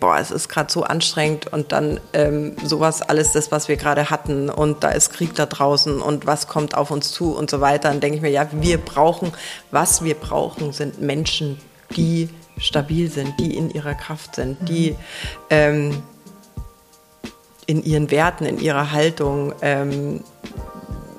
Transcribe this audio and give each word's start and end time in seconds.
boah, 0.00 0.18
es 0.18 0.30
ist 0.30 0.48
gerade 0.48 0.72
so 0.72 0.82
anstrengend 0.82 1.52
und 1.52 1.72
dann 1.72 2.00
ähm, 2.14 2.56
sowas 2.64 3.02
alles 3.02 3.32
das, 3.32 3.52
was 3.52 3.68
wir 3.68 3.76
gerade 3.76 4.10
hatten 4.10 4.48
und 4.48 4.82
da 4.82 4.90
ist 4.90 5.12
Krieg 5.12 5.34
da 5.34 5.46
draußen 5.46 6.00
und 6.00 6.26
was 6.26 6.48
kommt 6.48 6.74
auf 6.74 6.90
uns 6.90 7.12
zu 7.12 7.36
und 7.36 7.50
so 7.50 7.60
weiter, 7.60 7.90
dann 7.90 8.00
denke 8.00 8.16
ich 8.16 8.22
mir, 8.22 8.30
ja, 8.30 8.48
wir 8.50 8.78
brauchen, 8.78 9.32
was 9.70 10.02
wir 10.02 10.14
brauchen, 10.14 10.72
sind 10.72 11.00
Menschen, 11.00 11.60
die 11.96 12.30
stabil 12.58 13.10
sind, 13.10 13.38
die 13.38 13.56
in 13.56 13.70
ihrer 13.70 13.94
Kraft 13.94 14.36
sind, 14.36 14.68
die 14.68 14.96
ähm, 15.50 16.02
in 17.66 17.84
ihren 17.84 18.10
Werten, 18.10 18.46
in 18.46 18.58
ihrer 18.58 18.90
Haltung 18.90 19.54
ähm, 19.60 20.24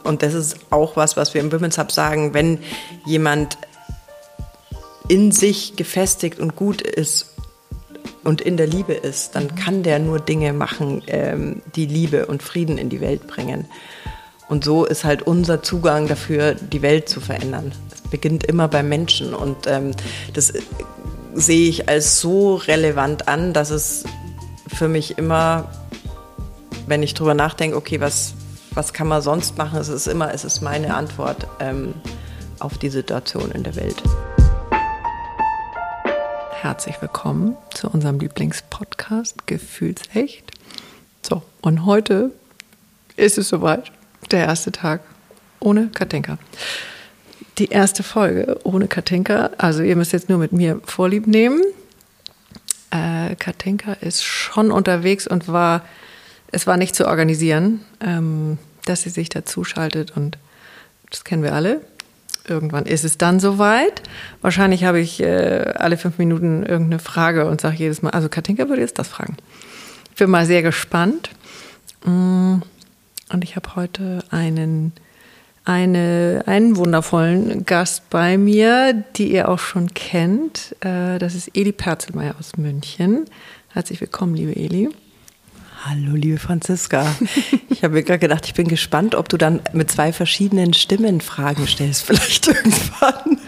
und 0.04 0.24
das 0.24 0.34
ist 0.34 0.58
auch 0.72 0.96
was, 0.96 1.16
was 1.16 1.34
wir 1.34 1.42
im 1.42 1.52
Women's 1.52 1.78
Hub 1.78 1.92
sagen, 1.92 2.34
wenn 2.34 2.60
jemand 3.06 3.58
in 5.08 5.32
sich 5.32 5.76
gefestigt 5.76 6.40
und 6.40 6.56
gut 6.56 6.82
ist 6.82 7.31
und 8.24 8.42
in 8.42 8.58
der 8.58 8.68
Liebe 8.68 8.94
ist, 8.94 9.36
dann 9.36 9.56
kann 9.56 9.84
der 9.84 10.00
nur 10.00 10.20
Dinge 10.20 10.54
machen, 10.54 11.02
ähm, 11.08 11.62
die 11.76 11.86
Liebe 11.86 12.28
und 12.28 12.44
Frieden 12.44 12.78
in 12.78 12.90
die 12.90 13.02
Welt 13.02 13.28
bringen. 13.28 13.66
Und 14.48 14.64
so 14.64 14.86
ist 14.86 15.06
halt 15.06 15.24
unser 15.24 15.64
Zugang 15.64 16.08
dafür, 16.08 16.56
die 16.56 16.82
Welt 16.82 17.10
zu 17.10 17.20
verändern. 17.20 17.72
Es 17.94 18.02
beginnt 18.02 18.44
immer 18.44 18.68
beim 18.68 18.90
Menschen 18.90 19.34
und 19.34 19.66
ähm, 19.66 19.92
das 20.34 20.54
sehe 21.34 21.70
ich 21.70 21.90
als 21.90 22.20
so 22.20 22.56
relevant 22.56 23.28
an, 23.28 23.54
dass 23.54 23.70
es 23.70 24.04
für 24.68 24.88
mich 24.88 25.18
immer, 25.18 25.72
wenn 26.86 27.02
ich 27.02 27.14
drüber 27.14 27.34
nachdenke, 27.34 27.78
okay, 27.78 28.02
was, 28.02 28.34
was 28.74 28.94
kann 28.94 29.08
man 29.08 29.22
sonst 29.22 29.58
machen, 29.58 29.80
es 29.80 29.88
ist 29.88 30.08
immer, 30.08 30.34
es 30.34 30.44
ist 30.44 30.62
meine 30.62 30.94
Antwort 30.96 31.48
ähm, 31.60 31.94
auf 32.60 32.78
die 32.78 32.90
Situation 32.90 33.52
in 33.52 33.64
der 33.64 33.76
Welt 33.76 34.04
herzlich 36.64 37.02
willkommen 37.02 37.58
zu 37.74 37.90
unserem 37.90 38.20
Lieblingspodcast 38.20 39.48
Gefühlsecht. 39.48 40.52
So, 41.24 41.42
und 41.62 41.88
heute 41.88 42.30
ist 43.16 43.40
es 43.40 43.50
soweit, 43.50 43.92
der 44.30 44.46
erste 44.46 44.72
Tag 44.72 45.02
ohne 45.60 45.88
Katinka. 45.88 46.38
Die 47.58 47.70
erste 47.70 48.04
Folge 48.04 48.60
ohne 48.64 48.88
Katinka, 48.88 49.50
also 49.58 49.82
ihr 49.82 49.96
müsst 49.96 50.14
jetzt 50.14 50.30
nur 50.30 50.38
mit 50.38 50.52
mir 50.52 50.80
Vorlieb 50.86 51.26
nehmen. 51.26 51.64
Äh, 52.92 53.36
Katinka 53.38 53.94
ist 53.94 54.24
schon 54.24 54.70
unterwegs 54.70 55.26
und 55.26 55.48
war, 55.48 55.84
es 56.52 56.68
war 56.68 56.78
nicht 56.78 56.94
zu 56.94 57.08
organisieren, 57.08 57.84
ähm, 58.02 58.60
dass 58.86 59.02
sie 59.02 59.10
sich 59.10 59.30
dazu 59.30 59.64
schaltet 59.64 60.16
und 60.16 60.38
das 61.10 61.24
kennen 61.24 61.42
wir 61.42 61.56
alle 61.56 61.82
irgendwann 62.52 62.86
ist 62.86 63.04
es 63.04 63.18
dann 63.18 63.40
soweit. 63.40 64.04
Wahrscheinlich 64.42 64.84
habe 64.84 65.00
ich 65.00 65.22
äh, 65.22 65.74
alle 65.76 65.98
fünf 65.98 66.18
Minuten 66.18 66.64
irgendeine 66.64 67.00
Frage 67.00 67.48
und 67.48 67.62
sage 67.62 67.78
jedes 67.78 68.02
Mal, 68.02 68.12
also 68.12 68.30
Katinka 68.30 68.70
würde 68.70 68.82
jetzt 68.82 69.00
das 69.00 69.08
fragen. 69.08 69.38
Ich 70.12 70.18
bin 70.18 70.30
mal 70.30 70.46
sehr 70.46 70.62
gespannt. 70.62 71.30
Mm, 72.06 72.58
und 73.32 73.44
ich 73.44 73.56
habe 73.56 73.76
heute 73.76 74.24
einen, 74.30 74.92
eine, 75.66 76.44
einen 76.46 76.76
wundervollen 76.76 77.66
Gast 77.66 78.10
bei 78.10 78.38
mir, 78.38 78.94
die 79.16 79.32
ihr 79.32 79.50
auch 79.50 79.60
schon 79.60 79.94
kennt. 79.94 80.76
Äh, 80.82 81.18
das 81.18 81.34
ist 81.34 81.56
Eli 81.56 81.72
Perzelmeier 81.72 82.36
aus 82.38 82.58
München. 82.58 83.26
Herzlich 83.70 84.02
willkommen, 84.02 84.36
liebe 84.36 84.56
Eli. 84.56 84.90
Hallo, 85.84 86.14
liebe 86.14 86.38
Franziska. 86.38 87.08
Ich 87.70 87.84
habe 87.84 87.96
mir 87.96 88.04
gerade 88.04 88.20
gedacht, 88.20 88.46
ich 88.46 88.54
bin 88.54 88.68
gespannt, 88.68 89.16
ob 89.16 89.28
du 89.28 89.38
dann 89.38 89.62
mit 89.74 89.90
zwei 89.90 90.14
verschiedenen 90.14 90.76
Stimmen 90.76 91.20
Fragen 91.20 91.66
stellst, 91.66 92.04
vielleicht 92.04 92.48
irgendwann. 92.48 93.40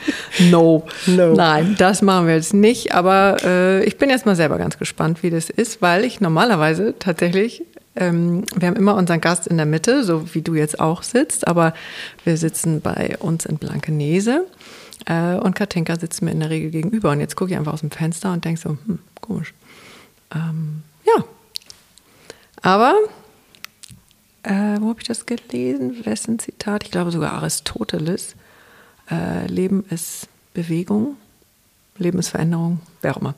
No, 0.50 0.88
no. 1.06 1.36
Nein, 1.36 1.76
das 1.78 2.02
machen 2.02 2.26
wir 2.26 2.34
jetzt 2.34 2.56
nicht. 2.56 2.96
Aber 2.96 3.38
äh, 3.44 3.84
ich 3.84 4.00
bin 4.00 4.10
jetzt 4.10 4.26
mal 4.26 4.36
selber 4.36 4.58
ganz 4.58 4.80
gespannt, 4.80 5.22
wie 5.22 5.30
das 5.30 5.52
ist, 5.52 5.84
weil 5.84 6.04
ich 6.04 6.22
normalerweise 6.22 6.96
tatsächlich, 6.98 7.62
ähm, 7.96 8.44
wir 8.56 8.70
haben 8.70 8.78
immer 8.78 8.96
unseren 8.96 9.22
Gast 9.22 9.46
in 9.46 9.58
der 9.58 9.68
Mitte, 9.68 10.04
so 10.04 10.34
wie 10.34 10.42
du 10.42 10.56
jetzt 10.56 10.80
auch 10.80 11.04
sitzt, 11.04 11.48
aber 11.48 11.76
wir 12.24 12.38
sitzen 12.38 12.82
bei 12.82 13.16
uns 13.20 13.46
in 13.46 13.58
Blankenese. 13.58 14.48
Äh, 15.06 15.36
und 15.36 15.54
Katinka 15.54 16.00
sitzt 16.00 16.24
mir 16.24 16.32
in 16.32 16.40
der 16.40 16.50
Regel 16.50 16.72
gegenüber. 16.72 17.12
Und 17.12 17.20
jetzt 17.20 17.36
gucke 17.36 17.52
ich 17.52 17.58
einfach 17.58 17.74
aus 17.74 17.82
dem 17.82 17.92
Fenster 17.92 18.34
und 18.34 18.44
denke 18.44 18.60
so, 18.60 18.70
hm, 18.70 18.98
komisch. 19.22 19.54
Ähm, 20.34 20.82
ja, 21.06 21.24
aber, 22.64 22.96
äh, 24.44 24.80
wo 24.80 24.90
habe 24.90 25.00
ich 25.00 25.08
das 25.08 25.26
gelesen? 25.26 26.06
Wessen 26.06 26.40
Zitat? 26.40 26.84
Ich 26.84 26.92
glaube 26.92 27.12
sogar 27.12 27.34
Aristoteles. 27.34 28.36
Äh, 29.12 29.48
Leben 29.48 29.86
ist 29.90 30.28
Bewegung, 30.54 31.18
Leben 31.98 32.20
ist 32.20 32.30
Veränderung, 32.30 32.80
wer 33.02 33.16
auch 33.16 33.22
immer. 33.22 33.36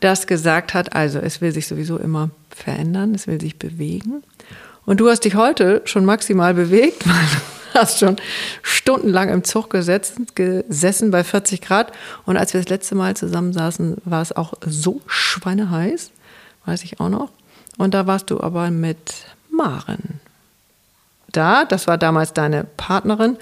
Das 0.00 0.26
gesagt 0.26 0.74
hat, 0.74 0.96
also 0.96 1.18
es 1.18 1.40
will 1.40 1.52
sich 1.52 1.66
sowieso 1.66 1.98
immer 1.98 2.30
verändern, 2.50 3.14
es 3.14 3.26
will 3.26 3.40
sich 3.40 3.58
bewegen. 3.58 4.22
Und 4.86 4.98
du 5.00 5.08
hast 5.08 5.20
dich 5.20 5.34
heute 5.34 5.82
schon 5.84 6.04
maximal 6.04 6.54
bewegt, 6.54 7.06
weil 7.06 7.14
du 7.72 7.80
hast 7.80 7.98
schon 7.98 8.16
stundenlang 8.62 9.28
im 9.28 9.44
Zug 9.44 9.70
gesetzt, 9.70 10.34
gesessen 10.34 11.10
bei 11.10 11.22
40 11.22 11.60
Grad. 11.60 11.92
Und 12.24 12.36
als 12.36 12.54
wir 12.54 12.60
das 12.60 12.70
letzte 12.70 12.94
Mal 12.94 13.14
zusammensaßen, 13.14 13.98
war 14.04 14.22
es 14.22 14.34
auch 14.34 14.54
so 14.66 15.02
schweineheiß, 15.06 16.10
weiß 16.64 16.82
ich 16.84 17.00
auch 17.00 17.10
noch. 17.10 17.30
Und 17.76 17.94
da 17.94 18.06
warst 18.06 18.30
du 18.30 18.40
aber 18.40 18.70
mit 18.70 19.26
Maren. 19.50 20.20
Da, 21.32 21.64
das 21.64 21.86
war 21.86 21.98
damals 21.98 22.32
deine 22.32 22.64
Partnerin. 22.76 23.36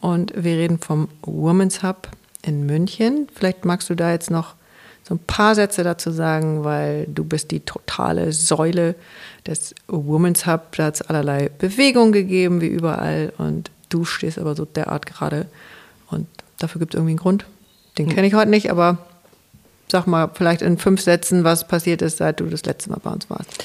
Und 0.00 0.32
wir 0.36 0.56
reden 0.56 0.78
vom 0.78 1.08
Women's 1.22 1.82
Hub 1.82 2.08
in 2.42 2.66
München. 2.66 3.28
Vielleicht 3.34 3.64
magst 3.64 3.90
du 3.90 3.94
da 3.94 4.10
jetzt 4.10 4.30
noch 4.30 4.54
so 5.04 5.14
ein 5.14 5.20
paar 5.26 5.54
Sätze 5.54 5.82
dazu 5.82 6.10
sagen, 6.10 6.64
weil 6.64 7.06
du 7.06 7.24
bist 7.24 7.50
die 7.50 7.60
totale 7.60 8.32
Säule 8.32 8.94
des 9.46 9.74
Women's 9.88 10.46
Hub. 10.46 10.76
Da 10.76 10.84
hat 10.84 10.94
es 10.94 11.02
allerlei 11.02 11.50
Bewegung 11.58 12.12
gegeben, 12.12 12.60
wie 12.60 12.68
überall. 12.68 13.32
Und 13.38 13.70
du 13.88 14.04
stehst 14.04 14.38
aber 14.38 14.54
so 14.54 14.64
derart 14.64 15.06
gerade. 15.06 15.46
Und 16.08 16.26
dafür 16.58 16.78
gibt 16.78 16.94
es 16.94 16.98
irgendwie 16.98 17.12
einen 17.12 17.18
Grund. 17.18 17.44
Den 17.98 18.08
kenne 18.08 18.26
ich 18.26 18.34
heute 18.34 18.50
nicht, 18.50 18.70
aber 18.70 18.98
sag 19.90 20.06
mal 20.06 20.30
vielleicht 20.32 20.62
in 20.62 20.78
fünf 20.78 21.00
Sätzen, 21.00 21.44
was 21.44 21.66
passiert 21.66 22.02
ist, 22.02 22.18
seit 22.18 22.40
du 22.40 22.46
das 22.46 22.64
letzte 22.64 22.90
Mal 22.90 23.00
bei 23.02 23.10
uns 23.10 23.28
warst. 23.30 23.64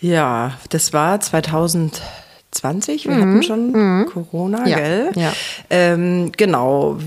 Ja, 0.00 0.58
das 0.70 0.92
war 0.92 1.20
2020. 1.20 3.06
Wir 3.06 3.14
mhm. 3.14 3.20
hatten 3.20 3.42
schon 3.42 3.72
mhm. 3.72 4.06
Corona, 4.06 4.66
ja. 4.66 4.76
gell? 4.76 5.12
Ja. 5.14 5.32
Ähm, 5.70 6.32
genau 6.36 6.98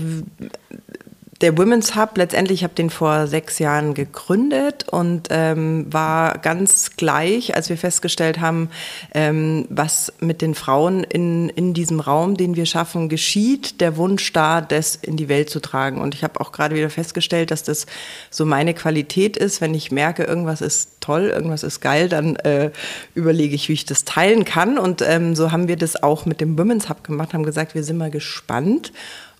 der 1.40 1.56
Women's 1.56 1.94
Hub, 1.94 2.16
letztendlich, 2.16 2.60
ich 2.60 2.64
habe 2.64 2.74
den 2.74 2.90
vor 2.90 3.28
sechs 3.28 3.60
Jahren 3.60 3.94
gegründet 3.94 4.88
und 4.88 5.28
ähm, 5.30 5.86
war 5.92 6.38
ganz 6.38 6.96
gleich, 6.96 7.54
als 7.54 7.68
wir 7.68 7.76
festgestellt 7.76 8.40
haben, 8.40 8.70
ähm, 9.14 9.66
was 9.68 10.12
mit 10.18 10.42
den 10.42 10.56
Frauen 10.56 11.04
in, 11.04 11.48
in 11.50 11.74
diesem 11.74 12.00
Raum, 12.00 12.36
den 12.36 12.56
wir 12.56 12.66
schaffen, 12.66 13.08
geschieht, 13.08 13.80
der 13.80 13.96
Wunsch 13.96 14.32
da, 14.32 14.60
das 14.60 14.96
in 14.96 15.16
die 15.16 15.28
Welt 15.28 15.48
zu 15.48 15.60
tragen. 15.60 16.00
Und 16.00 16.16
ich 16.16 16.24
habe 16.24 16.40
auch 16.40 16.50
gerade 16.50 16.74
wieder 16.74 16.90
festgestellt, 16.90 17.52
dass 17.52 17.62
das 17.62 17.86
so 18.30 18.44
meine 18.44 18.74
Qualität 18.74 19.36
ist. 19.36 19.60
Wenn 19.60 19.74
ich 19.74 19.92
merke, 19.92 20.24
irgendwas 20.24 20.60
ist 20.60 21.00
toll, 21.00 21.30
irgendwas 21.32 21.62
ist 21.62 21.80
geil, 21.80 22.08
dann 22.08 22.34
äh, 22.36 22.72
überlege 23.14 23.54
ich, 23.54 23.68
wie 23.68 23.74
ich 23.74 23.86
das 23.86 24.04
teilen 24.04 24.44
kann. 24.44 24.76
Und 24.76 25.02
ähm, 25.02 25.36
so 25.36 25.52
haben 25.52 25.68
wir 25.68 25.76
das 25.76 26.02
auch 26.02 26.26
mit 26.26 26.40
dem 26.40 26.58
Women's 26.58 26.88
Hub 26.88 27.04
gemacht, 27.04 27.32
haben 27.32 27.44
gesagt, 27.44 27.76
wir 27.76 27.84
sind 27.84 27.96
mal 27.96 28.10
gespannt 28.10 28.92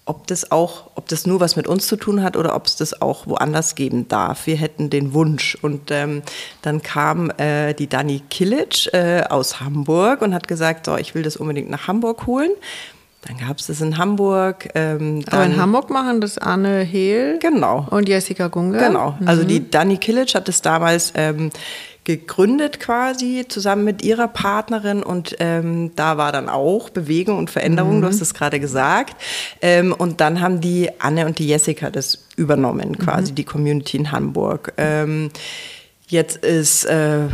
ob 0.09 0.27
das 0.27 0.51
auch, 0.51 0.91
ob 0.95 1.09
das 1.09 1.27
nur 1.27 1.39
was 1.41 1.55
mit 1.55 1.67
uns 1.67 1.87
zu 1.87 1.97
tun 1.97 2.23
hat 2.23 2.37
oder 2.37 2.57
ob 2.57 2.67
es 2.67 2.77
das 2.77 3.01
auch 3.03 3.27
woanders 3.27 3.75
geben 3.75 4.09
darf. 4.09 4.47
Wir 4.47 4.57
hätten 4.57 4.89
den 4.89 5.13
Wunsch. 5.13 5.57
Und 5.61 5.91
ähm, 5.91 6.23
dann 6.63 6.83
kam 6.83 7.31
äh, 7.37 7.75
die 7.75 7.89
Dani 7.89 8.23
Kilic 8.31 8.93
äh, 8.95 9.23
aus 9.29 9.61
Hamburg 9.61 10.23
und 10.23 10.35
hat 10.35 10.49
gesagt, 10.49 10.87
so, 10.87 10.97
ich 10.97 11.15
will 11.15 11.23
das 11.23 11.37
unbedingt 11.37 11.69
nach 11.69 11.89
Hamburg 11.89 12.27
holen. 12.27 12.51
Dann 13.27 13.37
gab 13.37 13.59
es 13.59 13.67
das 13.67 13.81
in 13.81 13.99
Hamburg. 13.99 14.71
Ähm, 14.75 15.25
Aber 15.31 15.45
in 15.45 15.57
Hamburg 15.57 15.91
machen 15.91 16.21
das 16.21 16.39
Anne 16.39 16.81
Hehl 16.81 17.39
genau. 17.41 17.87
und 17.91 18.09
Jessica 18.09 18.49
Gunge. 18.49 18.79
Genau. 18.79 19.19
Also 19.27 19.45
die 19.45 19.61
mhm. 19.61 19.71
Dani 19.71 19.97
Kilic 19.99 20.35
hat 20.35 20.49
es 20.49 20.63
damals 20.63 21.13
ähm, 21.17 21.51
gegründet 22.09 22.81
quasi 22.81 23.45
zusammen 23.47 23.85
mit 23.85 24.03
ihrer 24.03 24.29
Partnerin 24.29 25.03
und 25.03 25.37
ähm, 25.41 25.95
da 25.95 26.17
war 26.17 26.33
dann 26.33 26.49
auch 26.49 26.89
Bewegung 26.89 27.37
und 27.37 27.51
Veränderung, 27.51 27.99
mhm. 27.99 28.01
du 28.01 28.09
hast 28.09 28.23
es 28.23 28.33
gerade 28.33 28.61
gesagt. 28.61 29.15
Ähm, 29.61 29.93
und 29.93 30.23
dann 30.23 30.41
haben 30.41 30.63
die 30.63 30.89
Anne 31.01 31.27
und 31.27 31.39
die 31.39 31.47
Jessica 31.47 31.91
das 31.91 32.25
übernommen, 32.35 32.97
quasi 32.97 33.33
mhm. 33.33 33.35
die 33.35 33.45
Community 33.45 33.99
in 33.99 34.11
Hamburg. 34.11 34.73
Ähm, 34.79 35.29
jetzt 36.07 36.39
ist 36.39 36.87
äh, 36.87 37.27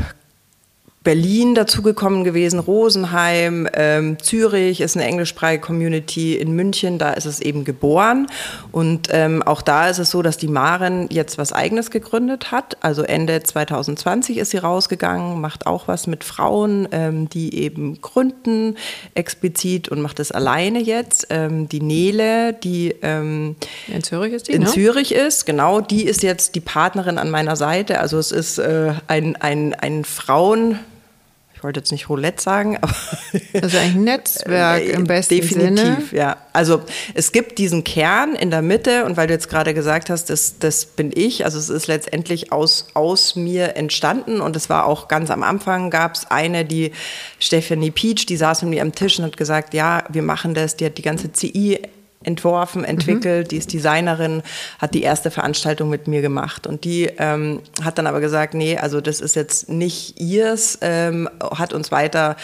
Berlin 1.05 1.55
dazugekommen 1.55 2.25
gewesen, 2.25 2.59
Rosenheim, 2.59 3.69
ähm, 3.75 4.19
Zürich 4.19 4.81
ist 4.81 4.97
eine 4.97 5.05
englischsprachige 5.05 5.61
Community, 5.61 6.35
in 6.35 6.57
München, 6.57 6.99
da 6.99 7.13
ist 7.13 7.27
es 7.27 7.41
eben 7.41 7.65
geboren. 7.65 8.27
Und 8.73 9.09
ähm, 9.13 9.43
auch 9.43 9.61
da 9.61 9.91
ist 9.91 9.99
es 9.99 10.11
so, 10.11 10.23
dass 10.23 10.39
die 10.39 10.49
Maren 10.49 11.09
jetzt 11.11 11.37
was 11.37 11.53
Eigenes 11.53 11.91
gegründet 11.91 12.53
hat. 12.53 12.79
Also 12.81 13.03
Ende 13.03 13.43
2020 13.43 14.39
ist 14.39 14.53
sie 14.53 14.57
rausgegangen, 14.57 15.43
macht 15.43 15.67
auch 15.67 15.89
was 15.89 16.07
mit 16.07 16.25
Frauen, 16.25 16.89
ähm, 16.91 17.29
die 17.29 17.55
eben 17.55 18.01
gründen 18.01 18.79
explizit 19.15 19.91
und 19.91 20.01
macht 20.01 20.21
es 20.21 20.33
alleine 20.33 20.81
jetzt. 20.81 21.27
Ähm, 21.29 21.69
die 21.69 21.83
Nele, 21.83 22.55
die 22.55 22.95
ähm, 23.03 23.57
in 23.89 24.03
Zürich 24.03 24.33
ist, 24.33 24.49
die, 24.49 24.53
in 24.53 24.63
ne? 24.63 24.69
Zürich 24.69 25.13
ist, 25.13 25.45
genau, 25.45 25.83
die 25.83 26.05
ist 26.05 26.23
jetzt 26.23 26.55
die 26.55 26.61
Partnerin 26.61 27.19
an 27.19 27.31
meiner 27.31 27.57
Seite. 27.57 28.01
Also 28.01 28.19
es 28.19 28.33
ist 28.33 28.57
äh, 28.57 28.95
ein, 29.07 29.37
ein, 29.37 29.75
ein 29.75 30.05
Frauen 30.05 30.79
wollte 31.65 31.81
jetzt 31.81 31.91
nicht 31.91 32.09
Roulette 32.09 32.43
sagen, 32.43 32.77
aber. 32.81 32.95
Also 33.61 33.79
ein 33.79 34.05
Netzwerk 34.05 34.83
äh, 34.83 34.91
im 34.91 35.05
besten 35.05 35.35
definitiv, 35.35 35.63
Sinne. 35.63 35.75
Definitiv, 35.75 36.13
ja. 36.13 36.37
Also 36.53 36.83
es 37.15 37.33
gibt 37.33 37.59
diesen 37.59 37.83
Kern 37.83 38.37
in 38.37 38.51
der 38.51 38.63
Mitte 38.63 39.05
und 39.05 39.17
weil 39.17 39.27
du 39.27 39.33
jetzt 39.33 39.49
gerade 39.49 39.75
gesagt 39.75 40.11
hast, 40.11 40.31
das, 40.31 40.59
das 40.59 40.85
bin 40.85 41.11
ich, 41.13 41.45
also 41.45 41.59
es 41.59 41.71
ist 41.71 41.89
letztendlich 41.89 42.53
aus, 42.53 42.89
aus 42.95 43.35
mir 43.35 43.77
entstanden 43.77 44.41
und 44.41 44.55
es 44.55 44.71
war 44.71 44.87
auch 44.87 45.09
ganz 45.09 45.31
am 45.31 45.43
Anfang 45.43 45.91
gab 45.91 46.15
es 46.15 46.31
eine, 46.31 46.65
die 46.65 46.93
Stephanie 47.41 47.91
Peach, 47.91 48.27
die 48.27 48.37
saß 48.37 48.63
mit 48.63 48.71
mir 48.71 48.83
am 48.83 48.93
Tisch 48.93 49.19
und 49.19 49.25
hat 49.25 49.37
gesagt, 49.37 49.75
ja, 49.75 50.05
wir 50.11 50.23
machen 50.23 50.55
das, 50.55 50.77
die 50.77 50.85
hat 50.85 50.99
die 50.99 51.03
ganze 51.03 51.33
CI 51.33 51.81
entworfen, 52.25 52.85
entwickelt, 52.85 53.47
mhm. 53.47 53.49
die 53.49 53.57
ist 53.57 53.73
Designerin, 53.73 54.43
hat 54.79 54.95
die 54.95 55.03
erste 55.03 55.31
Veranstaltung 55.31 55.91
mit 55.91 56.09
mir 56.09 56.23
gemacht. 56.23 56.67
Und 56.67 56.85
die 56.85 57.11
ähm, 57.19 57.61
hat 57.83 57.99
dann 57.99 58.07
aber 58.07 58.21
gesagt, 58.21 58.55
nee, 58.55 58.77
also 58.77 59.01
das 59.01 59.21
ist 59.21 59.37
jetzt 59.37 59.69
nicht 59.69 60.21
ihrs, 60.21 60.79
ähm, 60.83 61.29
hat 61.41 61.73
uns 61.73 61.93
weiter 61.93 62.37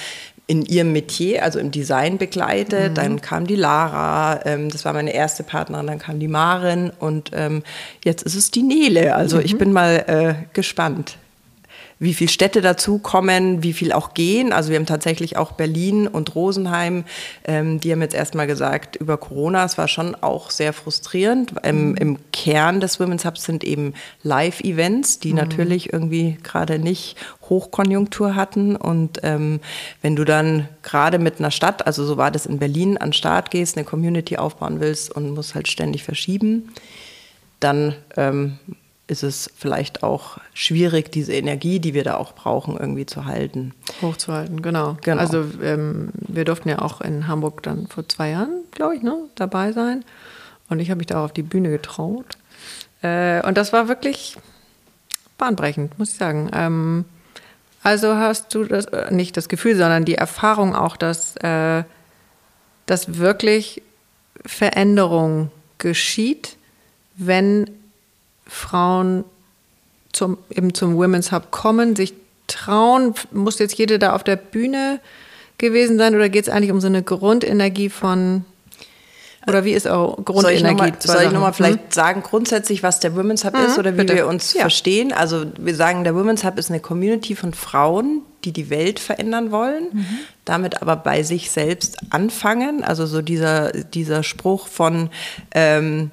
in 0.46 0.64
ihrem 0.64 0.92
Metier, 0.92 1.44
also 1.44 1.60
im 1.60 1.70
Design 1.70 2.18
begleitet. 2.18 2.90
Mhm. 2.90 2.94
Dann 2.94 3.20
kam 3.20 3.46
die 3.46 3.54
Lara, 3.54 4.40
ähm, 4.44 4.68
das 4.68 4.84
war 4.84 4.92
meine 4.92 5.14
erste 5.14 5.44
Partnerin, 5.44 5.86
dann 5.86 6.00
kam 6.00 6.18
die 6.18 6.26
Marin 6.26 6.90
und 6.98 7.30
ähm, 7.32 7.62
jetzt 8.04 8.22
ist 8.24 8.34
es 8.34 8.50
die 8.50 8.64
Nele. 8.64 9.14
Also 9.14 9.36
mhm. 9.36 9.44
ich 9.44 9.58
bin 9.58 9.72
mal 9.72 10.04
äh, 10.08 10.34
gespannt 10.52 11.16
wie 12.00 12.14
viele 12.14 12.30
Städte 12.30 12.62
dazu 12.62 12.98
kommen, 12.98 13.62
wie 13.62 13.74
viel 13.74 13.92
auch 13.92 14.14
gehen. 14.14 14.54
Also 14.54 14.70
wir 14.70 14.76
haben 14.76 14.86
tatsächlich 14.86 15.36
auch 15.36 15.52
Berlin 15.52 16.08
und 16.08 16.34
Rosenheim, 16.34 17.04
ähm, 17.44 17.78
die 17.78 17.92
haben 17.92 18.00
jetzt 18.00 18.14
erstmal 18.14 18.46
gesagt, 18.46 18.96
über 18.96 19.18
Corona, 19.18 19.66
es 19.66 19.76
war 19.76 19.86
schon 19.86 20.14
auch 20.14 20.50
sehr 20.50 20.72
frustrierend. 20.72 21.52
Im, 21.62 21.90
mhm. 21.90 21.96
im 21.96 22.18
Kern 22.32 22.80
des 22.80 22.98
Women's 22.98 23.26
Hubs 23.26 23.44
sind 23.44 23.64
eben 23.64 23.92
Live-Events, 24.22 25.18
die 25.18 25.32
mhm. 25.32 25.36
natürlich 25.36 25.92
irgendwie 25.92 26.38
gerade 26.42 26.78
nicht 26.78 27.16
Hochkonjunktur 27.50 28.34
hatten. 28.34 28.76
Und 28.76 29.20
ähm, 29.22 29.60
wenn 30.00 30.16
du 30.16 30.24
dann 30.24 30.68
gerade 30.82 31.18
mit 31.18 31.38
einer 31.38 31.50
Stadt, 31.50 31.86
also 31.86 32.06
so 32.06 32.16
war 32.16 32.30
das 32.30 32.46
in 32.46 32.58
Berlin, 32.58 32.96
an 32.96 33.08
den 33.08 33.12
Start 33.12 33.50
gehst, 33.50 33.76
eine 33.76 33.84
Community 33.84 34.38
aufbauen 34.38 34.80
willst 34.80 35.14
und 35.14 35.34
musst 35.34 35.54
halt 35.54 35.68
ständig 35.68 36.02
verschieben, 36.02 36.72
dann 37.60 37.94
ähm, 38.16 38.58
ist 39.10 39.22
es 39.22 39.50
vielleicht 39.56 40.02
auch 40.02 40.38
schwierig, 40.54 41.10
diese 41.10 41.32
Energie, 41.32 41.80
die 41.80 41.94
wir 41.94 42.04
da 42.04 42.16
auch 42.16 42.32
brauchen, 42.32 42.76
irgendwie 42.76 43.06
zu 43.06 43.24
halten. 43.24 43.74
Hochzuhalten, 44.00 44.62
genau. 44.62 44.96
genau. 45.02 45.20
Also 45.20 45.44
ähm, 45.62 46.10
wir 46.14 46.44
durften 46.44 46.68
ja 46.68 46.78
auch 46.80 47.00
in 47.00 47.26
Hamburg 47.26 47.62
dann 47.62 47.88
vor 47.88 48.08
zwei 48.08 48.30
Jahren, 48.30 48.62
glaube 48.70 48.96
ich, 48.96 49.02
ne, 49.02 49.16
dabei 49.34 49.72
sein. 49.72 50.04
Und 50.68 50.78
ich 50.78 50.90
habe 50.90 50.98
mich 50.98 51.08
da 51.08 51.24
auf 51.24 51.32
die 51.32 51.42
Bühne 51.42 51.70
getraut. 51.70 52.38
Äh, 53.02 53.44
und 53.46 53.58
das 53.58 53.72
war 53.72 53.88
wirklich 53.88 54.36
bahnbrechend, 55.38 55.98
muss 55.98 56.12
ich 56.12 56.16
sagen. 56.16 56.48
Ähm, 56.52 57.04
also 57.82 58.14
hast 58.14 58.54
du 58.54 58.64
das, 58.64 58.84
äh, 58.86 59.12
nicht 59.12 59.36
das 59.36 59.48
Gefühl, 59.48 59.74
sondern 59.76 60.04
die 60.04 60.14
Erfahrung 60.14 60.74
auch, 60.74 60.96
dass, 60.96 61.36
äh, 61.38 61.82
dass 62.86 63.18
wirklich 63.18 63.82
Veränderung 64.46 65.50
geschieht, 65.78 66.56
wenn 67.16 67.68
Frauen 68.50 69.24
zum, 70.12 70.38
eben 70.50 70.74
zum 70.74 70.96
Women's 70.96 71.32
Hub 71.32 71.50
kommen, 71.50 71.96
sich 71.96 72.14
trauen? 72.46 73.14
Muss 73.30 73.58
jetzt 73.58 73.78
jede 73.78 73.98
da 73.98 74.14
auf 74.14 74.24
der 74.24 74.36
Bühne 74.36 75.00
gewesen 75.58 75.98
sein 75.98 76.14
oder 76.14 76.28
geht 76.28 76.44
es 76.44 76.48
eigentlich 76.48 76.72
um 76.72 76.80
so 76.80 76.88
eine 76.88 77.02
Grundenergie 77.02 77.90
von 77.90 78.44
oder 79.46 79.64
wie 79.64 79.72
ist 79.72 79.88
auch 79.88 80.22
Grundenergie? 80.22 80.92
Soll 80.98 81.22
ich 81.22 81.32
nochmal 81.32 81.50
noch 81.50 81.56
vielleicht 81.56 81.78
hm? 81.78 81.90
sagen, 81.90 82.22
grundsätzlich, 82.22 82.82
was 82.82 83.00
der 83.00 83.16
Women's 83.16 83.44
Hub 83.44 83.54
mhm, 83.54 83.64
ist 83.64 83.78
oder 83.78 83.94
wie 83.94 83.98
bitte. 83.98 84.14
wir 84.14 84.26
uns 84.26 84.52
ja. 84.52 84.62
verstehen? 84.62 85.12
Also 85.12 85.46
wir 85.58 85.74
sagen, 85.74 86.04
der 86.04 86.14
Women's 86.14 86.44
Hub 86.44 86.58
ist 86.58 86.70
eine 86.70 86.80
Community 86.80 87.34
von 87.34 87.54
Frauen, 87.54 88.22
die 88.44 88.52
die 88.52 88.68
Welt 88.68 89.00
verändern 89.00 89.50
wollen, 89.50 89.84
mhm. 89.92 90.06
damit 90.44 90.82
aber 90.82 90.96
bei 90.96 91.22
sich 91.22 91.50
selbst 91.50 91.98
anfangen. 92.10 92.84
Also 92.84 93.06
so 93.06 93.22
dieser, 93.22 93.72
dieser 93.72 94.22
Spruch 94.22 94.68
von 94.68 95.08
ähm, 95.54 96.10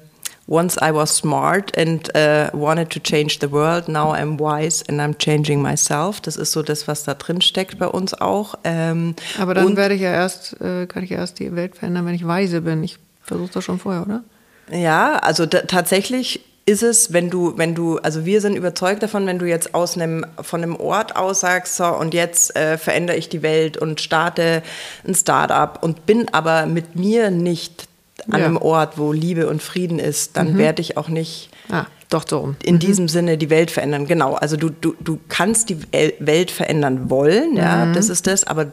once 0.48 0.76
I 0.80 0.92
was 0.92 1.14
smart 1.14 1.76
and 1.76 2.10
uh, 2.16 2.50
wanted 2.52 2.90
to 2.90 3.00
change 3.00 3.38
the 3.40 3.52
world, 3.52 3.86
now 3.86 4.12
I'm 4.12 4.38
wise 4.38 4.82
and 4.88 5.00
I'm 5.00 5.16
changing 5.18 5.62
myself. 5.62 6.20
Das 6.20 6.36
ist 6.36 6.52
so 6.52 6.62
das, 6.62 6.88
was 6.88 7.04
da 7.04 7.14
drin 7.14 7.40
steckt 7.40 7.78
bei 7.78 7.86
uns 7.86 8.14
auch. 8.14 8.54
Ähm, 8.64 9.14
Aber 9.38 9.54
dann 9.54 9.76
werde 9.76 9.94
ich 9.94 10.00
ja 10.00 10.12
erst, 10.12 10.60
äh, 10.60 10.86
kann 10.86 11.04
ich 11.04 11.12
erst 11.12 11.38
die 11.38 11.54
Welt 11.54 11.76
verändern, 11.76 12.06
wenn 12.06 12.14
ich 12.14 12.26
weise 12.26 12.62
bin. 12.62 12.82
Ich 12.82 12.98
versuche 13.22 13.50
das 13.52 13.64
schon 13.64 13.78
vorher, 13.78 14.02
oder? 14.02 14.24
Ja, 14.70 15.16
also 15.16 15.46
tatsächlich 15.46 16.44
ist 16.66 16.82
es, 16.82 17.14
wenn 17.14 17.30
du, 17.30 17.56
wenn 17.56 17.74
du, 17.74 17.96
also 17.98 18.26
wir 18.26 18.42
sind 18.42 18.54
überzeugt 18.54 19.02
davon, 19.02 19.26
wenn 19.26 19.38
du 19.38 19.46
jetzt 19.46 19.74
aus 19.74 19.96
einem, 19.96 20.26
von 20.42 20.62
einem 20.62 20.76
Ort 20.76 21.16
aus 21.16 21.40
sagst, 21.40 21.76
so, 21.76 21.86
und 21.86 22.12
jetzt 22.12 22.54
äh, 22.56 22.76
verändere 22.76 23.16
ich 23.16 23.30
die 23.30 23.42
Welt 23.42 23.78
und 23.78 24.02
starte 24.02 24.62
ein 25.06 25.14
Startup 25.14 25.82
und 25.82 26.04
bin 26.04 26.28
aber 26.32 26.66
mit 26.66 26.94
mir 26.94 27.30
nicht 27.30 27.87
an 28.30 28.40
ja. 28.40 28.46
einem 28.46 28.56
Ort, 28.56 28.98
wo 28.98 29.12
Liebe 29.12 29.48
und 29.48 29.62
Frieden 29.62 29.98
ist, 29.98 30.36
dann 30.36 30.54
mhm. 30.54 30.58
werde 30.58 30.82
ich 30.82 30.96
auch 30.96 31.08
nicht 31.08 31.50
ah, 31.70 31.86
doch 32.08 32.24
so. 32.26 32.54
in 32.62 32.76
mhm. 32.76 32.78
diesem 32.78 33.08
Sinne 33.08 33.36
die 33.36 33.50
Welt 33.50 33.70
verändern. 33.70 34.06
Genau, 34.06 34.34
also 34.34 34.56
du, 34.56 34.70
du, 34.70 34.94
du 35.00 35.18
kannst 35.28 35.68
die 35.68 35.78
Welt 35.92 36.50
verändern 36.50 37.10
wollen, 37.10 37.56
ja, 37.56 37.86
mhm. 37.86 37.92
das 37.92 38.08
ist 38.08 38.26
das, 38.26 38.44
aber 38.44 38.72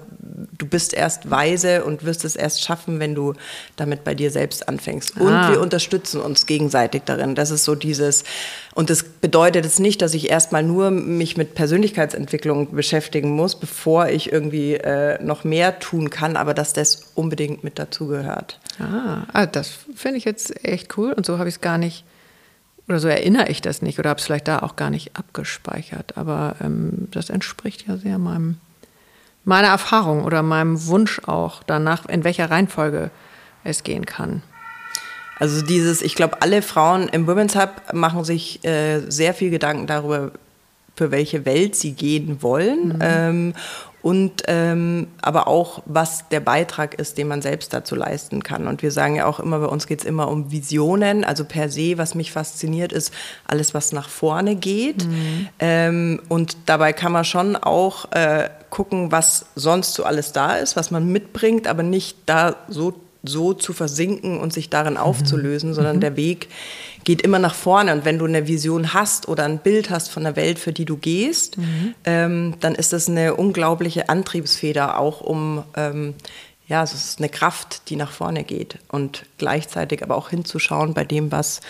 du 0.57 0.65
bist 0.65 0.93
erst 0.93 1.29
weise 1.29 1.83
und 1.83 2.05
wirst 2.05 2.25
es 2.25 2.35
erst 2.35 2.63
schaffen, 2.63 2.99
wenn 2.99 3.15
du 3.15 3.33
damit 3.75 4.03
bei 4.03 4.15
dir 4.15 4.31
selbst 4.31 4.67
anfängst. 4.67 5.19
Und 5.19 5.31
ah. 5.31 5.51
wir 5.51 5.61
unterstützen 5.61 6.21
uns 6.21 6.45
gegenseitig 6.45 7.03
darin. 7.05 7.35
Das 7.35 7.51
ist 7.51 7.63
so 7.63 7.75
dieses, 7.75 8.23
und 8.73 8.89
das 8.89 9.03
bedeutet 9.03 9.65
jetzt 9.65 9.79
nicht, 9.79 10.01
dass 10.01 10.13
ich 10.13 10.29
erstmal 10.29 10.63
nur 10.63 10.91
mich 10.91 11.37
mit 11.37 11.55
Persönlichkeitsentwicklung 11.55 12.73
beschäftigen 12.73 13.31
muss, 13.31 13.55
bevor 13.55 14.07
ich 14.07 14.31
irgendwie 14.31 14.75
äh, 14.75 15.21
noch 15.23 15.43
mehr 15.43 15.79
tun 15.79 16.09
kann, 16.09 16.37
aber 16.37 16.53
dass 16.53 16.73
das 16.73 17.03
unbedingt 17.15 17.63
mit 17.63 17.79
dazugehört. 17.79 18.59
Ah, 18.79 19.23
ah 19.33 19.45
das 19.45 19.69
finde 19.95 20.17
ich 20.17 20.25
jetzt 20.25 20.65
echt 20.65 20.97
cool 20.97 21.13
und 21.13 21.25
so 21.25 21.37
habe 21.37 21.49
ich 21.49 21.55
es 21.55 21.61
gar 21.61 21.77
nicht 21.77 22.03
oder 22.87 22.99
so 22.99 23.07
erinnere 23.07 23.49
ich 23.49 23.61
das 23.61 23.81
nicht 23.81 23.99
oder 23.99 24.09
habe 24.11 24.19
es 24.19 24.25
vielleicht 24.25 24.47
da 24.47 24.59
auch 24.59 24.75
gar 24.75 24.89
nicht 24.89 25.17
abgespeichert. 25.17 26.17
Aber 26.17 26.55
ähm, 26.61 27.07
das 27.11 27.29
entspricht 27.29 27.87
ja 27.87 27.97
sehr 27.97 28.17
meinem 28.17 28.57
meiner 29.45 29.67
Erfahrung 29.67 30.23
oder 30.23 30.41
meinem 30.41 30.87
Wunsch 30.87 31.21
auch 31.27 31.63
danach, 31.63 32.07
in 32.07 32.23
welcher 32.23 32.49
Reihenfolge 32.49 33.11
es 33.63 33.83
gehen 33.83 34.05
kann. 34.05 34.41
Also 35.37 35.61
dieses, 35.61 36.01
ich 36.01 36.15
glaube, 36.15 36.41
alle 36.41 36.61
Frauen 36.61 37.09
im 37.09 37.27
Women's 37.27 37.55
Hub 37.55 37.69
machen 37.93 38.23
sich 38.23 38.63
äh, 38.65 39.01
sehr 39.07 39.33
viel 39.33 39.51
Gedanken 39.51 39.85
darüber, 39.85 40.31
für 40.95 41.11
welche 41.11 41.45
Welt 41.45 41.75
sie 41.75 41.91
gehen 41.91 42.41
wollen. 42.41 42.87
Mhm. 42.87 42.99
Ähm, 43.01 43.53
und 44.05 44.43
ähm, 44.45 45.07
aber 45.23 45.47
auch, 45.47 45.81
was 45.87 46.29
der 46.29 46.39
Beitrag 46.39 46.93
ist, 46.93 47.17
den 47.17 47.27
man 47.27 47.41
selbst 47.41 47.73
dazu 47.73 47.95
leisten 47.95 48.43
kann. 48.43 48.67
Und 48.67 48.83
wir 48.83 48.91
sagen 48.91 49.15
ja 49.15 49.25
auch 49.25 49.39
immer, 49.39 49.57
bei 49.57 49.65
uns 49.65 49.87
geht 49.87 50.01
es 50.01 50.05
immer 50.05 50.27
um 50.27 50.51
Visionen. 50.51 51.23
Also 51.23 51.43
per 51.43 51.69
se, 51.69 51.97
was 51.97 52.13
mich 52.13 52.31
fasziniert, 52.31 52.93
ist 52.93 53.11
alles, 53.47 53.73
was 53.73 53.93
nach 53.93 54.07
vorne 54.07 54.57
geht. 54.57 55.07
Mhm. 55.07 55.47
Ähm, 55.57 56.21
und 56.29 56.55
dabei 56.67 56.93
kann 56.93 57.13
man 57.13 57.25
schon 57.25 57.55
auch 57.55 58.11
äh, 58.11 58.47
gucken, 58.69 59.11
was 59.11 59.47
sonst 59.55 59.95
so 59.95 60.03
alles 60.03 60.33
da 60.33 60.53
ist, 60.53 60.75
was 60.75 60.91
man 60.91 61.11
mitbringt, 61.11 61.65
aber 61.65 61.81
nicht 61.81 62.15
da 62.27 62.57
so 62.67 62.93
so 63.27 63.53
zu 63.53 63.73
versinken 63.73 64.39
und 64.39 64.53
sich 64.53 64.69
darin 64.69 64.93
mhm. 64.93 64.99
aufzulösen, 64.99 65.73
sondern 65.73 65.95
mhm. 65.95 66.01
der 66.01 66.15
Weg 66.15 66.47
geht 67.05 67.21
immer 67.21 67.39
nach 67.39 67.55
vorne. 67.55 67.93
Und 67.93 68.03
wenn 68.03 68.19
du 68.19 68.25
eine 68.25 68.47
Vision 68.47 68.93
hast 68.93 69.29
oder 69.29 69.45
ein 69.45 69.59
Bild 69.59 69.89
hast 69.89 70.11
von 70.11 70.23
der 70.23 70.35
Welt, 70.35 70.59
für 70.59 70.73
die 70.73 70.83
du 70.83 70.97
gehst, 70.97 71.57
mhm. 71.57 71.95
ähm, 72.03 72.55
dann 72.59 72.75
ist 72.75 72.91
das 72.91 73.07
eine 73.07 73.35
unglaubliche 73.35 74.09
Antriebsfeder, 74.09 74.99
auch 74.99 75.21
um, 75.21 75.63
ähm, 75.77 76.15
ja, 76.67 76.83
es 76.83 76.93
ist 76.93 77.19
eine 77.19 77.29
Kraft, 77.29 77.89
die 77.89 77.95
nach 77.95 78.11
vorne 78.11 78.43
geht 78.43 78.79
und 78.89 79.25
gleichzeitig 79.37 80.03
aber 80.03 80.17
auch 80.17 80.29
hinzuschauen 80.29 80.93
bei 80.93 81.05
dem, 81.05 81.31
was 81.31 81.61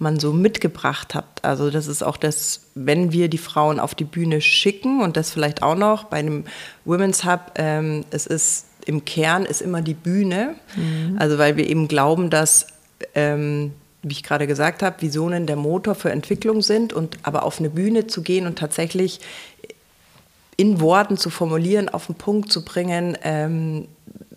man 0.00 0.18
so 0.18 0.32
mitgebracht 0.32 1.14
hat. 1.14 1.44
Also 1.44 1.70
das 1.70 1.86
ist 1.86 2.02
auch 2.02 2.16
das, 2.16 2.62
wenn 2.74 3.12
wir 3.12 3.28
die 3.28 3.38
Frauen 3.38 3.78
auf 3.78 3.94
die 3.94 4.04
Bühne 4.04 4.40
schicken 4.40 5.02
und 5.02 5.16
das 5.16 5.30
vielleicht 5.30 5.62
auch 5.62 5.76
noch 5.76 6.04
bei 6.04 6.16
einem 6.16 6.44
Women's 6.84 7.24
Hub, 7.24 7.52
ähm, 7.56 8.04
es 8.10 8.26
ist 8.26 8.66
im 8.86 9.04
Kern 9.04 9.44
ist 9.44 9.60
immer 9.60 9.82
die 9.82 9.94
Bühne. 9.94 10.56
Mhm. 10.74 11.16
Also 11.18 11.38
weil 11.38 11.56
wir 11.56 11.68
eben 11.68 11.86
glauben, 11.86 12.30
dass 12.30 12.66
ähm, 13.14 13.72
wie 14.02 14.12
ich 14.12 14.22
gerade 14.22 14.46
gesagt 14.46 14.82
habe, 14.82 15.02
Visionen 15.02 15.46
der 15.46 15.56
Motor 15.56 15.94
für 15.94 16.10
Entwicklung 16.10 16.62
sind 16.62 16.92
und 16.92 17.18
aber 17.22 17.42
auf 17.42 17.58
eine 17.58 17.70
Bühne 17.70 18.06
zu 18.06 18.22
gehen 18.22 18.46
und 18.46 18.58
tatsächlich 18.58 19.20
in 20.56 20.80
Worten 20.80 21.16
zu 21.16 21.30
formulieren, 21.30 21.88
auf 21.88 22.06
den 22.06 22.14
Punkt 22.14 22.52
zu 22.52 22.64
bringen, 22.64 23.16
ähm, 23.22 23.88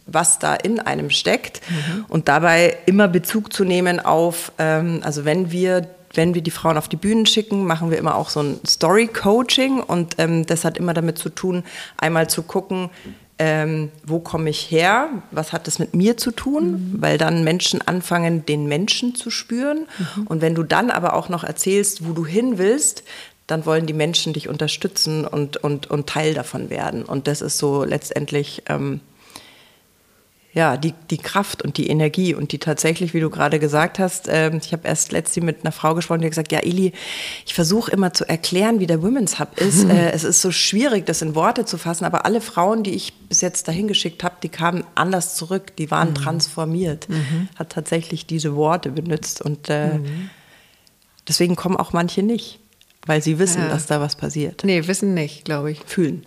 was 0.06 0.40
da 0.40 0.56
in 0.56 0.80
einem 0.80 1.10
steckt 1.10 1.62
mhm. 1.70 2.06
und 2.08 2.28
dabei 2.28 2.78
immer 2.86 3.08
Bezug 3.08 3.54
zu 3.54 3.64
nehmen 3.64 4.00
auf, 4.00 4.52
ähm, 4.58 5.02
also 5.04 5.26
wenn 5.26 5.52
wir 5.52 5.88
wenn 6.16 6.36
wir 6.36 6.44
die 6.44 6.52
Frauen 6.52 6.78
auf 6.78 6.88
die 6.88 6.96
Bühnen 6.96 7.26
schicken, 7.26 7.66
machen 7.66 7.90
wir 7.90 7.98
immer 7.98 8.16
auch 8.16 8.30
so 8.30 8.40
ein 8.42 8.60
Story-Coaching 8.68 9.82
und 9.82 10.16
ähm, 10.20 10.46
das 10.46 10.64
hat 10.64 10.78
immer 10.78 10.94
damit 10.94 11.18
zu 11.18 11.30
tun, 11.30 11.64
einmal 11.98 12.30
zu 12.30 12.44
gucken, 12.44 12.92
ähm, 13.40 13.92
wo 14.06 14.20
komme 14.20 14.50
ich 14.50 14.70
her, 14.70 15.10
was 15.32 15.54
hat 15.54 15.68
das 15.68 15.80
mit 15.80 15.96
mir 15.96 16.18
zu 16.18 16.32
tun, 16.32 16.72
mhm. 16.72 17.02
weil 17.02 17.18
dann 17.18 17.44
Menschen 17.44 17.82
anfangen, 17.82 18.46
den 18.46 18.68
Menschen 18.68 19.16
zu 19.16 19.30
spüren. 19.30 19.88
Mhm. 20.16 20.28
Und 20.28 20.42
wenn 20.42 20.56
du 20.56 20.64
dann 20.64 20.92
aber 20.92 21.14
auch 21.16 21.30
noch 21.30 21.44
erzählst, 21.44 22.08
wo 22.08 22.14
du 22.14 22.26
hin 22.26 22.58
willst, 22.58 23.04
dann 23.48 23.66
wollen 23.66 23.86
die 23.86 23.94
Menschen 23.94 24.34
dich 24.34 24.48
unterstützen 24.48 25.26
und, 25.26 25.58
und, 25.58 25.90
und 25.90 26.08
Teil 26.08 26.34
davon 26.34 26.70
werden. 26.70 27.04
Und 27.04 27.28
das 27.28 27.42
ist 27.42 27.58
so 27.58 27.84
letztendlich 27.84 28.64
ähm, 28.68 29.02
ja, 30.54 30.78
die, 30.78 30.94
die 31.10 31.18
Kraft 31.18 31.64
und 31.64 31.78
die 31.78 31.88
Energie 31.88 32.36
und 32.36 32.52
die 32.52 32.60
tatsächlich, 32.60 33.16
wie 33.16 33.20
du 33.20 33.32
gerade 33.32 33.58
gesagt 33.58 33.98
hast, 33.98 34.28
äh, 34.28 34.56
ich 34.56 34.72
habe 34.72 34.88
erst 34.88 35.12
letztens 35.12 35.44
mit 35.44 35.62
einer 35.64 35.72
Frau 35.72 35.96
gesprochen, 35.96 36.22
die 36.22 36.28
hat 36.28 36.32
gesagt, 36.32 36.52
ja, 36.52 36.60
Eli, 36.60 36.94
ich 37.46 37.56
versuche 37.56 37.90
immer 37.90 38.14
zu 38.14 38.30
erklären, 38.30 38.80
wie 38.80 38.86
der 38.86 39.02
Women's 39.02 39.40
Hub 39.40 39.60
ist. 39.60 39.84
Äh, 39.94 40.12
es 40.12 40.24
ist 40.24 40.42
so 40.42 40.52
schwierig, 40.52 41.06
das 41.06 41.22
in 41.22 41.36
Worte 41.36 41.66
zu 41.66 41.78
fassen, 41.78 42.06
aber 42.06 42.26
alle 42.26 42.42
Frauen, 42.42 42.84
die 42.84 42.92
ich 42.92 43.14
bis 43.28 43.42
jetzt 43.42 43.68
dahin 43.68 43.88
geschickt 43.88 44.24
habe, 44.24 44.36
die 44.42 44.50
kamen 44.50 44.86
anders 44.96 45.36
zurück, 45.36 45.76
die 45.76 45.92
waren 45.92 46.12
mhm. 46.12 46.16
transformiert, 46.16 47.10
mhm. 47.10 47.50
hat 47.56 47.72
tatsächlich 47.72 48.26
diese 48.26 48.56
Worte 48.56 48.92
benutzt 48.92 49.42
und 49.42 49.70
äh, 49.70 49.98
mhm. 49.98 50.30
deswegen 51.28 51.56
kommen 51.56 51.76
auch 51.76 51.92
manche 51.92 52.24
nicht, 52.24 52.60
weil 53.06 53.22
sie 53.22 53.40
wissen, 53.40 53.64
ja. 53.64 53.68
dass 53.68 53.86
da 53.86 54.00
was 54.00 54.16
passiert. 54.16 54.64
Nee, 54.64 54.88
wissen 54.88 55.14
nicht, 55.14 55.46
glaube 55.46 55.72
ich. 55.72 55.82
Fühlen. 55.86 56.26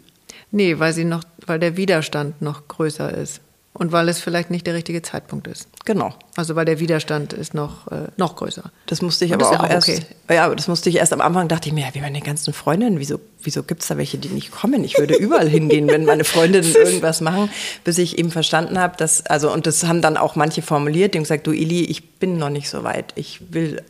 Nee, 0.51 0.79
weil 0.79 0.93
sie 0.93 1.05
noch, 1.05 1.25
weil 1.47 1.59
der 1.59 1.77
Widerstand 1.77 2.43
noch 2.43 2.69
größer 2.69 3.13
ist. 3.13 3.41
Und 3.79 3.93
weil 3.93 4.09
es 4.09 4.21
vielleicht 4.21 4.51
nicht 4.51 4.67
der 4.67 4.73
richtige 4.73 5.03
Zeitpunkt 5.03 5.47
ist. 5.47 5.69
Genau. 5.85 6.15
Also 6.35 6.57
weil 6.57 6.65
der 6.65 6.81
Widerstand 6.81 7.35
ist 7.35 7.53
noch, 7.53 7.87
äh, 7.89 8.09
noch 8.17 8.37
größer. 8.37 8.71
Das 8.87 9.03
musste 9.03 9.27
ich 9.27 9.35
aber 9.35 9.47
auch, 9.47 9.53
ja 9.53 9.61
auch, 9.61 9.69
erst, 9.69 9.89
okay. 9.89 10.07
ja, 10.31 10.55
das 10.55 10.67
musste 10.67 10.89
ich 10.89 10.97
erst 10.97 11.13
am 11.13 11.21
Anfang, 11.21 11.47
dachte 11.49 11.69
ich 11.69 11.75
mir, 11.75 11.83
ja, 11.83 11.95
wie 11.95 12.01
meine 12.01 12.23
ganzen 12.23 12.55
Freundinnen, 12.55 12.99
wieso, 12.99 13.21
wieso 13.43 13.63
gibt 13.63 13.83
es 13.83 13.89
da 13.89 13.99
welche, 13.99 14.17
die 14.17 14.29
nicht 14.29 14.51
kommen? 14.51 14.83
Ich 14.83 14.99
würde 14.99 15.15
überall 15.17 15.49
hingehen, 15.49 15.89
wenn 15.89 16.07
meine 16.07 16.25
Freundinnen 16.25 16.75
irgendwas 16.75 17.21
machen, 17.21 17.51
bis 17.85 17.99
ich 17.99 18.19
eben 18.19 18.31
verstanden 18.31 18.79
habe, 18.79 18.97
dass, 18.97 19.27
also, 19.27 19.53
und 19.53 19.67
das 19.67 19.85
haben 19.85 20.01
dann 20.01 20.17
auch 20.17 20.37
manche 20.37 20.63
formuliert, 20.63 21.13
die 21.13 21.19
haben 21.19 21.25
gesagt, 21.25 21.47
du 21.47 21.53
Ili, 21.53 21.85
ich 21.85 22.19
bin 22.19 22.39
noch 22.39 22.51
nicht 22.51 22.71
so 22.71 22.83
weit, 22.83 23.13
ich 23.15 23.53
will 23.53 23.83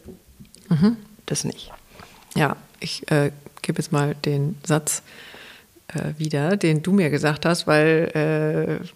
mhm. 0.69 0.97
das 1.27 1.45
nicht. 1.45 1.71
Ja, 2.35 2.57
ich 2.81 3.09
äh, 3.13 3.31
gebe 3.63 3.79
jetzt 3.79 3.93
mal 3.93 4.17
den 4.17 4.57
Satz 4.67 5.03
äh, 5.89 6.19
wieder, 6.19 6.57
den 6.57 6.83
du 6.83 6.93
mir 6.93 7.11
gesagt 7.11 7.47
hast, 7.47 7.69
weil 7.69 8.81
äh, 8.83 8.87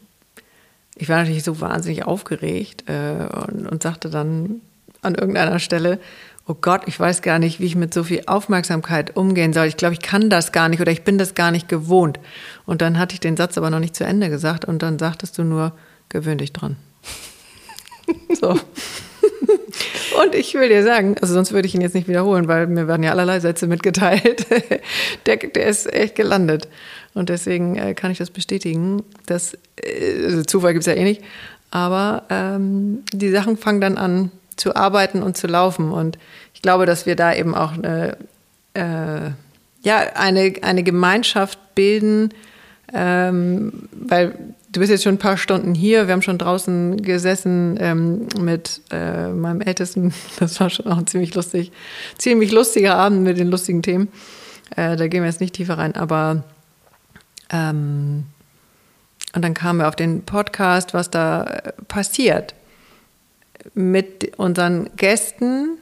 ich 1.01 1.09
war 1.09 1.19
natürlich 1.19 1.45
so 1.45 1.61
wahnsinnig 1.61 2.05
aufgeregt 2.05 2.85
äh, 2.87 3.27
und, 3.47 3.67
und 3.67 3.83
sagte 3.83 4.11
dann 4.11 4.61
an 5.01 5.15
irgendeiner 5.15 5.59
Stelle, 5.59 5.99
oh 6.47 6.55
Gott, 6.61 6.83
ich 6.87 7.01
weiß 7.01 7.23
gar 7.23 7.39
nicht, 7.39 7.59
wie 7.59 7.65
ich 7.65 7.75
mit 7.75 7.95
so 7.95 8.05
viel 8.05 8.23
Aufmerksamkeit 8.27 9.17
umgehen 9.17 9.55
soll. 9.55 9.67
Ich 9.67 9.79
glaube, 9.79 9.95
ich 9.95 10.03
kann 10.03 10.29
das 10.29 10.53
gar 10.53 10.69
nicht 10.69 10.81
oder 10.81 10.93
ich 10.93 11.03
bin 11.03 11.17
das 11.17 11.35
gar 11.35 11.53
nicht 11.53 11.69
gewohnt. 11.69 12.21
Und 12.67 12.83
dann 12.83 12.99
hatte 12.99 13.15
ich 13.15 13.21
den 13.21 13.39
Satz 13.39 13.57
aber 13.57 13.71
noch 13.71 13.79
nicht 13.79 13.97
zu 13.97 14.05
Ende 14.05 14.29
gesagt 14.29 14.67
und 14.67 14.83
dann 14.83 14.99
sagtest 14.99 15.39
du 15.39 15.45
nur, 15.45 15.73
gewöhn 16.11 16.37
dich 16.37 16.53
dran. 16.53 16.77
so. 18.39 18.51
Und 20.23 20.35
ich 20.35 20.53
will 20.53 20.69
dir 20.69 20.83
sagen, 20.83 21.17
also 21.23 21.33
sonst 21.33 21.53
würde 21.53 21.67
ich 21.67 21.75
ihn 21.75 21.81
jetzt 21.81 21.95
nicht 21.95 22.09
wiederholen, 22.09 22.47
weil 22.47 22.67
mir 22.67 22.89
werden 22.89 23.03
ja 23.03 23.13
allerlei 23.13 23.41
Sätze 23.41 23.67
mitgeteilt. 23.67 24.47
der, 25.27 25.37
der 25.37 25.67
ist 25.67 25.91
echt 25.91 26.15
gelandet. 26.15 26.69
Und 27.15 27.29
deswegen 27.29 27.77
äh, 27.77 27.95
kann 27.95 28.11
ich 28.11 28.19
das 28.19 28.31
bestätigen. 28.31 29.03
Dass, 29.27 29.55
äh, 29.77 30.25
also 30.25 30.43
Zufall 30.45 30.73
gibt 30.73 30.83
es 30.83 30.87
ja 30.87 30.95
eh 30.95 31.05
nicht. 31.05 31.23
Aber 31.71 32.25
ähm, 32.31 33.01
die 33.13 33.31
Sachen 33.31 33.57
fangen 33.57 33.81
dann 33.81 33.97
an 33.97 34.31
zu 34.57 34.77
arbeiten 34.77 35.23
und 35.23 35.37
zu 35.37 35.47
laufen. 35.47 35.93
Und 35.93 36.19
ich 36.55 36.63
glaube, 36.63 36.87
dass 36.87 37.07
wir 37.07 37.17
da 37.17 37.35
eben 37.35 37.55
auch 37.55 37.73
eine, 37.73 38.17
äh, 38.75 39.31
ja, 39.83 39.99
eine, 40.15 40.55
eine 40.63 40.83
Gemeinschaft 40.83 41.59
bilden, 41.75 42.31
ähm, 42.93 43.89
weil 43.93 44.35
du 44.73 44.81
bist 44.81 44.91
jetzt 44.91 45.05
schon 45.05 45.15
ein 45.15 45.19
paar 45.19 45.37
Stunden 45.37 45.75
hier. 45.75 46.07
Wir 46.07 46.13
haben 46.13 46.23
schon 46.23 46.39
draußen 46.39 47.01
gesessen 47.03 47.79
ähm, 47.81 48.27
mit 48.39 48.83
äh, 48.91 49.29
meinem 49.29 49.61
Ältesten. 49.61 50.13
Das 50.39 50.61
war 50.61 50.71
schon 50.71 50.87
auch 50.87 50.99
ein 50.99 51.07
ziemlich 51.07 51.35
lustig, 51.35 51.73
ziemlich 52.19 52.53
lustiger 52.53 52.97
Abend 52.97 53.23
mit 53.23 53.39
den 53.39 53.49
lustigen 53.49 53.83
Themen. 53.83 54.09
Äh, 54.77 54.97
da 54.97 55.09
gehen 55.09 55.23
wir 55.23 55.29
jetzt 55.29 55.41
nicht 55.41 55.55
tiefer 55.55 55.79
rein, 55.79 55.95
aber 55.95 56.45
ähm, 57.51 58.25
und 59.35 59.43
dann 59.43 59.55
kamen 59.55 59.81
wir 59.81 59.89
auf 59.89 59.97
den 59.97 60.23
Podcast, 60.25 60.95
was 60.95 61.11
da 61.11 61.45
äh, 61.45 61.73
passiert 61.87 62.55
mit 63.75 64.37
unseren 64.39 64.91
Gästen. 64.97 65.79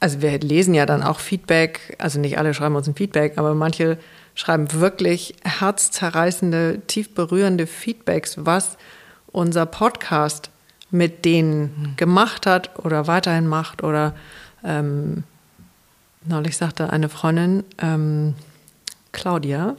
Also 0.00 0.22
wir 0.22 0.38
lesen 0.38 0.74
ja 0.74 0.86
dann 0.86 1.02
auch 1.02 1.18
Feedback, 1.18 1.96
also 1.98 2.18
nicht 2.20 2.38
alle 2.38 2.54
schreiben 2.54 2.76
uns 2.76 2.86
ein 2.86 2.94
Feedback, 2.94 3.36
aber 3.36 3.54
manche 3.54 3.98
schreiben 4.34 4.72
wirklich 4.72 5.34
herzzerreißende, 5.44 6.82
tief 6.86 7.14
berührende 7.14 7.66
Feedbacks, 7.66 8.36
was 8.38 8.76
unser 9.26 9.66
Podcast 9.66 10.50
mit 10.90 11.24
denen 11.24 11.62
mhm. 11.62 11.96
gemacht 11.96 12.46
hat 12.46 12.78
oder 12.78 13.06
weiterhin 13.06 13.46
macht. 13.46 13.82
Oder 13.82 14.14
ähm, 14.64 15.24
neulich 16.24 16.56
sagte 16.56 16.90
eine 16.90 17.08
Freundin, 17.08 17.64
ähm, 17.78 18.34
Claudia, 19.12 19.76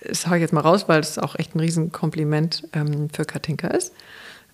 das 0.00 0.26
habe 0.26 0.36
ich 0.36 0.42
jetzt 0.42 0.52
mal 0.52 0.60
raus, 0.60 0.88
weil 0.88 1.00
es 1.00 1.18
auch 1.18 1.36
echt 1.36 1.54
ein 1.54 1.60
Riesenkompliment 1.60 2.68
ähm, 2.72 3.08
für 3.12 3.24
Katinka 3.24 3.68
ist. 3.68 3.92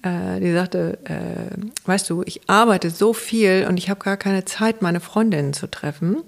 Äh, 0.03 0.41
die 0.41 0.53
sagte, 0.53 0.99
äh, 1.05 1.89
weißt 1.89 2.09
du, 2.11 2.23
ich 2.27 2.43
arbeite 2.47 2.91
so 2.91 3.13
viel 3.13 3.67
und 3.69 3.77
ich 3.77 3.91
habe 3.91 4.01
gar 4.01 4.17
keine 4.17 4.45
Zeit, 4.45 4.83
meine 4.83 5.01
Freundinnen 5.01 5.53
zu 5.53 5.67
treffen. 5.67 6.19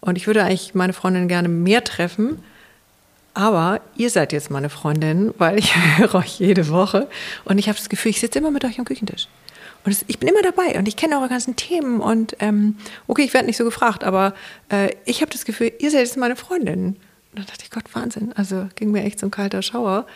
Und 0.00 0.16
ich 0.16 0.26
würde 0.26 0.44
eigentlich 0.44 0.74
meine 0.74 0.92
Freundinnen 0.92 1.28
gerne 1.28 1.48
mehr 1.48 1.84
treffen. 1.84 2.42
Aber 3.34 3.80
ihr 3.96 4.10
seid 4.10 4.32
jetzt 4.32 4.50
meine 4.50 4.70
Freundin, 4.70 5.34
weil 5.38 5.58
ich 5.58 5.74
höre 5.98 6.14
euch 6.14 6.38
jede 6.38 6.68
Woche. 6.68 7.08
Und 7.44 7.58
ich 7.58 7.68
habe 7.68 7.78
das 7.78 7.88
Gefühl, 7.88 8.10
ich 8.10 8.20
sitze 8.20 8.38
immer 8.38 8.50
mit 8.50 8.64
euch 8.64 8.78
am 8.78 8.84
Küchentisch. 8.84 9.28
Und 9.84 9.92
es, 9.92 10.04
ich 10.06 10.18
bin 10.18 10.28
immer 10.28 10.42
dabei 10.42 10.78
und 10.78 10.88
ich 10.88 10.96
kenne 10.96 11.18
eure 11.18 11.28
ganzen 11.28 11.56
Themen. 11.56 12.00
Und 12.00 12.36
ähm, 12.40 12.76
okay, 13.06 13.22
ich 13.22 13.34
werde 13.34 13.46
nicht 13.46 13.56
so 13.56 13.64
gefragt, 13.64 14.04
aber 14.04 14.34
äh, 14.70 14.90
ich 15.04 15.20
habe 15.20 15.30
das 15.30 15.44
Gefühl, 15.44 15.72
ihr 15.78 15.90
seid 15.90 16.00
jetzt 16.00 16.16
meine 16.16 16.36
Freundin. 16.36 16.96
Und 17.34 17.40
dann 17.40 17.46
dachte 17.46 17.64
ich, 17.64 17.70
Gott, 17.70 17.94
Wahnsinn. 17.94 18.32
Also 18.36 18.68
ging 18.76 18.92
mir 18.92 19.02
echt 19.02 19.18
so 19.18 19.26
ein 19.26 19.32
kalter 19.32 19.60
Schauer 19.60 20.06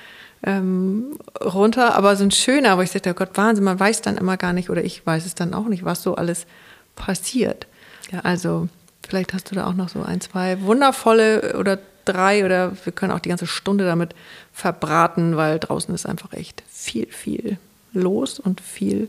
ähm, 0.44 1.18
runter, 1.42 1.96
aber 1.96 2.14
so 2.14 2.22
ein 2.22 2.30
schöner, 2.30 2.78
wo 2.78 2.82
ich 2.82 2.92
sagte, 2.92 3.12
Gott, 3.12 3.30
Wahnsinn, 3.34 3.64
man 3.64 3.80
weiß 3.80 4.02
dann 4.02 4.16
immer 4.16 4.36
gar 4.36 4.52
nicht, 4.52 4.70
oder 4.70 4.84
ich 4.84 5.04
weiß 5.04 5.26
es 5.26 5.34
dann 5.34 5.52
auch 5.52 5.66
nicht, 5.66 5.84
was 5.84 6.02
so 6.02 6.14
alles 6.14 6.46
passiert. 6.94 7.66
Ja, 8.12 8.20
also 8.20 8.68
vielleicht 9.08 9.34
hast 9.34 9.50
du 9.50 9.56
da 9.56 9.66
auch 9.66 9.74
noch 9.74 9.88
so 9.88 10.02
ein, 10.02 10.20
zwei 10.20 10.62
wundervolle 10.62 11.56
oder 11.58 11.80
drei 12.04 12.44
oder 12.44 12.72
wir 12.84 12.92
können 12.92 13.10
auch 13.10 13.18
die 13.18 13.30
ganze 13.30 13.48
Stunde 13.48 13.84
damit 13.84 14.14
verbraten, 14.52 15.36
weil 15.36 15.58
draußen 15.58 15.92
ist 15.92 16.06
einfach 16.06 16.32
echt 16.32 16.62
viel, 16.70 17.08
viel 17.08 17.58
los 17.92 18.38
und 18.38 18.60
viel, 18.60 19.08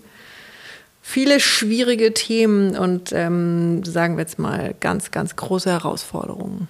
viele 1.04 1.40
schwierige 1.40 2.16
Themen 2.16 2.76
und 2.76 3.12
ähm, 3.14 3.84
sagen 3.84 4.18
wir 4.18 4.24
jetzt 4.24 4.40
mal 4.40 4.74
ganz, 4.80 5.12
ganz 5.12 5.36
große 5.36 5.70
Herausforderungen. 5.70 6.68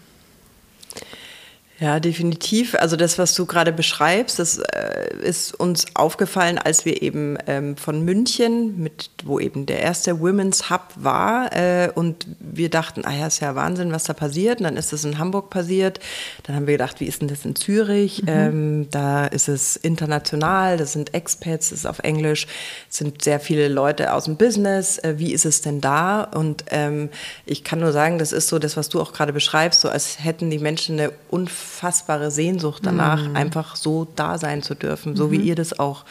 Ja, 1.79 2.01
definitiv. 2.01 2.75
Also 2.75 2.98
das, 2.98 3.17
was 3.17 3.33
du 3.36 3.45
gerade 3.45 3.71
beschreibst, 3.71 4.38
das 4.38 4.57
äh, 4.57 5.15
ist 5.24 5.57
uns 5.57 5.86
aufgefallen, 5.95 6.57
als 6.57 6.83
wir 6.83 7.01
eben 7.01 7.38
ähm, 7.48 7.77
von 7.77 8.03
München, 8.03 8.77
mit, 8.77 9.12
wo 9.24 9.39
eben 9.39 9.65
der 9.65 9.79
erste 9.79 10.19
Women's 10.19 10.69
Hub 10.69 10.81
war, 10.95 11.55
äh, 11.55 11.89
und 11.95 12.27
wir 12.41 12.69
dachten, 12.69 13.05
ah 13.05 13.13
ja, 13.13 13.27
ist 13.27 13.39
ja 13.39 13.55
Wahnsinn, 13.55 13.93
was 13.93 14.03
da 14.03 14.13
passiert. 14.13 14.59
Und 14.59 14.65
dann 14.65 14.75
ist 14.75 14.91
es 14.91 15.05
in 15.05 15.19
Hamburg 15.19 15.50
passiert. 15.50 16.01
Dann 16.43 16.57
haben 16.57 16.67
wir 16.67 16.74
gedacht, 16.74 17.00
wie 17.00 17.05
ist 17.05 17.21
denn 17.21 17.29
das 17.29 17.45
in 17.45 17.55
Zürich? 17.55 18.24
Mhm. 18.24 18.27
Ähm, 18.27 18.88
da 18.91 19.25
ist 19.27 19.48
es 19.48 19.77
international, 19.77 20.75
das 20.75 20.91
sind 20.91 21.13
Expats, 21.13 21.69
das 21.69 21.79
ist 21.79 21.86
auf 21.86 22.00
Englisch, 22.00 22.45
es 22.89 22.98
sind 22.98 23.24
sehr 23.24 23.39
viele 23.39 23.69
Leute 23.69 24.13
aus 24.13 24.25
dem 24.25 24.36
Business. 24.36 24.98
Äh, 24.98 25.17
wie 25.17 25.31
ist 25.31 25.45
es 25.45 25.62
denn 25.62 25.79
da? 25.79 26.24
Und 26.24 26.65
ähm, 26.71 27.09
ich 27.45 27.63
kann 27.63 27.79
nur 27.79 27.93
sagen, 27.93 28.19
das 28.19 28.33
ist 28.33 28.50
so 28.50 28.59
das, 28.59 28.75
was 28.75 28.89
du 28.89 29.00
auch 29.00 29.13
gerade 29.13 29.31
beschreibst, 29.31 29.79
so 29.79 29.88
als 29.88 30.21
hätten 30.21 30.50
die 30.50 30.59
Menschen 30.59 31.00
eine 31.00 31.13
unfassbare 31.29 31.68
unfassbare 31.79 32.29
Sehnsucht 32.29 32.86
danach, 32.86 33.29
mhm. 33.29 33.36
einfach 33.38 33.77
so 33.77 34.05
da 34.15 34.38
sein 34.38 34.62
zu 34.62 34.75
dürfen, 34.75 35.15
so 35.15 35.27
mhm. 35.27 35.31
wie 35.31 35.38
ihr 35.38 35.55
das 35.55 35.79
auch. 35.79 36.03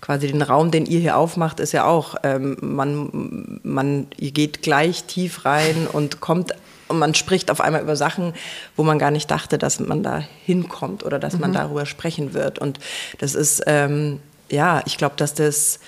Quasi 0.00 0.28
den 0.28 0.42
Raum, 0.42 0.70
den 0.70 0.86
ihr 0.86 1.00
hier 1.00 1.16
aufmacht, 1.16 1.58
ist 1.58 1.72
ja 1.72 1.84
auch, 1.84 2.14
ähm, 2.22 2.56
man, 2.60 3.58
man, 3.64 4.06
ihr 4.16 4.30
geht 4.30 4.62
gleich 4.62 5.04
tief 5.04 5.44
rein 5.44 5.88
und 5.92 6.20
kommt 6.20 6.52
und 6.88 7.00
man 7.00 7.14
spricht 7.14 7.50
auf 7.50 7.60
einmal 7.60 7.82
über 7.82 7.96
Sachen, 7.96 8.34
wo 8.76 8.84
man 8.84 9.00
gar 9.00 9.10
nicht 9.10 9.28
dachte, 9.28 9.58
dass 9.58 9.80
man 9.80 10.04
da 10.04 10.22
hinkommt 10.44 11.04
oder 11.04 11.18
dass 11.18 11.34
mhm. 11.34 11.40
man 11.40 11.52
darüber 11.52 11.86
sprechen 11.86 12.32
wird. 12.32 12.60
Und 12.60 12.78
das 13.18 13.34
ist, 13.34 13.64
ähm, 13.66 14.20
ja, 14.48 14.82
ich 14.86 14.96
glaube, 14.96 15.16
dass 15.16 15.34
das 15.34 15.80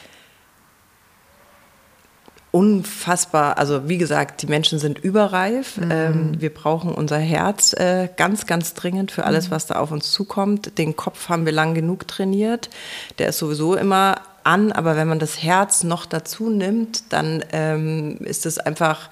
unfassbar, 2.51 3.59
also 3.59 3.89
wie 3.89 3.99
gesagt, 3.99 4.43
die 4.43 4.47
Menschen 4.47 4.79
sind 4.79 4.99
überreif. 4.99 5.77
Mhm. 5.77 5.91
Ähm, 5.91 6.41
wir 6.41 6.53
brauchen 6.53 6.93
unser 6.95 7.19
Herz 7.19 7.75
äh, 7.75 8.09
ganz, 8.17 8.47
ganz 8.47 8.75
dringend 8.75 9.11
für 9.13 9.25
alles, 9.25 9.49
mhm. 9.49 9.51
was 9.53 9.67
da 9.67 9.77
auf 9.77 9.91
uns 9.91 10.13
zukommt. 10.13 10.79
Den 10.79 10.97
Kopf 10.97 11.29
haben 11.29 11.45
wir 11.45 11.53
lang 11.53 11.75
genug 11.75 12.09
trainiert. 12.09 12.71
Der 13.19 13.29
ist 13.29 13.39
sowieso 13.39 13.75
immer 13.75 14.23
an, 14.45 14.73
aber 14.73 14.97
wenn 14.97 15.09
man 15.09 15.19
das 15.19 15.43
Herz 15.43 15.85
noch 15.85 16.07
dazu 16.07 16.49
nimmt, 16.49 17.13
dann 17.13 17.45
ähm, 17.53 18.19
ist 18.21 18.47
es 18.47 18.59
einfach 18.59 19.11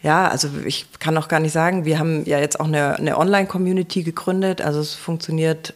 ja, 0.00 0.28
also 0.28 0.48
ich 0.64 0.86
kann 1.00 1.16
auch 1.18 1.26
gar 1.26 1.40
nicht 1.40 1.52
sagen, 1.52 1.84
wir 1.84 1.98
haben 1.98 2.24
ja 2.24 2.38
jetzt 2.38 2.60
auch 2.60 2.66
eine, 2.66 2.96
eine 2.96 3.18
Online-Community 3.18 4.04
gegründet. 4.04 4.62
Also 4.62 4.78
es 4.78 4.94
funktioniert 4.94 5.74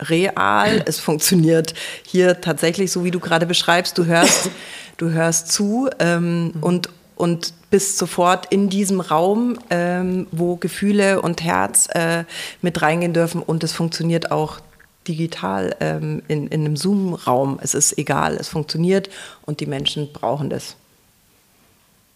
real, 0.00 0.82
es 0.86 1.00
funktioniert 1.00 1.74
hier 2.04 2.40
tatsächlich 2.40 2.92
so, 2.92 3.04
wie 3.04 3.10
du 3.10 3.20
gerade 3.20 3.46
beschreibst. 3.46 3.98
Du 3.98 4.04
hörst 4.04 4.50
du 4.96 5.10
hörst 5.10 5.52
zu 5.52 5.88
ähm, 5.98 6.44
mhm. 6.44 6.62
und, 6.62 6.88
und 7.16 7.54
bist 7.70 7.98
sofort 7.98 8.46
in 8.52 8.68
diesem 8.68 9.00
Raum, 9.00 9.58
ähm, 9.70 10.26
wo 10.30 10.56
Gefühle 10.56 11.20
und 11.22 11.42
Herz 11.42 11.88
äh, 11.92 12.24
mit 12.62 12.80
reingehen 12.82 13.12
dürfen 13.12 13.42
und 13.42 13.64
es 13.64 13.72
funktioniert 13.72 14.30
auch 14.30 14.60
digital 15.08 15.76
ähm, 15.80 16.22
in, 16.28 16.46
in 16.48 16.64
einem 16.64 16.76
Zoom-Raum. 16.76 17.58
Es 17.62 17.74
ist 17.74 17.98
egal, 17.98 18.36
es 18.36 18.48
funktioniert 18.48 19.10
und 19.44 19.60
die 19.60 19.66
Menschen 19.66 20.12
brauchen 20.12 20.50
das. 20.50 20.76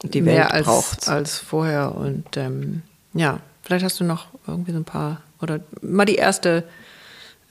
Und 0.03 0.15
die 0.15 0.25
Welt 0.25 0.49
braucht 0.65 1.03
es. 1.03 1.09
als 1.09 1.39
vorher. 1.39 1.95
Und 1.95 2.37
ähm, 2.37 2.83
ja, 3.15 3.41
vielleicht 3.63 3.85
hast 3.85 4.01
du 4.01 4.05
noch 4.05 4.27
irgendwie 4.47 4.73
so 4.73 4.79
ein 4.79 4.85
paar, 4.85 5.21
oder 5.43 5.61
mal 5.83 6.05
die 6.07 6.15
erste 6.15 6.65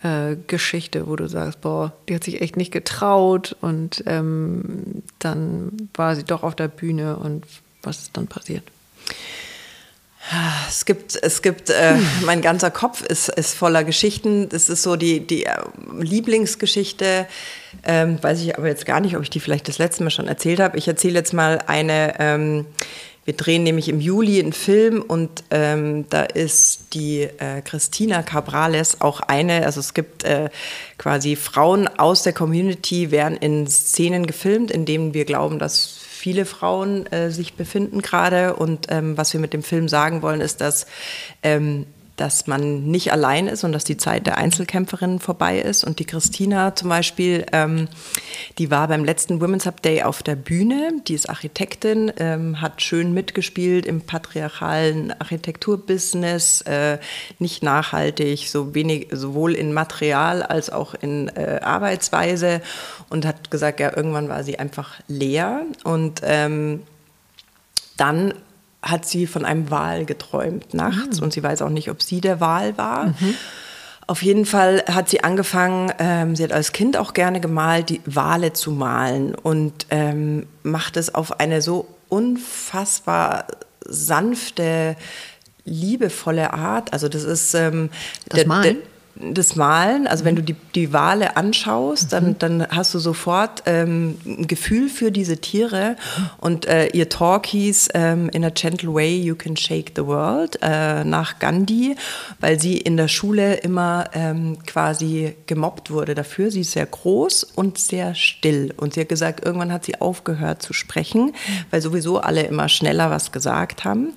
äh, 0.04 0.36
Geschichte, 0.48 1.08
wo 1.08 1.16
du 1.16 1.28
sagst, 1.28 1.62
boah, 1.62 1.94
die 2.08 2.16
hat 2.16 2.24
sich 2.24 2.42
echt 2.42 2.58
nicht 2.58 2.72
getraut 2.72 3.56
und 3.62 4.04
ähm, 4.06 5.04
dann 5.20 5.90
war 5.94 6.16
sie 6.16 6.24
doch 6.24 6.44
auf 6.44 6.56
der 6.56 6.68
Bühne 6.68 7.18
und 7.18 7.46
was 7.82 8.00
ist 8.00 8.18
dann 8.18 8.28
passiert? 8.28 8.64
Es 10.68 10.84
gibt, 10.84 11.18
es 11.22 11.42
gibt, 11.42 11.70
äh, 11.70 11.96
mein 12.26 12.42
ganzer 12.42 12.70
Kopf 12.70 13.02
ist, 13.02 13.30
ist 13.30 13.54
voller 13.54 13.86
Geschichten. 13.86 14.50
Das 14.50 14.68
ist 14.68 14.84
so 14.84 14.98
die, 14.98 15.22
die 15.26 15.46
äh, 15.46 15.54
Lieblingsgeschichte. 16.00 17.28
Ähm, 17.84 18.22
weiß 18.22 18.42
ich 18.42 18.58
aber 18.58 18.68
jetzt 18.68 18.86
gar 18.86 19.00
nicht, 19.00 19.16
ob 19.16 19.24
ich 19.24 19.30
die 19.30 19.40
vielleicht 19.40 19.70
das 19.70 19.78
letzte 19.78 20.04
Mal 20.04 20.10
schon 20.10 20.28
erzählt 20.28 20.60
habe. 20.60 20.78
Ich 20.78 20.88
erzähle 20.88 21.14
jetzt 21.16 21.34
mal 21.34 21.60
eine, 21.68 22.16
ähm, 22.20 22.66
wir 23.28 23.36
drehen 23.36 23.64
nämlich 23.64 23.90
im 23.90 24.00
Juli 24.00 24.40
einen 24.40 24.54
Film 24.54 25.02
und 25.02 25.44
ähm, 25.52 26.06
da 26.10 26.24
ist 26.24 26.94
die 26.94 27.24
äh, 27.24 27.62
Christina 27.62 28.24
Cabrales 28.24 29.02
auch 29.02 29.20
eine. 29.20 29.66
Also 29.66 29.82
es 29.82 29.94
gibt 29.94 30.24
äh, 30.24 30.50
quasi 30.98 31.36
Frauen 31.36 31.90
aus 31.90 32.24
der 32.24 32.32
Community, 32.32 33.12
werden 33.12 33.38
in 33.38 33.68
Szenen 33.68 34.28
gefilmt, 34.28 34.72
in 34.72 34.86
denen 34.86 35.14
wir 35.14 35.26
glauben, 35.26 35.60
dass 35.60 35.98
viele 36.00 36.46
Frauen 36.46 37.06
äh, 37.08 37.30
sich 37.30 37.56
befinden 37.56 38.02
gerade. 38.02 38.56
Und 38.56 38.88
ähm, 38.92 39.18
was 39.18 39.34
wir 39.34 39.42
mit 39.42 39.52
dem 39.52 39.62
Film 39.62 39.90
sagen 39.90 40.22
wollen, 40.22 40.40
ist, 40.40 40.62
dass 40.62 40.88
ähm, 41.44 41.86
dass 42.18 42.48
man 42.48 42.84
nicht 42.84 43.14
allein 43.14 43.48
ist 43.48 43.64
und 43.64 43.72
dass 43.72 43.84
die 43.84 43.96
Zeit 43.96 44.28
der 44.28 44.38
Einzelkämpferinnen 44.38 45.20
vorbei 45.20 45.60
ist. 45.60 45.84
Und 45.84 46.00
die 46.00 46.06
Christina 46.06 46.76
zum 46.76 46.90
Beispiel, 46.90 47.46
ähm, 47.54 47.88
die 48.58 48.72
war 48.72 48.88
beim 48.88 49.06
letzten 49.06 49.40
Women's 49.40 49.68
Up 49.68 49.82
Day 49.84 50.02
auf 50.02 50.24
der 50.24 50.36
Bühne. 50.36 50.94
Die 51.08 51.14
ist 51.14 51.30
Architektin, 51.30 52.12
ähm, 52.18 52.60
hat 52.60 52.82
schön 52.82 53.14
mitgespielt 53.14 53.86
im 53.86 54.02
patriarchalen 54.02 55.12
Architekturbusiness, 55.12 56.62
äh, 56.62 56.98
nicht 57.38 57.62
nachhaltig, 57.62 58.50
so 58.50 58.74
wenig, 58.74 59.10
sowohl 59.12 59.54
in 59.54 59.72
Material 59.72 60.42
als 60.42 60.72
auch 60.72 60.96
in 60.96 61.30
äh, 61.30 61.60
Arbeitsweise 61.62 62.62
und 63.10 63.26
hat 63.26 63.52
gesagt, 63.52 63.80
ja, 63.80 63.96
irgendwann 63.96 64.28
war 64.28 64.44
sie 64.44 64.58
einfach 64.58 64.96
leer 65.08 65.62
und 65.84 66.22
ähm, 66.24 66.82
dann 67.96 68.34
hat 68.90 69.06
sie 69.06 69.28
von 69.28 69.46
einem 69.46 69.70
Wal 69.72 70.06
geträumt 70.06 70.74
nachts 70.74 71.18
mhm. 71.18 71.24
und 71.24 71.34
sie 71.34 71.44
weiß 71.44 71.62
auch 71.62 71.70
nicht, 71.70 71.90
ob 71.90 72.02
sie 72.02 72.22
der 72.22 72.40
Wal 72.40 72.78
war. 72.78 73.08
Mhm. 73.08 73.36
Auf 74.08 74.24
jeden 74.24 74.46
Fall 74.46 74.84
hat 74.88 75.10
sie 75.10 75.24
angefangen, 75.24 75.92
ähm, 76.00 76.36
sie 76.36 76.44
hat 76.44 76.54
als 76.54 76.72
Kind 76.72 76.96
auch 76.96 77.14
gerne 77.14 77.42
gemalt, 77.42 77.90
die 77.90 78.02
Wale 78.06 78.54
zu 78.54 78.72
malen 78.72 79.36
und 79.36 79.86
ähm, 79.90 80.48
macht 80.64 80.96
es 80.96 81.14
auf 81.14 81.42
eine 81.42 81.62
so 81.62 81.88
unfassbar 82.08 83.48
sanfte, 83.82 84.96
liebevolle 85.66 86.54
Art. 86.54 86.94
Also 86.94 87.10
das 87.10 87.24
ist 87.24 87.54
ähm, 87.54 87.90
das 88.30 88.46
Malen. 88.46 88.78
Der, 88.78 88.97
das 89.20 89.56
Malen, 89.56 90.08
also 90.08 90.26
wenn 90.26 90.36
du 90.36 90.44
die, 90.44 90.56
die 90.76 90.94
Wale 90.94 91.38
anschaust, 91.38 92.14
dann, 92.14 92.30
mhm. 92.30 92.40
dann 92.40 92.68
hast 92.70 92.94
du 92.94 93.00
sofort 93.00 93.64
ähm, 93.66 94.18
ein 94.26 94.48
Gefühl 94.48 94.90
für 94.90 95.12
diese 95.12 95.38
Tiere. 95.38 95.96
Und 96.40 96.66
äh, 96.66 96.88
ihr 96.88 97.10
Talk 97.10 97.46
hieß 97.48 97.90
ähm, 97.94 98.30
In 98.30 98.46
a 98.46 98.50
Gentle 98.50 98.94
Way 98.94 99.22
You 99.22 99.36
Can 99.36 99.58
Shake 99.58 99.94
the 99.96 100.06
World 100.06 100.60
äh, 100.62 101.04
nach 101.04 101.40
Gandhi, 101.40 101.96
weil 102.40 102.60
sie 102.60 102.78
in 102.78 102.98
der 102.98 103.08
Schule 103.08 103.56
immer 103.56 104.06
ähm, 104.14 104.58
quasi 104.66 105.36
gemobbt 105.46 105.92
wurde 105.92 106.16
dafür. 106.16 106.52
Sie 106.52 106.62
ist 106.62 106.72
sehr 106.72 106.86
groß 106.86 107.44
und 107.44 107.78
sehr 107.78 108.16
still. 108.16 108.74
Und 108.78 108.94
sie 108.94 109.02
hat 109.02 109.10
gesagt, 109.10 109.46
irgendwann 109.46 109.72
hat 109.72 109.86
sie 109.86 110.00
aufgehört 110.00 110.62
zu 110.62 110.74
sprechen, 110.74 111.34
weil 111.72 111.82
sowieso 111.82 112.20
alle 112.20 112.44
immer 112.44 112.70
schneller 112.70 113.10
was 113.10 113.32
gesagt 113.32 113.84
haben. 113.84 114.14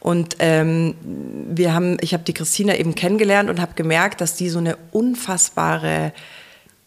Und 0.00 0.36
ähm, 0.38 0.94
wir 1.02 1.74
haben, 1.74 1.96
ich 2.00 2.14
habe 2.14 2.24
die 2.24 2.34
Christina 2.34 2.76
eben 2.76 2.94
kennengelernt 2.94 3.50
und 3.50 3.60
habe 3.60 3.74
gemerkt, 3.74 4.20
dass 4.20 4.36
die 4.36 4.48
so 4.48 4.58
eine 4.58 4.76
unfassbare 4.92 6.12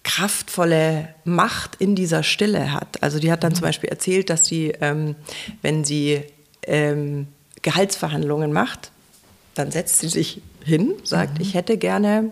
kraftvolle 0.04 1.10
Macht 1.26 1.76
in 1.76 1.96
dieser 1.96 2.24
Stille 2.24 2.74
hat. 2.74 3.04
Also 3.04 3.20
die 3.20 3.32
hat 3.32 3.44
dann 3.44 3.52
mhm. 3.52 3.56
zum 3.56 3.64
Beispiel 3.64 3.90
erzählt, 3.90 4.30
dass 4.30 4.46
sie, 4.46 4.74
ähm, 4.82 5.16
wenn 5.62 5.84
sie 5.84 6.24
ähm, 6.64 7.28
Gehaltsverhandlungen 7.62 8.52
macht, 8.52 8.92
dann 9.54 9.72
setzt 9.72 10.00
sie 10.00 10.08
sich 10.08 10.42
hin, 10.64 10.94
sagt, 11.04 11.36
mhm. 11.36 11.42
ich 11.42 11.54
hätte 11.54 11.78
gerne 11.78 12.32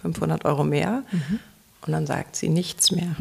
500 0.00 0.44
Euro 0.44 0.64
mehr 0.64 1.02
mhm. 1.10 1.40
und 1.86 1.92
dann 1.92 2.06
sagt 2.06 2.36
sie 2.36 2.48
nichts 2.48 2.90
mehr 2.90 3.16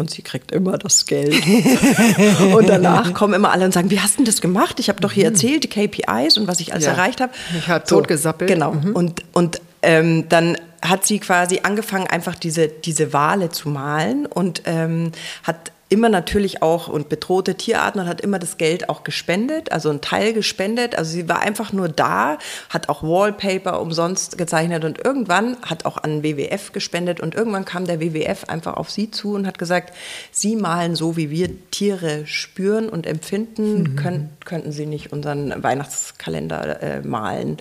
und 0.00 0.10
sie 0.10 0.22
kriegt 0.22 0.50
immer 0.50 0.78
das 0.78 1.06
Geld. 1.06 1.34
und 2.54 2.68
danach 2.68 3.14
kommen 3.14 3.34
immer 3.34 3.52
alle 3.52 3.64
und 3.64 3.72
sagen, 3.72 3.90
wie 3.90 4.00
hast 4.00 4.18
du 4.18 4.24
das 4.24 4.40
gemacht? 4.40 4.80
Ich 4.80 4.88
habe 4.88 5.00
doch 5.00 5.12
hier 5.12 5.26
mhm. 5.26 5.34
erzählt, 5.34 5.64
die 5.64 5.68
KPIs 5.68 6.38
und 6.38 6.48
was 6.48 6.60
ich 6.60 6.72
alles 6.72 6.86
ja. 6.86 6.92
erreicht 6.92 7.20
habe. 7.20 7.32
Ich 7.56 7.68
habe 7.68 7.84
so, 7.86 7.96
totgesappelt. 7.96 8.50
Genau. 8.50 8.72
Mhm. 8.72 8.96
Und, 8.96 9.22
und 9.32 9.60
ähm, 9.82 10.28
dann 10.28 10.56
hat 10.82 11.06
sie 11.06 11.18
quasi 11.18 11.60
angefangen, 11.62 12.06
einfach 12.06 12.34
diese, 12.34 12.68
diese 12.68 13.12
Wale 13.12 13.50
zu 13.50 13.68
malen 13.68 14.26
und 14.26 14.62
ähm, 14.64 15.12
hat 15.42 15.72
immer 15.90 16.08
natürlich 16.08 16.62
auch 16.62 16.88
und 16.88 17.08
bedrohte 17.08 17.56
Tierarten 17.56 18.00
und 18.00 18.08
hat 18.08 18.20
immer 18.20 18.38
das 18.38 18.58
Geld 18.58 18.88
auch 18.88 19.02
gespendet, 19.02 19.72
also 19.72 19.90
ein 19.90 20.00
Teil 20.00 20.32
gespendet. 20.32 20.96
Also 20.96 21.10
sie 21.10 21.28
war 21.28 21.40
einfach 21.40 21.72
nur 21.72 21.88
da, 21.88 22.38
hat 22.68 22.88
auch 22.88 23.02
Wallpaper 23.02 23.80
umsonst 23.80 24.38
gezeichnet 24.38 24.84
und 24.84 25.04
irgendwann 25.04 25.56
hat 25.62 25.84
auch 25.86 25.96
an 25.96 26.22
WWF 26.22 26.70
gespendet 26.72 27.20
und 27.20 27.34
irgendwann 27.34 27.64
kam 27.64 27.86
der 27.86 28.00
WWF 28.00 28.44
einfach 28.44 28.74
auf 28.74 28.88
sie 28.88 29.10
zu 29.10 29.34
und 29.34 29.48
hat 29.48 29.58
gesagt, 29.58 29.92
sie 30.30 30.54
malen 30.54 30.94
so, 30.94 31.16
wie 31.16 31.30
wir 31.30 31.50
Tiere 31.72 32.24
spüren 32.24 32.88
und 32.88 33.04
empfinden, 33.06 33.82
mhm. 33.82 33.96
können, 33.96 34.30
könnten 34.44 34.70
sie 34.70 34.86
nicht 34.86 35.12
unseren 35.12 35.60
Weihnachtskalender 35.60 36.82
äh, 36.82 37.00
malen. 37.00 37.56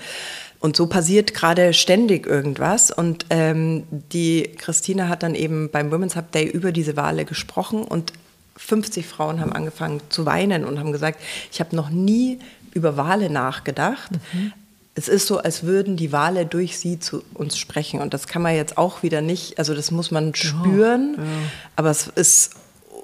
Und 0.60 0.76
so 0.76 0.88
passiert 0.88 1.34
gerade 1.34 1.74
ständig 1.74 2.28
irgendwas. 2.28 2.92
Und 2.92 3.26
ähm, 3.30 3.84
die 4.12 4.52
Christina 4.58 5.08
hat 5.08 5.24
dann 5.24 5.36
eben 5.36 5.70
beim 5.70 5.92
Women's 5.92 6.16
Hub 6.16 6.32
Day 6.32 6.46
über 6.46 6.72
diese 6.72 6.98
Wale 6.98 7.26
gesprochen 7.26 7.84
und 7.84 8.12
50 8.58 9.08
Frauen 9.08 9.40
haben 9.40 9.54
angefangen 9.54 10.02
zu 10.10 10.26
weinen 10.26 10.66
und 10.66 10.80
haben 10.80 10.92
gesagt, 10.92 11.22
ich 11.50 11.62
habe 11.62 11.76
noch 11.76 11.90
nie 11.90 12.40
über 12.74 12.98
Wale 12.98 13.30
nachgedacht. 13.30 14.12
Mhm. 14.34 14.52
Es 14.96 15.08
ist 15.08 15.28
so, 15.28 15.38
als 15.38 15.64
würden 15.64 15.96
die 15.96 16.12
Wale 16.12 16.46
durch 16.46 16.78
sie 16.78 17.00
zu 17.00 17.24
uns 17.34 17.58
sprechen. 17.58 18.02
Und 18.02 18.14
das 18.14 18.28
kann 18.28 18.42
man 18.42 18.54
jetzt 18.54 18.78
auch 18.78 19.02
wieder 19.02 19.22
nicht, 19.22 19.58
also 19.60 19.74
das 19.74 19.92
muss 19.92 20.12
man 20.12 20.36
spüren, 20.36 21.16
ja, 21.18 21.24
ja. 21.24 21.30
aber 21.78 21.90
es 21.90 22.08
ist 22.08 22.56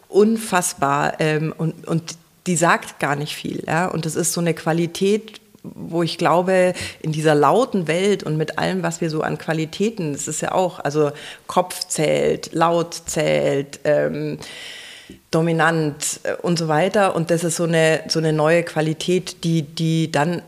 unfassbar. 0.10 1.22
Ähm, 1.22 1.54
und, 1.58 1.88
und 1.88 2.18
die 2.48 2.58
sagt 2.58 3.00
gar 3.00 3.16
nicht 3.16 3.34
viel. 3.34 3.64
Ja? 3.66 3.88
Und 3.88 4.06
das 4.06 4.16
ist 4.16 4.34
so 4.34 4.42
eine 4.42 4.54
Qualität, 4.54 5.40
wo 5.74 6.04
ich 6.04 6.18
glaube, 6.18 6.74
in 7.02 7.12
dieser 7.12 7.36
lauten 7.36 7.88
Welt 7.88 8.24
und 8.24 8.38
mit 8.38 8.60
allem, 8.60 8.84
was 8.84 9.02
wir 9.02 9.10
so 9.10 9.22
an 9.22 9.38
Qualitäten, 9.38 10.14
das 10.14 10.28
ist 10.28 10.42
ja 10.42 10.52
auch, 10.52 10.80
also 10.80 11.12
Kopf 11.48 11.88
zählt, 11.88 12.54
laut 12.54 12.94
zählt, 13.06 13.80
ähm, 13.84 14.38
dominant 15.32 16.20
äh, 16.24 16.34
und 16.42 16.60
so 16.60 16.68
weiter. 16.68 17.16
Und 17.16 17.32
das 17.32 17.44
ist 17.44 17.58
so 17.58 17.64
eine, 17.64 18.04
so 18.08 18.20
eine 18.20 18.34
neue 18.34 18.64
Qualität, 18.64 19.44
die, 19.44 19.64
die 19.64 20.12
dann 20.12 20.42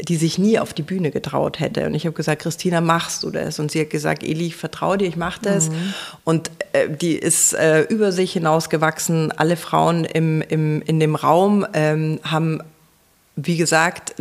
die 0.00 0.16
sich 0.16 0.38
nie 0.38 0.58
auf 0.58 0.74
die 0.74 0.82
Bühne 0.82 1.10
getraut 1.10 1.58
hätte. 1.58 1.86
Und 1.86 1.94
ich 1.94 2.04
habe 2.04 2.14
gesagt, 2.14 2.42
Christina, 2.42 2.82
machst 2.82 3.22
du 3.22 3.30
das? 3.30 3.58
Und 3.58 3.70
sie 3.70 3.80
hat 3.80 3.90
gesagt, 3.90 4.22
Eli, 4.22 4.48
ich 4.48 4.56
vertraue 4.56 4.98
dir, 4.98 5.08
ich 5.08 5.16
mache 5.16 5.40
das. 5.40 5.70
Mhm. 5.70 5.94
Und 6.24 6.50
äh, 6.72 6.90
die 6.90 7.16
ist 7.16 7.54
äh, 7.54 7.82
über 7.82 8.12
sich 8.12 8.34
hinausgewachsen. 8.34 9.32
Alle 9.32 9.56
Frauen 9.56 10.04
im, 10.04 10.42
im, 10.42 10.82
in 10.82 11.00
dem 11.00 11.14
Raum 11.14 11.66
ähm, 11.72 12.20
haben 12.22 12.60
wie 13.36 13.58
gesagt, 13.58 14.14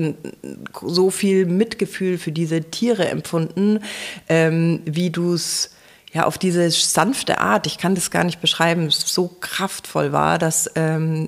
so 0.82 1.10
viel 1.10 1.46
Mitgefühl 1.46 2.18
für 2.18 2.34
diese 2.34 2.62
Tiere 2.62 3.08
empfunden, 3.08 3.80
ähm, 4.28 4.82
wie 4.86 5.10
du 5.10 5.34
es 5.34 5.72
ja, 6.14 6.26
auf 6.26 6.38
diese 6.38 6.70
sanfte 6.72 7.40
Art, 7.40 7.68
ich 7.68 7.78
kann 7.78 7.96
das 7.96 8.10
gar 8.10 8.24
nicht 8.24 8.40
beschreiben, 8.40 8.90
so 8.90 9.28
kraftvoll 9.42 10.14
war, 10.14 10.38
dass 10.38 10.70
ähm, 10.76 11.28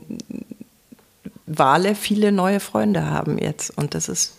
Wale 1.45 1.95
viele 1.95 2.32
neue 2.32 2.62
Freunde 2.62 3.06
haben 3.06 3.38
jetzt 3.38 3.78
und 3.78 3.95
das 3.95 4.08
ist 4.08 4.36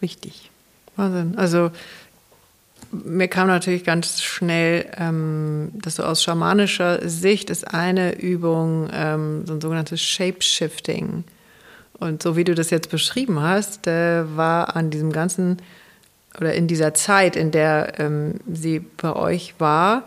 wichtig. 0.00 0.50
Wahnsinn. 0.96 1.38
Also 1.38 1.70
mir 2.92 3.28
kam 3.28 3.48
natürlich 3.48 3.84
ganz 3.84 4.22
schnell, 4.22 4.86
ähm, 4.96 5.70
dass 5.74 5.96
so 5.96 6.02
aus 6.02 6.22
schamanischer 6.22 7.08
Sicht 7.08 7.50
ist 7.50 7.66
eine 7.72 8.18
Übung 8.18 8.88
ähm, 8.92 9.46
so 9.46 9.54
ein 9.54 9.60
sogenanntes 9.60 10.00
Shapeshifting. 10.00 11.24
Und 11.98 12.22
so 12.22 12.36
wie 12.36 12.44
du 12.44 12.54
das 12.54 12.70
jetzt 12.70 12.90
beschrieben 12.90 13.40
hast, 13.40 13.86
äh, 13.86 14.36
war 14.36 14.76
an 14.76 14.90
diesem 14.90 15.12
ganzen 15.12 15.58
oder 16.38 16.52
in 16.52 16.66
dieser 16.66 16.94
Zeit, 16.94 17.36
in 17.36 17.50
der 17.50 17.98
ähm, 17.98 18.34
sie 18.52 18.80
bei 18.80 19.14
euch 19.14 19.54
war, 19.58 20.02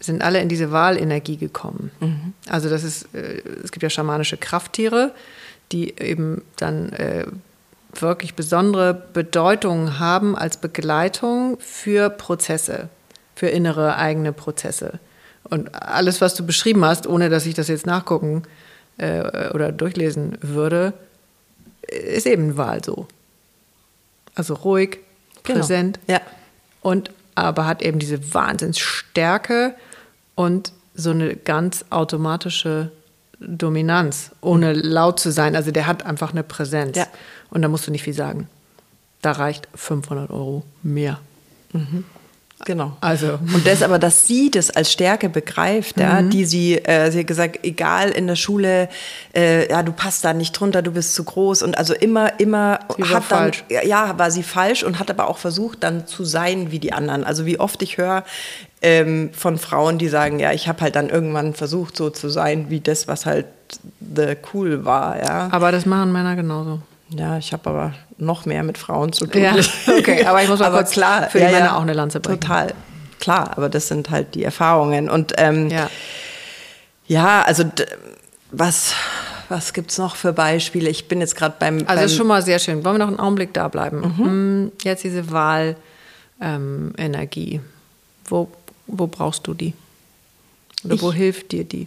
sind 0.00 0.22
alle 0.22 0.40
in 0.40 0.48
diese 0.48 0.72
Wahlenergie 0.72 1.36
gekommen. 1.36 1.90
Mhm. 2.00 2.32
Also 2.48 2.68
das 2.68 2.84
ist, 2.84 3.14
äh, 3.14 3.42
es 3.62 3.72
gibt 3.72 3.82
ja 3.82 3.90
schamanische 3.90 4.36
Krafttiere, 4.36 5.12
die 5.70 5.98
eben 5.98 6.42
dann 6.56 6.90
äh, 6.90 7.24
wirklich 7.94 8.34
besondere 8.34 8.94
Bedeutung 8.94 9.98
haben 9.98 10.36
als 10.36 10.56
Begleitung 10.56 11.58
für 11.60 12.10
Prozesse, 12.10 12.88
für 13.34 13.48
innere 13.48 13.96
eigene 13.96 14.32
Prozesse. 14.32 14.98
Und 15.44 15.74
alles, 15.74 16.20
was 16.20 16.34
du 16.34 16.44
beschrieben 16.44 16.84
hast, 16.84 17.06
ohne 17.06 17.28
dass 17.28 17.46
ich 17.46 17.54
das 17.54 17.68
jetzt 17.68 17.86
nachgucken 17.86 18.42
äh, 18.98 19.50
oder 19.50 19.72
durchlesen 19.72 20.38
würde, 20.40 20.92
ist 21.92 22.26
eben 22.26 22.56
Wahl 22.56 22.82
so. 22.84 23.06
Also 24.34 24.54
ruhig, 24.54 24.98
genau. 25.42 25.60
präsent. 25.60 25.98
Ja. 26.06 26.20
Und 26.80 27.10
aber 27.34 27.66
hat 27.66 27.82
eben 27.82 27.98
diese 27.98 28.34
Wahnsinnsstärke 28.34 29.74
und 30.34 30.72
so 30.94 31.10
eine 31.10 31.36
ganz 31.36 31.84
automatische 31.90 32.90
Dominanz, 33.40 34.30
ohne 34.40 34.72
laut 34.72 35.18
zu 35.18 35.32
sein. 35.32 35.56
Also 35.56 35.70
der 35.70 35.86
hat 35.86 36.04
einfach 36.04 36.32
eine 36.32 36.42
Präsenz. 36.42 36.96
Ja. 36.96 37.06
Und 37.50 37.62
da 37.62 37.68
musst 37.68 37.86
du 37.86 37.90
nicht 37.90 38.02
viel 38.02 38.14
sagen. 38.14 38.48
Da 39.20 39.32
reicht 39.32 39.68
500 39.74 40.30
Euro 40.30 40.64
mehr. 40.82 41.20
Mhm. 41.72 42.04
Genau. 42.64 42.96
Also. 43.00 43.38
Und 43.54 43.66
das 43.66 43.82
aber, 43.82 43.98
dass 43.98 44.26
sie 44.26 44.50
das 44.50 44.70
als 44.70 44.92
Stärke 44.92 45.28
begreift, 45.28 45.96
mhm. 45.96 46.02
ja, 46.02 46.22
die 46.22 46.44
sie, 46.44 46.78
äh, 46.78 47.10
sie 47.10 47.20
hat 47.20 47.26
gesagt, 47.26 47.60
egal 47.64 48.10
in 48.10 48.26
der 48.26 48.36
Schule, 48.36 48.88
äh, 49.34 49.68
ja, 49.68 49.82
du 49.82 49.92
passt 49.92 50.24
da 50.24 50.32
nicht 50.32 50.52
drunter, 50.52 50.82
du 50.82 50.92
bist 50.92 51.14
zu 51.14 51.24
groß 51.24 51.62
und 51.62 51.76
also 51.76 51.94
immer, 51.94 52.38
immer 52.38 52.80
sie 52.96 53.04
hat 53.04 53.24
dann, 53.30 53.52
falsch. 53.52 53.64
ja, 53.68 54.16
war 54.18 54.30
sie 54.30 54.42
falsch 54.42 54.84
und 54.84 54.98
hat 54.98 55.10
aber 55.10 55.28
auch 55.28 55.38
versucht, 55.38 55.82
dann 55.82 56.06
zu 56.06 56.24
sein 56.24 56.70
wie 56.70 56.78
die 56.78 56.92
anderen. 56.92 57.24
Also 57.24 57.46
wie 57.46 57.58
oft 57.58 57.82
ich 57.82 57.98
höre, 57.98 58.24
ähm, 58.80 59.30
von 59.32 59.58
Frauen, 59.58 59.98
die 59.98 60.08
sagen, 60.08 60.38
ja, 60.38 60.52
ich 60.52 60.68
habe 60.68 60.82
halt 60.82 60.96
dann 60.96 61.08
irgendwann 61.08 61.54
versucht, 61.54 61.96
so 61.96 62.10
zu 62.10 62.28
sein 62.28 62.66
wie 62.68 62.80
das, 62.80 63.08
was 63.08 63.26
halt 63.26 63.46
the 64.00 64.36
cool 64.52 64.84
war, 64.84 65.18
ja. 65.18 65.48
Aber 65.50 65.72
das 65.72 65.86
machen 65.86 66.12
Männer 66.12 66.36
genauso. 66.36 66.80
Ja, 67.16 67.38
ich 67.38 67.52
habe 67.52 67.70
aber 67.70 67.94
noch 68.18 68.46
mehr 68.46 68.62
mit 68.62 68.78
Frauen 68.78 69.12
zu 69.12 69.26
tun. 69.26 69.42
Ja, 69.42 69.54
okay, 69.98 70.24
aber 70.24 70.42
ich 70.42 70.48
muss 70.48 70.60
mal 70.60 70.66
aber 70.66 70.78
kurz 70.78 70.92
klar, 70.92 71.28
für 71.30 71.38
die 71.38 71.44
ja, 71.44 71.50
Männer 71.50 71.66
ja, 71.66 71.76
auch 71.76 71.82
eine 71.82 71.92
Lanze 71.92 72.20
brechen. 72.20 72.40
Total, 72.40 72.72
klar, 73.20 73.50
aber 73.56 73.68
das 73.68 73.88
sind 73.88 74.10
halt 74.10 74.34
die 74.34 74.44
Erfahrungen. 74.44 75.10
Und 75.10 75.34
ähm, 75.36 75.68
ja. 75.70 75.90
ja, 77.06 77.42
also 77.42 77.64
was, 78.50 78.94
was 79.48 79.72
gibt 79.72 79.90
es 79.90 79.98
noch 79.98 80.16
für 80.16 80.32
Beispiele? 80.32 80.88
Ich 80.88 81.08
bin 81.08 81.20
jetzt 81.20 81.36
gerade 81.36 81.56
beim. 81.58 81.78
Also 81.80 81.94
beim 81.94 82.04
ist 82.04 82.16
schon 82.16 82.26
mal 82.26 82.42
sehr 82.42 82.58
schön. 82.58 82.84
Wollen 82.84 82.96
wir 82.96 83.00
noch 83.00 83.08
einen 83.08 83.20
Augenblick 83.20 83.52
da 83.54 83.68
bleiben? 83.68 84.00
Mhm. 84.00 84.24
Hm, 84.24 84.72
jetzt 84.82 85.04
diese 85.04 85.30
Wahlenergie. 85.30 85.76
Ähm, 87.54 87.62
wo, 88.26 88.48
wo 88.86 89.06
brauchst 89.06 89.46
du 89.46 89.54
die? 89.54 89.74
Oder 90.84 90.94
ich, 90.94 91.02
wo 91.02 91.12
hilft 91.12 91.52
dir 91.52 91.64
die? 91.64 91.86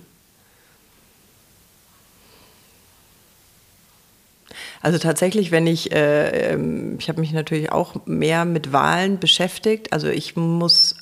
Also 4.85 4.99
tatsächlich, 4.99 5.49
wenn 5.49 5.65
ich, 5.65 5.93
äh, 5.93 6.51
ähm, 6.51 6.97
ich 6.99 7.09
habe 7.09 7.19
mich 7.19 7.31
natürlich 7.31 7.71
auch 7.71 8.05
mehr 8.05 8.45
mit 8.45 8.71
Wahlen 8.71 9.17
beschäftigt. 9.17 9.91
Also 9.91 10.09
ich 10.09 10.35
muss 10.35 10.93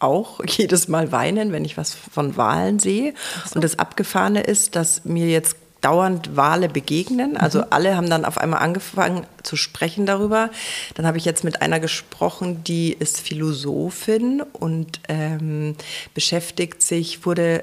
auch 0.00 0.44
jedes 0.48 0.88
Mal 0.88 1.12
weinen, 1.12 1.52
wenn 1.52 1.64
ich 1.64 1.76
was 1.76 1.94
von 1.94 2.36
Wahlen 2.36 2.80
sehe. 2.80 3.14
So. 3.46 3.54
Und 3.54 3.62
das 3.62 3.78
Abgefahrene 3.78 4.40
ist, 4.40 4.74
dass 4.74 5.04
mir 5.04 5.28
jetzt 5.28 5.54
dauernd 5.80 6.36
Wale 6.36 6.68
begegnen. 6.68 7.36
Also 7.36 7.60
mhm. 7.60 7.66
alle 7.70 7.96
haben 7.96 8.10
dann 8.10 8.24
auf 8.24 8.36
einmal 8.36 8.62
angefangen 8.62 9.28
zu 9.44 9.54
sprechen 9.54 10.04
darüber. 10.04 10.50
Dann 10.96 11.06
habe 11.06 11.18
ich 11.18 11.24
jetzt 11.24 11.44
mit 11.44 11.62
einer 11.62 11.78
gesprochen, 11.78 12.64
die 12.64 12.92
ist 12.92 13.20
Philosophin 13.20 14.42
und 14.52 14.98
ähm, 15.08 15.76
beschäftigt 16.14 16.82
sich, 16.82 17.24
wurde 17.24 17.62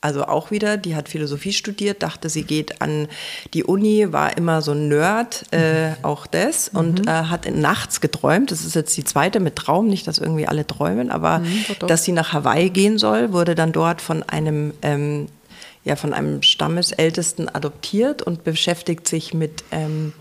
also 0.00 0.24
auch 0.24 0.50
wieder, 0.50 0.78
die 0.78 0.96
hat 0.96 1.08
Philosophie 1.08 1.52
studiert, 1.52 2.02
dachte, 2.02 2.30
sie 2.30 2.44
geht 2.44 2.80
an 2.80 3.06
die 3.52 3.64
Uni, 3.64 4.12
war 4.12 4.36
immer 4.36 4.62
so 4.62 4.72
ein 4.72 4.88
Nerd, 4.88 5.44
äh, 5.52 5.92
auch 6.02 6.26
das, 6.26 6.70
und 6.70 7.02
mhm. 7.02 7.08
äh, 7.08 7.10
hat 7.10 7.50
nachts 7.50 8.00
geträumt. 8.00 8.50
Das 8.50 8.64
ist 8.64 8.74
jetzt 8.74 8.96
die 8.96 9.04
zweite 9.04 9.40
mit 9.40 9.56
Traum, 9.56 9.88
nicht, 9.88 10.06
dass 10.06 10.18
irgendwie 10.18 10.46
alle 10.46 10.66
träumen, 10.66 11.10
aber 11.10 11.40
mhm, 11.40 11.64
doch, 11.68 11.74
doch. 11.80 11.86
dass 11.86 12.04
sie 12.04 12.12
nach 12.12 12.32
Hawaii 12.32 12.70
gehen 12.70 12.96
soll, 12.96 13.32
wurde 13.32 13.54
dann 13.54 13.72
dort 13.72 14.00
von 14.00 14.22
einem, 14.22 14.72
ähm, 14.80 15.26
ja, 15.84 15.96
von 15.96 16.14
einem 16.14 16.42
Stammesältesten 16.42 17.48
adoptiert 17.54 18.22
und 18.22 18.42
beschäftigt 18.42 19.06
sich 19.06 19.34
mit, 19.34 19.64
ähm, 19.70 20.14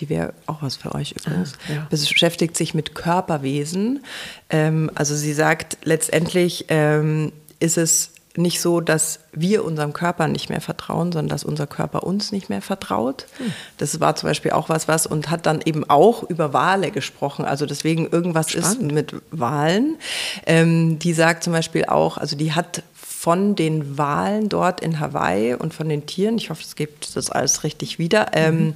die 0.00 0.10
wäre 0.10 0.34
auch 0.46 0.60
was 0.60 0.76
für 0.76 0.94
euch 0.94 1.12
übrigens, 1.12 1.54
ah, 1.68 1.72
ja. 1.72 1.86
beschäftigt 1.88 2.56
sich 2.56 2.74
mit 2.74 2.94
Körperwesen. 2.94 4.04
Ähm, 4.50 4.90
also 4.94 5.14
sie 5.14 5.32
sagt, 5.32 5.78
letztendlich 5.84 6.66
ähm, 6.68 7.32
ist 7.60 7.78
es 7.78 8.11
nicht 8.36 8.60
so, 8.60 8.80
dass 8.80 9.20
wir 9.32 9.64
unserem 9.64 9.92
Körper 9.92 10.28
nicht 10.28 10.48
mehr 10.48 10.60
vertrauen, 10.60 11.12
sondern 11.12 11.28
dass 11.28 11.44
unser 11.44 11.66
Körper 11.66 12.02
uns 12.02 12.32
nicht 12.32 12.48
mehr 12.48 12.62
vertraut. 12.62 13.26
Hm. 13.38 13.52
Das 13.78 14.00
war 14.00 14.16
zum 14.16 14.28
Beispiel 14.28 14.52
auch 14.52 14.68
was, 14.68 14.88
was 14.88 15.06
und 15.06 15.30
hat 15.30 15.46
dann 15.46 15.60
eben 15.64 15.88
auch 15.88 16.22
über 16.22 16.52
Wale 16.52 16.90
gesprochen. 16.90 17.44
Also 17.44 17.66
deswegen 17.66 18.08
irgendwas 18.08 18.50
Spannend. 18.50 18.92
ist 18.92 18.92
mit 18.92 19.14
Walen. 19.30 19.96
Ähm, 20.46 20.98
die 20.98 21.12
sagt 21.12 21.44
zum 21.44 21.52
Beispiel 21.52 21.84
auch, 21.84 22.16
also 22.16 22.36
die 22.36 22.52
hat 22.52 22.82
von 22.94 23.54
den 23.54 23.98
Walen 23.98 24.48
dort 24.48 24.80
in 24.80 24.98
Hawaii 24.98 25.54
und 25.54 25.74
von 25.74 25.88
den 25.88 26.06
Tieren, 26.06 26.38
ich 26.38 26.50
hoffe, 26.50 26.62
es 26.62 26.74
gibt 26.74 27.14
das 27.16 27.30
alles 27.30 27.62
richtig 27.62 27.98
wieder, 27.98 28.28
ähm, 28.34 28.66
mhm 28.66 28.74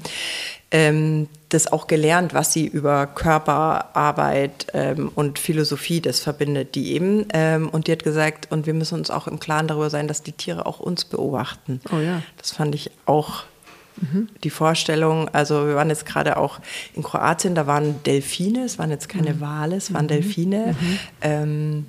ähm, 0.70 1.28
das 1.48 1.70
auch 1.70 1.86
gelernt, 1.86 2.34
was 2.34 2.52
sie 2.52 2.66
über 2.66 3.06
Körperarbeit 3.06 4.66
ähm, 4.74 5.12
und 5.14 5.38
Philosophie 5.38 6.00
das 6.00 6.20
verbindet, 6.20 6.74
die 6.74 6.92
eben. 6.92 7.26
Ähm, 7.32 7.68
und 7.68 7.86
die 7.86 7.92
hat 7.92 8.02
gesagt, 8.02 8.50
und 8.50 8.66
wir 8.66 8.74
müssen 8.74 8.98
uns 8.98 9.10
auch 9.10 9.28
im 9.28 9.38
Klaren 9.38 9.68
darüber 9.68 9.88
sein, 9.88 10.08
dass 10.08 10.22
die 10.22 10.32
Tiere 10.32 10.66
auch 10.66 10.80
uns 10.80 11.04
beobachten. 11.04 11.80
Oh 11.92 11.98
ja. 11.98 12.22
Das 12.36 12.50
fand 12.50 12.74
ich 12.74 12.90
auch 13.06 13.44
mhm. 13.96 14.28
die 14.42 14.50
Vorstellung. 14.50 15.28
Also 15.28 15.68
wir 15.68 15.76
waren 15.76 15.88
jetzt 15.88 16.04
gerade 16.04 16.36
auch 16.36 16.58
in 16.94 17.04
Kroatien, 17.04 17.54
da 17.54 17.68
waren 17.68 18.02
Delfine, 18.02 18.64
es 18.64 18.78
waren 18.78 18.90
jetzt 18.90 19.08
keine 19.08 19.34
mhm. 19.34 19.40
Wale, 19.40 19.76
es 19.76 19.94
waren 19.94 20.06
mhm. 20.06 20.08
Delfine. 20.08 20.74
Mhm. 20.78 20.98
Ähm, 21.20 21.86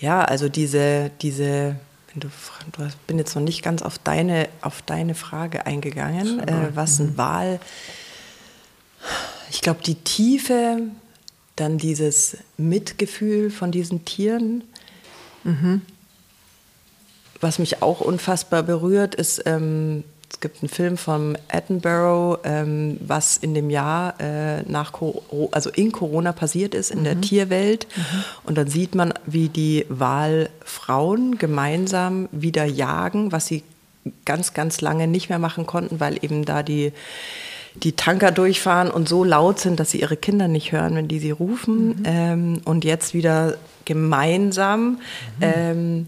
ja, 0.00 0.22
also 0.22 0.48
diese, 0.48 1.10
diese 1.20 1.76
Du, 2.16 2.28
du 2.70 2.88
bin 3.08 3.18
jetzt 3.18 3.34
noch 3.34 3.42
nicht 3.42 3.64
ganz 3.64 3.82
auf 3.82 3.98
deine, 3.98 4.48
auf 4.60 4.82
deine 4.82 5.16
Frage 5.16 5.66
eingegangen, 5.66 6.38
äh, 6.46 6.68
was 6.72 7.00
ein 7.00 7.06
mhm. 7.06 7.16
Ich 9.50 9.60
glaube, 9.60 9.80
die 9.84 9.96
Tiefe, 9.96 10.78
dann 11.56 11.78
dieses 11.78 12.36
Mitgefühl 12.56 13.50
von 13.50 13.70
diesen 13.70 14.04
Tieren. 14.04 14.64
Mhm. 15.44 15.82
Was 17.40 17.58
mich 17.58 17.82
auch 17.82 18.00
unfassbar 18.00 18.62
berührt, 18.62 19.14
ist 19.14 19.42
ähm, 19.46 20.04
es 20.34 20.40
gibt 20.40 20.62
einen 20.62 20.68
Film 20.68 20.96
von 20.96 21.38
Attenborough, 21.48 22.40
ähm, 22.42 22.98
was 23.00 23.36
in 23.36 23.54
dem 23.54 23.70
Jahr 23.70 24.20
äh, 24.20 24.62
nach 24.62 24.92
also 25.52 25.70
in 25.70 25.92
Corona 25.92 26.32
passiert 26.32 26.74
ist 26.74 26.90
in 26.90 27.00
mhm. 27.00 27.04
der 27.04 27.20
Tierwelt. 27.20 27.86
Mhm. 27.94 28.24
Und 28.42 28.58
dann 28.58 28.66
sieht 28.66 28.96
man, 28.96 29.14
wie 29.26 29.48
die 29.48 29.86
Wahlfrauen 29.88 31.38
gemeinsam 31.38 32.28
wieder 32.32 32.64
jagen, 32.64 33.30
was 33.30 33.46
sie 33.46 33.62
ganz, 34.24 34.54
ganz 34.54 34.80
lange 34.80 35.06
nicht 35.06 35.28
mehr 35.28 35.38
machen 35.38 35.66
konnten, 35.66 36.00
weil 36.00 36.18
eben 36.22 36.44
da 36.44 36.64
die 36.64 36.92
die 37.74 37.92
Tanker 37.92 38.30
durchfahren 38.30 38.90
und 38.90 39.08
so 39.08 39.24
laut 39.24 39.58
sind, 39.58 39.80
dass 39.80 39.90
sie 39.90 40.00
ihre 40.00 40.16
Kinder 40.16 40.48
nicht 40.48 40.72
hören, 40.72 40.94
wenn 40.94 41.08
die 41.08 41.18
sie 41.18 41.32
rufen. 41.32 41.88
Mhm. 41.88 42.02
Ähm, 42.04 42.60
und 42.64 42.84
jetzt 42.84 43.14
wieder 43.14 43.56
gemeinsam 43.84 44.82
mhm. 44.86 44.98
ähm, 45.40 46.06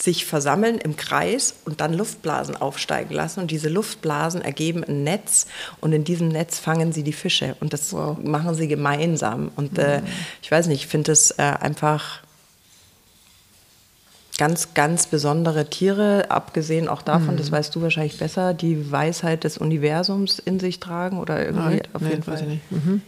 sich 0.00 0.24
versammeln 0.24 0.78
im 0.78 0.96
Kreis 0.96 1.54
und 1.64 1.80
dann 1.80 1.92
Luftblasen 1.92 2.56
aufsteigen 2.56 3.14
lassen. 3.14 3.40
Und 3.40 3.50
diese 3.50 3.68
Luftblasen 3.68 4.42
ergeben 4.42 4.82
ein 4.84 5.04
Netz 5.04 5.46
und 5.80 5.92
in 5.92 6.04
diesem 6.04 6.28
Netz 6.28 6.58
fangen 6.58 6.92
sie 6.92 7.02
die 7.02 7.12
Fische. 7.12 7.56
Und 7.60 7.72
das 7.72 7.92
wow. 7.92 8.18
machen 8.18 8.54
sie 8.54 8.68
gemeinsam. 8.68 9.50
Und 9.54 9.78
äh, 9.78 10.00
mhm. 10.00 10.06
ich 10.42 10.50
weiß 10.50 10.66
nicht, 10.66 10.84
ich 10.84 10.86
finde 10.88 11.12
es 11.12 11.32
äh, 11.32 11.42
einfach 11.42 12.20
ganz, 14.42 14.74
ganz 14.74 15.06
besondere 15.06 15.70
Tiere, 15.70 16.28
abgesehen 16.28 16.88
auch 16.88 17.02
davon, 17.02 17.34
mhm. 17.34 17.36
das 17.36 17.52
weißt 17.52 17.72
du 17.76 17.80
wahrscheinlich 17.80 18.18
besser, 18.18 18.54
die 18.54 18.90
Weisheit 18.90 19.44
des 19.44 19.56
Universums 19.56 20.40
in 20.40 20.58
sich 20.58 20.80
tragen 20.80 21.20
oder 21.20 21.46
irgendwie 21.46 21.76
Nein, 21.76 21.82
auf 21.92 22.02
nee, 22.02 22.10
jeden 22.10 22.24
Fall. 22.24 22.58
Mhm. 22.70 23.02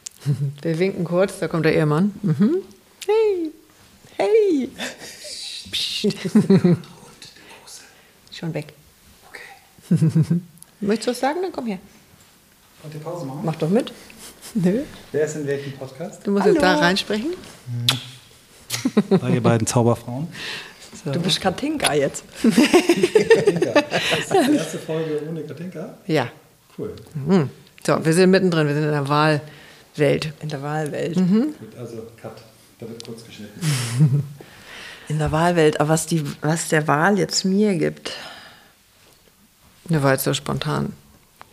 Wir 0.60 0.78
winken 0.78 1.04
kurz, 1.04 1.38
da 1.38 1.48
kommt 1.48 1.64
der 1.64 1.74
Ehemann. 1.74 2.12
Mhm. 2.20 2.58
Hey. 3.06 3.52
Hey! 4.18 4.68
Schon 8.30 8.52
weg. 8.52 8.74
Okay. 9.30 9.96
Möchtest 10.80 11.06
du 11.06 11.10
was 11.12 11.20
sagen? 11.20 11.38
Dann 11.40 11.52
komm 11.52 11.68
her. 11.68 11.78
Und 12.82 12.92
die 12.92 12.98
Pause 12.98 13.24
machen? 13.24 13.40
Mach 13.44 13.56
doch 13.56 13.70
mit. 13.70 13.94
Nö. 14.52 14.82
Wer 15.10 15.24
ist 15.24 15.36
in 15.36 15.46
welchem 15.46 15.72
Podcast? 15.72 16.26
Du 16.26 16.32
musst 16.32 16.44
Hallo. 16.44 16.52
jetzt 16.52 16.62
da 16.62 16.76
reinsprechen. 16.76 17.32
Da 19.10 19.28
ihr 19.28 19.42
beiden 19.42 19.66
Zauberfrauen. 19.66 20.28
So. 21.04 21.12
Du 21.12 21.20
bist 21.20 21.40
Katinka 21.40 21.92
jetzt. 21.94 22.24
Katinka. 22.42 23.72
Das 23.72 24.40
ist 24.40 24.48
die 24.48 24.56
erste 24.56 24.78
Folge 24.78 25.22
ohne 25.28 25.42
Katinka? 25.42 25.94
Ja. 26.06 26.28
Cool. 26.78 26.94
Mhm. 27.14 27.50
So, 27.86 28.04
wir 28.04 28.12
sind 28.12 28.30
mittendrin, 28.30 28.66
wir 28.66 28.74
sind 28.74 28.84
in 28.84 28.90
der 28.90 29.08
Wahlwelt. 29.08 30.32
In 30.40 30.48
der 30.48 30.62
Wahlwelt. 30.62 31.16
Mhm. 31.16 31.54
Gut, 31.58 31.76
also 31.78 32.02
Cut. 32.20 32.42
Da 32.78 32.88
wird 32.88 33.04
kurz 33.06 33.24
geschnitten. 33.24 34.22
In 35.08 35.18
der 35.18 35.30
Wahlwelt, 35.30 35.80
aber 35.80 35.90
was, 35.90 36.06
die, 36.06 36.24
was 36.40 36.68
der 36.68 36.88
Wahl 36.88 37.16
jetzt 37.16 37.44
mir 37.44 37.78
gibt. 37.78 38.12
Ja, 39.88 40.02
war 40.02 40.12
jetzt 40.12 40.24
so 40.24 40.34
spontan 40.34 40.92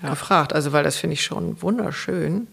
ja. 0.02 0.10
gefragt. 0.10 0.54
Also, 0.54 0.74
weil 0.74 0.84
das 0.84 0.98
finde 0.98 1.14
ich 1.14 1.24
schon 1.24 1.62
wunderschön. 1.62 2.48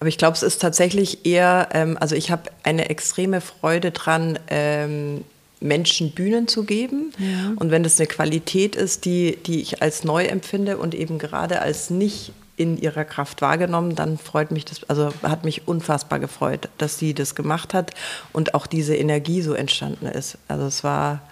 Aber 0.00 0.08
ich 0.08 0.18
glaube, 0.18 0.34
es 0.34 0.42
ist 0.42 0.60
tatsächlich 0.60 1.26
eher, 1.26 1.68
ähm, 1.72 1.96
also 2.00 2.16
ich 2.16 2.30
habe 2.30 2.44
eine 2.62 2.88
extreme 2.88 3.40
Freude 3.40 3.90
dran, 3.90 4.38
ähm, 4.48 5.24
Menschen 5.60 6.12
Bühnen 6.12 6.48
zu 6.48 6.64
geben. 6.64 7.12
Ja. 7.18 7.52
Und 7.56 7.70
wenn 7.70 7.82
das 7.82 8.00
eine 8.00 8.06
Qualität 8.06 8.76
ist, 8.76 9.04
die, 9.04 9.36
die 9.44 9.60
ich 9.60 9.82
als 9.82 10.02
neu 10.04 10.24
empfinde 10.24 10.78
und 10.78 10.94
eben 10.94 11.18
gerade 11.18 11.60
als 11.60 11.90
nicht 11.90 12.32
in 12.56 12.78
ihrer 12.78 13.04
Kraft 13.04 13.42
wahrgenommen, 13.42 13.94
dann 13.94 14.18
freut 14.18 14.50
mich 14.50 14.64
das, 14.64 14.84
also 14.88 15.12
hat 15.22 15.44
mich 15.44 15.68
unfassbar 15.68 16.18
gefreut, 16.18 16.68
dass 16.78 16.98
sie 16.98 17.14
das 17.14 17.34
gemacht 17.34 17.74
hat 17.74 17.92
und 18.32 18.54
auch 18.54 18.66
diese 18.66 18.96
Energie 18.96 19.42
so 19.42 19.52
entstanden 19.52 20.06
ist. 20.06 20.38
Also 20.48 20.64
es 20.64 20.82
war 20.82 21.22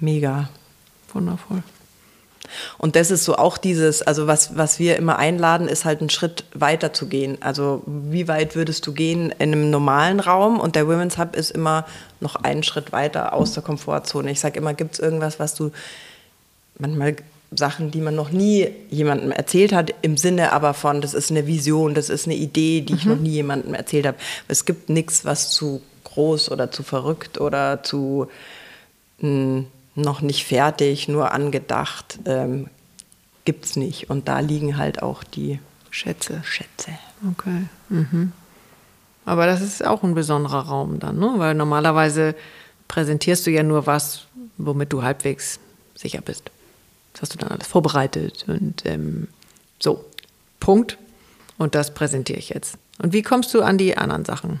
mega. 0.00 0.48
Wundervoll. 1.12 1.62
Und 2.78 2.96
das 2.96 3.10
ist 3.10 3.24
so 3.24 3.36
auch 3.36 3.58
dieses, 3.58 4.02
also 4.02 4.26
was, 4.26 4.56
was 4.56 4.78
wir 4.78 4.96
immer 4.96 5.18
einladen, 5.18 5.68
ist 5.68 5.84
halt 5.84 6.00
einen 6.00 6.10
Schritt 6.10 6.44
weiter 6.54 6.92
zu 6.92 7.06
gehen. 7.06 7.38
Also 7.40 7.82
wie 7.86 8.28
weit 8.28 8.56
würdest 8.56 8.86
du 8.86 8.92
gehen 8.92 9.30
in 9.38 9.52
einem 9.52 9.70
normalen 9.70 10.20
Raum? 10.20 10.60
Und 10.60 10.76
der 10.76 10.86
Women's 10.88 11.18
Hub 11.18 11.36
ist 11.36 11.50
immer 11.50 11.86
noch 12.20 12.36
einen 12.36 12.62
Schritt 12.62 12.92
weiter 12.92 13.32
aus 13.32 13.52
der 13.52 13.62
Komfortzone. 13.62 14.30
Ich 14.30 14.40
sage 14.40 14.58
immer, 14.58 14.74
gibt 14.74 14.94
es 14.94 14.98
irgendwas, 15.00 15.38
was 15.38 15.54
du 15.54 15.70
manchmal 16.78 17.16
Sachen, 17.52 17.90
die 17.90 18.00
man 18.00 18.14
noch 18.14 18.30
nie 18.30 18.68
jemandem 18.90 19.30
erzählt 19.30 19.72
hat, 19.72 19.94
im 20.02 20.16
Sinne 20.16 20.52
aber 20.52 20.74
von, 20.74 21.00
das 21.00 21.14
ist 21.14 21.30
eine 21.30 21.46
Vision, 21.46 21.94
das 21.94 22.10
ist 22.10 22.26
eine 22.26 22.34
Idee, 22.34 22.80
die 22.80 22.94
ich 22.94 23.04
mhm. 23.04 23.12
noch 23.12 23.20
nie 23.20 23.30
jemandem 23.30 23.74
erzählt 23.74 24.06
habe. 24.06 24.18
Es 24.48 24.64
gibt 24.64 24.88
nichts, 24.88 25.24
was 25.24 25.50
zu 25.50 25.80
groß 26.04 26.50
oder 26.50 26.70
zu 26.70 26.82
verrückt 26.82 27.40
oder 27.40 27.82
zu 27.82 28.28
mh, 29.20 29.28
hm, 29.28 29.66
noch 29.96 30.20
nicht 30.20 30.44
fertig, 30.44 31.08
nur 31.08 31.32
angedacht, 31.32 32.18
ähm, 32.26 32.68
gibt 33.44 33.64
es 33.64 33.76
nicht. 33.76 34.10
Und 34.10 34.28
da 34.28 34.40
liegen 34.40 34.76
halt 34.76 35.02
auch 35.02 35.24
die 35.24 35.58
Schätze. 35.90 36.42
Schätze. 36.44 36.90
Okay. 37.32 37.64
Mhm. 37.88 38.32
Aber 39.24 39.46
das 39.46 39.60
ist 39.60 39.84
auch 39.84 40.02
ein 40.02 40.14
besonderer 40.14 40.66
Raum 40.68 41.00
dann, 41.00 41.18
ne? 41.18 41.34
weil 41.36 41.54
normalerweise 41.54 42.34
präsentierst 42.86 43.46
du 43.46 43.50
ja 43.50 43.62
nur 43.62 43.86
was, 43.86 44.26
womit 44.56 44.92
du 44.92 45.02
halbwegs 45.02 45.58
sicher 45.94 46.20
bist. 46.20 46.50
Das 47.12 47.22
hast 47.22 47.34
du 47.34 47.38
dann 47.38 47.50
alles 47.50 47.66
vorbereitet 47.66 48.44
und 48.46 48.84
ähm, 48.84 49.28
so, 49.80 50.04
Punkt. 50.60 50.98
Und 51.58 51.74
das 51.74 51.94
präsentiere 51.94 52.38
ich 52.38 52.50
jetzt. 52.50 52.76
Und 52.98 53.12
wie 53.12 53.22
kommst 53.22 53.54
du 53.54 53.62
an 53.62 53.78
die 53.78 53.96
anderen 53.96 54.24
Sachen? 54.24 54.60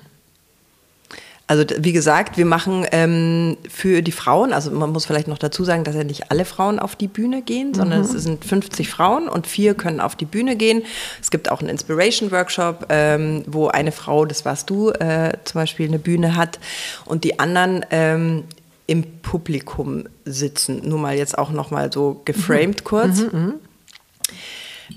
Also 1.48 1.64
wie 1.78 1.92
gesagt, 1.92 2.36
wir 2.38 2.44
machen 2.44 2.84
ähm, 2.90 3.56
für 3.68 4.02
die 4.02 4.10
Frauen, 4.10 4.52
also 4.52 4.72
man 4.72 4.90
muss 4.90 5.06
vielleicht 5.06 5.28
noch 5.28 5.38
dazu 5.38 5.62
sagen, 5.62 5.84
dass 5.84 5.94
ja 5.94 6.02
nicht 6.02 6.32
alle 6.32 6.44
Frauen 6.44 6.80
auf 6.80 6.96
die 6.96 7.06
Bühne 7.06 7.40
gehen, 7.40 7.72
sondern 7.72 8.00
mhm. 8.00 8.04
es 8.04 8.10
sind 8.24 8.44
50 8.44 8.88
Frauen 8.88 9.28
und 9.28 9.46
vier 9.46 9.74
können 9.74 10.00
auf 10.00 10.16
die 10.16 10.24
Bühne 10.24 10.56
gehen. 10.56 10.82
Es 11.20 11.30
gibt 11.30 11.48
auch 11.52 11.60
einen 11.60 11.68
Inspiration-Workshop, 11.68 12.86
ähm, 12.88 13.44
wo 13.46 13.68
eine 13.68 13.92
Frau, 13.92 14.24
das 14.24 14.44
warst 14.44 14.70
du, 14.70 14.90
äh, 14.90 15.34
zum 15.44 15.60
Beispiel 15.60 15.86
eine 15.86 16.00
Bühne 16.00 16.34
hat 16.34 16.58
und 17.04 17.22
die 17.22 17.38
anderen 17.38 17.86
ähm, 17.90 18.42
im 18.88 19.04
Publikum 19.22 20.04
sitzen. 20.24 20.88
Nur 20.88 20.98
mal 20.98 21.16
jetzt 21.16 21.38
auch 21.38 21.50
noch 21.50 21.70
mal 21.70 21.92
so 21.92 22.22
geframed 22.24 22.80
mhm. 22.80 22.84
kurz. 22.84 23.18
Mhm, 23.20 23.30
mhm. 23.32 23.54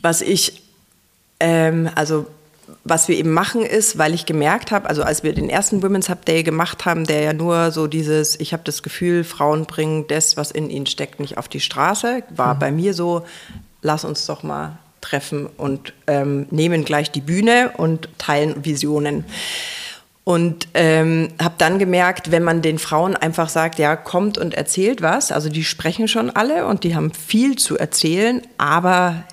Was 0.02 0.22
ich, 0.22 0.64
ähm, 1.40 1.92
also 1.94 2.26
was 2.84 3.08
wir 3.08 3.18
eben 3.18 3.32
machen 3.32 3.64
ist, 3.64 3.98
weil 3.98 4.14
ich 4.14 4.26
gemerkt 4.26 4.72
habe, 4.72 4.90
also 4.90 5.04
als 5.04 5.24
wir 5.24 5.34
den 5.34 5.50
ersten 5.50 5.84
Women's 5.84 6.10
Hub 6.10 6.26
Day 6.26 6.44
gemacht 6.44 6.86
haben, 6.86 7.06
der 7.06 7.22
ja 7.22 7.34
nur 7.34 7.72
so 7.72 7.88
dieses, 7.88 8.40
ich 8.40 8.54
habe 8.54 8.64
das 8.64 8.84
Gefühl, 8.84 9.24
Frauen 9.24 9.66
bringen 9.66 10.06
das, 10.08 10.38
was 10.38 10.52
in 10.52 10.70
ihnen 10.70 10.86
steckt, 10.86 11.20
nicht 11.20 11.38
auf 11.38 11.48
die 11.48 11.60
Straße, 11.60 12.24
war 12.30 12.56
mhm. 12.56 12.60
bei 12.60 12.72
mir 12.72 12.94
so, 12.94 13.24
lass 13.82 14.06
uns 14.06 14.26
doch 14.26 14.44
mal 14.44 14.78
treffen 15.02 15.48
und 15.48 15.94
ähm, 16.08 16.48
nehmen 16.52 16.84
gleich 16.86 17.12
die 17.12 17.22
Bühne 17.22 17.72
und 17.78 18.10
teilen 18.18 18.66
Visionen. 18.66 19.26
Und 20.24 20.68
ähm, 20.76 21.30
habe 21.42 21.56
dann 21.58 21.80
gemerkt, 21.80 22.30
wenn 22.30 22.44
man 22.44 22.62
den 22.62 22.78
Frauen 22.78 23.16
einfach 23.16 23.50
sagt, 23.50 23.80
ja, 23.80 23.96
kommt 23.96 24.38
und 24.38 24.54
erzählt 24.54 25.02
was, 25.02 25.32
also 25.32 25.50
die 25.50 25.64
sprechen 25.64 26.08
schon 26.08 26.30
alle 26.30 26.68
und 26.68 26.84
die 26.84 26.96
haben 26.96 27.12
viel 27.14 27.58
zu 27.58 27.80
erzählen, 27.80 28.44
aber 28.58 29.24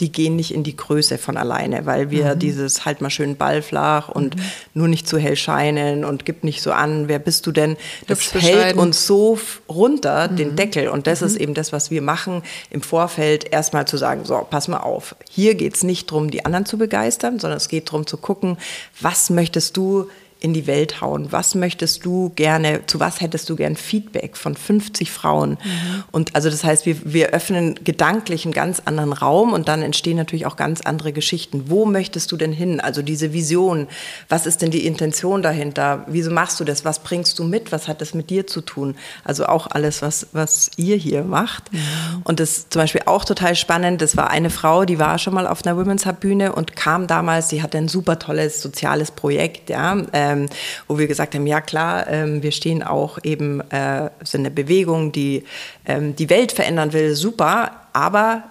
die 0.00 0.10
gehen 0.10 0.36
nicht 0.36 0.52
in 0.54 0.64
die 0.64 0.76
Größe 0.76 1.18
von 1.18 1.36
alleine, 1.36 1.86
weil 1.86 2.10
wir 2.10 2.34
mhm. 2.34 2.38
dieses 2.38 2.84
halt 2.84 3.00
mal 3.00 3.10
schön 3.10 3.36
ballflach 3.36 4.08
und 4.08 4.36
mhm. 4.36 4.42
nur 4.74 4.88
nicht 4.88 5.06
zu 5.06 5.18
hell 5.18 5.36
scheinen 5.36 6.04
und 6.04 6.24
gib 6.24 6.42
nicht 6.42 6.62
so 6.62 6.72
an, 6.72 7.08
wer 7.08 7.18
bist 7.18 7.46
du 7.46 7.52
denn? 7.52 7.76
Das 8.06 8.34
hält 8.34 8.76
uns 8.76 9.06
so 9.06 9.38
runter, 9.68 10.30
mhm. 10.30 10.36
den 10.36 10.56
Deckel. 10.56 10.88
Und 10.88 11.06
das 11.06 11.22
ist 11.22 11.34
mhm. 11.34 11.42
eben 11.42 11.54
das, 11.54 11.72
was 11.72 11.90
wir 11.90 12.02
machen 12.02 12.42
im 12.70 12.82
Vorfeld, 12.82 13.52
erstmal 13.52 13.86
zu 13.86 13.96
sagen, 13.96 14.24
so, 14.24 14.46
pass 14.48 14.68
mal 14.68 14.78
auf, 14.78 15.14
hier 15.28 15.54
geht 15.54 15.76
es 15.76 15.84
nicht 15.84 16.10
darum, 16.10 16.30
die 16.30 16.44
anderen 16.44 16.66
zu 16.66 16.78
begeistern, 16.78 17.38
sondern 17.38 17.58
es 17.58 17.68
geht 17.68 17.88
darum 17.88 18.06
zu 18.06 18.16
gucken, 18.16 18.56
was 19.00 19.30
möchtest 19.30 19.76
du 19.76 20.08
in 20.40 20.54
die 20.54 20.66
Welt 20.66 21.00
hauen? 21.00 21.32
Was 21.32 21.54
möchtest 21.54 22.04
du 22.04 22.30
gerne, 22.36 22.86
zu 22.86 23.00
was 23.00 23.20
hättest 23.20 23.50
du 23.50 23.56
gern 23.56 23.76
Feedback 23.76 24.36
von 24.36 24.54
50 24.54 25.10
Frauen? 25.10 25.50
Mhm. 25.50 26.04
Und 26.12 26.36
also 26.36 26.48
das 26.48 26.64
heißt, 26.64 26.86
wir, 26.86 26.96
wir 27.04 27.28
öffnen 27.30 27.78
gedanklich 27.82 28.44
einen 28.44 28.54
ganz 28.54 28.80
anderen 28.84 29.12
Raum 29.12 29.52
und 29.52 29.68
dann 29.68 29.82
entstehen 29.82 30.16
natürlich 30.16 30.46
auch 30.46 30.56
ganz 30.56 30.82
andere 30.82 31.12
Geschichten. 31.12 31.64
Wo 31.66 31.84
möchtest 31.84 32.30
du 32.30 32.36
denn 32.36 32.52
hin? 32.52 32.80
Also 32.80 33.02
diese 33.02 33.32
Vision, 33.32 33.88
was 34.28 34.46
ist 34.46 34.62
denn 34.62 34.70
die 34.70 34.86
Intention 34.86 35.42
dahinter? 35.42 36.04
Wieso 36.06 36.30
machst 36.30 36.60
du 36.60 36.64
das? 36.64 36.84
Was 36.84 37.00
bringst 37.00 37.38
du 37.38 37.44
mit? 37.44 37.72
Was 37.72 37.88
hat 37.88 38.00
das 38.00 38.14
mit 38.14 38.30
dir 38.30 38.46
zu 38.46 38.60
tun? 38.60 38.96
Also 39.24 39.46
auch 39.46 39.66
alles, 39.66 40.00
was, 40.00 40.28
was 40.32 40.70
ihr 40.76 40.96
hier 40.96 41.24
macht. 41.24 41.72
Mhm. 41.72 41.80
Und 42.24 42.40
das 42.40 42.50
ist 42.50 42.72
zum 42.72 42.82
Beispiel 42.82 43.02
auch 43.06 43.24
total 43.24 43.56
spannend. 43.56 44.00
Das 44.00 44.16
war 44.16 44.30
eine 44.30 44.50
Frau, 44.50 44.84
die 44.84 44.98
war 44.98 45.18
schon 45.18 45.34
mal 45.34 45.46
auf 45.46 45.66
einer 45.66 45.76
Women's 45.76 46.06
Hub 46.06 46.20
Bühne 46.20 46.52
und 46.52 46.76
kam 46.76 47.06
damals, 47.06 47.48
sie 47.48 47.62
hatte 47.62 47.78
ein 47.78 47.88
super 47.88 48.18
tolles 48.18 48.62
soziales 48.62 49.10
Projekt, 49.10 49.70
ja. 49.70 49.98
Äh, 50.12 50.29
ähm, 50.30 50.46
wo 50.88 50.98
wir 50.98 51.06
gesagt 51.06 51.34
haben, 51.34 51.46
ja 51.46 51.60
klar, 51.60 52.06
ähm, 52.08 52.42
wir 52.42 52.52
stehen 52.52 52.82
auch 52.82 53.18
eben, 53.22 53.60
äh, 53.70 54.10
sind 54.24 54.40
eine 54.40 54.50
Bewegung, 54.50 55.12
die 55.12 55.44
ähm, 55.86 56.16
die 56.16 56.30
Welt 56.30 56.52
verändern 56.52 56.92
will, 56.92 57.14
super, 57.14 57.72
aber 57.92 58.44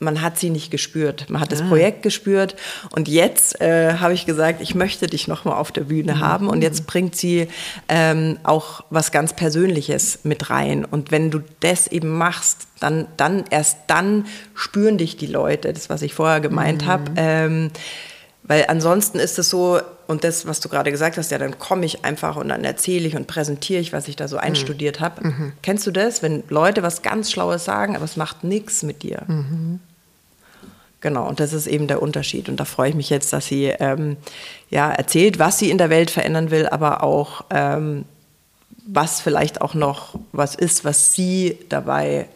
man 0.00 0.22
hat 0.22 0.38
sie 0.38 0.50
nicht 0.50 0.70
gespürt. 0.70 1.28
Man 1.28 1.40
hat 1.40 1.52
das 1.52 1.60
ah. 1.60 1.68
Projekt 1.68 2.02
gespürt 2.02 2.56
und 2.90 3.06
jetzt 3.06 3.60
äh, 3.60 3.94
habe 3.98 4.14
ich 4.14 4.26
gesagt, 4.26 4.62
ich 4.62 4.74
möchte 4.74 5.06
dich 5.06 5.28
noch 5.28 5.44
mal 5.44 5.54
auf 5.54 5.70
der 5.72 5.82
Bühne 5.82 6.16
mhm. 6.16 6.20
haben 6.20 6.48
und 6.48 6.62
jetzt 6.62 6.86
bringt 6.86 7.14
sie 7.14 7.48
ähm, 7.88 8.38
auch 8.42 8.82
was 8.88 9.12
ganz 9.12 9.34
Persönliches 9.34 10.20
mit 10.22 10.50
rein 10.50 10.84
und 10.86 11.10
wenn 11.10 11.30
du 11.30 11.40
das 11.60 11.86
eben 11.86 12.16
machst, 12.16 12.66
dann, 12.80 13.06
dann 13.18 13.44
erst 13.50 13.76
dann 13.86 14.24
spüren 14.54 14.96
dich 14.96 15.18
die 15.18 15.26
Leute, 15.26 15.72
das 15.72 15.90
was 15.90 16.00
ich 16.00 16.14
vorher 16.14 16.40
gemeint 16.40 16.82
mhm. 16.82 16.86
habe, 16.86 17.12
ähm, 17.16 17.70
weil 18.50 18.64
ansonsten 18.66 19.20
ist 19.20 19.38
es 19.38 19.48
so, 19.48 19.80
und 20.08 20.24
das, 20.24 20.44
was 20.44 20.58
du 20.58 20.68
gerade 20.68 20.90
gesagt 20.90 21.16
hast, 21.16 21.30
ja, 21.30 21.38
dann 21.38 21.60
komme 21.60 21.86
ich 21.86 22.04
einfach 22.04 22.34
und 22.34 22.48
dann 22.48 22.64
erzähle 22.64 23.06
ich 23.06 23.14
und 23.14 23.28
präsentiere 23.28 23.80
ich, 23.80 23.92
was 23.92 24.08
ich 24.08 24.16
da 24.16 24.26
so 24.26 24.38
einstudiert 24.38 24.98
habe. 24.98 25.24
Mhm. 25.24 25.52
Kennst 25.62 25.86
du 25.86 25.92
das, 25.92 26.20
wenn 26.20 26.42
Leute 26.48 26.82
was 26.82 27.02
ganz 27.02 27.30
Schlaues 27.30 27.64
sagen, 27.64 27.94
aber 27.94 28.06
es 28.06 28.16
macht 28.16 28.42
nichts 28.42 28.82
mit 28.82 29.04
dir? 29.04 29.22
Mhm. 29.28 29.78
Genau, 31.00 31.28
und 31.28 31.38
das 31.38 31.52
ist 31.52 31.68
eben 31.68 31.86
der 31.86 32.02
Unterschied. 32.02 32.48
Und 32.48 32.58
da 32.58 32.64
freue 32.64 32.88
ich 32.88 32.96
mich 32.96 33.08
jetzt, 33.08 33.32
dass 33.32 33.46
sie 33.46 33.66
ähm, 33.66 34.16
ja, 34.68 34.90
erzählt, 34.90 35.38
was 35.38 35.60
sie 35.60 35.70
in 35.70 35.78
der 35.78 35.88
Welt 35.88 36.10
verändern 36.10 36.50
will, 36.50 36.66
aber 36.66 37.04
auch, 37.04 37.44
ähm, 37.50 38.04
was 38.84 39.20
vielleicht 39.20 39.60
auch 39.60 39.74
noch 39.74 40.18
was 40.32 40.56
ist, 40.56 40.84
was 40.84 41.12
sie 41.12 41.56
dabei 41.68 42.26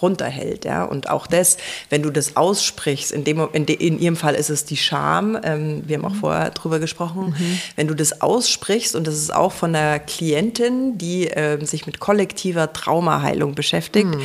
runterhält. 0.00 0.64
Ja? 0.64 0.84
Und 0.84 1.08
auch 1.08 1.26
das, 1.26 1.56
wenn 1.90 2.02
du 2.02 2.10
das 2.10 2.36
aussprichst, 2.36 3.12
in, 3.12 3.24
dem, 3.24 3.48
in, 3.52 3.66
de, 3.66 3.76
in 3.76 3.98
ihrem 3.98 4.16
Fall 4.16 4.34
ist 4.34 4.50
es 4.50 4.64
die 4.64 4.76
Scham, 4.76 5.38
ähm, 5.42 5.82
wir 5.86 5.96
haben 5.96 6.04
auch 6.04 6.14
vorher 6.14 6.50
drüber 6.50 6.78
gesprochen, 6.78 7.34
mhm. 7.38 7.60
wenn 7.76 7.88
du 7.88 7.94
das 7.94 8.20
aussprichst, 8.20 8.94
und 8.96 9.06
das 9.06 9.14
ist 9.14 9.34
auch 9.34 9.52
von 9.52 9.72
der 9.72 9.98
Klientin, 10.00 10.98
die 10.98 11.28
äh, 11.28 11.64
sich 11.64 11.86
mit 11.86 12.00
kollektiver 12.00 12.72
Traumaheilung 12.72 13.54
beschäftigt, 13.54 14.14
mhm. 14.14 14.20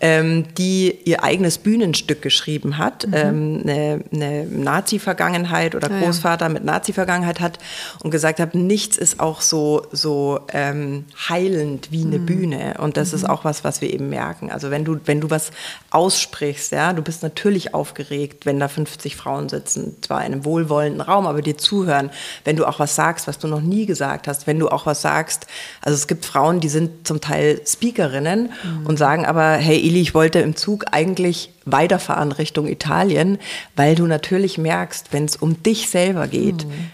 ähm, 0.00 0.44
die 0.56 0.96
ihr 1.04 1.24
eigenes 1.24 1.58
Bühnenstück 1.58 2.22
geschrieben 2.22 2.78
hat, 2.78 3.06
mhm. 3.06 3.14
ähm, 3.14 3.60
eine, 3.64 4.04
eine 4.12 4.46
Nazi-Vergangenheit 4.46 5.74
oder 5.74 5.88
Großvater 5.88 6.46
ja, 6.46 6.48
ja. 6.48 6.54
mit 6.54 6.64
Nazi-Vergangenheit 6.64 7.40
hat 7.40 7.58
und 8.02 8.10
gesagt 8.10 8.40
hat, 8.40 8.54
nichts 8.54 8.96
ist 8.96 9.20
auch 9.20 9.40
so, 9.40 9.86
so 9.92 10.40
ähm, 10.52 11.04
heilend 11.28 11.90
wie 11.90 12.02
eine 12.02 12.18
mhm. 12.18 12.26
Bühne. 12.26 12.74
Und 12.78 12.96
das 12.96 13.12
ist 13.12 13.22
mhm. 13.22 13.30
auch 13.30 13.44
was, 13.44 13.64
was 13.64 13.80
wir 13.80 13.92
eben 13.92 14.08
merken. 14.08 14.50
Also 14.50 14.70
wenn 14.70 14.84
du, 14.84 14.98
wenn 15.04 15.13
du 15.20 15.30
was 15.30 15.50
aussprichst, 15.90 16.72
ja, 16.72 16.92
du 16.92 17.02
bist 17.02 17.22
natürlich 17.22 17.74
aufgeregt, 17.74 18.46
wenn 18.46 18.58
da 18.58 18.68
50 18.68 19.16
Frauen 19.16 19.48
sitzen, 19.48 19.96
zwar 20.02 20.24
in 20.24 20.32
einem 20.32 20.44
wohlwollenden 20.44 21.00
Raum, 21.00 21.26
aber 21.26 21.42
dir 21.42 21.56
zuhören, 21.56 22.10
wenn 22.44 22.56
du 22.56 22.66
auch 22.66 22.78
was 22.78 22.94
sagst, 22.94 23.26
was 23.26 23.38
du 23.38 23.48
noch 23.48 23.60
nie 23.60 23.86
gesagt 23.86 24.28
hast, 24.28 24.46
wenn 24.46 24.58
du 24.58 24.68
auch 24.68 24.86
was 24.86 25.02
sagst. 25.02 25.46
Also 25.80 25.94
es 25.94 26.06
gibt 26.06 26.24
Frauen, 26.24 26.60
die 26.60 26.68
sind 26.68 27.06
zum 27.06 27.20
Teil 27.20 27.60
Speakerinnen 27.66 28.50
mhm. 28.62 28.86
und 28.86 28.98
sagen 28.98 29.26
aber, 29.26 29.52
hey 29.52 29.78
Ili, 29.78 30.00
ich 30.00 30.14
wollte 30.14 30.40
im 30.40 30.56
Zug 30.56 30.86
eigentlich 30.92 31.50
weiterfahren 31.64 32.32
Richtung 32.32 32.66
Italien, 32.66 33.38
weil 33.76 33.94
du 33.94 34.06
natürlich 34.06 34.58
merkst, 34.58 35.12
wenn 35.12 35.24
es 35.24 35.36
um 35.36 35.62
dich 35.62 35.88
selber 35.88 36.28
geht, 36.28 36.66
mhm. 36.66 36.90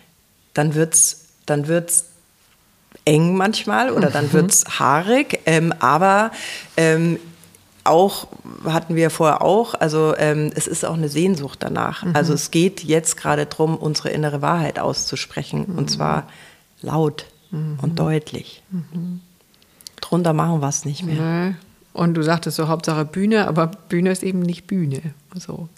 dann 0.54 0.74
wird's, 0.74 1.26
dann 1.46 1.68
wird's 1.68 2.06
eng 3.04 3.36
manchmal 3.36 3.90
oder 3.90 4.10
dann 4.10 4.26
mhm. 4.26 4.32
wird's 4.32 4.78
haarig, 4.78 5.40
ähm, 5.46 5.72
aber 5.80 6.32
ähm, 6.76 7.18
auch, 7.84 8.28
hatten 8.64 8.94
wir 8.94 9.10
vorher 9.10 9.42
auch, 9.42 9.74
also 9.74 10.14
ähm, 10.16 10.50
es 10.54 10.66
ist 10.66 10.84
auch 10.84 10.94
eine 10.94 11.08
Sehnsucht 11.08 11.58
danach. 11.62 12.04
Mhm. 12.04 12.14
Also 12.14 12.34
es 12.34 12.50
geht 12.50 12.84
jetzt 12.84 13.16
gerade 13.16 13.46
darum, 13.46 13.76
unsere 13.76 14.10
innere 14.10 14.42
Wahrheit 14.42 14.78
auszusprechen 14.78 15.66
mhm. 15.68 15.78
und 15.78 15.90
zwar 15.90 16.28
laut 16.82 17.26
mhm. 17.50 17.78
und 17.80 17.98
deutlich. 17.98 18.62
Mhm. 18.70 19.20
Drunter 20.00 20.32
machen 20.32 20.60
wir 20.60 20.68
es 20.68 20.84
nicht 20.84 21.04
mehr. 21.04 21.54
Und 21.92 22.14
du 22.14 22.22
sagtest 22.22 22.56
so 22.56 22.68
Hauptsache 22.68 23.04
Bühne, 23.04 23.48
aber 23.48 23.66
Bühne 23.66 24.10
ist 24.10 24.22
eben 24.22 24.40
nicht 24.40 24.66
Bühne. 24.66 25.00
So. 25.34 25.68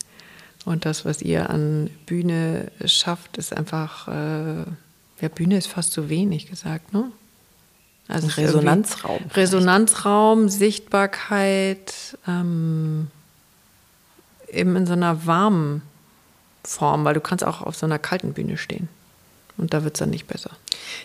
Und 0.64 0.84
das, 0.84 1.04
was 1.04 1.22
ihr 1.22 1.50
an 1.50 1.90
Bühne 2.06 2.70
schafft, 2.84 3.36
ist 3.36 3.56
einfach, 3.56 4.08
äh, 4.08 4.64
ja, 5.20 5.28
Bühne 5.34 5.56
ist 5.56 5.68
fast 5.68 5.92
zu 5.92 6.08
wenig 6.08 6.48
gesagt, 6.48 6.92
ne? 6.92 7.10
Also 8.12 8.28
Resonanzraum. 8.28 9.20
Resonanzraum, 9.34 10.48
Sichtbarkeit, 10.48 12.18
ähm, 12.28 13.08
eben 14.50 14.76
in 14.76 14.86
so 14.86 14.92
einer 14.92 15.26
warmen 15.26 15.82
Form, 16.62 17.04
weil 17.04 17.14
du 17.14 17.20
kannst 17.20 17.44
auch 17.44 17.62
auf 17.62 17.74
so 17.74 17.86
einer 17.86 17.98
kalten 17.98 18.34
Bühne 18.34 18.58
stehen. 18.58 18.88
Und 19.58 19.74
da 19.74 19.84
wird 19.84 19.94
es 19.94 19.98
dann 19.98 20.10
nicht 20.10 20.26
besser. 20.26 20.50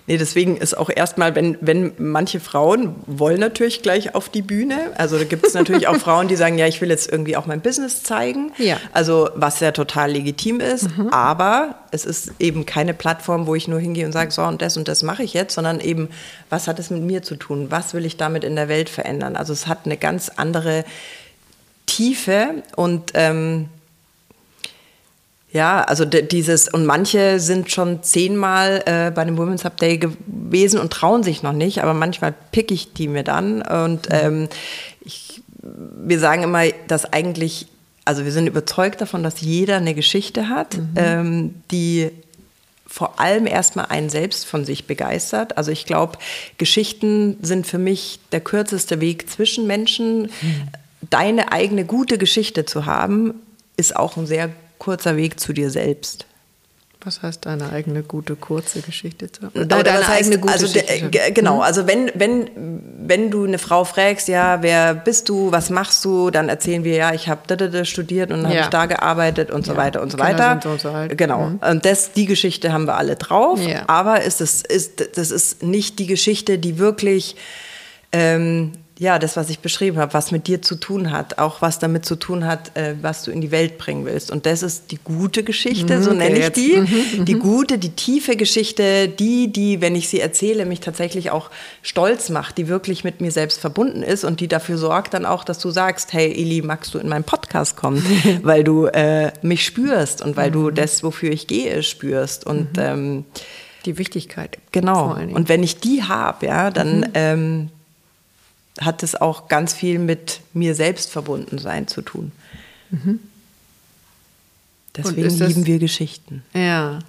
Nee, 0.07 0.17
deswegen 0.17 0.57
ist 0.57 0.75
auch 0.75 0.89
erstmal, 0.89 1.35
wenn, 1.35 1.57
wenn 1.59 1.91
manche 1.97 2.39
Frauen 2.39 2.95
wollen 3.05 3.39
natürlich 3.39 3.81
gleich 3.81 4.15
auf 4.15 4.29
die 4.29 4.41
Bühne. 4.41 4.91
Also 4.97 5.17
da 5.17 5.25
gibt 5.25 5.45
es 5.45 5.53
natürlich 5.53 5.87
auch 5.87 5.95
Frauen, 5.99 6.27
die 6.27 6.35
sagen, 6.37 6.57
ja, 6.57 6.65
ich 6.65 6.79
will 6.79 6.89
jetzt 6.89 7.11
irgendwie 7.11 7.35
auch 7.35 7.45
mein 7.45 7.61
Business 7.61 8.03
zeigen. 8.03 8.53
Ja. 8.57 8.77
Also 8.93 9.29
was 9.35 9.59
ja 9.59 9.71
total 9.71 10.11
legitim 10.11 10.61
ist. 10.61 10.97
Mhm. 10.97 11.09
Aber 11.09 11.75
es 11.91 12.05
ist 12.05 12.31
eben 12.39 12.65
keine 12.65 12.93
Plattform, 12.93 13.47
wo 13.47 13.55
ich 13.55 13.67
nur 13.67 13.79
hingehe 13.79 14.05
und 14.05 14.13
sage, 14.13 14.31
so 14.31 14.43
und 14.43 14.61
das 14.61 14.77
und 14.77 14.87
das 14.87 15.03
mache 15.03 15.23
ich 15.23 15.33
jetzt, 15.33 15.53
sondern 15.53 15.81
eben, 15.81 16.09
was 16.49 16.67
hat 16.67 16.79
es 16.79 16.89
mit 16.89 17.01
mir 17.01 17.23
zu 17.23 17.35
tun? 17.35 17.67
Was 17.69 17.93
will 17.93 18.05
ich 18.05 18.17
damit 18.17 18.43
in 18.43 18.55
der 18.55 18.69
Welt 18.69 18.89
verändern? 18.89 19.35
Also 19.35 19.51
es 19.51 19.67
hat 19.67 19.79
eine 19.85 19.97
ganz 19.97 20.29
andere 20.29 20.85
Tiefe 21.85 22.63
und 22.75 23.11
ähm, 23.13 23.69
ja, 25.51 25.81
also 25.81 26.03
dieses, 26.03 26.67
und 26.67 26.85
manche 26.85 27.39
sind 27.39 27.71
schon 27.71 28.03
zehnmal 28.03 28.83
äh, 28.85 29.11
bei 29.11 29.21
einem 29.21 29.37
Women's 29.37 29.63
Hub 29.63 29.77
Day 29.77 29.97
gewesen 29.97 30.79
und 30.79 30.91
trauen 30.91 31.23
sich 31.23 31.41
noch 31.41 31.53
nicht, 31.53 31.81
aber 31.81 31.93
manchmal 31.93 32.33
pick 32.51 32.69
ich 32.69 32.93
die 32.93 33.07
mir 33.07 33.23
dann. 33.23 33.61
Und 33.61 34.09
ähm, 34.11 34.49
ich, 34.99 35.41
wir 35.61 36.19
sagen 36.19 36.43
immer, 36.43 36.65
dass 36.87 37.11
eigentlich, 37.13 37.67
also 38.03 38.25
wir 38.25 38.33
sind 38.33 38.47
überzeugt 38.47 38.99
davon, 38.99 39.23
dass 39.23 39.39
jeder 39.39 39.77
eine 39.77 39.93
Geschichte 39.93 40.49
hat, 40.49 40.77
mhm. 40.77 40.89
ähm, 40.95 41.55
die 41.71 42.11
vor 42.85 43.19
allem 43.19 43.47
erstmal 43.47 43.85
einen 43.85 44.09
selbst 44.09 44.45
von 44.45 44.65
sich 44.65 44.85
begeistert. 44.85 45.57
Also 45.57 45.71
ich 45.71 45.85
glaube, 45.85 46.17
Geschichten 46.57 47.37
sind 47.41 47.67
für 47.67 47.77
mich 47.77 48.19
der 48.33 48.41
kürzeste 48.41 48.99
Weg 48.99 49.29
zwischen 49.29 49.65
Menschen. 49.65 50.23
Mhm. 50.23 50.67
Deine 51.09 51.53
eigene 51.53 51.85
gute 51.85 52.17
Geschichte 52.17 52.65
zu 52.65 52.85
haben, 52.85 53.33
ist 53.77 53.95
auch 53.95 54.17
ein 54.17 54.27
sehr 54.27 54.49
kurzer 54.87 55.17
Weg 55.17 55.37
zu 55.37 55.51
dir 55.51 55.69
selbst. 55.69 56.25
Was 57.03 57.21
heißt 57.21 57.45
deine 57.45 57.73
eigene 57.73 58.03
gute 58.03 58.37
kurze 58.37 58.81
Geschichte? 58.81 59.29
Oder 59.53 59.65
deine 59.65 60.07
heißt, 60.07 60.09
eigene 60.09 60.39
gute 60.39 60.53
also 60.53 60.65
Geschichte. 60.65 61.09
De, 61.09 61.31
genau, 61.31 61.57
mhm. 61.57 61.61
also 61.61 61.87
wenn, 61.87 62.09
wenn, 62.15 62.49
wenn 63.05 63.29
du 63.29 63.43
eine 63.43 63.57
Frau 63.57 63.83
fragst, 63.83 64.29
ja, 64.29 64.61
wer 64.61 64.95
bist 64.95 65.27
du, 65.27 65.51
was 65.51 65.69
machst 65.69 66.05
du, 66.05 66.31
dann 66.31 66.47
erzählen 66.47 66.85
wir, 66.85 66.95
ja, 66.95 67.13
ich 67.13 67.27
habe 67.27 67.85
studiert 67.85 68.31
und 68.31 68.43
ja. 68.43 68.47
habe 68.47 68.59
ich 68.59 68.67
da 68.67 68.85
gearbeitet 68.85 69.51
und 69.51 69.65
so 69.65 69.73
ja. 69.73 69.77
weiter 69.77 70.01
und 70.01 70.09
so 70.09 70.17
Kinder 70.17 70.39
weiter. 70.39 70.59
So 70.63 70.77
so 70.77 70.89
alt. 70.89 71.17
Genau. 71.17 71.49
Mhm. 71.49 71.59
Und 71.69 71.85
das, 71.85 72.13
die 72.13 72.27
Geschichte 72.27 72.71
haben 72.71 72.85
wir 72.85 72.95
alle 72.95 73.17
drauf, 73.17 73.59
ja. 73.59 73.83
aber 73.87 74.21
ist 74.21 74.39
es, 74.39 74.61
ist, 74.61 75.17
das 75.17 75.31
ist 75.31 75.63
nicht 75.63 75.99
die 75.99 76.07
Geschichte, 76.07 76.57
die 76.57 76.79
wirklich 76.79 77.35
ähm, 78.13 78.71
ja, 78.99 79.19
das, 79.19 79.37
was 79.37 79.49
ich 79.49 79.59
beschrieben 79.59 79.97
habe, 79.97 80.13
was 80.13 80.31
mit 80.31 80.47
dir 80.47 80.61
zu 80.61 80.75
tun 80.75 81.11
hat, 81.11 81.37
auch 81.37 81.61
was 81.61 81.77
damit 81.77 82.05
zu 82.05 82.15
tun 82.15 82.45
hat, 82.45 82.75
äh, 82.75 82.95
was 83.01 83.23
du 83.23 83.31
in 83.31 83.41
die 83.41 83.51
Welt 83.51 83.77
bringen 83.77 84.05
willst. 84.05 84.31
Und 84.31 84.47
das 84.47 84.63
ist 84.63 84.91
die 84.91 84.97
gute 85.03 85.43
Geschichte, 85.43 85.97
mhm, 85.97 86.03
so 86.03 86.13
nenne 86.13 86.39
ich 86.39 86.49
die. 86.49 86.77
Mhm, 86.77 87.25
die 87.25 87.35
mhm. 87.35 87.39
gute, 87.39 87.77
die 87.77 87.91
tiefe 87.91 88.35
Geschichte, 88.35 89.07
die, 89.07 89.51
die, 89.51 89.81
wenn 89.81 89.95
ich 89.95 90.09
sie 90.09 90.19
erzähle, 90.19 90.65
mich 90.65 90.79
tatsächlich 90.79 91.29
auch 91.29 91.51
stolz 91.83 92.29
macht, 92.29 92.57
die 92.57 92.67
wirklich 92.67 93.03
mit 93.03 93.21
mir 93.21 93.31
selbst 93.31 93.59
verbunden 93.59 94.01
ist 94.01 94.23
und 94.23 94.39
die 94.39 94.47
dafür 94.47 94.79
sorgt 94.79 95.13
dann 95.13 95.25
auch, 95.25 95.43
dass 95.43 95.59
du 95.59 95.69
sagst, 95.69 96.13
hey 96.13 96.31
Eli, 96.31 96.63
magst 96.63 96.93
du 96.95 96.97
in 96.97 97.07
meinen 97.07 97.23
Podcast 97.23 97.77
kommen, 97.77 98.03
weil 98.41 98.63
du 98.63 98.87
äh, 98.87 99.31
mich 99.43 99.63
spürst 99.63 100.23
und 100.23 100.37
weil 100.37 100.49
du 100.49 100.71
mhm. 100.71 100.75
das, 100.75 101.03
wofür 101.03 101.31
ich 101.31 101.45
gehe, 101.45 101.83
spürst. 101.83 102.47
Und 102.47 102.77
mhm. 102.77 102.83
ähm, 102.83 103.25
die 103.85 103.97
Wichtigkeit. 103.97 104.57
Genau. 104.71 105.15
Und 105.15 105.49
wenn 105.49 105.63
ich 105.63 105.79
die 105.79 106.03
habe, 106.03 106.47
ja, 106.47 106.71
dann 106.71 107.09
ähm, 107.13 107.69
hat 108.79 109.03
es 109.03 109.15
auch 109.15 109.47
ganz 109.47 109.73
viel 109.73 109.99
mit 109.99 110.41
mir 110.53 110.75
selbst 110.75 111.11
verbunden 111.11 111.57
sein 111.57 111.87
zu 111.87 112.01
tun. 112.01 112.31
Mhm. 112.89 113.19
Deswegen 114.95 115.37
das, 115.37 115.49
lieben 115.49 115.65
wir 115.65 115.79
Geschichten. 115.79 116.43
Ja. 116.53 116.99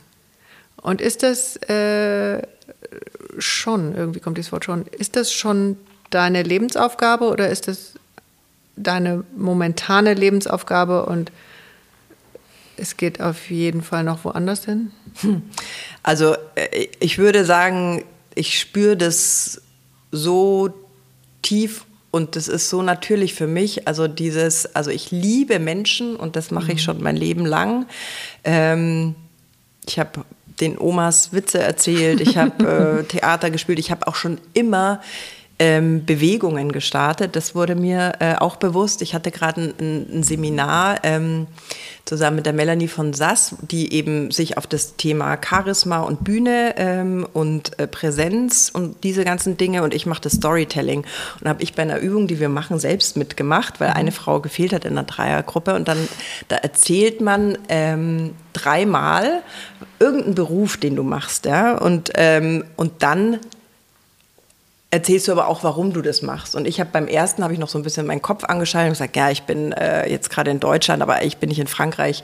Und 0.76 1.00
ist 1.00 1.22
das 1.22 1.56
äh, 1.68 2.42
schon, 3.38 3.94
irgendwie 3.94 4.20
kommt 4.20 4.38
dieses 4.38 4.52
Wort 4.52 4.64
schon, 4.64 4.86
ist 4.86 5.16
das 5.16 5.32
schon 5.32 5.76
deine 6.10 6.42
Lebensaufgabe 6.42 7.28
oder 7.28 7.48
ist 7.48 7.68
das 7.68 7.94
deine 8.76 9.24
momentane 9.36 10.14
Lebensaufgabe 10.14 11.06
und 11.06 11.32
es 12.76 12.96
geht 12.96 13.20
auf 13.20 13.50
jeden 13.50 13.82
Fall 13.82 14.04
noch 14.04 14.24
woanders 14.24 14.64
hin? 14.64 14.92
Hm. 15.20 15.42
Also 16.02 16.36
äh, 16.54 16.88
ich 17.00 17.18
würde 17.18 17.44
sagen, 17.44 18.04
ich 18.34 18.58
spüre 18.60 18.96
das 18.96 19.60
so 20.12 20.72
tief 21.42 21.84
und 22.10 22.36
das 22.36 22.48
ist 22.48 22.70
so 22.70 22.82
natürlich 22.82 23.34
für 23.34 23.46
mich. 23.46 23.86
Also 23.86 24.08
dieses, 24.08 24.74
also 24.74 24.90
ich 24.90 25.10
liebe 25.10 25.58
Menschen 25.58 26.16
und 26.16 26.36
das 26.36 26.50
mache 26.50 26.72
ich 26.72 26.78
mhm. 26.78 26.84
schon 26.84 27.02
mein 27.02 27.16
Leben 27.16 27.44
lang. 27.44 27.86
Ähm, 28.44 29.14
ich 29.86 29.98
habe 29.98 30.24
den 30.60 30.78
Omas 30.78 31.32
Witze 31.32 31.60
erzählt, 31.60 32.20
ich 32.20 32.36
habe 32.36 33.02
äh, 33.02 33.04
Theater 33.04 33.50
gespielt, 33.50 33.78
ich 33.78 33.90
habe 33.90 34.06
auch 34.06 34.14
schon 34.14 34.38
immer 34.54 35.00
ähm, 35.58 36.04
Bewegungen 36.04 36.72
gestartet. 36.72 37.34
Das 37.34 37.54
wurde 37.54 37.74
mir 37.74 38.14
äh, 38.20 38.34
auch 38.36 38.56
bewusst. 38.56 39.02
Ich 39.02 39.14
hatte 39.14 39.30
gerade 39.30 39.74
ein, 39.78 40.06
ein, 40.18 40.22
Seminar 40.22 41.00
ähm, 41.02 41.48
zusammen 42.04 42.36
mit 42.36 42.46
der 42.46 42.52
Melanie 42.52 42.86
von 42.86 43.12
Sass, 43.12 43.56
die 43.62 43.92
eben 43.92 44.30
sich 44.30 44.56
auf 44.56 44.66
das 44.66 44.96
Thema 44.96 45.36
Charisma 45.44 46.00
und 46.00 46.22
Bühne 46.22 46.74
ähm, 46.76 47.26
und 47.32 47.78
äh, 47.78 47.86
Präsenz 47.88 48.70
und 48.72 49.02
diese 49.02 49.24
ganzen 49.24 49.56
Dinge 49.56 49.82
und 49.82 49.94
ich 49.94 50.06
machte 50.06 50.30
Storytelling. 50.30 51.04
Und 51.40 51.48
habe 51.48 51.62
ich 51.62 51.74
bei 51.74 51.82
einer 51.82 51.98
Übung, 51.98 52.28
die 52.28 52.38
wir 52.38 52.48
machen, 52.48 52.78
selbst 52.78 53.16
mitgemacht, 53.16 53.80
weil 53.80 53.90
mhm. 53.90 53.96
eine 53.96 54.12
Frau 54.12 54.40
gefehlt 54.40 54.72
hat 54.72 54.84
in 54.84 54.92
einer 54.92 55.04
Dreiergruppe 55.04 55.74
und 55.74 55.88
dann 55.88 56.08
da 56.46 56.56
erzählt 56.56 57.20
man 57.20 57.58
ähm, 57.68 58.34
dreimal 58.52 59.42
irgendeinen 59.98 60.34
Beruf, 60.34 60.76
den 60.76 60.94
du 60.94 61.02
machst, 61.02 61.46
ja, 61.46 61.76
und, 61.76 62.12
ähm, 62.14 62.64
und 62.76 63.02
dann 63.02 63.38
erzählst 64.90 65.28
du 65.28 65.32
aber 65.32 65.48
auch, 65.48 65.62
warum 65.64 65.92
du 65.92 66.00
das 66.00 66.22
machst. 66.22 66.54
Und 66.54 66.66
ich 66.66 66.80
habe 66.80 66.90
beim 66.90 67.08
ersten 67.08 67.44
habe 67.44 67.52
ich 67.52 67.58
noch 67.58 67.68
so 67.68 67.78
ein 67.78 67.82
bisschen 67.82 68.06
meinen 68.06 68.22
Kopf 68.22 68.44
angeschaltet 68.44 68.88
und 68.88 68.92
gesagt, 68.94 69.16
ja, 69.16 69.30
ich 69.30 69.42
bin 69.42 69.72
äh, 69.72 70.08
jetzt 70.08 70.30
gerade 70.30 70.50
in 70.50 70.60
Deutschland, 70.60 71.02
aber 71.02 71.22
ich 71.24 71.36
bin 71.36 71.50
nicht 71.50 71.58
in 71.58 71.66
Frankreich. 71.66 72.22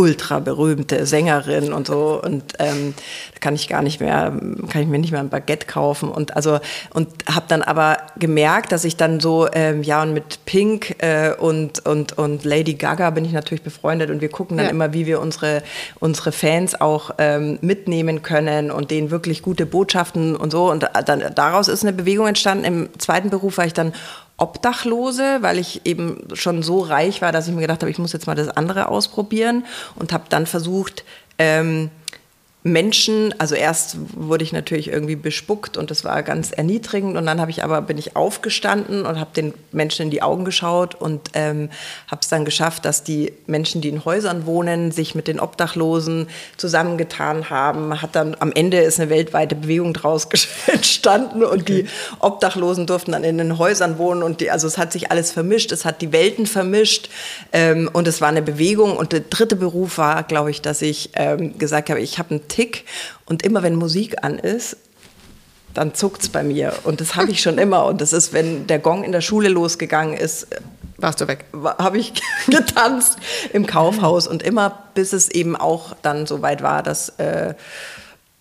Ultra 0.00 0.40
berühmte 0.40 1.04
Sängerin 1.04 1.74
und 1.74 1.86
so 1.86 2.18
und 2.24 2.54
ähm, 2.58 2.94
da 3.34 3.38
kann 3.40 3.54
ich 3.54 3.68
gar 3.68 3.82
nicht 3.82 4.00
mehr, 4.00 4.32
kann 4.70 4.80
ich 4.80 4.88
mir 4.88 4.98
nicht 4.98 5.12
mehr 5.12 5.20
ein 5.20 5.28
Baguette 5.28 5.66
kaufen 5.66 6.08
und 6.08 6.36
also 6.36 6.58
und 6.94 7.08
habe 7.28 7.44
dann 7.48 7.60
aber 7.60 7.98
gemerkt, 8.18 8.72
dass 8.72 8.84
ich 8.84 8.96
dann 8.96 9.20
so 9.20 9.46
ähm, 9.52 9.82
ja 9.82 10.00
und 10.00 10.14
mit 10.14 10.46
Pink 10.46 10.96
äh, 11.02 11.34
und 11.34 11.84
und 11.86 12.16
und 12.16 12.44
Lady 12.46 12.74
Gaga 12.74 13.10
bin 13.10 13.26
ich 13.26 13.32
natürlich 13.32 13.62
befreundet 13.62 14.08
und 14.08 14.22
wir 14.22 14.30
gucken 14.30 14.56
dann 14.56 14.66
ja. 14.66 14.70
immer, 14.70 14.94
wie 14.94 15.04
wir 15.04 15.20
unsere 15.20 15.62
unsere 15.98 16.32
Fans 16.32 16.80
auch 16.80 17.10
ähm, 17.18 17.58
mitnehmen 17.60 18.22
können 18.22 18.70
und 18.70 18.90
denen 18.90 19.10
wirklich 19.10 19.42
gute 19.42 19.66
Botschaften 19.66 20.34
und 20.34 20.50
so 20.50 20.70
und 20.70 20.88
dann 21.04 21.22
daraus 21.34 21.68
ist 21.68 21.82
eine 21.82 21.92
Bewegung 21.92 22.26
entstanden. 22.26 22.64
Im 22.64 22.88
zweiten 22.98 23.28
Beruf 23.28 23.58
war 23.58 23.66
ich 23.66 23.74
dann 23.74 23.92
Obdachlose, 24.40 25.38
weil 25.42 25.58
ich 25.58 25.82
eben 25.84 26.28
schon 26.32 26.62
so 26.62 26.80
reich 26.80 27.22
war, 27.22 27.30
dass 27.30 27.46
ich 27.46 27.54
mir 27.54 27.60
gedacht 27.60 27.82
habe, 27.82 27.90
ich 27.90 27.98
muss 27.98 28.12
jetzt 28.12 28.26
mal 28.26 28.34
das 28.34 28.48
andere 28.48 28.88
ausprobieren 28.88 29.64
und 29.96 30.12
habe 30.12 30.24
dann 30.28 30.46
versucht, 30.46 31.04
ähm, 31.38 31.90
Menschen, 32.62 33.34
also 33.38 33.54
erst 33.54 33.96
wurde 34.12 34.44
ich 34.44 34.52
natürlich 34.52 34.88
irgendwie 34.88 35.16
bespuckt 35.16 35.78
und 35.78 35.90
das 35.90 36.04
war 36.04 36.22
ganz 36.22 36.52
erniedrigend 36.52 37.16
und 37.16 37.24
dann 37.24 37.40
habe 37.40 37.50
ich 37.50 37.64
aber 37.64 37.80
bin 37.80 37.96
ich 37.96 38.16
aufgestanden 38.16 39.06
und 39.06 39.18
habe 39.18 39.30
den 39.34 39.54
Menschen 39.72 40.02
in 40.02 40.10
die 40.10 40.20
Augen 40.20 40.44
geschaut 40.44 40.94
und 40.94 41.30
ähm, 41.32 41.70
habe 42.08 42.20
es 42.20 42.28
dann 42.28 42.44
geschafft, 42.44 42.84
dass 42.84 43.02
die 43.02 43.32
Menschen, 43.46 43.80
die 43.80 43.88
in 43.88 44.04
Häusern 44.04 44.44
wohnen, 44.44 44.92
sich 44.92 45.14
mit 45.14 45.26
den 45.26 45.40
Obdachlosen 45.40 46.28
zusammengetan 46.58 47.48
haben. 47.48 48.02
Hat 48.02 48.14
dann 48.14 48.36
am 48.40 48.52
Ende 48.52 48.76
ist 48.76 49.00
eine 49.00 49.08
weltweite 49.08 49.54
Bewegung 49.54 49.94
draus 49.94 50.28
entstanden 50.66 51.42
und 51.42 51.62
okay. 51.62 51.84
die 51.84 51.88
Obdachlosen 52.18 52.86
durften 52.86 53.12
dann 53.12 53.24
in 53.24 53.38
den 53.38 53.56
Häusern 53.56 53.96
wohnen 53.96 54.22
und 54.22 54.42
die, 54.42 54.50
also 54.50 54.66
es 54.66 54.76
hat 54.76 54.92
sich 54.92 55.10
alles 55.10 55.32
vermischt, 55.32 55.72
es 55.72 55.86
hat 55.86 56.02
die 56.02 56.12
Welten 56.12 56.44
vermischt 56.44 57.08
ähm, 57.52 57.88
und 57.90 58.06
es 58.06 58.20
war 58.20 58.28
eine 58.28 58.42
Bewegung 58.42 58.98
und 58.98 59.12
der 59.12 59.20
dritte 59.20 59.56
Beruf 59.56 59.96
war, 59.96 60.24
glaube 60.24 60.50
ich, 60.50 60.60
dass 60.60 60.82
ich 60.82 61.10
ähm, 61.14 61.56
gesagt 61.56 61.88
habe, 61.88 62.00
ich 62.00 62.18
habe 62.18 62.32
einen 62.32 62.49
Tick 62.50 62.84
und 63.24 63.42
immer 63.42 63.62
wenn 63.62 63.74
Musik 63.74 64.22
an 64.22 64.38
ist, 64.38 64.76
dann 65.74 65.94
zuckt 65.94 66.22
es 66.22 66.28
bei 66.28 66.42
mir. 66.42 66.74
Und 66.84 67.00
das 67.00 67.16
habe 67.16 67.30
ich 67.30 67.40
schon 67.40 67.58
immer. 67.66 67.86
Und 67.86 68.00
das 68.00 68.12
ist, 68.12 68.32
wenn 68.32 68.66
der 68.66 68.78
Gong 68.78 69.04
in 69.04 69.12
der 69.12 69.20
Schule 69.20 69.48
losgegangen 69.48 70.14
ist, 70.14 70.48
warst 70.98 71.20
du 71.20 71.28
weg. 71.28 71.46
Habe 71.54 71.98
ich 71.98 72.12
getanzt 72.46 73.16
im 73.52 73.66
Kaufhaus 73.66 74.26
und 74.26 74.42
immer, 74.42 74.84
bis 74.94 75.12
es 75.12 75.28
eben 75.30 75.56
auch 75.56 75.94
dann 76.02 76.26
so 76.26 76.42
weit 76.42 76.62
war, 76.62 76.82
dass, 76.82 77.10
äh, 77.18 77.54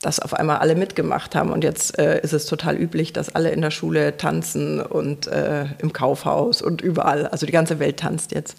dass 0.01 0.19
auf 0.19 0.33
einmal 0.33 0.57
alle 0.57 0.75
mitgemacht 0.75 1.35
haben. 1.35 1.51
Und 1.51 1.63
jetzt 1.63 1.97
äh, 1.97 2.19
ist 2.21 2.33
es 2.33 2.45
total 2.45 2.75
üblich, 2.75 3.13
dass 3.13 3.33
alle 3.33 3.51
in 3.51 3.61
der 3.61 3.71
Schule 3.71 4.17
tanzen 4.17 4.81
und 4.81 5.27
äh, 5.27 5.65
im 5.79 5.93
Kaufhaus 5.93 6.61
und 6.61 6.81
überall. 6.81 7.27
Also 7.27 7.45
die 7.45 7.51
ganze 7.51 7.79
Welt 7.79 7.97
tanzt 7.97 8.31
jetzt. 8.31 8.57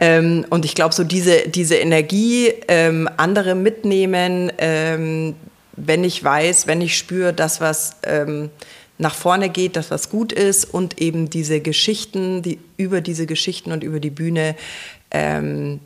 Ähm, 0.00 0.46
und 0.50 0.64
ich 0.64 0.74
glaube, 0.74 0.94
so 0.94 1.04
diese, 1.04 1.48
diese 1.48 1.76
Energie, 1.76 2.52
ähm, 2.68 3.08
andere 3.16 3.54
mitnehmen, 3.54 4.52
ähm, 4.58 5.34
wenn 5.76 6.04
ich 6.04 6.22
weiß, 6.22 6.66
wenn 6.66 6.80
ich 6.80 6.96
spüre, 6.96 7.32
dass 7.32 7.60
was 7.60 7.96
ähm, 8.02 8.50
nach 8.98 9.14
vorne 9.14 9.48
geht, 9.48 9.76
dass 9.76 9.90
was 9.90 10.10
gut 10.10 10.32
ist 10.32 10.64
und 10.64 11.00
eben 11.00 11.30
diese 11.30 11.60
Geschichten, 11.60 12.42
die 12.42 12.58
über 12.76 13.00
diese 13.00 13.26
Geschichten 13.26 13.72
und 13.72 13.84
über 13.84 14.00
die 14.00 14.10
Bühne 14.10 14.56
ähm, 15.10 15.80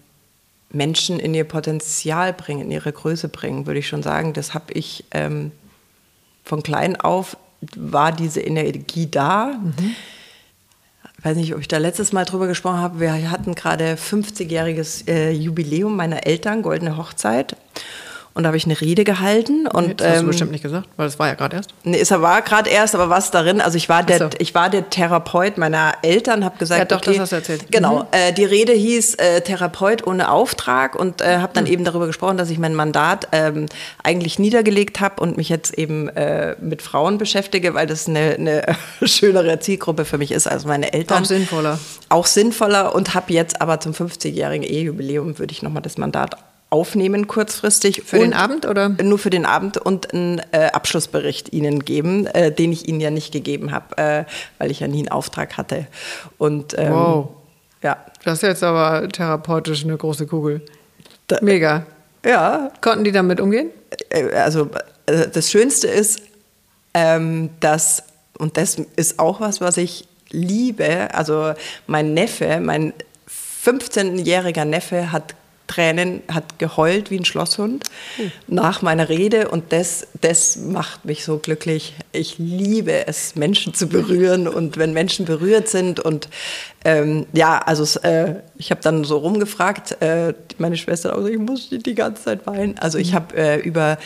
Menschen 0.71 1.21
in 1.21 1.35
ihr 1.35 1.45
Potenzial 1.45 2.33
bringen, 2.33 2.63
in 2.63 2.71
ihre 2.71 2.93
Größe 2.93 3.29
bringen, 3.29 3.67
würde 3.67 3.81
ich 3.81 3.89
schon 3.89 4.03
sagen. 4.03 4.33
Das 4.33 4.55
habe 4.55 4.73
ich 4.73 5.05
ähm, 5.11 5.53
von 6.45 6.63
klein 6.63 6.99
auf, 6.99 7.37
war 7.77 8.13
diese 8.13 8.41
Energie 8.41 9.11
da. 9.11 9.59
Mhm 9.63 9.95
weiß 11.23 11.37
nicht, 11.37 11.55
ob 11.55 11.61
ich 11.61 11.69
da 11.69 11.79
letztes 11.79 12.13
Mal 12.13 12.25
drüber 12.25 12.47
gesprochen 12.47 12.79
habe. 12.79 13.01
Wir 13.01 13.31
hatten 13.31 13.55
gerade 13.55 13.95
50-jähriges 13.95 15.09
äh, 15.09 15.31
Jubiläum 15.31 15.97
meiner 15.97 16.27
Eltern, 16.27 16.63
goldene 16.63 16.97
Hochzeit. 16.97 17.57
Und 18.35 18.45
da 18.45 18.49
habe 18.49 18.57
ich 18.57 18.65
eine 18.65 18.81
Rede 18.81 19.05
gehalten. 19.05 19.67
Und, 19.67 20.01
das 20.01 20.09
hast 20.09 20.17
du 20.17 20.21
ähm, 20.21 20.27
bestimmt 20.27 20.53
nicht 20.53 20.63
gesagt, 20.63 20.89
weil 20.97 21.07
es 21.07 21.19
war 21.19 21.29
ja 21.29 21.35
gerade 21.35 21.57
erst. 21.57 21.71
Nee, 21.85 22.01
es 22.01 22.11
war 22.11 22.41
gerade 22.43 22.71
erst, 22.71 22.95
aber 22.95 23.11
was 23.11 23.31
darin? 23.31 23.61
Also 23.61 23.77
ich 23.77 23.89
war 23.89 24.03
der, 24.03 24.19
so. 24.19 24.31
ich 24.39 24.55
war 24.55 24.71
der 24.71 24.89
Therapeut 24.89 25.59
meiner 25.59 25.93
Eltern, 26.03 26.45
habe 26.45 26.57
gesagt, 26.59 26.79
ja, 26.79 26.85
doch, 26.87 26.97
okay, 26.97 27.13
das 27.13 27.21
hast 27.21 27.33
du 27.33 27.37
erzählt. 27.37 27.71
Genau, 27.71 28.01
mhm. 28.01 28.07
äh, 28.13 28.33
die 28.33 28.45
Rede 28.45 28.73
hieß 28.73 29.17
äh, 29.17 29.41
Therapeut 29.43 30.07
ohne 30.07 30.31
Auftrag 30.31 30.97
und 30.97 31.21
äh, 31.21 31.39
habe 31.39 31.53
dann 31.53 31.65
mhm. 31.65 31.71
eben 31.71 31.85
darüber 31.85 32.07
gesprochen, 32.07 32.39
dass 32.39 32.49
ich 32.49 32.59
mein 32.59 32.75
Mandat 32.75 33.29
ähm, 33.33 33.67
eigentlich 34.03 34.39
niedergelegt 34.39 35.01
habe 35.01 35.21
und 35.21 35.37
mich 35.37 35.51
jetzt 35.51 35.77
eben 35.77 36.09
äh, 36.11 36.57
mit 36.61 36.81
Frauen 36.81 37.19
beschäftige, 37.19 37.75
weil 37.75 37.87
das 37.87 38.09
eine, 38.09 38.37
eine 38.39 38.77
schönere 39.03 39.61
Zielgruppe 39.61 40.07
für 40.07 40.17
mich 40.17 40.33
ist 40.33 40.47
als 40.47 40.65
meine 40.65 40.93
Eltern. 40.95 41.23
Auch 41.23 41.27
sinnvoller. 41.27 41.79
Auch 42.09 42.27
sinnvoller 42.27 42.95
und 42.95 43.15
habe 43.15 43.33
jetzt 43.33 43.61
aber 43.61 43.81
zum 43.81 43.93
50-jährigen 43.93 44.67
Ehejubiläum 44.67 45.39
würde 45.39 45.53
ich 45.53 45.63
nochmal 45.63 45.83
das 45.83 45.99
Mandat 45.99 46.37
aufnehmen 46.73 47.27
kurzfristig. 47.27 48.03
Für 48.07 48.19
den 48.19 48.33
Abend 48.33 48.67
oder? 48.67 48.89
Nur 48.89 49.19
für 49.19 49.29
den 49.29 49.45
Abend 49.45 49.77
und 49.77 50.13
einen 50.13 50.41
äh, 50.53 50.71
Abschlussbericht 50.73 51.53
Ihnen 51.53 51.85
geben, 51.85 52.27
äh, 52.27 52.51
den 52.51 52.73
ich 52.73 52.89
Ihnen 52.89 52.99
ja 52.99 53.11
nicht 53.11 53.31
gegeben 53.31 53.73
habe, 53.73 53.99
äh, 53.99 54.25
weil 54.59 54.71
ich 54.71 54.81
ja 54.81 54.89
nie 54.89 55.01
einen 55.01 55.09
Auftrag 55.09 55.59
hatte. 55.59 55.87
Und, 56.39 56.75
ähm, 56.79 56.93
wow. 56.93 57.29
Ja. 57.83 57.99
Das 58.25 58.35
ist 58.35 58.43
jetzt 58.43 58.63
aber 58.63 59.07
therapeutisch 59.09 59.85
eine 59.85 59.97
große 59.97 60.27
Kugel. 60.27 60.63
Mega. 61.43 61.85
Ja. 62.25 62.71
Konnten 62.81 63.05
die 63.05 63.13
damit 63.13 63.41
umgehen? 63.41 63.71
Äh, 64.09 64.33
also 64.35 64.71
äh, 65.07 65.29
das 65.29 65.51
Schönste 65.51 65.89
ist, 65.89 66.23
ähm, 66.95 67.51
dass, 67.61 68.03
und 68.39 68.57
das 68.57 68.79
ist 68.97 69.19
auch 69.19 69.41
was, 69.41 69.61
was 69.61 69.77
ich 69.77 70.09
liebe, 70.31 71.13
also 71.13 71.53
mein 71.87 72.15
Neffe, 72.15 72.61
mein 72.61 72.95
15-jähriger 73.65 74.65
Neffe 74.65 75.13
hat 75.13 75.35
Tränen, 75.73 76.23
hat 76.29 76.59
geheult 76.59 77.11
wie 77.11 77.19
ein 77.19 77.25
Schlosshund 77.25 77.85
mhm. 78.19 78.33
nach 78.47 78.83
meiner 78.83 79.09
Rede 79.09 79.49
und 79.49 79.73
das, 79.73 80.07
das 80.21 80.57
macht 80.57 81.05
mich 81.05 81.25
so 81.25 81.39
glücklich. 81.39 81.95
Ich 82.13 82.39
liebe 82.39 83.07
es, 83.07 83.37
Menschen 83.37 83.73
zu 83.73 83.87
berühren 83.87 84.49
und 84.49 84.77
wenn 84.77 84.93
Menschen 84.93 85.25
berührt 85.25 85.69
sind 85.69 85.99
und 85.99 86.29
ähm, 86.85 87.27
ja, 87.33 87.59
also 87.59 88.01
äh, 88.01 88.37
ich 88.59 88.71
habe 88.71 88.83
dann 88.83 89.05
so 89.05 89.19
rumgefragt, 89.19 90.03
äh, 90.03 90.35
meine 90.59 90.77
Schwester, 90.77 91.15
also 91.15 91.29
ich 91.29 91.39
muss 91.39 91.71
die 91.71 91.95
ganze 91.95 92.25
Zeit 92.25 92.47
weinen. 92.47 92.77
Also 92.79 92.99
ich 92.99 93.09
hm. 93.09 93.15
habe 93.15 93.37
äh, 93.37 93.61
über 93.61 93.99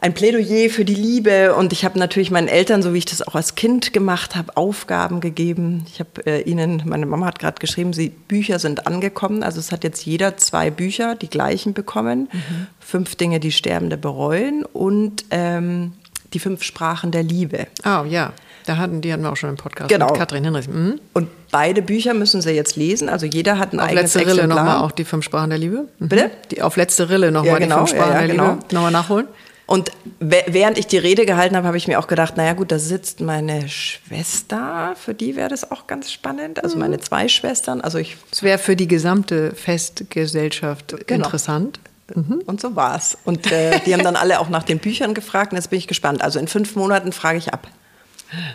ein 0.00 0.14
Plädoyer 0.14 0.70
für 0.70 0.84
die 0.84 0.94
Liebe 0.94 1.54
und 1.54 1.72
ich 1.72 1.84
habe 1.84 1.98
natürlich 1.98 2.30
meinen 2.30 2.48
Eltern, 2.48 2.82
so 2.82 2.94
wie 2.94 2.98
ich 2.98 3.04
das 3.04 3.26
auch 3.26 3.34
als 3.34 3.54
Kind 3.54 3.92
gemacht 3.92 4.34
habe, 4.34 4.56
Aufgaben 4.56 5.20
gegeben. 5.20 5.84
Ich 5.86 6.00
habe 6.00 6.26
äh, 6.26 6.40
ihnen, 6.42 6.82
meine 6.86 7.06
Mama 7.06 7.26
hat 7.26 7.38
gerade 7.38 7.60
geschrieben, 7.60 7.92
sie 7.92 8.08
Bücher 8.08 8.58
sind 8.58 8.86
angekommen. 8.86 9.42
Also 9.42 9.60
es 9.60 9.70
hat 9.70 9.84
jetzt 9.84 10.04
jeder 10.04 10.36
zwei 10.36 10.70
Bücher, 10.70 11.14
die 11.14 11.28
gleichen 11.28 11.74
bekommen. 11.74 12.28
Mhm. 12.32 12.66
Fünf 12.80 13.16
Dinge, 13.16 13.38
die 13.38 13.52
Sterbende 13.52 13.96
bereuen 13.96 14.64
und 14.64 15.24
ähm, 15.30 15.92
die 16.32 16.38
fünf 16.38 16.62
Sprachen 16.62 17.10
der 17.10 17.22
Liebe. 17.22 17.66
Oh 17.84 18.04
ja. 18.08 18.32
Da 18.66 18.76
hatten, 18.76 19.00
die 19.00 19.12
hatten 19.12 19.22
wir 19.22 19.32
auch 19.32 19.36
schon 19.36 19.50
im 19.50 19.56
Podcast 19.56 19.88
genau. 19.88 20.06
mit 20.06 20.16
Katrin 20.16 20.44
Hinrichs. 20.44 20.68
Mhm. 20.68 21.00
Und 21.12 21.28
beide 21.50 21.82
Bücher 21.82 22.14
müssen 22.14 22.40
sie 22.40 22.52
jetzt 22.52 22.76
lesen. 22.76 23.08
Also 23.08 23.26
jeder 23.26 23.58
hat 23.58 23.72
ein 23.72 23.80
auf 23.80 23.86
eigenes 23.86 24.14
letzte 24.14 24.30
Rille 24.30 24.46
nochmal 24.46 24.78
auch 24.78 24.92
die 24.92 25.04
fünf 25.04 25.24
Sprachen 25.24 25.50
der 25.50 25.58
Liebe. 25.58 25.88
Mhm. 25.98 26.08
Bitte? 26.08 26.30
Die, 26.50 26.62
auf 26.62 26.76
letzte 26.76 27.08
Rille 27.08 27.32
nochmal 27.32 27.54
ja, 27.54 27.58
genau, 27.58 27.84
die 27.84 27.90
fünf 27.90 27.90
Sprachen 27.90 28.14
ja, 28.14 28.20
ja, 28.20 28.26
der 28.26 28.36
genau. 28.36 28.52
Liebe. 28.52 28.74
Nochmal 28.74 28.92
nachholen. 28.92 29.26
Und 29.72 29.90
während 30.20 30.76
ich 30.76 30.86
die 30.86 30.98
Rede 30.98 31.24
gehalten 31.24 31.56
habe, 31.56 31.66
habe 31.66 31.78
ich 31.78 31.88
mir 31.88 31.98
auch 31.98 32.06
gedacht, 32.06 32.36
naja 32.36 32.52
gut, 32.52 32.70
da 32.70 32.78
sitzt 32.78 33.22
meine 33.22 33.70
Schwester, 33.70 34.94
für 34.96 35.14
die 35.14 35.34
wäre 35.34 35.48
das 35.48 35.70
auch 35.70 35.86
ganz 35.86 36.12
spannend. 36.12 36.62
Also 36.62 36.76
meine 36.76 37.00
zwei 37.00 37.26
Schwestern. 37.26 37.80
Also 37.80 37.96
ich. 37.96 38.18
Es 38.30 38.42
wäre 38.42 38.58
für 38.58 38.76
die 38.76 38.86
gesamte 38.86 39.54
Festgesellschaft 39.54 40.94
genau. 41.06 41.24
interessant. 41.24 41.80
Mhm. 42.14 42.42
Und 42.44 42.60
so 42.60 42.76
war 42.76 42.98
es. 42.98 43.16
Und 43.24 43.50
äh, 43.50 43.80
die 43.86 43.94
haben 43.94 44.04
dann 44.04 44.16
alle 44.16 44.40
auch 44.40 44.50
nach 44.50 44.62
den 44.62 44.78
Büchern 44.78 45.14
gefragt 45.14 45.52
und 45.52 45.56
jetzt 45.56 45.70
bin 45.70 45.78
ich 45.78 45.88
gespannt. 45.88 46.20
Also 46.20 46.38
in 46.38 46.48
fünf 46.48 46.76
Monaten 46.76 47.10
frage 47.12 47.38
ich 47.38 47.54
ab. 47.54 47.66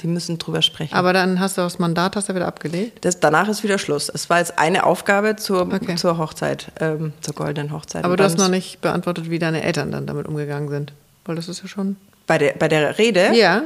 Die 0.03 0.07
müssen 0.07 0.38
drüber 0.38 0.61
sprechen. 0.61 0.93
Aber 0.93 1.13
dann 1.13 1.39
hast 1.39 1.57
du 1.57 1.61
das 1.61 1.80
Mandat 1.80 2.15
hast 2.15 2.30
du 2.30 2.36
wieder 2.36 2.45
abgelehnt? 2.45 2.93
Das, 3.01 3.20
danach 3.20 3.49
ist 3.49 3.63
wieder 3.63 3.80
Schluss. 3.80 4.07
Es 4.07 4.30
war 4.30 4.38
jetzt 4.38 4.59
eine 4.59 4.86
Aufgabe 4.86 5.36
zur, 5.36 5.61
okay. 5.61 5.95
zur 5.95 6.20
Hochzeit, 6.20 6.68
ähm, 6.80 7.13
zur 7.22 7.34
goldenen 7.34 7.72
Hochzeit. 7.72 8.03
Aber 8.03 8.18
du 8.18 8.24
hast 8.24 8.38
noch 8.38 8.49
nicht 8.49 8.82
beantwortet, 8.82 9.32
wie 9.32 9.39
deine 9.39 9.63
Eltern 9.63 9.91
dann 9.91 10.05
damit 10.05 10.28
umgegangen 10.28 10.70
sind. 10.70 10.93
Weil 11.28 11.36
das 11.36 11.48
ist 11.48 11.62
ja 11.62 11.68
schon. 11.68 11.98
Bei 12.26 12.38
der, 12.38 12.54
bei 12.54 12.68
der 12.68 12.98
Rede? 12.98 13.32
Ja. 13.34 13.62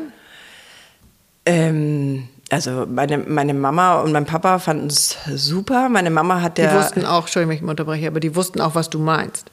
Ähm, 1.45 2.27
also 2.49 2.85
meine, 2.87 3.17
meine 3.17 3.53
Mama 3.53 4.01
und 4.01 4.11
mein 4.11 4.25
Papa 4.25 4.59
fanden 4.59 4.87
es 4.87 5.17
super. 5.33 5.89
Meine 5.89 6.09
Mama 6.09 6.41
hat 6.41 6.59
ja. 6.59 6.71
Die 6.71 6.77
wussten 6.77 7.05
auch, 7.05 7.21
Entschuldigung, 7.21 7.55
ich 7.55 7.63
unterbreche, 7.63 8.07
aber 8.07 8.19
die 8.19 8.35
wussten 8.35 8.61
auch, 8.61 8.75
was 8.75 8.89
du 8.89 8.99
meinst. 8.99 9.51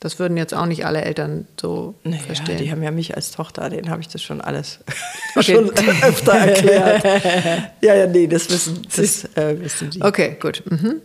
Das 0.00 0.18
würden 0.18 0.36
jetzt 0.36 0.52
auch 0.52 0.66
nicht 0.66 0.84
alle 0.84 1.02
Eltern 1.02 1.46
so 1.58 1.94
naja, 2.04 2.18
verstehen. 2.18 2.58
Die 2.58 2.70
haben 2.70 2.82
ja 2.82 2.90
mich 2.90 3.16
als 3.16 3.30
Tochter, 3.30 3.70
denen 3.70 3.88
habe 3.88 4.02
ich 4.02 4.08
das 4.08 4.22
schon 4.22 4.40
alles 4.40 4.80
okay. 5.36 5.54
schon 5.54 5.70
öfter 5.70 6.32
erklärt. 6.32 7.04
ja, 7.80 7.94
ja, 7.94 8.06
nee, 8.06 8.26
das 8.26 8.50
wissen, 8.50 8.82
das, 8.94 9.24
äh, 9.36 9.58
wissen 9.60 9.90
die. 9.90 10.02
Okay, 10.02 10.36
gut. 10.38 10.62
Mhm. 10.68 11.00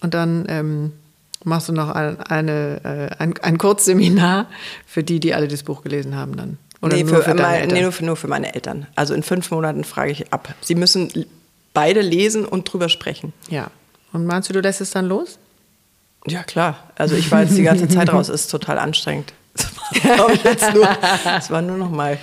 Und 0.00 0.14
dann 0.14 0.46
ähm, 0.48 0.92
machst 1.44 1.68
du 1.68 1.72
noch 1.72 1.90
ein, 1.90 2.20
eine, 2.20 2.80
äh, 2.84 3.22
ein, 3.22 3.34
ein 3.42 3.58
Kurzseminar 3.58 4.46
für 4.86 5.02
die, 5.02 5.20
die 5.20 5.34
alle 5.34 5.48
das 5.48 5.62
Buch 5.62 5.82
gelesen 5.82 6.16
haben 6.16 6.36
dann? 6.36 6.58
Oder 6.80 6.96
nee, 6.96 7.04
nur 7.04 7.16
für, 7.16 7.22
für 7.22 7.34
mein, 7.34 7.68
nee, 7.68 7.82
nur, 7.82 7.92
für, 7.92 8.04
nur 8.04 8.16
für 8.16 8.28
meine 8.28 8.54
Eltern. 8.54 8.86
Also 8.96 9.14
in 9.14 9.22
fünf 9.22 9.50
Monaten 9.50 9.84
frage 9.84 10.10
ich 10.10 10.32
ab. 10.32 10.54
Sie 10.60 10.74
müssen 10.74 11.26
beide 11.74 12.00
lesen 12.00 12.44
und 12.44 12.70
drüber 12.70 12.88
sprechen. 12.88 13.32
Ja. 13.48 13.70
Und 14.12 14.26
meinst 14.26 14.48
du, 14.48 14.52
du 14.52 14.60
lässt 14.60 14.80
es 14.80 14.90
dann 14.90 15.06
los? 15.06 15.38
Ja, 16.26 16.42
klar. 16.42 16.90
Also 16.96 17.14
ich 17.14 17.30
war 17.30 17.42
jetzt 17.42 17.56
die 17.56 17.62
ganze 17.62 17.88
Zeit 17.88 18.12
raus, 18.12 18.28
ist 18.28 18.50
total 18.50 18.78
anstrengend. 18.78 19.32
Das 19.92 20.18
war, 20.18 20.32
jetzt 20.32 20.74
nur, 20.74 20.88
das 21.22 21.50
war 21.50 21.60
nur 21.60 21.76
noch 21.76 21.90
mal. 21.90 22.16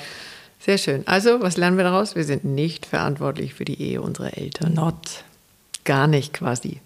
Sehr 0.60 0.80
schön. 0.80 1.08
Also, 1.08 1.40
was 1.42 1.56
lernen 1.56 1.78
wir 1.78 1.84
daraus? 1.84 2.16
Wir 2.16 2.24
sind 2.24 2.44
nicht 2.44 2.88
verantwortlich 2.88 3.54
für 3.54 3.64
die 3.64 3.80
Ehe 3.80 4.02
unserer 4.02 4.36
Eltern. 4.36 4.74
Not. 4.74 5.24
Gar 5.86 6.08
nicht 6.08 6.34
quasi. 6.34 6.82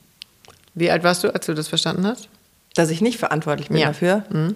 Wie 0.75 0.89
alt 0.89 1.03
warst 1.03 1.23
du, 1.23 1.33
als 1.33 1.45
du 1.45 1.53
das 1.53 1.67
verstanden 1.67 2.05
hast? 2.05 2.29
Dass 2.75 2.89
ich 2.89 3.01
nicht 3.01 3.19
verantwortlich 3.19 3.69
bin 3.69 3.77
ja. 3.77 3.87
dafür? 3.87 4.23
Mhm. 4.29 4.55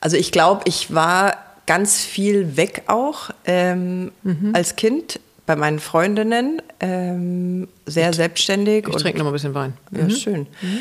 Also 0.00 0.16
ich 0.16 0.32
glaube, 0.32 0.62
ich 0.66 0.92
war 0.94 1.36
ganz 1.66 2.04
viel 2.04 2.56
weg 2.56 2.82
auch 2.88 3.30
ähm, 3.46 4.12
mhm. 4.22 4.50
als 4.52 4.76
Kind 4.76 5.20
bei 5.46 5.56
meinen 5.56 5.78
Freundinnen, 5.78 6.62
ähm, 6.80 7.68
sehr 7.86 8.10
ich, 8.10 8.16
selbstständig. 8.16 8.86
Ich 8.88 8.96
trinke 8.96 9.18
noch 9.18 9.24
mal 9.24 9.30
ein 9.30 9.34
bisschen 9.34 9.54
Wein. 9.54 9.74
Ja, 9.90 10.04
mhm. 10.04 10.10
schön. 10.10 10.46
Mhm. 10.60 10.78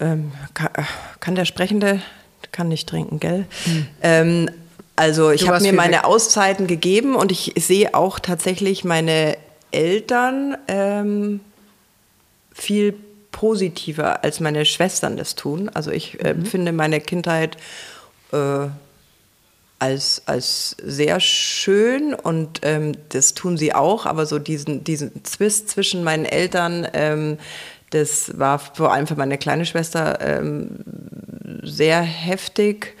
Ähm, 0.00 0.32
kann, 0.54 0.70
kann, 1.20 1.34
der 1.34 1.44
Sprechende, 1.44 2.00
kann 2.52 2.68
nicht 2.68 2.88
trinken, 2.88 3.20
gell? 3.20 3.46
Mhm. 3.66 3.86
Ähm, 4.02 4.50
also 4.96 5.30
ich 5.30 5.48
habe 5.48 5.60
mir 5.60 5.72
meine 5.72 5.98
weg. 5.98 6.04
Auszeiten 6.04 6.66
gegeben 6.66 7.14
und 7.14 7.32
ich 7.32 7.54
sehe 7.56 7.94
auch 7.94 8.18
tatsächlich 8.18 8.84
meine 8.84 9.36
Eltern 9.70 10.56
ähm, 10.66 11.40
viel 12.52 12.94
positiver, 13.32 14.24
als 14.24 14.40
meine 14.40 14.64
Schwestern 14.64 15.16
das 15.16 15.34
tun. 15.34 15.68
Also 15.72 15.90
ich 15.90 16.22
äh, 16.24 16.34
mhm. 16.34 16.46
finde 16.46 16.72
meine 16.72 17.00
Kindheit 17.00 17.56
äh, 18.32 18.68
als, 19.78 20.22
als 20.26 20.76
sehr 20.82 21.20
schön 21.20 22.14
und 22.14 22.60
ähm, 22.62 22.92
das 23.10 23.34
tun 23.34 23.56
sie 23.56 23.74
auch, 23.74 24.06
aber 24.06 24.26
so 24.26 24.38
diesen, 24.38 24.82
diesen 24.82 25.24
Zwist 25.24 25.68
zwischen 25.68 26.02
meinen 26.02 26.24
Eltern, 26.24 26.86
ähm, 26.94 27.38
das 27.90 28.36
war 28.38 28.58
vor 28.58 28.92
allem 28.92 29.06
für 29.06 29.14
meine 29.14 29.38
kleine 29.38 29.64
Schwester 29.64 30.18
ähm, 30.20 30.80
sehr 31.62 32.00
heftig. 32.00 32.96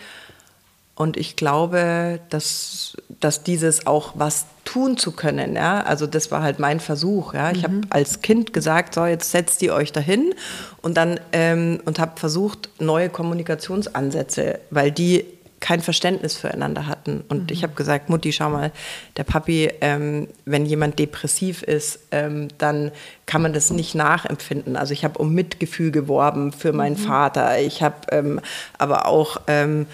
Und 0.98 1.16
ich 1.16 1.36
glaube, 1.36 2.18
dass, 2.28 2.96
dass 3.20 3.44
dieses 3.44 3.86
auch 3.86 4.14
was 4.16 4.46
tun 4.64 4.96
zu 4.96 5.12
können, 5.12 5.54
ja, 5.54 5.80
also 5.80 6.08
das 6.08 6.32
war 6.32 6.42
halt 6.42 6.58
mein 6.58 6.80
Versuch, 6.80 7.34
ja. 7.34 7.52
Ich 7.52 7.58
mhm. 7.58 7.62
habe 7.62 7.80
als 7.90 8.20
Kind 8.20 8.52
gesagt, 8.52 8.94
so 8.94 9.06
jetzt 9.06 9.30
setzt 9.30 9.62
ihr 9.62 9.74
euch 9.74 9.92
dahin 9.92 10.34
und 10.82 10.96
dann 10.96 11.20
ähm, 11.32 11.78
und 11.84 12.00
habe 12.00 12.18
versucht 12.18 12.70
neue 12.80 13.10
Kommunikationsansätze, 13.10 14.58
weil 14.70 14.90
die 14.90 15.24
kein 15.60 15.80
Verständnis 15.80 16.36
füreinander 16.36 16.88
hatten. 16.88 17.22
Und 17.28 17.42
mhm. 17.42 17.46
ich 17.50 17.62
habe 17.62 17.74
gesagt, 17.74 18.10
Mutti, 18.10 18.32
schau 18.32 18.50
mal, 18.50 18.72
der 19.16 19.22
Papi, 19.22 19.70
ähm, 19.80 20.26
wenn 20.46 20.66
jemand 20.66 20.98
depressiv 20.98 21.62
ist, 21.62 22.00
ähm, 22.10 22.48
dann 22.58 22.90
kann 23.26 23.40
man 23.40 23.52
das 23.52 23.70
nicht 23.70 23.94
nachempfinden. 23.94 24.76
Also 24.76 24.94
ich 24.94 25.04
habe 25.04 25.20
um 25.20 25.32
Mitgefühl 25.32 25.92
geworben 25.92 26.50
für 26.50 26.72
meinen 26.72 27.00
mhm. 27.00 27.06
Vater. 27.06 27.60
Ich 27.60 27.84
habe 27.84 27.94
ähm, 28.10 28.40
aber 28.78 29.06
auch, 29.06 29.42
ähm, 29.46 29.86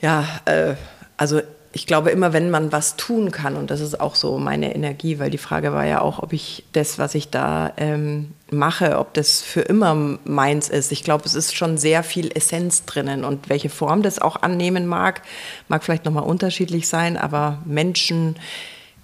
ja, 0.00 0.26
äh, 0.44 0.74
also 1.16 1.40
ich 1.76 1.86
glaube 1.86 2.10
immer, 2.10 2.32
wenn 2.32 2.48
man 2.48 2.72
was 2.72 2.96
tun 2.96 3.30
kann, 3.30 3.54
und 3.54 3.70
das 3.70 3.80
ist 3.80 4.00
auch 4.00 4.14
so 4.14 4.38
meine 4.38 4.74
Energie, 4.74 5.18
weil 5.18 5.30
die 5.30 5.36
Frage 5.36 5.74
war 5.74 5.84
ja 5.84 6.00
auch, 6.00 6.20
ob 6.22 6.32
ich 6.32 6.64
das, 6.72 6.98
was 6.98 7.14
ich 7.14 7.28
da 7.28 7.74
ähm, 7.76 8.32
mache, 8.50 8.98
ob 8.98 9.12
das 9.12 9.42
für 9.42 9.60
immer 9.60 10.18
meins 10.24 10.70
ist. 10.70 10.90
Ich 10.90 11.04
glaube, 11.04 11.24
es 11.26 11.34
ist 11.34 11.54
schon 11.54 11.76
sehr 11.76 12.02
viel 12.02 12.30
Essenz 12.34 12.86
drinnen 12.86 13.24
und 13.24 13.50
welche 13.50 13.68
Form 13.68 14.02
das 14.02 14.18
auch 14.18 14.40
annehmen 14.40 14.86
mag, 14.86 15.20
mag 15.68 15.84
vielleicht 15.84 16.06
nochmal 16.06 16.24
unterschiedlich 16.24 16.88
sein, 16.88 17.18
aber 17.18 17.58
Menschen, 17.66 18.36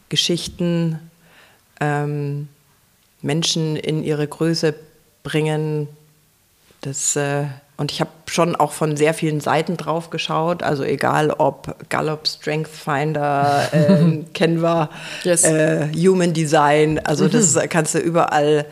Geschichten, 0.09 0.99
ähm, 1.79 2.49
Menschen 3.21 3.77
in 3.77 4.03
ihre 4.03 4.27
Größe 4.27 4.75
bringen, 5.23 5.89
das 6.81 7.17
äh, 7.17 7.45
und 7.83 7.91
ich 7.91 8.01
habe 8.01 8.11
schon 8.27 8.55
auch 8.55 8.71
von 8.71 8.97
sehr 8.97 9.13
vielen 9.13 9.41
Seiten 9.41 9.77
drauf 9.77 10.11
geschaut, 10.11 10.63
also 10.63 10.85
egal 10.85 11.33
ob 11.33 11.75
Gallup, 11.89 12.29
Strength 12.29 12.69
Finder, 12.69 13.69
äh, 13.73 14.23
Canva, 14.35 14.89
yes. 15.25 15.43
äh, 15.43 15.89
Human 15.93 16.33
Design, 16.33 17.01
also 17.01 17.27
das 17.27 17.57
mhm. 17.57 17.69
kannst 17.69 17.97
du 17.97 17.99
überall. 17.99 18.67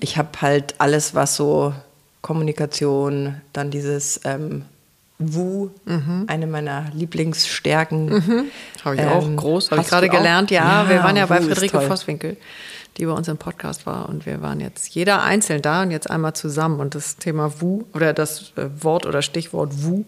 Ich 0.00 0.18
habe 0.18 0.30
halt 0.40 0.74
alles, 0.78 1.14
was 1.14 1.36
so 1.36 1.72
Kommunikation, 2.20 3.40
dann 3.52 3.70
dieses 3.70 4.20
ähm, 4.24 4.64
Wu, 5.20 5.70
mhm. 5.84 6.24
eine 6.26 6.48
meiner 6.48 6.86
Lieblingsstärken. 6.94 8.06
Mhm. 8.06 8.44
Habe 8.84 8.96
ich 8.96 9.02
ähm, 9.02 9.08
auch 9.08 9.36
groß, 9.36 9.70
habe 9.70 9.82
ich 9.82 9.86
gerade 9.86 10.08
gelernt. 10.08 10.50
Ja, 10.50 10.82
ja, 10.82 10.88
wir 10.88 11.04
waren 11.04 11.16
ja 11.16 11.26
bei 11.26 11.40
Friederike 11.40 11.80
Vosswinkel 11.80 12.36
die 12.96 13.06
bei 13.06 13.12
uns 13.12 13.28
im 13.28 13.36
Podcast 13.36 13.86
war. 13.86 14.08
Und 14.08 14.26
wir 14.26 14.42
waren 14.42 14.60
jetzt 14.60 14.88
jeder 14.94 15.22
einzeln 15.22 15.62
da 15.62 15.82
und 15.82 15.90
jetzt 15.90 16.10
einmal 16.10 16.34
zusammen. 16.34 16.80
Und 16.80 16.94
das 16.94 17.16
Thema 17.16 17.60
Wu 17.60 17.84
oder 17.94 18.12
das 18.12 18.52
äh, 18.56 18.68
Wort 18.80 19.06
oder 19.06 19.22
Stichwort 19.22 19.84
Wu 19.84 20.04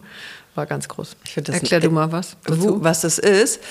war 0.55 0.65
ganz 0.65 0.87
groß. 0.87 1.15
Erklär 1.35 1.79
du 1.79 1.91
mal 1.91 2.11
was. 2.11 2.35
Wu, 2.47 2.83
was 2.83 3.01
das 3.01 3.17
ist. 3.17 3.61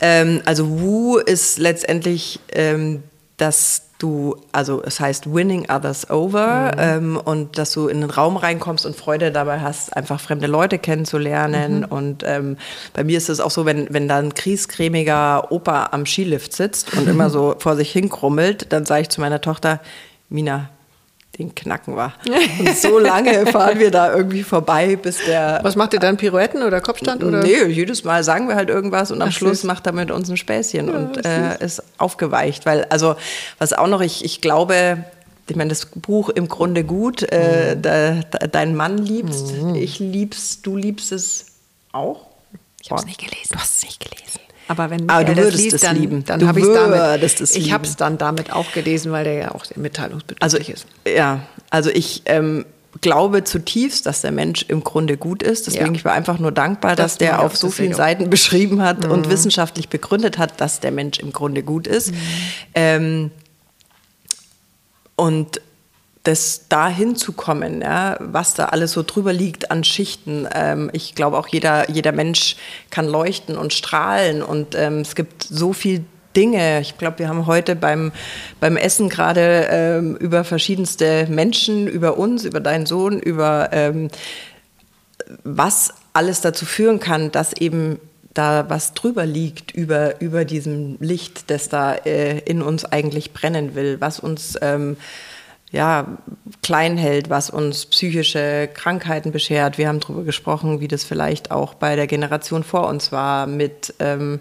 Ähm, 0.00 0.42
also 0.44 0.80
Wu 0.80 1.18
ist 1.18 1.58
letztendlich 1.58 2.40
ähm, 2.52 3.02
das 3.36 3.82
du, 4.04 4.36
also 4.52 4.82
es 4.84 5.00
heißt 5.00 5.34
winning 5.34 5.70
others 5.70 6.10
over 6.10 6.72
mhm. 6.74 6.78
ähm, 6.78 7.20
und 7.24 7.56
dass 7.58 7.72
du 7.72 7.88
in 7.88 8.02
den 8.02 8.10
Raum 8.10 8.36
reinkommst 8.36 8.84
und 8.84 8.94
Freude 8.94 9.32
dabei 9.32 9.60
hast, 9.60 9.96
einfach 9.96 10.20
fremde 10.20 10.46
Leute 10.46 10.78
kennenzulernen. 10.78 11.80
Mhm. 11.80 11.84
Und 11.86 12.22
ähm, 12.26 12.56
bei 12.92 13.02
mir 13.02 13.16
ist 13.16 13.30
es 13.30 13.40
auch 13.40 13.50
so, 13.50 13.64
wenn, 13.64 13.92
wenn 13.92 14.06
da 14.06 14.18
ein 14.18 14.34
kriescremiger 14.34 15.50
Opa 15.50 15.88
am 15.92 16.04
Skilift 16.04 16.52
sitzt 16.52 16.96
und 16.96 17.08
immer 17.08 17.30
so 17.36 17.54
vor 17.58 17.76
sich 17.76 17.90
hinkrummelt, 17.90 18.72
dann 18.72 18.84
sage 18.84 19.02
ich 19.02 19.08
zu 19.08 19.20
meiner 19.20 19.40
Tochter, 19.40 19.80
Mina, 20.28 20.68
den 21.38 21.54
knacken 21.54 21.96
wir. 21.96 22.12
Und 22.58 22.76
so 22.76 22.98
lange 22.98 23.46
fahren 23.52 23.78
wir 23.78 23.90
da 23.90 24.14
irgendwie 24.14 24.42
vorbei, 24.42 24.96
bis 24.96 25.18
der. 25.26 25.60
Was 25.62 25.76
macht 25.76 25.92
ihr 25.92 26.00
dann? 26.00 26.16
Pirouetten 26.16 26.62
oder 26.62 26.80
Kopfstand? 26.80 27.24
Oder? 27.24 27.42
Nee, 27.42 27.64
jedes 27.66 28.04
Mal 28.04 28.22
sagen 28.24 28.48
wir 28.48 28.54
halt 28.54 28.68
irgendwas 28.68 29.10
und 29.10 29.20
am 29.20 29.28
Ach, 29.28 29.32
Schluss 29.32 29.60
süß. 29.60 29.64
macht 29.64 29.86
er 29.86 29.92
mit 29.92 30.10
uns 30.10 30.28
ein 30.28 30.36
Späßchen 30.36 30.88
ja, 30.88 30.94
und 30.94 31.24
äh, 31.24 31.64
ist 31.64 31.82
aufgeweicht. 31.98 32.66
Weil, 32.66 32.84
also, 32.84 33.16
was 33.58 33.72
auch 33.72 33.88
noch, 33.88 34.00
ich, 34.00 34.24
ich 34.24 34.40
glaube, 34.40 35.04
ich 35.48 35.56
meine, 35.56 35.68
das 35.68 35.86
Buch 35.86 36.30
im 36.30 36.48
Grunde 36.48 36.84
gut, 36.84 37.22
äh, 37.22 37.74
mhm. 37.74 37.82
da, 37.82 38.14
da, 38.30 38.46
dein 38.46 38.74
Mann 38.74 38.98
liebst, 38.98 39.52
mhm. 39.52 39.74
ich 39.74 39.98
liebst, 39.98 40.66
du 40.66 40.76
liebst 40.76 41.12
es 41.12 41.46
auch. 41.92 42.26
Ich 42.82 42.90
habe 42.90 43.00
es 43.00 43.06
nicht 43.06 43.18
gelesen. 43.18 43.48
Du 43.50 43.58
hast 43.58 43.78
es 43.78 43.84
nicht 43.84 44.00
gelesen. 44.00 44.40
Aber 44.68 44.90
wenn 44.90 45.08
Aber 45.08 45.24
du 45.24 45.36
würdest 45.36 45.62
liest, 45.62 45.74
es 45.74 45.80
dann, 45.82 45.96
lieben. 45.96 46.24
dann 46.24 46.46
habe 46.46 46.60
ich 46.60 46.66
damit. 46.66 47.40
Ich 47.54 47.72
habe 47.72 47.84
es 47.84 47.96
dann 47.96 48.18
damit 48.18 48.52
auch 48.52 48.72
gelesen, 48.72 49.12
weil 49.12 49.24
der 49.24 49.34
ja 49.34 49.54
auch 49.54 49.64
sehr 49.64 49.78
mitteilungsbedürftig 49.78 50.42
also, 50.42 50.56
ist. 50.56 50.86
Ja, 51.06 51.40
also 51.70 51.90
ich 51.90 52.22
ähm, 52.26 52.64
glaube 53.00 53.44
zutiefst, 53.44 54.06
dass 54.06 54.22
der 54.22 54.32
Mensch 54.32 54.64
im 54.68 54.82
Grunde 54.82 55.16
gut 55.16 55.42
ist. 55.42 55.66
Deswegen 55.66 55.86
ja. 55.86 55.92
ich 55.92 56.04
war 56.04 56.12
einfach 56.12 56.38
nur 56.38 56.52
dankbar, 56.52 56.96
das 56.96 57.12
dass 57.12 57.18
der 57.18 57.42
auf 57.42 57.56
so 57.56 57.70
vielen 57.70 57.92
Seiten 57.92 58.30
beschrieben 58.30 58.82
hat 58.82 59.04
mhm. 59.04 59.10
und 59.10 59.30
wissenschaftlich 59.30 59.88
begründet 59.88 60.38
hat, 60.38 60.60
dass 60.60 60.80
der 60.80 60.92
Mensch 60.92 61.18
im 61.18 61.32
Grunde 61.32 61.62
gut 61.62 61.86
ist. 61.86 62.12
Mhm. 62.12 62.16
Ähm, 62.74 63.30
und 65.16 65.60
das 66.24 66.68
dahin 66.68 67.16
zu 67.16 67.32
kommen, 67.32 67.82
ja, 67.82 68.16
was 68.18 68.54
da 68.54 68.66
alles 68.66 68.92
so 68.92 69.02
drüber 69.02 69.32
liegt 69.32 69.70
an 69.70 69.84
Schichten. 69.84 70.48
Ähm, 70.54 70.90
ich 70.92 71.14
glaube 71.14 71.38
auch 71.38 71.48
jeder, 71.48 71.90
jeder 71.90 72.12
Mensch 72.12 72.56
kann 72.90 73.06
leuchten 73.06 73.58
und 73.58 73.74
strahlen 73.74 74.42
und 74.42 74.74
ähm, 74.74 75.00
es 75.00 75.14
gibt 75.14 75.42
so 75.42 75.74
viel 75.74 76.04
Dinge. 76.34 76.80
Ich 76.80 76.96
glaube, 76.98 77.18
wir 77.20 77.28
haben 77.28 77.46
heute 77.46 77.76
beim, 77.76 78.10
beim 78.58 78.76
Essen 78.76 79.10
gerade 79.10 79.68
ähm, 79.70 80.16
über 80.16 80.44
verschiedenste 80.44 81.26
Menschen, 81.28 81.86
über 81.86 82.16
uns, 82.16 82.44
über 82.44 82.60
deinen 82.60 82.86
Sohn, 82.86 83.20
über 83.20 83.68
ähm, 83.72 84.08
was 85.44 85.92
alles 86.14 86.40
dazu 86.40 86.64
führen 86.64 87.00
kann, 87.00 87.32
dass 87.32 87.52
eben 87.52 88.00
da 88.32 88.68
was 88.68 88.94
drüber 88.94 89.26
liegt 89.26 89.72
über, 89.72 90.20
über 90.20 90.44
diesem 90.44 90.96
Licht, 91.00 91.50
das 91.50 91.68
da 91.68 91.94
äh, 91.94 92.40
in 92.40 92.62
uns 92.62 92.84
eigentlich 92.84 93.32
brennen 93.32 93.74
will, 93.76 94.00
was 94.00 94.18
uns 94.18 94.58
ähm, 94.60 94.96
ja, 95.74 96.06
klein 96.62 96.96
hält, 96.96 97.30
was 97.30 97.50
uns 97.50 97.86
psychische 97.86 98.68
Krankheiten 98.72 99.32
beschert. 99.32 99.76
Wir 99.76 99.88
haben 99.88 99.98
darüber 99.98 100.22
gesprochen, 100.22 100.80
wie 100.80 100.86
das 100.86 101.02
vielleicht 101.02 101.50
auch 101.50 101.74
bei 101.74 101.96
der 101.96 102.06
Generation 102.06 102.62
vor 102.62 102.86
uns 102.86 103.10
war, 103.10 103.48
mit 103.48 103.92
ähm, 103.98 104.38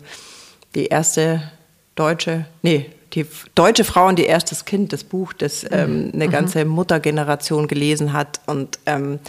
die 0.75 0.85
erste 0.85 1.51
deutsche, 1.95 2.45
nee, 2.61 2.91
die 3.13 3.25
deutsche 3.55 3.83
Frau 3.83 4.07
und 4.07 4.19
ihr 4.19 4.27
erstes 4.27 4.65
Kind, 4.65 4.93
das 4.93 5.03
Buch, 5.03 5.33
das 5.33 5.65
ähm, 5.71 6.05
mhm. 6.05 6.11
eine 6.13 6.27
mhm. 6.27 6.31
ganze 6.31 6.65
Muttergeneration 6.65 7.67
gelesen 7.67 8.13
hat 8.13 8.39
und 8.45 8.77
ähm, 8.85 9.19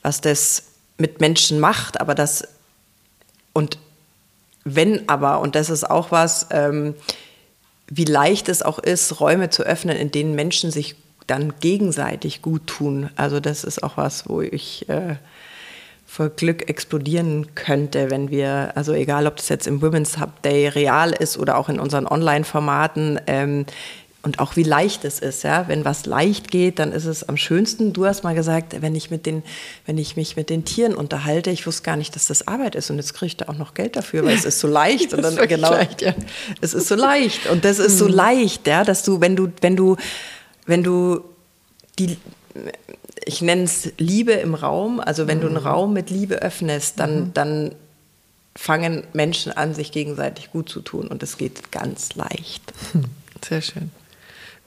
was 0.00 0.22
das 0.22 0.64
mit 0.96 1.20
Menschen 1.20 1.60
macht, 1.60 2.00
aber 2.00 2.14
das 2.14 2.48
und 3.52 3.78
wenn 4.64 5.10
aber, 5.10 5.40
und 5.40 5.56
das 5.56 5.68
ist 5.68 5.88
auch 5.88 6.10
was, 6.10 6.46
ähm, 6.50 6.94
wie 7.86 8.06
leicht 8.06 8.48
es 8.48 8.62
auch 8.62 8.78
ist, 8.78 9.20
Räume 9.20 9.50
zu 9.50 9.62
öffnen, 9.62 9.96
in 9.98 10.10
denen 10.10 10.34
Menschen 10.34 10.70
sich 10.70 10.96
dann 11.26 11.54
gegenseitig 11.60 12.42
gut 12.42 12.66
tun. 12.66 13.10
Also 13.16 13.40
das 13.40 13.64
ist 13.64 13.82
auch 13.82 13.96
was, 13.96 14.28
wo 14.28 14.40
ich 14.40 14.88
äh, 14.88 15.16
vor 16.06 16.28
Glück 16.28 16.68
explodieren 16.68 17.54
könnte, 17.54 18.10
wenn 18.10 18.30
wir, 18.30 18.72
also 18.74 18.92
egal 18.92 19.26
ob 19.26 19.36
das 19.36 19.48
jetzt 19.48 19.66
im 19.66 19.82
Women's 19.82 20.20
Hub 20.20 20.42
Day 20.42 20.68
real 20.68 21.12
ist 21.12 21.38
oder 21.38 21.56
auch 21.56 21.68
in 21.68 21.80
unseren 21.80 22.06
Online-Formaten, 22.06 23.20
ähm, 23.26 23.66
und 24.24 24.38
auch 24.38 24.56
wie 24.56 24.62
leicht 24.62 25.04
es 25.04 25.18
ist, 25.18 25.44
ja. 25.44 25.68
Wenn 25.68 25.84
was 25.84 26.06
leicht 26.06 26.50
geht, 26.50 26.78
dann 26.78 26.92
ist 26.92 27.04
es 27.04 27.28
am 27.28 27.36
schönsten. 27.36 27.92
Du 27.92 28.06
hast 28.06 28.24
mal 28.24 28.34
gesagt, 28.34 28.80
wenn 28.80 28.94
ich 28.94 29.10
mit 29.10 29.26
den, 29.26 29.42
wenn 29.84 29.98
ich 29.98 30.16
mich 30.16 30.34
mit 30.34 30.48
den 30.48 30.64
Tieren 30.64 30.94
unterhalte, 30.94 31.50
ich 31.50 31.66
wusste 31.66 31.82
gar 31.82 31.96
nicht, 31.96 32.16
dass 32.16 32.26
das 32.26 32.48
Arbeit 32.48 32.74
ist 32.74 32.90
und 32.90 32.96
jetzt 32.96 33.12
kriege 33.12 33.26
ich 33.26 33.36
da 33.36 33.48
auch 33.48 33.58
noch 33.58 33.74
Geld 33.74 33.96
dafür, 33.96 34.24
weil 34.24 34.34
es 34.34 34.46
ist 34.46 34.60
so 34.60 34.66
leicht 34.66 35.12
und 35.14 35.22
dann 35.22 35.36
genau, 35.46 35.72
leicht, 35.72 36.00
ja. 36.00 36.14
es 36.62 36.72
ist 36.72 36.88
so 36.88 36.94
leicht 36.94 37.48
und 37.50 37.66
das 37.66 37.78
ist 37.78 37.98
so 37.98 38.06
mhm. 38.06 38.14
leicht, 38.14 38.66
ja, 38.66 38.82
dass 38.82 39.02
du, 39.02 39.20
wenn 39.20 39.36
du, 39.36 39.52
wenn 39.60 39.76
du, 39.76 39.96
wenn 40.66 40.82
du 40.82 41.24
die, 41.98 42.16
ich 43.24 43.42
nenne 43.42 43.64
es 43.64 43.92
Liebe 43.98 44.32
im 44.32 44.54
Raum, 44.54 45.00
also 45.00 45.26
wenn 45.26 45.38
mhm. 45.38 45.42
du 45.42 45.46
einen 45.48 45.60
mhm. 45.60 45.66
Raum 45.66 45.92
mit 45.92 46.10
Liebe 46.10 46.42
öffnest, 46.42 46.98
dann, 47.00 47.16
mhm. 47.16 47.34
dann 47.34 47.74
fangen 48.56 49.04
Menschen 49.12 49.52
an, 49.52 49.74
sich 49.74 49.92
gegenseitig 49.92 50.50
gut 50.50 50.68
zu 50.68 50.80
tun 50.80 51.08
und 51.08 51.22
es 51.22 51.38
geht 51.38 51.72
ganz 51.72 52.14
leicht. 52.14 52.62
Sehr 53.44 53.62
schön. 53.62 53.90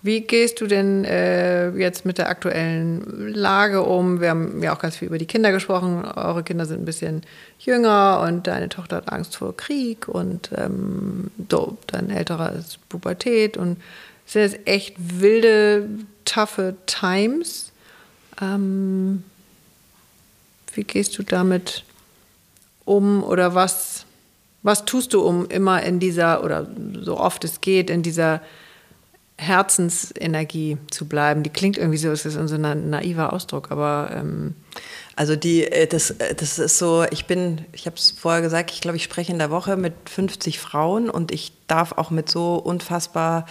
Wie 0.03 0.21
gehst 0.21 0.61
du 0.61 0.67
denn 0.67 1.05
äh, 1.05 1.71
jetzt 1.71 2.05
mit 2.05 2.19
der 2.19 2.29
aktuellen 2.29 3.33
Lage 3.33 3.81
um? 3.81 4.21
Wir 4.21 4.29
haben 4.29 4.61
ja 4.61 4.75
auch 4.75 4.79
ganz 4.79 4.95
viel 4.95 5.07
über 5.07 5.17
die 5.17 5.25
Kinder 5.25 5.51
gesprochen. 5.51 6.05
Eure 6.05 6.43
Kinder 6.43 6.65
sind 6.67 6.81
ein 6.81 6.85
bisschen 6.85 7.23
jünger 7.57 8.23
und 8.25 8.45
deine 8.45 8.69
Tochter 8.69 8.97
hat 8.97 9.11
Angst 9.11 9.35
vor 9.35 9.57
Krieg 9.57 10.07
und 10.07 10.51
ähm, 10.55 11.31
so, 11.49 11.77
dein 11.87 12.11
älterer 12.11 12.53
ist 12.53 12.77
Pubertät 12.89 13.57
und 13.57 13.77
es 14.27 14.33
sind 14.33 14.41
jetzt 14.43 14.67
echt 14.67 14.95
wilde, 14.97 15.89
taffe 16.25 16.75
Times. 16.85 17.71
Ähm, 18.41 19.23
wie 20.73 20.83
gehst 20.83 21.17
du 21.17 21.23
damit 21.23 21.83
um 22.85 23.23
oder 23.23 23.55
was, 23.55 24.05
was 24.61 24.85
tust 24.85 25.13
du, 25.13 25.21
um 25.21 25.47
immer 25.49 25.81
in 25.81 25.99
dieser 25.99 26.43
oder 26.43 26.67
so 27.01 27.17
oft 27.17 27.43
es 27.45 27.61
geht, 27.61 27.89
in 27.89 28.03
dieser 28.03 28.41
Herzensenergie 29.37 30.77
zu 30.91 31.07
bleiben. 31.07 31.43
Die 31.43 31.49
klingt 31.49 31.77
irgendwie 31.77 31.97
so, 31.97 32.11
es 32.11 32.25
ist 32.25 32.33
so 32.33 32.55
ein 32.55 32.89
naiver 32.89 33.33
Ausdruck, 33.33 33.71
aber 33.71 34.11
ähm 34.13 34.55
also 35.17 35.35
die, 35.35 35.63
äh, 35.65 35.87
das, 35.87 36.11
äh, 36.11 36.35
das 36.35 36.59
ist 36.59 36.77
so, 36.77 37.03
ich 37.09 37.25
bin, 37.25 37.65
ich 37.73 37.87
habe 37.87 37.95
es 37.95 38.11
vorher 38.11 38.41
gesagt, 38.41 38.71
ich 38.71 38.81
glaube, 38.81 38.97
ich 38.97 39.03
spreche 39.03 39.31
in 39.31 39.39
der 39.39 39.49
Woche 39.49 39.75
mit 39.75 39.93
50 40.05 40.59
Frauen 40.59 41.09
und 41.09 41.31
ich 41.31 41.53
darf 41.65 41.93
auch 41.93 42.11
mit 42.11 42.29
so 42.29 42.55
unfassbar 42.55 43.47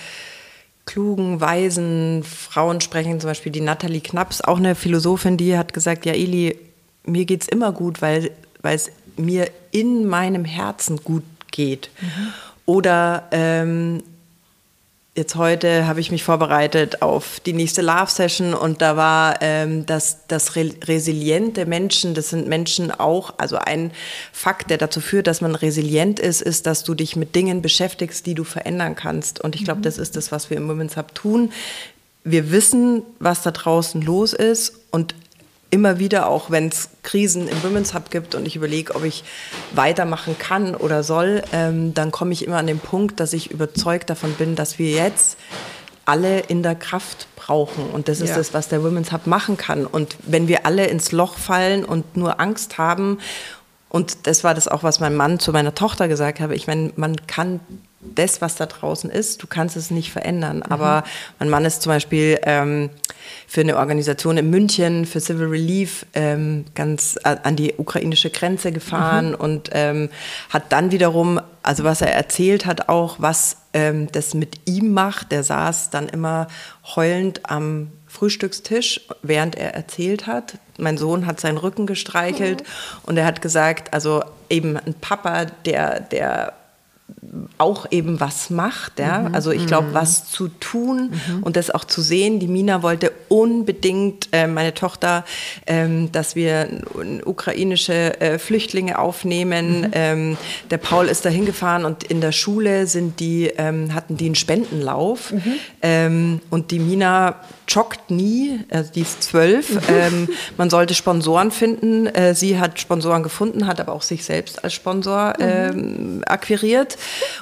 klugen, 0.87 1.41
weisen 1.41 2.23
Frauen 2.23 2.81
sprechen, 2.81 3.21
zum 3.21 3.29
Beispiel 3.29 3.53
die 3.53 3.61
Nathalie 3.61 4.01
Knaps, 4.01 4.41
auch 4.41 4.57
eine 4.57 4.75
Philosophin, 4.75 5.37
die 5.37 5.59
hat 5.59 5.75
gesagt, 5.75 6.07
ja 6.07 6.15
Eli, 6.15 6.57
mir 7.05 7.25
geht 7.25 7.43
es 7.43 7.49
immer 7.49 7.73
gut, 7.73 8.01
weil, 8.01 8.31
weil 8.63 8.77
es 8.77 8.91
mir 9.17 9.51
in 9.73 10.07
meinem 10.07 10.45
Herzen 10.45 10.99
gut 11.05 11.25
geht. 11.51 11.91
Mhm. 12.01 12.33
Oder 12.67 13.29
ähm, 13.31 14.03
jetzt 15.17 15.35
heute 15.35 15.87
habe 15.87 16.01
ich 16.01 16.11
mich 16.11 16.23
vorbereitet 16.23 17.01
auf 17.01 17.41
die 17.41 17.55
nächste 17.55 17.81
Love 17.81 18.11
Session 18.11 18.53
und 18.53 18.83
da 18.83 18.97
war 18.97 19.37
ähm, 19.41 19.87
das, 19.87 20.27
das 20.29 20.57
re 20.57 20.71
resiliente 20.85 21.65
Menschen, 21.65 22.15
das 22.15 22.31
sind 22.31 22.47
Menschen 22.47 22.91
auch, 22.91 23.35
also 23.39 23.57
ein 23.57 23.93
Fakt, 24.33 24.71
der 24.71 24.79
dazu 24.79 25.01
führt, 25.01 25.27
dass 25.27 25.41
man 25.41 25.55
resilient 25.55 26.21
ist, 26.21 26.43
ist, 26.43 26.67
dass 26.67 26.85
du 26.85 26.95
dich 26.95 27.17
mit 27.17 27.35
Dingen 27.35 27.63
beschäftigst, 27.63 28.27
die 28.27 28.35
du 28.35 28.45
verändern 28.45 28.95
kannst. 28.95 29.41
Und 29.41 29.55
ich 29.55 29.65
glaube, 29.65 29.79
mhm. 29.79 29.85
das 29.85 29.99
ist 29.99 30.17
das, 30.17 30.31
was 30.33 30.51
wir 30.51 30.59
im 30.59 30.69
Women's 30.69 30.97
Hub 30.97 31.15
tun. 31.15 31.51
Wir 32.23 32.51
wissen, 32.51 33.03
was 33.19 33.43
da 33.43 33.53
draußen 33.53 34.03
los 34.03 34.35
ist 34.35 34.75
und 34.91 35.15
immer 35.71 35.99
wieder, 35.99 36.29
auch 36.29 36.51
wenn 36.51 36.69
es 36.69 36.91
Krisen 37.03 37.49
im 37.49 37.63
Women's 37.63 37.95
Hub 37.95 38.11
gibt 38.11 38.35
und 38.35 38.47
ich 38.47 38.57
überlege, 38.57 38.95
ob 38.95 39.05
ich 39.05 39.25
weitermachen 39.73 40.37
kann 40.39 40.75
oder 40.75 41.03
soll, 41.03 41.43
ähm, 41.53 41.93
dann 41.95 42.11
komme 42.13 42.33
ich 42.33 42.47
immer 42.47 42.59
an 42.59 42.67
den 42.67 42.79
Punkt, 42.79 43.21
dass 43.21 43.33
ich 43.33 43.51
überzeugt 43.51 44.11
davon 44.11 44.33
bin, 44.35 44.55
dass 44.55 44.79
wir 44.79 44.91
jetzt 44.91 45.37
alle 46.05 46.39
in 46.41 46.63
der 46.63 46.77
Kraft 46.77 47.27
brauchen. 47.35 47.91
Und 47.91 48.09
das 48.09 48.21
ist 48.21 48.31
ja. 48.31 48.37
das, 48.37 48.55
was 48.55 48.69
der 48.69 48.83
Women's 48.85 49.13
Hub 49.13 49.27
machen 49.27 49.57
kann. 49.57 49.87
Und 49.87 50.17
wenn 50.23 50.47
wir 50.47 50.65
alle 50.65 50.87
ins 50.87 51.11
Loch 51.11 51.37
fallen 51.37 51.85
und 51.85 52.17
nur 52.17 52.41
Angst 52.41 52.79
haben, 52.79 53.19
und 53.89 54.27
das 54.27 54.45
war 54.45 54.55
das 54.55 54.69
auch, 54.69 54.83
was 54.83 55.01
mein 55.01 55.17
Mann 55.17 55.39
zu 55.39 55.53
meiner 55.53 55.75
Tochter 55.75 56.07
gesagt 56.07 56.41
habe, 56.41 56.55
ich 56.55 56.67
meine, 56.67 56.93
man 56.97 57.27
kann 57.27 57.61
das, 58.01 58.41
was 58.41 58.57
da 58.57 58.67
draußen 58.67 59.11
ist, 59.11 59.43
du 59.43 59.47
kannst 59.47 59.77
es 59.77 59.91
nicht 59.91 60.13
verändern. 60.13 60.59
Mhm. 60.59 60.73
Aber 60.73 61.05
mein 61.39 61.49
Mann 61.49 61.65
ist 61.65 61.83
zum 61.83 61.91
Beispiel 61.91 62.39
ähm, 62.43 62.91
für 63.47 63.63
eine 63.63 63.77
Organisation 63.77 64.37
in 64.37 64.51
München, 64.51 65.07
für 65.07 65.21
Civil 65.21 65.47
Relief, 65.47 66.07
ähm, 66.15 66.67
ganz 66.75 67.17
an 67.23 67.57
die 67.57 67.75
ukrainische 67.77 68.31
Grenze 68.31 68.73
gefahren 68.73 69.31
mhm. 69.31 69.35
und 69.37 69.71
ähm, 69.73 70.11
hat 70.51 70.73
dann 70.73 70.91
wiederum, 70.91 71.41
also 71.63 71.85
was 71.85 72.01
er 72.03 72.13
erzählt 72.13 72.67
hat, 72.67 72.89
auch 72.89 73.17
was 73.19 73.59
ähm, 73.73 74.09
das 74.13 74.35
mit 74.35 74.61
ihm 74.67 74.93
macht. 74.93 75.33
Der 75.33 75.43
saß 75.43 75.91
dann 75.91 76.09
immer 76.09 76.49
heulend 76.95 77.49
am 77.51 77.93
Frühstückstisch, 78.07 79.01
während 79.23 79.57
er 79.57 79.75
erzählt 79.75 80.27
hat. 80.27 80.59
Mein 80.79 80.99
Sohn 80.99 81.27
hat 81.27 81.41
seinen 81.41 81.59
Rücken 81.59 81.87
gestreichelt 81.87 82.61
mhm. 82.61 82.99
und 83.05 83.17
er 83.17 83.25
hat 83.25 83.43
gesagt, 83.43 83.95
also 83.95 84.23
eben 84.49 84.77
ein 84.77 84.95
Papa, 84.95 85.47
der, 85.65 86.01
der 86.01 86.53
auch 87.59 87.87
eben 87.91 88.21
was 88.21 88.51
macht. 88.51 88.99
Ja? 88.99 89.21
Mhm. 89.21 89.35
Also 89.35 89.51
ich 89.51 89.67
glaube, 89.67 89.89
mhm. 89.89 89.95
was 89.95 90.31
zu 90.31 90.49
tun 90.49 91.13
mhm. 91.13 91.43
und 91.43 91.57
das 91.57 91.71
auch 91.71 91.85
zu 91.85 92.03
sehen. 92.03 92.41
Die 92.41 92.47
Mina 92.47 92.83
wollte 92.83 93.13
unbedingt, 93.29 94.29
äh, 94.33 94.47
meine 94.47 94.75
Tochter, 94.75 95.25
ähm, 95.67 96.13
dass 96.13 96.37
wir 96.37 96.69
ukrainische 97.25 98.21
äh, 98.21 98.39
Flüchtlinge 98.39 98.99
aufnehmen. 98.99 99.83
Mhm. 99.83 99.91
Ähm, 99.93 100.37
der 100.71 100.79
Paul 100.79 101.07
ist 101.07 101.25
da 101.25 101.29
hingefahren 101.29 101.85
und 101.85 102.05
in 102.05 102.21
der 102.21 102.33
Schule 102.33 102.87
sind 102.87 103.21
die, 103.21 103.53
ähm, 103.57 103.95
hatten 103.95 104.17
die 104.17 104.27
einen 104.27 104.35
Spendenlauf. 104.35 105.33
Mhm. 105.33 105.53
Ähm, 105.83 106.41
und 106.51 106.71
die 106.71 106.79
Mina 106.79 107.37
joggt 107.69 108.11
nie, 108.11 108.61
also 108.71 108.93
die 108.93 109.01
ist 109.01 109.23
zwölf. 109.23 109.71
Mhm. 109.71 109.81
Ähm, 109.89 110.29
man 110.57 110.71
sollte 110.71 110.95
Sponsoren 110.95 111.51
finden. 111.51 112.07
Äh, 112.07 112.35
sie 112.35 112.59
hat 112.59 112.79
Sponsoren 112.79 113.23
gefunden, 113.23 113.67
hat 113.67 113.81
aber 113.81 113.93
auch 113.93 114.03
sich 114.03 114.25
selbst 114.25 114.63
als 114.63 114.75
Sponsor 114.75 115.35
ähm, 115.39 116.23
akquiriert 116.27 116.97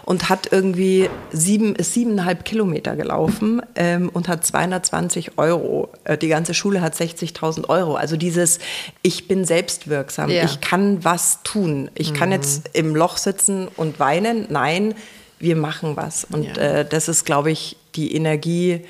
und 0.04 0.28
hat 0.28 0.52
irgendwie 0.52 1.08
sieben, 1.32 1.74
ist 1.76 1.94
siebeneinhalb 1.94 2.44
Kilometer 2.44 2.96
gelaufen 2.96 3.62
ähm, 3.74 4.08
und 4.08 4.28
hat 4.28 4.44
220 4.44 5.38
Euro. 5.38 5.88
Äh, 6.04 6.18
die 6.18 6.28
ganze 6.28 6.54
Schule 6.54 6.80
hat 6.80 6.94
60.000 6.94 7.68
Euro. 7.68 7.96
Also 7.96 8.16
dieses, 8.16 8.58
ich 9.02 9.28
bin 9.28 9.44
selbstwirksam, 9.44 10.30
ja. 10.30 10.44
ich 10.44 10.60
kann 10.60 11.04
was 11.04 11.42
tun. 11.42 11.90
Ich 11.94 12.12
mhm. 12.12 12.16
kann 12.16 12.32
jetzt 12.32 12.70
im 12.72 12.94
Loch 12.94 13.16
sitzen 13.16 13.68
und 13.76 13.98
weinen. 13.98 14.46
Nein, 14.50 14.94
wir 15.38 15.56
machen 15.56 15.96
was. 15.96 16.24
Und 16.24 16.56
ja. 16.56 16.80
äh, 16.80 16.84
das 16.88 17.08
ist, 17.08 17.24
glaube 17.24 17.50
ich, 17.50 17.76
die 17.94 18.14
Energie, 18.14 18.84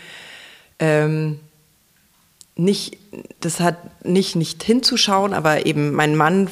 ähm, 0.79 1.41
nicht, 2.57 2.99
das 3.41 3.61
hat 3.61 4.05
nicht, 4.07 4.37
nicht 4.37 4.63
hinzuschauen, 4.63 5.35
aber 5.35 5.67
eben 5.67 5.93
mein 5.93 6.15
Mann 6.15 6.49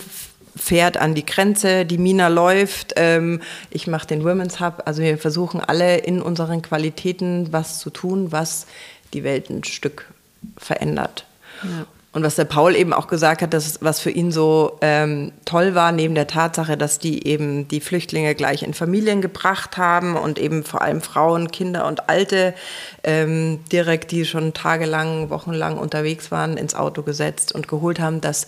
fährt 0.56 0.96
an 0.96 1.14
die 1.14 1.24
Grenze, 1.24 1.86
die 1.86 1.98
Mina 1.98 2.28
läuft, 2.28 2.94
ähm, 2.96 3.40
ich 3.70 3.86
mache 3.86 4.06
den 4.06 4.24
Women's 4.24 4.60
Hub. 4.60 4.82
Also 4.86 5.02
wir 5.02 5.18
versuchen 5.18 5.60
alle 5.60 5.98
in 5.98 6.20
unseren 6.20 6.62
Qualitäten 6.62 7.52
was 7.52 7.78
zu 7.78 7.90
tun, 7.90 8.32
was 8.32 8.66
die 9.14 9.24
Welt 9.24 9.50
ein 9.50 9.64
Stück 9.64 10.06
verändert. 10.56 11.26
Ja. 11.62 11.86
Und 12.14 12.24
was 12.24 12.36
der 12.36 12.44
Paul 12.44 12.76
eben 12.76 12.92
auch 12.92 13.06
gesagt 13.06 13.40
hat, 13.40 13.54
dass 13.54 13.78
was 13.80 13.98
für 13.98 14.10
ihn 14.10 14.32
so 14.32 14.76
ähm, 14.82 15.32
toll 15.46 15.74
war, 15.74 15.92
neben 15.92 16.14
der 16.14 16.26
Tatsache, 16.26 16.76
dass 16.76 16.98
die 16.98 17.26
eben 17.26 17.68
die 17.68 17.80
Flüchtlinge 17.80 18.34
gleich 18.34 18.62
in 18.62 18.74
Familien 18.74 19.22
gebracht 19.22 19.78
haben 19.78 20.14
und 20.16 20.38
eben 20.38 20.62
vor 20.62 20.82
allem 20.82 21.00
Frauen, 21.00 21.50
Kinder 21.50 21.86
und 21.86 22.10
Alte 22.10 22.52
ähm, 23.02 23.60
direkt, 23.72 24.10
die 24.10 24.26
schon 24.26 24.52
tagelang, 24.52 25.30
wochenlang 25.30 25.78
unterwegs 25.78 26.30
waren, 26.30 26.58
ins 26.58 26.74
Auto 26.74 27.02
gesetzt 27.02 27.52
und 27.52 27.66
geholt 27.66 27.98
haben, 27.98 28.20
dass 28.20 28.46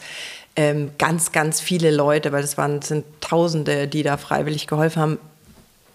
ähm, 0.56 0.90
ganz, 0.98 1.32
ganz 1.32 1.60
viele 1.60 1.90
Leute, 1.90 2.32
weil 2.32 2.44
es 2.44 2.56
waren, 2.56 2.82
sind 2.82 3.04
Tausende, 3.20 3.88
die 3.88 4.02
da 4.02 4.16
freiwillig 4.16 4.66
geholfen 4.66 5.02
haben, 5.02 5.18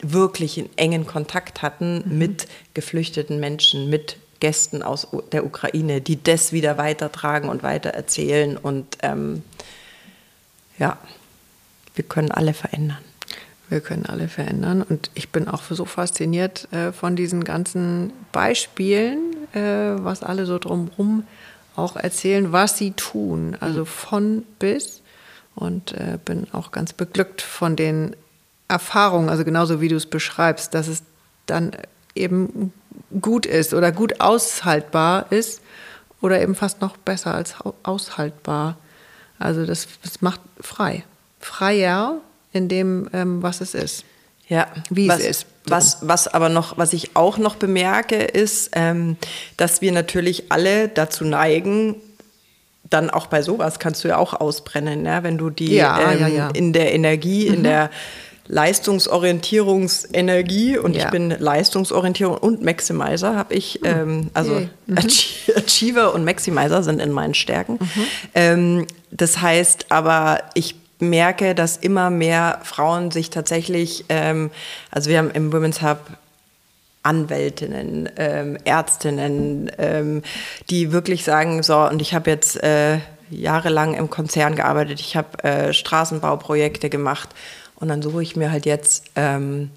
wirklich 0.02 0.58
in 0.58 0.70
engen 0.78 1.06
Kontakt 1.06 1.62
hatten 1.62 2.04
mhm. 2.06 2.18
mit 2.18 2.48
geflüchteten 2.74 3.40
Menschen, 3.40 3.90
mit 3.90 4.18
Gästen 4.40 4.84
aus 4.84 5.08
der 5.32 5.46
Ukraine, 5.46 6.02
die 6.02 6.22
das 6.22 6.54
wieder 6.54 6.78
weitertragen 6.78 7.50
und 7.50 7.64
weitererzählen. 7.64 8.58
Und 8.58 8.98
ähm, 9.02 9.44
ja, 10.78 10.98
wir 11.96 12.06
können 12.06 12.32
alle 12.32 12.54
verändern. 12.54 13.00
Wir 13.68 13.82
können 13.82 14.06
alle 14.06 14.30
verändern. 14.30 14.82
Und 14.82 15.12
ich 15.14 15.30
bin 15.30 15.48
auch 15.48 15.62
so 15.64 15.86
fasziniert 15.86 16.72
äh, 16.72 16.92
von 16.92 17.16
diesen 17.16 17.44
ganzen 17.44 18.14
Beispielen, 18.32 19.20
äh, 19.54 19.60
was 20.04 20.24
alle 20.24 20.46
so 20.46 20.58
drumherum 20.58 21.24
auch 21.80 21.96
erzählen, 21.96 22.52
was 22.52 22.78
sie 22.78 22.92
tun. 22.92 23.58
Also 23.60 23.86
von 23.86 24.44
bis. 24.60 25.02
Und 25.56 25.94
äh, 25.94 26.18
bin 26.24 26.48
auch 26.54 26.72
ganz 26.72 26.94
beglückt 26.94 27.42
von 27.42 27.76
den 27.76 28.16
Erfahrungen, 28.70 29.30
also 29.30 29.44
genauso 29.44 29.82
wie 29.82 29.88
du 29.88 29.96
es 29.96 30.06
beschreibst, 30.06 30.74
dass 30.74 30.88
es 30.88 31.04
dann 31.48 31.72
eben 32.16 32.72
gut 33.20 33.46
ist 33.46 33.74
oder 33.74 33.92
gut 33.92 34.22
aushaltbar 34.22 35.32
ist 35.32 35.62
oder 36.22 36.42
eben 36.42 36.56
fast 36.56 36.82
noch 36.82 36.96
besser 36.98 37.34
als 37.34 37.56
aushaltbar. 37.84 38.78
Also 39.40 39.66
das, 39.66 39.88
das 40.04 40.22
macht 40.22 40.42
frei. 40.60 41.04
Freier 41.40 42.22
in 42.52 42.68
dem, 42.68 43.10
ähm, 43.14 43.42
was 43.42 43.62
es 43.62 43.74
ist. 43.74 44.06
Ja, 44.48 44.68
wie 44.90 45.08
was, 45.08 45.20
es 45.20 45.26
ist. 45.26 45.46
Was, 45.66 45.98
was 46.02 46.28
aber 46.28 46.50
noch, 46.50 46.78
was 46.78 46.94
ich 46.94 47.16
auch 47.16 47.38
noch 47.38 47.56
bemerke, 47.56 48.16
ist, 48.16 48.72
ähm, 48.74 49.18
dass 49.58 49.82
wir 49.82 49.92
natürlich 49.92 50.52
alle 50.52 50.88
dazu 50.88 51.26
neigen, 51.26 51.96
dann 52.90 53.10
auch 53.10 53.28
bei 53.28 53.42
sowas 53.42 53.80
kannst 53.80 54.04
du 54.04 54.08
ja 54.08 54.18
auch 54.18 54.34
ausbrennen, 54.34 55.06
ja? 55.06 55.24
wenn 55.24 55.38
du 55.38 55.50
die 55.50 55.76
ja, 55.76 56.12
ähm, 56.12 56.20
ja, 56.20 56.28
ja. 56.28 56.50
in 56.50 56.74
der 56.74 56.94
Energie, 56.94 57.48
mhm. 57.50 57.56
in 57.56 57.64
der 57.64 57.90
Leistungsorientierungsenergie 58.48 60.78
und 60.80 60.98
ich 60.98 61.06
bin 61.12 61.30
Leistungsorientierung 61.30 62.36
und 62.36 62.64
Maximizer 62.64 63.36
habe 63.36 63.54
ich, 63.54 63.82
mhm. 63.82 63.88
ähm, 63.88 64.32
also 64.34 64.56
okay. 64.56 64.70
mhm. 64.88 64.98
Achiever 65.56 66.16
und 66.16 66.26
Maximizer 66.26 66.82
sind 66.82 67.00
in 67.00 67.12
meinen 67.12 67.36
Stärken. 67.36 67.74
Mhm. 67.74 68.06
Ähm, 68.34 68.88
das 69.12 69.40
heißt 69.40 69.86
aber, 69.90 70.40
ich 70.56 70.74
merke, 71.00 71.56
dass 71.56 71.78
immer 71.78 72.10
mehr 72.10 72.60
Frauen 72.64 73.12
sich 73.12 73.30
tatsächlich, 73.30 74.06
ähm, 74.10 74.52
also 74.92 75.10
wir 75.10 75.18
haben 75.18 75.32
im 75.32 75.52
Women's 75.52 75.82
Hub 75.82 76.00
Anwältinnen, 77.02 78.10
ähm, 78.18 78.58
Ärztinnen, 78.66 79.72
ähm, 79.78 80.22
die 80.70 80.92
wirklich 80.92 81.24
sagen, 81.24 81.64
so, 81.64 81.78
und 81.80 82.02
ich 82.02 82.14
habe 82.14 82.30
jetzt 82.30 82.62
äh, 82.62 83.00
jahrelang 83.30 83.94
im 83.94 84.10
Konzern 84.10 84.56
gearbeitet, 84.56 85.00
ich 85.00 85.16
habe 85.16 85.44
äh, 85.44 85.74
Straßenbauprojekte 85.74 86.90
gemacht 86.90 87.30
und 87.76 87.88
dann 87.88 88.02
suche 88.02 88.22
ich 88.22 88.36
mir 88.36 88.52
halt 88.52 88.66
jetzt, 88.66 89.06
ähm, 89.16 89.72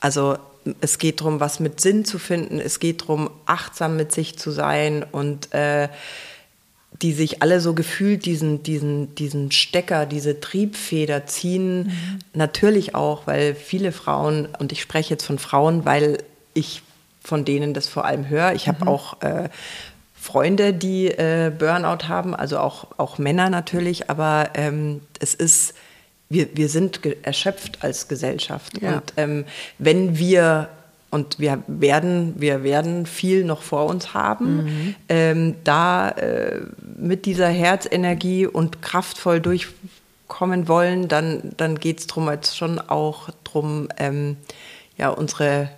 also 0.00 0.36
es 0.80 0.98
geht 0.98 1.20
darum, 1.20 1.38
was 1.38 1.60
mit 1.60 1.80
Sinn 1.80 2.04
zu 2.04 2.18
finden, 2.18 2.60
es 2.60 2.80
geht 2.80 3.02
darum, 3.02 3.30
achtsam 3.46 3.96
mit 3.96 4.12
sich 4.12 4.36
zu 4.36 4.50
sein 4.50 5.06
und 5.10 5.54
äh, 5.54 5.88
die 7.02 7.12
sich 7.12 7.42
alle 7.42 7.60
so 7.60 7.74
gefühlt 7.74 8.24
diesen, 8.24 8.62
diesen, 8.62 9.14
diesen 9.14 9.52
Stecker, 9.52 10.06
diese 10.06 10.40
Triebfeder 10.40 11.26
ziehen. 11.26 11.84
Mhm. 11.84 12.18
Natürlich 12.34 12.94
auch, 12.94 13.26
weil 13.26 13.54
viele 13.54 13.92
Frauen, 13.92 14.48
und 14.58 14.72
ich 14.72 14.82
spreche 14.82 15.10
jetzt 15.10 15.24
von 15.24 15.38
Frauen, 15.38 15.84
weil 15.84 16.18
ich 16.54 16.82
von 17.22 17.44
denen 17.44 17.74
das 17.74 17.88
vor 17.88 18.04
allem 18.04 18.28
höre. 18.28 18.54
Ich 18.54 18.68
habe 18.68 18.84
mhm. 18.84 18.88
auch 18.88 19.22
äh, 19.22 19.48
Freunde, 20.14 20.72
die 20.72 21.06
äh, 21.06 21.52
Burnout 21.56 22.08
haben, 22.08 22.34
also 22.34 22.58
auch, 22.58 22.88
auch 22.96 23.18
Männer 23.18 23.50
natürlich, 23.50 24.10
aber 24.10 24.50
ähm, 24.54 25.02
es 25.20 25.34
ist, 25.34 25.74
wir, 26.28 26.48
wir 26.54 26.68
sind 26.68 27.00
erschöpft 27.22 27.78
als 27.82 28.08
Gesellschaft. 28.08 28.82
Ja. 28.82 28.94
Und 28.94 29.12
ähm, 29.16 29.44
wenn 29.78 30.18
wir 30.18 30.68
und 31.10 31.38
wir 31.38 31.62
werden, 31.66 32.34
wir 32.36 32.62
werden 32.62 33.06
viel 33.06 33.44
noch 33.44 33.62
vor 33.62 33.86
uns 33.86 34.12
haben, 34.14 34.64
mhm. 34.64 34.94
ähm, 35.08 35.54
da 35.64 36.10
äh, 36.10 36.60
mit 36.96 37.24
dieser 37.24 37.48
Herzenergie 37.48 38.46
und 38.46 38.82
kraftvoll 38.82 39.40
durchkommen 39.40 40.68
wollen, 40.68 41.08
dann, 41.08 41.52
dann 41.56 41.78
geht 41.78 42.00
es 42.00 42.06
darum, 42.06 42.30
jetzt 42.30 42.56
schon 42.56 42.78
auch 42.78 43.30
darum, 43.44 43.88
ähm, 43.96 44.36
ja, 44.98 45.08
unsere 45.08 45.70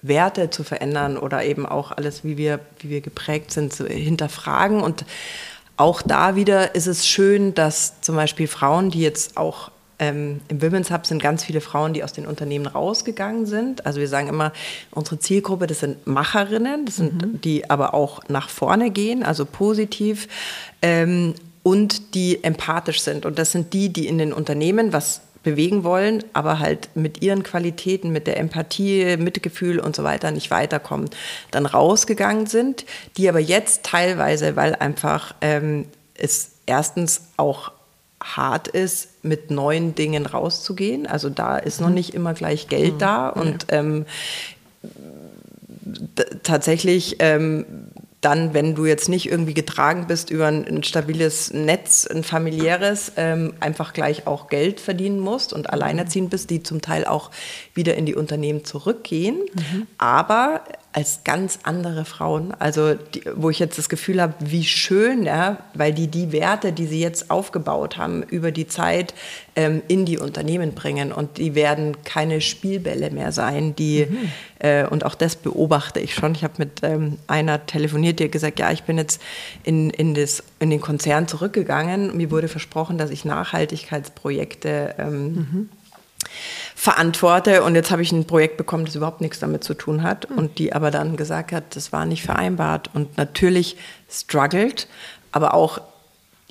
Werte 0.00 0.50
zu 0.50 0.64
verändern 0.64 1.16
oder 1.16 1.44
eben 1.44 1.66
auch 1.66 1.90
alles, 1.90 2.24
wie 2.24 2.36
wir, 2.36 2.60
wie 2.80 2.90
wir 2.90 3.00
geprägt 3.00 3.52
sind, 3.52 3.72
zu 3.72 3.86
hinterfragen. 3.86 4.80
Und 4.80 5.04
auch 5.76 6.02
da 6.02 6.36
wieder 6.36 6.74
ist 6.74 6.86
es 6.86 7.06
schön, 7.06 7.54
dass 7.54 8.00
zum 8.00 8.16
Beispiel 8.16 8.46
Frauen, 8.46 8.90
die 8.90 9.00
jetzt 9.00 9.36
auch 9.36 9.70
ähm, 9.98 10.40
Im 10.48 10.60
Women's 10.60 10.90
Hub 10.90 11.06
sind 11.06 11.22
ganz 11.22 11.44
viele 11.44 11.60
Frauen, 11.60 11.92
die 11.92 12.02
aus 12.02 12.12
den 12.12 12.26
Unternehmen 12.26 12.66
rausgegangen 12.66 13.46
sind. 13.46 13.86
Also 13.86 14.00
wir 14.00 14.08
sagen 14.08 14.28
immer, 14.28 14.52
unsere 14.90 15.18
Zielgruppe, 15.18 15.66
das 15.66 15.80
sind 15.80 16.06
Macherinnen, 16.06 16.86
das 16.86 16.96
sind 16.96 17.22
mhm. 17.22 17.40
die 17.40 17.70
aber 17.70 17.94
auch 17.94 18.22
nach 18.28 18.48
vorne 18.48 18.90
gehen, 18.90 19.22
also 19.22 19.44
positiv. 19.44 20.28
Ähm, 20.82 21.34
und 21.62 22.14
die 22.14 22.44
empathisch 22.44 23.00
sind. 23.00 23.24
Und 23.24 23.38
das 23.38 23.52
sind 23.52 23.72
die, 23.72 23.88
die 23.88 24.06
in 24.06 24.18
den 24.18 24.32
Unternehmen 24.32 24.92
was 24.92 25.22
bewegen 25.42 25.84
wollen, 25.84 26.24
aber 26.32 26.58
halt 26.58 26.88
mit 26.94 27.22
ihren 27.22 27.42
Qualitäten, 27.42 28.10
mit 28.10 28.26
der 28.26 28.38
Empathie, 28.38 29.16
Mitgefühl 29.16 29.78
und 29.78 29.94
so 29.94 30.02
weiter 30.02 30.30
nicht 30.30 30.50
weiterkommen, 30.50 31.08
dann 31.50 31.66
rausgegangen 31.66 32.46
sind, 32.46 32.84
die 33.16 33.28
aber 33.28 33.40
jetzt 33.40 33.84
teilweise, 33.84 34.56
weil 34.56 34.74
einfach 34.74 35.34
ähm, 35.40 35.86
es 36.14 36.52
erstens 36.66 37.28
auch 37.36 37.72
hart 38.24 38.68
ist, 38.68 39.22
mit 39.22 39.50
neuen 39.50 39.94
Dingen 39.94 40.26
rauszugehen. 40.26 41.06
Also 41.06 41.28
da 41.28 41.56
ist 41.58 41.80
noch 41.80 41.88
mhm. 41.88 41.94
nicht 41.94 42.14
immer 42.14 42.34
gleich 42.34 42.68
Geld 42.68 42.94
mhm. 42.94 42.98
da 42.98 43.28
und 43.28 43.66
ähm, 43.68 44.06
tatsächlich 46.42 47.16
ähm, 47.18 47.66
dann, 48.24 48.54
wenn 48.54 48.74
du 48.74 48.86
jetzt 48.86 49.10
nicht 49.10 49.30
irgendwie 49.30 49.52
getragen 49.52 50.06
bist 50.06 50.30
über 50.30 50.46
ein, 50.46 50.66
ein 50.66 50.82
stabiles 50.82 51.52
Netz, 51.52 52.06
ein 52.06 52.24
familiäres, 52.24 53.12
ähm, 53.16 53.52
einfach 53.60 53.92
gleich 53.92 54.26
auch 54.26 54.48
Geld 54.48 54.80
verdienen 54.80 55.20
musst 55.20 55.52
und 55.52 55.68
alleinerziehend 55.68 56.30
bist, 56.30 56.48
die 56.48 56.62
zum 56.62 56.80
Teil 56.80 57.04
auch 57.04 57.30
wieder 57.74 57.96
in 57.96 58.06
die 58.06 58.14
Unternehmen 58.14 58.64
zurückgehen, 58.64 59.36
mhm. 59.54 59.86
aber 59.98 60.62
als 60.94 61.24
ganz 61.24 61.58
andere 61.64 62.04
Frauen, 62.04 62.54
also 62.60 62.94
die, 62.94 63.22
wo 63.34 63.50
ich 63.50 63.58
jetzt 63.58 63.78
das 63.78 63.88
Gefühl 63.88 64.22
habe, 64.22 64.34
wie 64.38 64.62
schön, 64.62 65.24
ja, 65.24 65.58
weil 65.74 65.92
die 65.92 66.06
die 66.06 66.30
Werte, 66.30 66.72
die 66.72 66.86
sie 66.86 67.00
jetzt 67.00 67.32
aufgebaut 67.32 67.96
haben, 67.96 68.22
über 68.22 68.52
die 68.52 68.68
Zeit 68.68 69.12
ähm, 69.56 69.82
in 69.88 70.06
die 70.06 70.18
Unternehmen 70.18 70.72
bringen 70.72 71.10
und 71.10 71.38
die 71.38 71.56
werden 71.56 72.04
keine 72.04 72.40
Spielbälle 72.40 73.10
mehr 73.10 73.32
sein, 73.32 73.74
die 73.74 74.06
mhm. 74.08 74.30
äh, 74.60 74.86
und 74.86 75.04
auch 75.04 75.16
das 75.16 75.34
beobachte 75.34 75.98
ich 75.98 76.14
schon. 76.14 76.36
Ich 76.36 76.44
habe 76.44 76.54
mit 76.58 76.78
ähm, 76.84 77.18
einer 77.26 77.66
telefoniert, 77.66 78.20
die 78.20 78.24
hat 78.24 78.32
gesagt, 78.32 78.60
ja, 78.60 78.70
ich 78.70 78.84
bin 78.84 78.96
jetzt 78.96 79.20
in, 79.64 79.90
in, 79.90 80.14
das, 80.14 80.44
in 80.60 80.70
den 80.70 80.80
Konzern 80.80 81.26
zurückgegangen. 81.26 82.16
Mir 82.16 82.30
wurde 82.30 82.46
versprochen, 82.46 82.98
dass 82.98 83.10
ich 83.10 83.24
Nachhaltigkeitsprojekte 83.24 84.94
ähm, 84.98 85.34
mhm 85.34 85.68
verantworte. 86.74 87.62
Und 87.62 87.74
jetzt 87.74 87.90
habe 87.90 88.02
ich 88.02 88.12
ein 88.12 88.26
Projekt 88.26 88.56
bekommen, 88.56 88.84
das 88.84 88.94
überhaupt 88.94 89.20
nichts 89.20 89.38
damit 89.38 89.64
zu 89.64 89.74
tun 89.74 90.02
hat 90.02 90.28
mhm. 90.30 90.38
und 90.38 90.58
die 90.58 90.72
aber 90.72 90.90
dann 90.90 91.16
gesagt 91.16 91.52
hat, 91.52 91.76
das 91.76 91.92
war 91.92 92.06
nicht 92.06 92.22
vereinbart 92.22 92.90
und 92.94 93.16
natürlich 93.16 93.76
struggelt, 94.10 94.88
aber 95.32 95.54
auch 95.54 95.80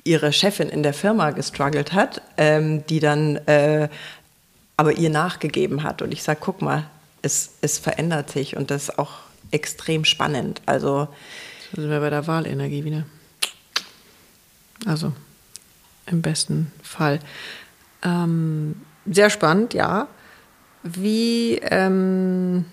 ihre 0.04 0.32
Chefin 0.32 0.68
in 0.68 0.82
der 0.82 0.94
Firma 0.94 1.30
gestruggelt 1.30 1.92
hat, 1.92 2.20
ähm, 2.36 2.86
die 2.86 3.00
dann 3.00 3.36
äh, 3.46 3.88
aber 4.76 4.92
ihr 4.92 5.10
nachgegeben 5.10 5.82
hat. 5.82 6.02
Und 6.02 6.12
ich 6.12 6.22
sage, 6.22 6.40
guck 6.42 6.60
mal, 6.60 6.84
es, 7.22 7.52
es 7.62 7.78
verändert 7.78 8.30
sich 8.30 8.56
und 8.56 8.70
das 8.70 8.84
ist 8.84 8.98
auch 8.98 9.12
extrem 9.50 10.04
spannend. 10.04 10.60
Also 10.66 11.08
das 11.70 11.80
sind 11.80 11.90
wir 11.90 12.00
bei 12.00 12.10
der 12.10 12.26
Wahlenergie 12.26 12.84
wieder. 12.84 13.04
Also 14.84 15.12
im 16.06 16.20
besten 16.20 16.70
Fall. 16.82 17.20
Ähm, 18.02 18.82
sehr 19.06 19.30
spannend, 19.30 19.74
ja. 19.74 20.08
Wie, 20.84 21.58
ähm, 21.62 22.66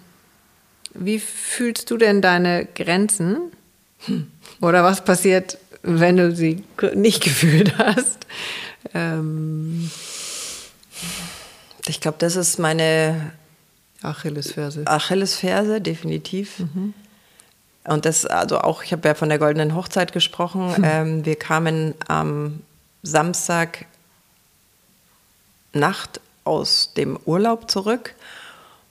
wie 0.94 1.20
fühlst 1.20 1.90
du 1.90 1.98
denn 1.98 2.22
deine 2.22 2.66
Grenzen? 2.66 3.38
Oder 4.62 4.84
was 4.84 5.04
passiert, 5.04 5.58
wenn 5.82 6.18
du 6.18 6.36
sie 6.36 6.64
nicht 6.94 7.24
gefühlt 7.24 7.78
hast? 7.78 8.28
Ähm 8.94 9.90
ich 11.88 12.02
glaube, 12.02 12.18
das 12.20 12.36
ist 12.36 12.60
meine 12.60 13.32
Achillesferse. 14.02 14.84
Achillesferse, 14.86 15.82
definitiv. 15.82 16.60
Mhm. 16.60 16.94
Und 17.86 18.06
das, 18.06 18.26
also 18.26 18.60
auch, 18.60 18.84
ich 18.84 18.92
habe 18.92 19.08
ja 19.08 19.16
von 19.16 19.30
der 19.30 19.40
goldenen 19.40 19.74
Hochzeit 19.74 20.12
gesprochen. 20.12 20.76
Hm. 20.76 20.84
Ähm, 20.86 21.26
wir 21.26 21.36
kamen 21.36 21.96
am 22.08 22.62
Samstag 23.02 23.86
Nacht 25.74 26.20
aus 26.44 26.94
dem 26.96 27.18
Urlaub 27.26 27.70
zurück 27.70 28.16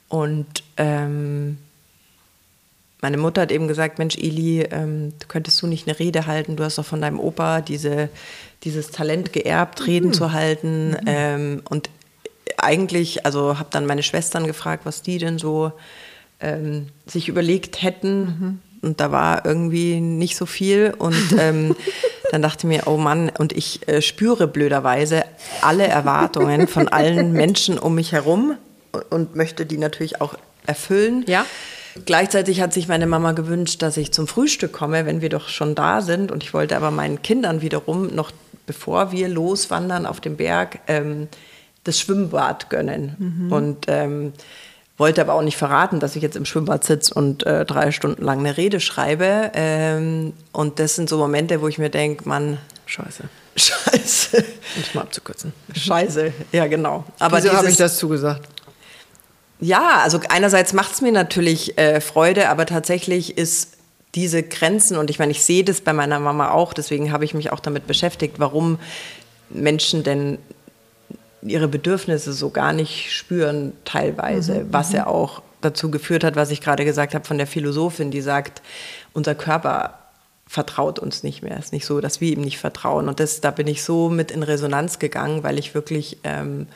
und 0.08 0.64
ähm, 0.76 1.58
meine 3.02 3.16
Mutter 3.16 3.42
hat 3.42 3.52
eben 3.52 3.68
gesagt, 3.68 3.98
Mensch, 3.98 4.16
Eli, 4.16 4.62
ähm, 4.62 5.14
könntest 5.28 5.62
du 5.62 5.66
nicht 5.66 5.88
eine 5.88 5.98
Rede 5.98 6.26
halten? 6.26 6.56
Du 6.56 6.64
hast 6.64 6.76
doch 6.76 6.84
von 6.84 7.00
deinem 7.00 7.18
Opa 7.18 7.62
diese, 7.62 8.10
dieses 8.62 8.90
Talent 8.90 9.32
geerbt, 9.32 9.86
Reden 9.86 10.08
mhm. 10.08 10.12
zu 10.12 10.32
halten. 10.32 10.90
Mhm. 10.90 10.98
Ähm, 11.06 11.62
und 11.70 11.88
eigentlich, 12.58 13.24
also 13.24 13.58
habe 13.58 13.68
dann 13.70 13.86
meine 13.86 14.02
Schwestern 14.02 14.46
gefragt, 14.46 14.84
was 14.84 15.00
die 15.00 15.16
denn 15.18 15.38
so 15.38 15.72
ähm, 16.40 16.88
sich 17.06 17.28
überlegt 17.28 17.82
hätten. 17.82 18.20
Mhm. 18.20 18.58
Und 18.82 19.00
da 19.00 19.12
war 19.12 19.44
irgendwie 19.44 20.00
nicht 20.00 20.36
so 20.36 20.46
viel. 20.46 20.94
Und 20.96 21.36
ähm, 21.38 21.76
dann 22.30 22.42
dachte 22.42 22.66
ich 22.66 22.76
mir, 22.76 22.86
oh 22.86 22.96
Mann, 22.96 23.30
und 23.38 23.52
ich 23.52 23.86
äh, 23.88 24.00
spüre 24.00 24.46
blöderweise 24.46 25.24
alle 25.60 25.86
Erwartungen 25.86 26.66
von 26.66 26.88
allen 26.88 27.32
Menschen 27.34 27.78
um 27.78 27.94
mich 27.94 28.12
herum 28.12 28.56
und, 28.92 29.02
und 29.10 29.36
möchte 29.36 29.66
die 29.66 29.78
natürlich 29.78 30.20
auch 30.20 30.34
erfüllen. 30.66 31.24
Ja. 31.26 31.44
Gleichzeitig 32.06 32.60
hat 32.60 32.72
sich 32.72 32.88
meine 32.88 33.06
Mama 33.06 33.32
gewünscht, 33.32 33.82
dass 33.82 33.96
ich 33.96 34.12
zum 34.12 34.26
Frühstück 34.26 34.72
komme, 34.72 35.06
wenn 35.06 35.20
wir 35.20 35.28
doch 35.28 35.48
schon 35.48 35.74
da 35.74 36.00
sind. 36.00 36.30
Und 36.30 36.42
ich 36.42 36.54
wollte 36.54 36.76
aber 36.76 36.90
meinen 36.90 37.20
Kindern 37.22 37.62
wiederum 37.62 38.14
noch, 38.14 38.30
bevor 38.66 39.12
wir 39.12 39.28
loswandern 39.28 40.06
auf 40.06 40.20
dem 40.20 40.36
Berg, 40.36 40.78
ähm, 40.86 41.28
das 41.84 41.98
Schwimmbad 41.98 42.70
gönnen. 42.70 43.16
Mhm. 43.18 43.52
Und 43.52 43.86
ähm, 43.88 44.32
wollte 45.00 45.22
aber 45.22 45.32
auch 45.34 45.42
nicht 45.42 45.56
verraten, 45.56 45.98
dass 45.98 46.14
ich 46.14 46.22
jetzt 46.22 46.36
im 46.36 46.44
Schwimmbad 46.44 46.84
sitze 46.84 47.14
und 47.14 47.44
äh, 47.44 47.64
drei 47.64 47.90
Stunden 47.90 48.22
lang 48.22 48.40
eine 48.40 48.56
Rede 48.56 48.80
schreibe. 48.80 49.50
Ähm, 49.54 50.34
und 50.52 50.78
das 50.78 50.94
sind 50.94 51.08
so 51.08 51.16
Momente, 51.16 51.62
wo 51.62 51.68
ich 51.68 51.78
mir 51.78 51.88
denke, 51.88 52.28
Mann, 52.28 52.58
scheiße. 52.86 53.24
Scheiße. 53.56 54.36
Um 54.36 54.82
es 54.82 54.94
mal 54.94 55.00
abzukürzen. 55.02 55.52
Scheiße, 55.74 56.32
ja 56.52 56.66
genau. 56.68 57.04
Aber 57.18 57.38
Wieso 57.38 57.52
habe 57.52 57.68
ich 57.68 57.76
das 57.76 57.98
zugesagt? 57.98 58.46
Ja, 59.58 60.00
also 60.04 60.20
einerseits 60.28 60.72
macht 60.72 60.92
es 60.92 61.00
mir 61.00 61.12
natürlich 61.12 61.76
äh, 61.76 62.00
Freude, 62.00 62.48
aber 62.48 62.64
tatsächlich 62.64 63.36
ist 63.36 63.76
diese 64.14 64.42
Grenzen, 64.42 64.96
und 64.96 65.10
ich 65.10 65.18
meine, 65.18 65.32
ich 65.32 65.42
sehe 65.42 65.64
das 65.64 65.80
bei 65.80 65.92
meiner 65.92 66.20
Mama 66.20 66.50
auch, 66.50 66.72
deswegen 66.72 67.10
habe 67.10 67.24
ich 67.24 67.34
mich 67.34 67.50
auch 67.52 67.60
damit 67.60 67.86
beschäftigt, 67.86 68.36
warum 68.38 68.78
Menschen 69.50 70.04
denn 70.04 70.38
ihre 71.42 71.68
Bedürfnisse 71.68 72.32
so 72.32 72.50
gar 72.50 72.72
nicht 72.72 73.12
spüren 73.12 73.72
teilweise, 73.84 74.64
mhm, 74.64 74.72
was 74.72 74.92
ja 74.92 75.02
mhm. 75.02 75.08
auch 75.08 75.42
dazu 75.60 75.90
geführt 75.90 76.24
hat, 76.24 76.36
was 76.36 76.50
ich 76.50 76.60
gerade 76.60 76.84
gesagt 76.84 77.14
habe 77.14 77.24
von 77.24 77.38
der 77.38 77.46
Philosophin, 77.46 78.10
die 78.10 78.20
sagt, 78.20 78.62
unser 79.12 79.34
Körper 79.34 79.98
vertraut 80.46 80.98
uns 80.98 81.22
nicht 81.22 81.42
mehr. 81.42 81.56
Es 81.58 81.66
ist 81.66 81.72
nicht 81.72 81.86
so, 81.86 82.00
dass 82.00 82.20
wir 82.20 82.32
ihm 82.32 82.40
nicht 82.40 82.58
vertrauen. 82.58 83.08
Und 83.08 83.20
das, 83.20 83.40
da 83.40 83.50
bin 83.50 83.68
ich 83.68 83.84
so 83.84 84.08
mit 84.08 84.30
in 84.30 84.42
Resonanz 84.42 84.98
gegangen, 84.98 85.44
weil 85.44 85.58
ich 85.58 85.74
wirklich 85.74 86.18
ähm, 86.24 86.66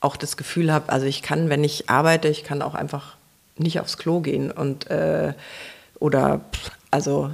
auch 0.00 0.16
das 0.16 0.36
Gefühl 0.36 0.72
habe, 0.72 0.92
also 0.92 1.06
ich 1.06 1.22
kann, 1.22 1.48
wenn 1.48 1.64
ich 1.64 1.90
arbeite, 1.90 2.28
ich 2.28 2.44
kann 2.44 2.62
auch 2.62 2.74
einfach 2.74 3.16
nicht 3.56 3.80
aufs 3.80 3.98
Klo 3.98 4.20
gehen 4.20 4.50
und 4.50 4.90
äh, 4.90 5.34
oder 5.98 6.40
also 6.90 7.30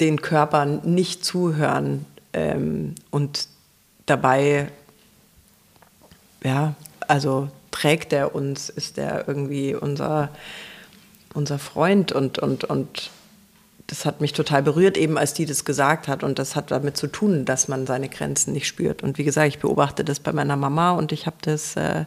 den 0.00 0.20
Körper 0.20 0.64
nicht 0.66 1.24
zuhören 1.24 2.04
ähm, 2.32 2.94
und 3.10 3.48
dabei 4.06 4.68
ja 6.44 6.74
also 7.08 7.48
trägt 7.70 8.12
er 8.12 8.34
uns, 8.34 8.68
ist 8.68 8.98
er 8.98 9.26
irgendwie 9.28 9.74
unser 9.74 10.30
unser 11.34 11.58
Freund 11.58 12.12
und 12.12 12.38
und 12.38 12.64
und 12.64 13.10
das 13.86 14.06
hat 14.06 14.20
mich 14.20 14.32
total 14.32 14.62
berührt, 14.62 14.96
eben 14.96 15.18
als 15.18 15.34
die 15.34 15.44
das 15.44 15.64
gesagt 15.64 16.08
hat. 16.08 16.22
Und 16.22 16.38
das 16.38 16.56
hat 16.56 16.70
damit 16.70 16.96
zu 16.96 17.06
tun, 17.06 17.44
dass 17.44 17.68
man 17.68 17.86
seine 17.86 18.08
Grenzen 18.08 18.52
nicht 18.52 18.66
spürt. 18.66 19.02
Und 19.02 19.18
wie 19.18 19.24
gesagt, 19.24 19.48
ich 19.48 19.58
beobachte 19.58 20.04
das 20.04 20.20
bei 20.20 20.32
meiner 20.32 20.56
Mama 20.56 20.92
und 20.92 21.12
ich 21.12 21.26
habe 21.26 21.36
das 21.42 21.76
äh, 21.76 22.06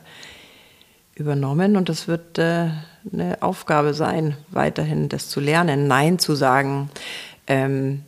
übernommen. 1.13 1.77
Und 1.77 1.87
das 1.89 2.07
wird 2.07 2.39
äh, 2.39 2.69
eine 3.11 3.37
Aufgabe 3.41 3.93
sein, 3.93 4.37
weiterhin 4.49 5.07
das 5.07 5.29
zu 5.29 5.39
lernen, 5.39 5.87
Nein 5.87 6.17
zu 6.17 6.33
sagen. 6.33 6.89
Ähm, 7.45 8.03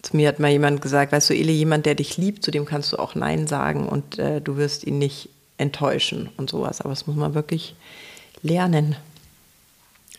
zu 0.00 0.16
mir 0.16 0.28
hat 0.28 0.40
mal 0.40 0.50
jemand 0.50 0.80
gesagt, 0.80 1.12
weißt 1.12 1.30
du, 1.30 1.34
Eli, 1.34 1.52
jemand, 1.52 1.84
der 1.84 1.94
dich 1.94 2.16
liebt, 2.16 2.42
zu 2.42 2.50
dem 2.50 2.64
kannst 2.64 2.92
du 2.92 2.96
auch 2.96 3.14
Nein 3.14 3.46
sagen 3.46 3.88
und 3.88 4.18
äh, 4.18 4.40
du 4.40 4.56
wirst 4.56 4.84
ihn 4.84 4.98
nicht 4.98 5.28
enttäuschen 5.58 6.30
und 6.36 6.50
sowas. 6.50 6.80
Aber 6.80 6.90
das 6.90 7.06
muss 7.06 7.16
man 7.16 7.34
wirklich 7.34 7.74
lernen. 8.42 8.96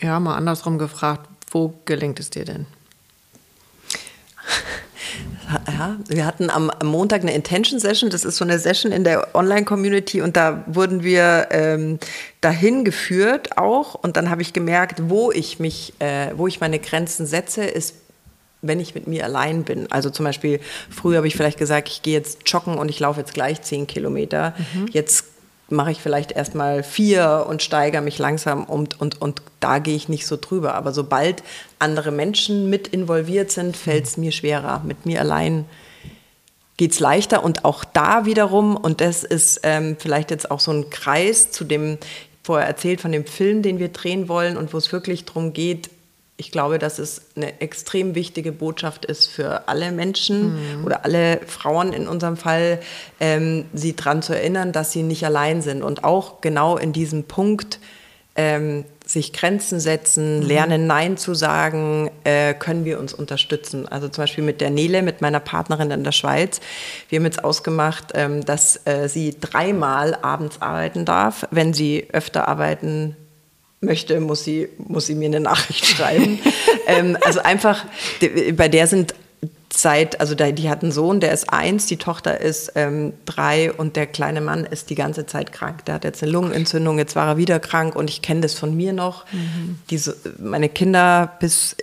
Ja, 0.01 0.19
mal 0.19 0.35
andersrum 0.35 0.77
gefragt, 0.77 1.27
wo 1.51 1.73
gelingt 1.85 2.19
es 2.19 2.29
dir 2.29 2.45
denn? 2.45 2.65
Ja, 5.67 5.97
wir 6.07 6.25
hatten 6.25 6.49
am 6.49 6.71
Montag 6.83 7.21
eine 7.21 7.33
Intention 7.33 7.79
Session. 7.79 8.09
Das 8.09 8.25
ist 8.25 8.37
so 8.37 8.45
eine 8.45 8.57
Session 8.57 8.91
in 8.91 9.03
der 9.03 9.35
Online-Community 9.35 10.21
und 10.21 10.35
da 10.35 10.63
wurden 10.65 11.03
wir 11.03 11.49
ähm, 11.51 11.99
dahin 12.41 12.83
geführt 12.83 13.57
auch. 13.57 13.93
Und 13.93 14.17
dann 14.17 14.31
habe 14.31 14.41
ich 14.41 14.53
gemerkt, 14.53 15.09
wo 15.09 15.31
ich 15.31 15.59
mich, 15.59 15.93
äh, 15.99 16.31
wo 16.35 16.47
ich 16.47 16.59
meine 16.59 16.79
Grenzen 16.79 17.27
setze, 17.27 17.65
ist 17.65 17.95
wenn 18.63 18.79
ich 18.79 18.95
mit 18.95 19.07
mir 19.07 19.25
allein 19.25 19.63
bin. 19.63 19.91
Also 19.91 20.09
zum 20.09 20.25
Beispiel, 20.25 20.59
früher 20.89 21.17
habe 21.17 21.27
ich 21.27 21.35
vielleicht 21.35 21.59
gesagt, 21.59 21.89
ich 21.89 22.01
gehe 22.01 22.13
jetzt 22.13 22.39
joggen 22.47 22.79
und 22.79 22.89
ich 22.89 22.99
laufe 22.99 23.19
jetzt 23.19 23.33
gleich 23.33 23.61
zehn 23.61 23.85
Kilometer. 23.85 24.55
Mhm. 24.73 24.87
Jetzt 24.91 25.25
mache 25.69 25.91
ich 25.91 26.01
vielleicht 26.01 26.31
erstmal 26.31 26.83
vier 26.83 27.45
und 27.47 27.61
steigere 27.61 28.01
mich 28.01 28.17
langsam 28.19 28.63
und, 28.63 28.99
und, 28.99 29.21
und 29.21 29.41
da 29.59 29.79
gehe 29.79 29.95
ich 29.95 30.09
nicht 30.09 30.25
so 30.25 30.37
drüber. 30.37 30.75
Aber 30.75 30.93
sobald 30.93 31.43
andere 31.79 32.11
Menschen 32.11 32.69
mit 32.69 32.87
involviert 32.87 33.51
sind, 33.51 33.77
fällt 33.77 34.05
es 34.05 34.17
mir 34.17 34.31
schwerer. 34.31 34.81
Mit 34.85 35.05
mir 35.05 35.19
allein 35.19 35.65
geht 36.77 36.91
es 36.91 36.99
leichter 36.99 37.43
und 37.43 37.65
auch 37.65 37.83
da 37.83 38.25
wiederum, 38.25 38.75
und 38.75 39.01
das 39.01 39.23
ist 39.23 39.61
ähm, 39.63 39.95
vielleicht 39.99 40.31
jetzt 40.31 40.49
auch 40.49 40.59
so 40.59 40.71
ein 40.71 40.89
Kreis 40.89 41.51
zu 41.51 41.63
dem, 41.63 41.97
vorher 42.43 42.67
erzählt 42.67 42.99
von 42.99 43.11
dem 43.11 43.25
Film, 43.25 43.61
den 43.61 43.79
wir 43.79 43.89
drehen 43.89 44.27
wollen 44.27 44.57
und 44.57 44.73
wo 44.73 44.77
es 44.77 44.91
wirklich 44.91 45.25
darum 45.25 45.53
geht, 45.53 45.89
ich 46.35 46.51
glaube, 46.51 46.79
dass 46.79 46.97
es 46.97 47.21
eine 47.35 47.61
extrem 47.61 48.15
wichtige 48.15 48.51
Botschaft 48.51 49.05
ist 49.05 49.27
für 49.27 49.67
alle 49.67 49.91
Menschen 49.91 50.79
mhm. 50.79 50.85
oder 50.85 51.05
alle 51.05 51.39
Frauen 51.45 51.93
in 51.93 52.07
unserem 52.07 52.37
Fall, 52.37 52.79
ähm, 53.19 53.65
sie 53.73 53.95
daran 53.95 54.23
zu 54.23 54.33
erinnern, 54.35 54.71
dass 54.71 54.91
sie 54.91 55.03
nicht 55.03 55.25
allein 55.25 55.61
sind. 55.61 55.83
Und 55.83 56.03
auch 56.03 56.41
genau 56.41 56.77
in 56.77 56.91
diesem 56.91 57.25
Punkt, 57.25 57.79
ähm, 58.35 58.85
sich 59.05 59.31
Grenzen 59.31 59.79
setzen, 59.79 60.39
mhm. 60.39 60.45
lernen 60.47 60.87
Nein 60.87 61.17
zu 61.17 61.35
sagen, 61.35 62.09
äh, 62.23 62.55
können 62.55 62.83
wir 62.83 62.99
uns 62.99 63.13
unterstützen. 63.13 63.87
Also 63.87 64.07
zum 64.07 64.23
Beispiel 64.23 64.43
mit 64.43 64.59
der 64.59 64.71
Nele, 64.71 65.03
mit 65.03 65.21
meiner 65.21 65.39
Partnerin 65.39 65.91
in 65.91 66.03
der 66.03 66.13
Schweiz. 66.13 66.61
Wir 67.09 67.19
haben 67.19 67.25
jetzt 67.25 67.43
ausgemacht, 67.43 68.13
ähm, 68.15 68.43
dass 68.43 68.81
äh, 68.85 69.07
sie 69.07 69.35
dreimal 69.39 70.15
abends 70.15 70.61
arbeiten 70.61 71.05
darf. 71.05 71.45
Wenn 71.51 71.73
sie 71.73 72.07
öfter 72.11 72.47
arbeiten 72.47 73.15
möchte, 73.83 74.19
muss 74.19 74.43
sie, 74.43 74.69
muss 74.77 75.05
sie 75.07 75.15
mir 75.15 75.27
eine 75.27 75.39
Nachricht 75.39 75.85
schreiben. 75.97 76.39
ähm, 76.87 77.17
also 77.21 77.41
einfach, 77.41 77.85
bei 78.55 78.67
der 78.67 78.87
sind 78.87 79.13
seit, 79.75 80.19
also 80.19 80.35
die 80.35 80.69
hat 80.69 80.83
einen 80.83 80.91
Sohn, 80.91 81.19
der 81.19 81.31
ist 81.31 81.51
eins, 81.51 81.87
die 81.87 81.97
Tochter 81.97 82.39
ist 82.39 82.73
ähm, 82.75 83.13
drei 83.25 83.71
und 83.71 83.95
der 83.95 84.05
kleine 84.05 84.39
Mann 84.39 84.65
ist 84.65 84.89
die 84.89 84.95
ganze 84.95 85.25
Zeit 85.25 85.51
krank. 85.51 85.85
Der 85.85 85.95
hat 85.95 86.03
jetzt 86.03 86.21
eine 86.21 86.31
Lungenentzündung, 86.31 86.99
jetzt 86.99 87.15
war 87.15 87.27
er 87.27 87.37
wieder 87.37 87.59
krank 87.59 87.95
und 87.95 88.09
ich 88.09 88.21
kenne 88.21 88.41
das 88.41 88.53
von 88.53 88.75
mir 88.75 88.93
noch. 88.93 89.25
Mhm. 89.31 89.79
Diese, 89.89 90.15
meine 90.39 90.69
Kinder 90.69 91.33
bis 91.39 91.75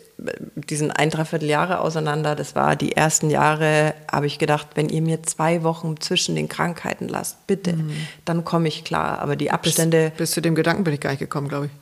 die 0.55 0.76
sind 0.76 0.90
ein, 0.90 1.11
dreiviertel 1.11 1.48
Jahre 1.48 1.80
auseinander. 1.80 2.34
Das 2.34 2.55
war 2.55 2.76
die 2.76 2.92
ersten 2.92 3.30
Jahre, 3.30 3.94
habe 4.11 4.26
ich 4.26 4.38
gedacht, 4.38 4.68
wenn 4.74 4.88
ihr 4.88 5.03
mir 5.03 5.22
zwei 5.22 5.62
Wochen 5.62 6.01
zwischen 6.01 6.34
den 6.34 6.48
Krankheiten 6.48 7.09
lasst, 7.09 7.46
bitte, 7.46 7.74
mhm. 7.74 7.92
dann 8.24 8.44
komme 8.44 8.68
ich 8.68 8.84
klar. 8.84 9.20
Aber 9.20 9.36
die 9.36 9.51
Abstände. 9.51 10.11
Bis, 10.11 10.18
bis, 10.18 10.30
zu 10.32 10.40
dem 10.40 10.55
Gedanken 10.55 10.84
bin 10.84 10.94
ich 10.94 11.01
gar 11.01 11.11
nicht 11.11 11.20
gekommen, 11.20 11.48
glaube 11.48 11.66
ich. 11.66 11.72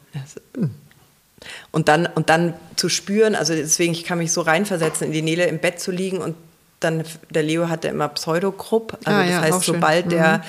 Und 1.70 1.88
dann, 1.88 2.06
und 2.06 2.30
dann 2.30 2.54
zu 2.76 2.88
spüren, 2.88 3.34
also 3.34 3.54
deswegen, 3.54 3.92
ich 3.92 4.04
kann 4.04 4.18
mich 4.18 4.32
so 4.32 4.40
reinversetzen, 4.40 5.08
in 5.08 5.12
die 5.12 5.22
Nele 5.22 5.46
im 5.46 5.58
Bett 5.58 5.80
zu 5.80 5.90
liegen 5.90 6.18
und 6.18 6.34
dann, 6.80 7.04
der 7.30 7.42
Leo 7.42 7.68
hatte 7.68 7.88
immer 7.88 8.08
Pseudokrupp, 8.08 8.98
also 9.04 9.18
ah, 9.18 9.22
das 9.22 9.30
ja, 9.30 9.40
heißt, 9.40 9.62
sobald 9.62 10.04
schön. 10.04 10.10
der 10.10 10.38
mhm. 10.38 10.42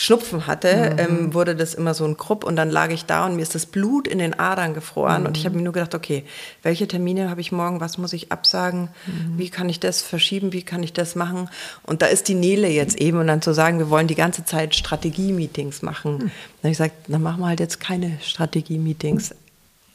Schnupfen 0.00 0.46
hatte, 0.46 0.92
mhm. 0.92 0.98
ähm, 0.98 1.34
wurde 1.34 1.54
das 1.54 1.74
immer 1.74 1.92
so 1.92 2.06
ein 2.06 2.16
Krupp 2.16 2.44
und 2.44 2.56
dann 2.56 2.70
lag 2.70 2.88
ich 2.88 3.04
da 3.04 3.26
und 3.26 3.36
mir 3.36 3.42
ist 3.42 3.54
das 3.54 3.66
Blut 3.66 4.08
in 4.08 4.18
den 4.18 4.32
Adern 4.38 4.72
gefroren 4.72 5.20
mhm. 5.20 5.26
und 5.26 5.36
ich 5.36 5.44
habe 5.44 5.56
mir 5.56 5.62
nur 5.62 5.74
gedacht, 5.74 5.94
okay, 5.94 6.24
welche 6.62 6.88
Termine 6.88 7.28
habe 7.28 7.42
ich 7.42 7.52
morgen, 7.52 7.80
was 7.80 7.98
muss 7.98 8.14
ich 8.14 8.32
absagen, 8.32 8.88
mhm. 9.04 9.36
wie 9.36 9.50
kann 9.50 9.68
ich 9.68 9.78
das 9.78 10.00
verschieben, 10.00 10.54
wie 10.54 10.62
kann 10.62 10.82
ich 10.82 10.94
das 10.94 11.16
machen 11.16 11.50
und 11.82 12.00
da 12.00 12.06
ist 12.06 12.28
die 12.28 12.34
Nele 12.34 12.68
jetzt 12.68 12.98
eben 12.98 13.18
und 13.18 13.26
dann 13.26 13.42
zu 13.42 13.52
sagen, 13.52 13.78
wir 13.78 13.90
wollen 13.90 14.06
die 14.06 14.14
ganze 14.14 14.42
Zeit 14.42 14.74
Strategie-Meetings 14.74 15.82
machen. 15.82 16.14
Mhm. 16.14 16.18
Dann 16.18 16.28
habe 16.62 16.68
ich 16.70 16.78
gesagt, 16.78 16.94
dann 17.08 17.22
machen 17.22 17.40
wir 17.40 17.48
halt 17.48 17.60
jetzt 17.60 17.78
keine 17.78 18.16
Strategie-Meetings. 18.22 19.34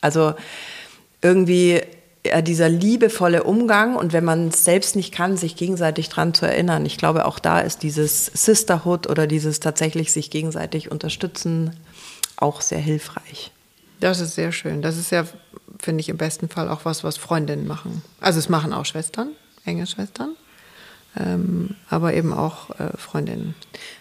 Also 0.02 0.36
irgendwie 1.24 1.82
dieser 2.42 2.70
liebevolle 2.70 3.44
Umgang 3.44 3.96
und 3.96 4.14
wenn 4.14 4.26
man 4.26 4.50
es 4.50 4.64
selbst 4.64 4.96
nicht 4.96 5.14
kann, 5.14 5.38
sich 5.38 5.56
gegenseitig 5.56 6.10
dran 6.10 6.34
zu 6.34 6.46
erinnern. 6.46 6.86
Ich 6.86 6.98
glaube, 6.98 7.26
auch 7.26 7.40
da 7.40 7.60
ist 7.60 7.84
dieses 7.84 8.26
Sisterhood 8.26 9.08
oder 9.08 9.28
dieses 9.28 9.60
tatsächlich 9.60 10.12
sich 10.12 10.30
gegenseitig 10.30 10.92
unterstützen 10.92 11.76
auch 12.38 12.62
sehr 12.62 12.80
hilfreich. 12.80 13.52
Das 14.00 14.20
ist 14.20 14.36
sehr 14.36 14.52
schön. 14.52 14.82
Das 14.82 14.98
ist 14.98 15.12
ja, 15.12 15.26
finde 15.80 16.02
ich, 16.02 16.10
im 16.10 16.18
besten 16.18 16.50
Fall 16.50 16.70
auch 16.70 16.86
was, 16.86 17.04
was 17.04 17.18
Freundinnen 17.18 17.68
machen. 17.68 18.02
Also 18.20 18.40
es 18.40 18.50
machen 18.50 18.74
auch 18.74 18.86
Schwestern, 18.86 19.32
enge 19.64 19.88
Schwestern, 19.88 20.36
ähm, 21.18 21.76
aber 21.90 22.14
eben 22.14 22.34
auch 22.34 22.72
äh, 22.80 22.98
Freundinnen. 22.98 23.56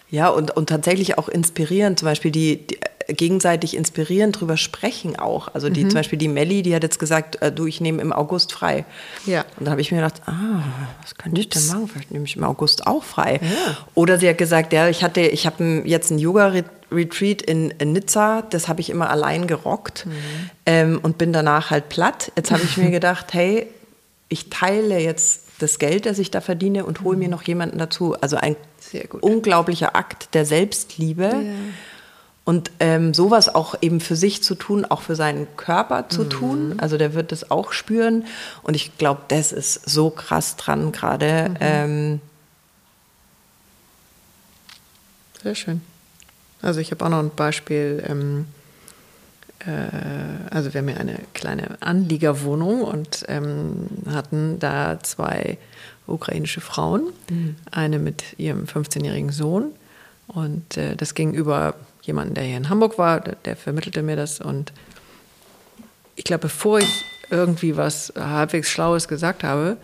Ja, 0.09 0.29
und, 0.29 0.51
und 0.51 0.67
tatsächlich 0.67 1.17
auch 1.17 1.29
inspirieren. 1.29 1.97
Zum 1.97 2.07
Beispiel 2.07 2.31
die, 2.31 2.67
die 2.67 2.77
gegenseitig 3.07 3.75
inspirieren, 3.75 4.31
drüber 4.31 4.57
sprechen 4.57 5.17
auch. 5.17 5.53
Also 5.53 5.69
die, 5.69 5.83
mhm. 5.83 5.89
zum 5.89 5.99
Beispiel 5.99 6.19
die 6.19 6.27
Melli, 6.27 6.61
die 6.63 6.75
hat 6.75 6.83
jetzt 6.83 6.99
gesagt, 6.99 7.41
äh, 7.41 7.51
du, 7.51 7.67
ich 7.67 7.81
nehme 7.81 8.01
im 8.01 8.11
August 8.11 8.51
frei. 8.51 8.85
Ja. 9.25 9.45
Und 9.57 9.65
da 9.65 9.71
habe 9.71 9.81
ich 9.81 9.91
mir 9.91 9.97
gedacht, 9.97 10.21
ah, 10.25 10.63
was 11.01 11.15
könnte 11.15 11.39
ich 11.39 11.49
denn 11.49 11.65
machen? 11.67 11.87
Vielleicht 11.87 12.11
nehme 12.11 12.25
ich 12.25 12.35
im 12.35 12.43
August 12.43 12.87
auch 12.87 13.03
frei. 13.03 13.39
Ja. 13.41 13.77
Oder 13.93 14.17
sie 14.17 14.27
hat 14.27 14.37
gesagt, 14.37 14.73
ja, 14.73 14.89
ich 14.89 15.03
hatte, 15.03 15.21
ich 15.21 15.45
habe 15.45 15.83
jetzt 15.85 16.11
ein 16.11 16.19
Yoga-Retreat 16.19 17.41
in, 17.41 17.71
in, 17.71 17.93
Nizza, 17.93 18.43
das 18.49 18.67
habe 18.67 18.81
ich 18.81 18.89
immer 18.89 19.09
allein 19.09 19.47
gerockt 19.47 20.05
mhm. 20.05 20.11
ähm, 20.65 20.99
und 21.01 21.17
bin 21.17 21.31
danach 21.31 21.69
halt 21.69 21.89
platt. 21.89 22.31
Jetzt 22.35 22.51
habe 22.51 22.63
ich 22.63 22.77
mir 22.77 22.91
gedacht, 22.91 23.33
hey, 23.33 23.67
ich 24.29 24.49
teile 24.49 24.99
jetzt 24.99 25.43
das 25.59 25.79
Geld, 25.79 26.05
das 26.05 26.19
ich 26.19 26.31
da 26.31 26.41
verdiene 26.41 26.85
und 26.85 27.01
hole 27.01 27.17
mir 27.17 27.25
mhm. 27.25 27.31
noch 27.31 27.43
jemanden 27.43 27.77
dazu. 27.77 28.15
Also 28.19 28.35
ein 28.37 28.55
unglaublicher 29.21 29.95
Akt 29.95 30.33
der 30.33 30.45
Selbstliebe. 30.45 31.23
Ja. 31.23 31.41
Und 32.45 32.69
ähm, 32.79 33.15
sowas 33.15 33.53
auch 33.53 33.73
eben 33.81 33.99
für 33.99 34.15
sich 34.15 34.43
zu 34.43 34.53
tun, 34.53 34.85
auch 34.85 35.01
für 35.01 35.15
seinen 35.15 35.47
Körper 35.57 36.09
zu 36.09 36.25
mhm. 36.25 36.29
tun. 36.29 36.75
Also 36.77 36.97
der 36.97 37.15
wird 37.15 37.31
das 37.31 37.49
auch 37.49 37.73
spüren. 37.73 38.25
Und 38.61 38.75
ich 38.75 38.99
glaube, 38.99 39.21
das 39.29 39.51
ist 39.51 39.89
so 39.89 40.11
krass 40.11 40.55
dran 40.55 40.91
gerade. 40.91 41.49
Mhm. 41.49 41.55
Ähm 41.59 42.21
Sehr 45.41 45.55
schön. 45.55 45.81
Also 46.61 46.79
ich 46.79 46.91
habe 46.91 47.03
auch 47.03 47.09
noch 47.09 47.19
ein 47.19 47.31
Beispiel. 47.35 48.03
Ähm, 48.07 48.45
äh, 49.65 50.53
also 50.53 50.71
wir 50.73 50.81
haben 50.81 50.89
ja 50.89 50.97
eine 50.97 51.19
kleine 51.33 51.81
Anliegerwohnung 51.81 52.81
und 52.81 53.25
ähm, 53.27 53.87
hatten 54.07 54.59
da 54.59 54.99
zwei 55.01 55.57
ukrainische 56.05 56.61
Frauen. 56.61 57.11
Mhm. 57.29 57.55
Eine 57.71 57.97
mit 57.97 58.37
ihrem 58.37 58.65
15-jährigen 58.65 59.31
Sohn 59.31 59.71
Und 60.27 60.77
äh, 60.77 60.95
das 60.95 61.15
ging 61.15 61.33
über 61.33 61.73
jemanden, 62.05 62.33
der 62.33 62.43
hier 62.43 62.57
in 62.57 62.69
Hamburg 62.69 62.97
war, 62.97 63.19
der, 63.19 63.35
der 63.45 63.55
vermittelte 63.55 64.01
mir 64.01 64.15
das. 64.15 64.39
Und 64.39 64.73
ich 66.15 66.23
glaube, 66.23 66.41
bevor 66.43 66.79
ich 66.79 67.05
irgendwie 67.29 67.77
was 67.77 68.13
halbwegs 68.17 68.69
Schlaues 68.69 69.07
gesagt 69.07 69.43
habe, 69.43 69.77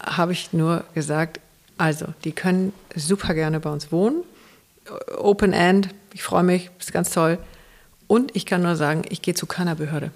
habe 0.00 0.32
ich 0.32 0.52
nur 0.52 0.84
gesagt, 0.94 1.40
also, 1.78 2.06
die 2.24 2.32
können 2.32 2.72
super 2.94 3.34
gerne 3.34 3.60
bei 3.60 3.70
uns 3.70 3.90
wohnen. 3.90 4.22
Open 5.18 5.52
End, 5.52 5.88
ich 6.12 6.22
freue 6.22 6.42
mich, 6.42 6.70
ist 6.78 6.92
ganz 6.92 7.10
toll. 7.10 7.38
Und 8.06 8.36
ich 8.36 8.46
kann 8.46 8.62
nur 8.62 8.76
sagen, 8.76 9.02
ich 9.08 9.22
gehe 9.22 9.34
zu 9.34 9.46
keiner 9.46 9.74
Behörde. 9.74 10.10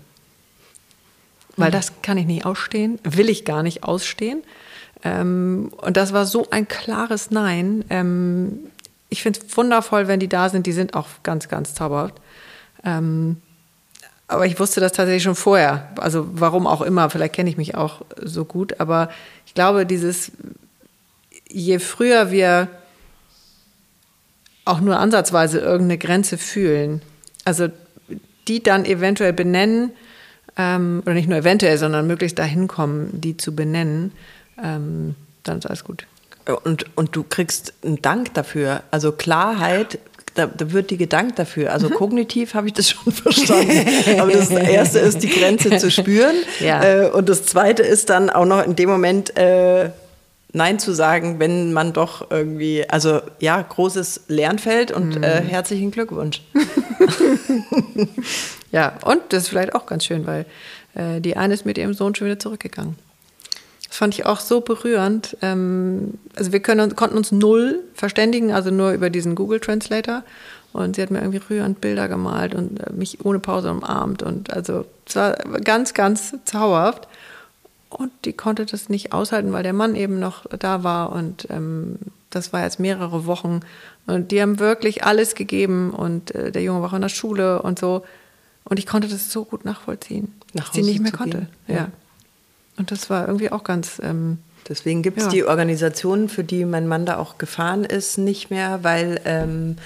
Weil 1.57 1.69
mhm. 1.69 1.73
das 1.73 2.03
kann 2.03 2.19
ich 2.19 2.27
nicht 2.27 2.45
ausstehen, 2.45 2.99
will 3.03 3.31
ich 3.31 3.45
gar 3.45 3.63
nicht 3.63 3.85
ausstehen. 3.85 4.43
Ähm, 5.03 5.73
und 5.79 5.97
das 5.97 6.13
war 6.13 6.27
so 6.27 6.49
ein 6.51 6.69
klares 6.69 7.31
Nein. 7.31 7.85
Ähm, 7.91 8.71
ich 9.17 9.23
finde 9.23 9.41
es 9.41 9.57
wundervoll, 9.57 10.09
wenn 10.09 10.21
die 10.21 10.29
da 10.29 10.51
sind. 10.51 10.67
Die 10.67 10.73
sind 10.73 10.95
auch 10.95 11.09
ganz, 11.23 11.49
ganz 11.49 11.75
zauberhaft. 11.75 12.15
Ähm, 12.85 13.39
aber 14.29 14.45
ich 14.45 14.61
wusste 14.61 14.81
das 14.81 14.93
tatsächlich 14.93 15.23
schon 15.23 15.35
vorher. 15.35 15.89
Also 15.97 16.29
warum 16.33 16.67
auch 16.67 16.83
immer, 16.83 17.09
vielleicht 17.09 17.35
kenne 17.35 17.49
ich 17.49 17.57
mich 17.57 17.75
auch 17.75 18.03
so 18.23 18.45
gut. 18.45 18.79
Aber 18.79 19.09
ich 19.47 19.55
glaube, 19.55 19.87
dieses, 19.87 20.33
je 21.49 21.79
früher 21.79 22.31
wir 22.31 22.69
auch 24.67 24.81
nur 24.81 24.99
ansatzweise 24.99 25.61
irgendeine 25.61 25.97
Grenze 25.97 26.37
fühlen, 26.37 27.01
also 27.45 27.69
die 28.49 28.63
dann 28.63 28.85
eventuell 28.85 29.33
benennen, 29.33 29.93
ähm, 30.59 31.03
oder 31.07 31.15
nicht 31.15 31.29
nur 31.29 31.39
eventuell, 31.39 31.79
sondern 31.79 32.07
möglichst 32.07 32.39
dahin 32.39 32.69
kommen, 32.69 33.21
die 33.21 33.37
zu 33.37 33.55
benennen, 33.55 34.13
ähm, 34.63 35.15
dann 35.43 35.59
ist 35.59 35.67
alles 35.67 35.85
gut. 35.85 36.07
Und, 36.65 36.87
und 36.97 37.17
du 37.17 37.25
kriegst 37.25 37.75
einen 37.85 38.03
Dank 38.03 38.35
dafür. 38.35 38.83
Also 38.91 39.13
Klarheit, 39.13 39.99
da, 40.37 40.47
da 40.47 40.73
wird 40.73 40.91
dir 40.91 40.99
gedankt 40.99 41.39
dafür. 41.39 41.73
Also 41.73 41.89
mhm. 41.89 41.95
kognitiv 41.95 42.55
habe 42.55 42.69
ich 42.69 42.75
das 42.75 42.91
schon 42.91 43.13
verstanden. 43.13 44.21
Aber 44.21 44.31
das 44.31 44.51
erste 44.51 45.01
ist, 45.01 45.23
die 45.23 45.29
Grenze 45.29 45.77
zu 45.79 45.91
spüren. 45.91 46.37
Ja. 46.61 46.83
Äh, 46.83 47.11
und 47.11 47.29
das 47.29 47.45
zweite 47.45 47.83
ist 47.83 48.09
dann 48.09 48.31
auch 48.31 48.47
noch 48.47 48.65
in 48.65 48.77
dem 48.77 48.89
Moment, 48.89 49.37
äh, 49.37 49.91
Nein 50.53 50.79
zu 50.79 50.93
sagen, 50.93 51.39
wenn 51.39 51.75
man 51.75 51.93
doch 51.93 52.31
irgendwie, 52.31 52.89
also 52.89 53.21
ja, 53.41 53.61
großes 53.61 54.23
Lernfeld 54.29 54.91
und 54.91 55.17
mhm. 55.17 55.23
äh, 55.23 55.43
herzlichen 55.43 55.91
Glückwunsch. 55.91 56.41
ja, 58.73 58.95
und 59.05 59.21
das 59.31 59.45
ist 59.45 59.49
vielleicht 59.51 59.75
auch 59.75 59.85
ganz 59.85 60.07
schön, 60.07 60.27
weil 60.27 60.47
äh, 60.95 61.21
die 61.21 61.37
eine 61.37 61.53
ist 61.53 61.67
mit 61.67 61.77
ihrem 61.77 61.93
Sohn 61.93 62.15
schon 62.15 62.27
wieder 62.27 62.39
zurückgegangen. 62.39 62.97
Das 63.89 63.99
fand 63.99 64.15
ich 64.15 64.27
auch 64.27 64.41
so 64.41 64.61
berührend. 64.61 65.37
Ähm, 65.43 66.15
also 66.35 66.53
wir 66.53 66.61
können, 66.61 66.97
konnten 66.97 67.17
uns 67.17 67.33
null 67.33 67.81
verständigen, 67.95 68.53
also 68.53 68.71
nur 68.71 68.93
über 68.93 69.11
diesen 69.11 69.35
Google 69.35 69.61
Translator. 69.61 70.23
Und 70.73 70.97
sie 70.97 71.03
hat 71.03 71.11
mir 71.11 71.21
irgendwie 71.21 71.41
rührend 71.49 71.81
Bilder 71.81 72.09
gemalt 72.09 72.55
und 72.55 72.81
äh, 72.81 72.93
mich 72.93 73.25
ohne 73.25 73.39
Pause 73.39 73.71
umarmt. 73.71 74.23
Und 74.23 74.53
also 74.53 74.85
es 75.07 75.17
war 75.17 75.35
ganz, 75.65 75.95
ganz 75.95 76.35
zauberhaft. 76.45 77.09
Und 77.89 78.11
die 78.25 78.33
konnte 78.33 78.67
das 78.67 78.89
nicht 78.89 79.13
aushalten, 79.13 79.53
weil 79.53 79.63
der 79.63 79.73
Mann 79.73 79.95
eben 79.95 80.19
noch 80.19 80.45
da 80.59 80.83
war. 80.83 81.13
Und 81.13 81.47
ähm, 81.51 81.99
das 82.31 82.53
war 82.53 82.63
jetzt 82.63 82.79
mehrere 82.79 83.25
Wochen. 83.25 83.61
Und 84.07 84.33
die 84.33 84.43
haben 84.43 84.59
wirklich 84.59 85.05
alles 85.05 85.35
gegeben. 85.35 85.91
Und 85.91 86.35
äh, 86.35 86.53
der 86.53 86.63
Junge 86.63 86.83
war 86.83 86.91
auch 86.91 86.95
in 86.95 87.03
der 87.03 87.09
Schule 87.09 87.63
und 87.63 87.79
so. 87.79 88.05
Und 88.65 88.79
ich 88.79 88.87
konnte 88.87 89.09
das 89.09 89.33
so 89.33 89.45
gut 89.45 89.65
nachvollziehen, 89.65 90.35
Nach 90.53 90.67
dass 90.67 90.75
sie 90.75 90.83
nicht 90.83 91.01
mehr 91.01 91.13
konnte. 91.13 91.47
Ja. 91.69 91.75
ja. 91.75 91.89
Und 92.77 92.91
das 92.91 93.11
war 93.11 93.27
irgendwie 93.27 93.51
auch 93.51 93.65
ganz. 93.65 94.01
Ähm, 94.03 94.39
Deswegen 94.69 95.03
gibt 95.03 95.19
es 95.19 95.25
ja. 95.25 95.31
die 95.31 95.45
Organisationen, 95.45 96.29
für 96.29 96.43
die 96.43 96.65
mein 96.65 96.89
Mann 96.89 97.07
da 97.07 97.19
auch 97.19 97.39
gefahren 97.39 97.85
ist, 97.85 98.19
nicht 98.19 98.51
mehr, 98.51 98.81
weil 98.83 99.21
ähm, 99.25 99.77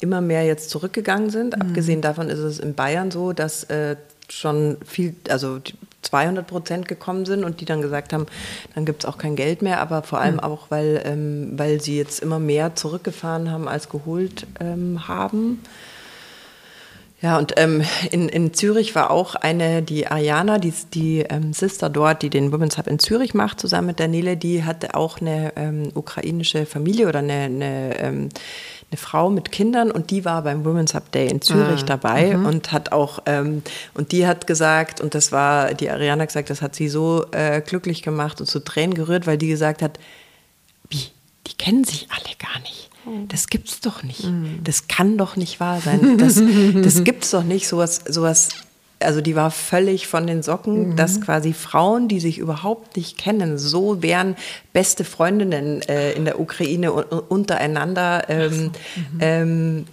immer 0.00 0.22
mehr 0.22 0.44
jetzt 0.44 0.70
zurückgegangen 0.70 1.28
sind. 1.28 1.56
Mhm. 1.56 1.62
Abgesehen 1.62 2.00
davon 2.00 2.30
ist 2.30 2.38
es 2.38 2.58
in 2.58 2.74
Bayern 2.74 3.10
so, 3.10 3.32
dass 3.32 3.64
äh, 3.64 3.96
schon 4.30 4.78
viel, 4.86 5.14
also 5.28 5.60
200 6.02 6.46
Prozent 6.46 6.88
gekommen 6.88 7.26
sind 7.26 7.44
und 7.44 7.60
die 7.60 7.64
dann 7.64 7.82
gesagt 7.82 8.12
haben, 8.12 8.26
dann 8.74 8.84
gibt 8.86 9.04
es 9.04 9.08
auch 9.08 9.18
kein 9.18 9.36
Geld 9.36 9.60
mehr, 9.60 9.80
aber 9.80 10.02
vor 10.02 10.20
allem 10.20 10.34
mhm. 10.34 10.40
auch, 10.40 10.70
weil, 10.70 11.02
ähm, 11.04 11.52
weil 11.56 11.80
sie 11.80 11.98
jetzt 11.98 12.20
immer 12.20 12.38
mehr 12.38 12.74
zurückgefahren 12.74 13.50
haben 13.50 13.68
als 13.68 13.88
geholt 13.88 14.46
ähm, 14.58 15.06
haben. 15.06 15.60
Ja, 17.22 17.36
und 17.36 17.52
ähm, 17.58 17.82
in, 18.10 18.30
in 18.30 18.54
Zürich 18.54 18.94
war 18.94 19.10
auch 19.10 19.34
eine, 19.34 19.82
die 19.82 20.06
Ariana, 20.06 20.58
die, 20.58 20.72
die 20.94 21.18
ähm, 21.20 21.52
Sister 21.52 21.90
dort, 21.90 22.22
die 22.22 22.30
den 22.30 22.50
Women's 22.50 22.78
Hub 22.78 22.86
in 22.86 22.98
Zürich 22.98 23.34
macht, 23.34 23.60
zusammen 23.60 23.88
mit 23.88 23.98
der 23.98 24.08
Nele, 24.08 24.38
die 24.38 24.64
hatte 24.64 24.94
auch 24.94 25.20
eine 25.20 25.52
ähm, 25.56 25.90
ukrainische 25.94 26.64
Familie 26.64 27.08
oder 27.08 27.18
eine, 27.18 27.32
eine 27.32 27.98
ähm, 27.98 28.28
eine 28.90 28.98
Frau 28.98 29.30
mit 29.30 29.52
Kindern 29.52 29.90
und 29.90 30.10
die 30.10 30.24
war 30.24 30.42
beim 30.42 30.64
Women's 30.64 30.94
Hub 30.94 31.12
Day 31.12 31.28
in 31.28 31.40
Zürich 31.40 31.82
ah, 31.82 31.86
dabei 31.86 32.36
mhm. 32.36 32.46
und 32.46 32.72
hat 32.72 32.90
auch, 32.92 33.20
ähm, 33.26 33.62
und 33.94 34.10
die 34.10 34.26
hat 34.26 34.46
gesagt, 34.46 35.00
und 35.00 35.14
das 35.14 35.30
war, 35.30 35.74
die 35.74 35.90
Ariana 35.90 36.24
gesagt, 36.24 36.50
das 36.50 36.60
hat 36.60 36.74
sie 36.74 36.88
so 36.88 37.24
äh, 37.30 37.60
glücklich 37.60 38.02
gemacht 38.02 38.40
und 38.40 38.46
zu 38.46 38.58
Tränen 38.60 38.94
gerührt, 38.94 39.26
weil 39.26 39.38
die 39.38 39.46
gesagt 39.46 39.82
hat, 39.82 40.00
wie, 40.88 41.06
die 41.46 41.54
kennen 41.56 41.84
sich 41.84 42.08
alle 42.10 42.34
gar 42.38 42.60
nicht. 42.62 42.89
Das 43.28 43.48
gibt's 43.48 43.80
doch 43.80 44.02
nicht. 44.02 44.24
Mhm. 44.24 44.60
Das 44.62 44.88
kann 44.88 45.16
doch 45.18 45.36
nicht 45.36 45.60
wahr 45.60 45.80
sein. 45.80 46.18
Das, 46.18 46.40
das 46.82 47.04
gibt's 47.04 47.30
doch 47.30 47.44
nicht. 47.44 47.66
Sowas, 47.66 48.00
sowas 48.08 48.50
also 49.00 49.20
die 49.20 49.34
war 49.34 49.50
völlig 49.50 50.06
von 50.06 50.26
den 50.26 50.42
Socken, 50.42 50.90
mhm. 50.90 50.96
dass 50.96 51.20
quasi 51.20 51.52
Frauen, 51.52 52.08
die 52.08 52.20
sich 52.20 52.38
überhaupt 52.38 52.96
nicht 52.96 53.18
kennen, 53.18 53.58
so 53.58 54.02
wären 54.02 54.36
beste 54.72 55.04
Freundinnen 55.04 55.82
äh, 55.82 56.12
in 56.12 56.26
der 56.26 56.38
Ukraine 56.38 56.92
untereinander. 56.92 58.28
Ähm, 58.28 58.52
so. 58.52 58.60
mhm. 58.60 59.18
ähm, 59.20 59.86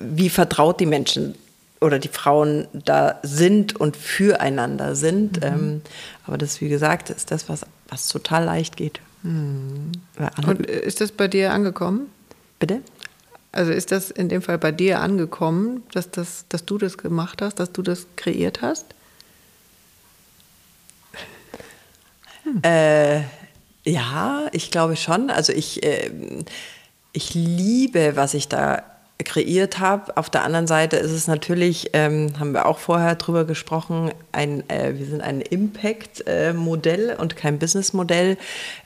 wie 0.00 0.30
vertraut 0.30 0.80
die 0.80 0.86
Menschen 0.86 1.34
oder 1.80 1.98
die 1.98 2.08
Frauen 2.08 2.66
da 2.72 3.20
sind 3.22 3.76
und 3.76 3.96
füreinander 3.96 4.96
sind. 4.96 5.36
Mhm. 5.36 5.42
Ähm, 5.46 5.82
aber 6.26 6.38
das, 6.38 6.60
wie 6.60 6.68
gesagt, 6.68 7.10
ist 7.10 7.30
das, 7.30 7.48
was, 7.48 7.66
was 7.88 8.08
total 8.08 8.44
leicht 8.44 8.76
geht. 8.76 9.00
Mhm. 9.22 9.92
Und 10.46 10.66
ist 10.66 11.00
das 11.00 11.12
bei 11.12 11.28
dir 11.28 11.52
angekommen? 11.52 12.06
Bitte? 12.64 12.80
Also 13.52 13.72
ist 13.72 13.92
das 13.92 14.10
in 14.10 14.30
dem 14.30 14.40
Fall 14.40 14.56
bei 14.56 14.72
dir 14.72 15.00
angekommen, 15.00 15.82
dass, 15.92 16.10
das, 16.10 16.46
dass 16.48 16.64
du 16.64 16.78
das 16.78 16.96
gemacht 16.96 17.42
hast, 17.42 17.60
dass 17.60 17.72
du 17.72 17.82
das 17.82 18.06
kreiert 18.16 18.62
hast? 18.62 18.86
Hm. 22.44 22.62
Äh, 22.62 23.20
ja, 23.84 24.46
ich 24.52 24.70
glaube 24.70 24.96
schon. 24.96 25.28
Also 25.28 25.52
ich, 25.52 25.82
äh, 25.82 26.10
ich 27.12 27.34
liebe, 27.34 28.16
was 28.16 28.32
ich 28.32 28.48
da 28.48 28.82
kreiert 29.22 29.78
habe. 29.78 30.16
Auf 30.16 30.28
der 30.28 30.42
anderen 30.42 30.66
Seite 30.66 30.96
ist 30.96 31.12
es 31.12 31.28
natürlich, 31.28 31.90
ähm, 31.92 32.32
haben 32.38 32.52
wir 32.52 32.66
auch 32.66 32.78
vorher 32.78 33.14
drüber 33.14 33.44
gesprochen, 33.44 34.10
ein, 34.32 34.68
äh, 34.68 34.94
wir 34.96 35.06
sind 35.06 35.20
ein 35.20 35.40
Impact-Modell 35.40 37.10
äh, 37.10 37.14
und 37.14 37.36
kein 37.36 37.58
Business-Modell, 37.58 38.36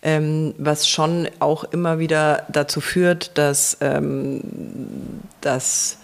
ähm, 0.03 0.55
was 0.59 0.87
schon 0.87 1.29
auch 1.39 1.65
immer 1.65 1.99
wieder 1.99 2.45
dazu 2.51 2.81
führt, 2.81 3.39
dass, 3.39 3.79
ähm, 3.81 4.43
dass 5.41 5.99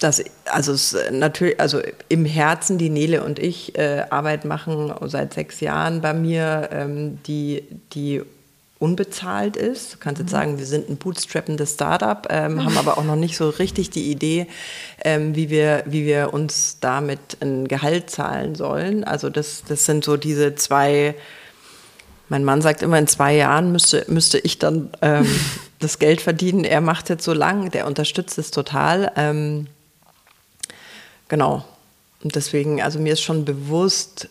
dass 0.00 0.22
also 0.46 0.72
es 0.72 0.96
natürlich 1.12 1.58
also 1.60 1.80
im 2.08 2.24
Herzen 2.26 2.78
die 2.78 2.90
Nele 2.90 3.24
und 3.24 3.38
ich 3.38 3.78
äh, 3.78 4.04
Arbeit 4.10 4.44
machen 4.44 4.92
seit 5.02 5.32
sechs 5.32 5.60
Jahren 5.60 6.02
bei 6.02 6.12
mir 6.12 6.68
ähm, 6.72 7.22
die 7.26 7.62
die 7.92 8.22
unbezahlt 8.84 9.56
ist. 9.56 9.94
Du 9.94 9.98
kannst 9.98 10.20
jetzt 10.20 10.28
mhm. 10.28 10.36
sagen, 10.36 10.58
wir 10.58 10.66
sind 10.66 10.90
ein 10.90 10.98
bootstrappendes 10.98 11.72
Startup, 11.72 12.26
ähm, 12.28 12.62
haben 12.62 12.76
aber 12.76 12.98
auch 12.98 13.04
noch 13.04 13.16
nicht 13.16 13.36
so 13.36 13.48
richtig 13.48 13.88
die 13.88 14.10
Idee, 14.10 14.46
ähm, 15.02 15.34
wie, 15.34 15.48
wir, 15.48 15.84
wie 15.86 16.04
wir 16.04 16.34
uns 16.34 16.76
damit 16.80 17.38
ein 17.40 17.66
Gehalt 17.66 18.10
zahlen 18.10 18.54
sollen. 18.54 19.02
Also 19.02 19.30
das, 19.30 19.64
das 19.66 19.86
sind 19.86 20.04
so 20.04 20.18
diese 20.18 20.54
zwei, 20.54 21.14
mein 22.28 22.44
Mann 22.44 22.60
sagt 22.60 22.82
immer, 22.82 22.98
in 22.98 23.06
zwei 23.06 23.34
Jahren 23.34 23.72
müsste, 23.72 24.04
müsste 24.08 24.38
ich 24.38 24.58
dann 24.58 24.90
ähm, 25.00 25.26
das 25.78 25.98
Geld 25.98 26.20
verdienen. 26.20 26.64
Er 26.64 26.82
macht 26.82 27.08
jetzt 27.08 27.24
so 27.24 27.32
lang, 27.32 27.70
der 27.70 27.86
unterstützt 27.86 28.36
es 28.36 28.50
total. 28.50 29.10
Ähm, 29.16 29.66
genau. 31.28 31.64
Und 32.22 32.36
deswegen, 32.36 32.82
also 32.82 32.98
mir 32.98 33.14
ist 33.14 33.22
schon 33.22 33.46
bewusst, 33.46 34.28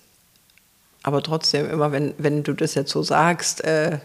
aber 1.03 1.21
trotzdem 1.21 1.69
immer, 1.69 1.91
wenn, 1.91 2.13
wenn 2.17 2.43
du 2.43 2.53
das 2.53 2.75
jetzt 2.75 2.91
so 2.91 3.03
sagst, 3.03 3.63
äh, 3.63 3.99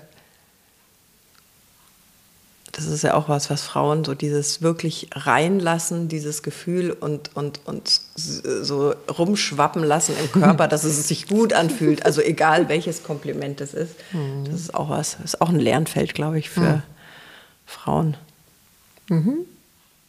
das 2.78 2.86
ist 2.86 3.02
ja 3.02 3.14
auch 3.14 3.28
was, 3.28 3.50
was 3.50 3.62
Frauen 3.62 4.04
so 4.04 4.14
dieses 4.14 4.62
wirklich 4.62 5.08
reinlassen, 5.12 6.06
dieses 6.06 6.44
Gefühl 6.44 6.92
und, 6.92 7.34
und, 7.34 7.60
und 7.64 8.00
so 8.14 8.94
rumschwappen 9.18 9.82
lassen 9.82 10.14
im 10.20 10.30
Körper, 10.30 10.68
dass 10.68 10.84
es 10.84 11.08
sich 11.08 11.26
gut 11.26 11.52
anfühlt. 11.52 12.06
Also 12.06 12.20
egal 12.20 12.68
welches 12.68 13.02
Kompliment 13.02 13.60
es 13.60 13.74
ist. 13.74 13.94
Mhm. 14.12 14.44
Das 14.44 14.60
ist 14.60 14.74
auch 14.74 14.90
was, 14.90 15.16
ist 15.24 15.40
auch 15.40 15.48
ein 15.48 15.58
Lernfeld, 15.58 16.14
glaube 16.14 16.38
ich, 16.38 16.50
für 16.50 16.60
mhm. 16.60 16.82
Frauen. 17.66 18.16
Mhm. 19.08 19.38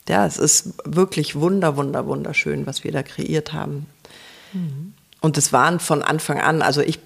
Ja, 0.07 0.27
es 0.27 0.37
ist 0.37 0.75
wirklich 0.85 1.35
wunder, 1.35 1.75
wunder, 1.75 2.05
wunderschön, 2.05 2.67
was 2.67 2.83
wir 2.83 2.91
da 2.91 3.01
kreiert 3.01 3.51
haben. 3.51 3.87
Mhm. 4.53 4.93
Und 5.21 5.39
es 5.39 5.51
waren 5.51 5.79
von 5.79 6.03
Anfang 6.03 6.39
an, 6.39 6.61
also 6.61 6.81
ich 6.81 6.99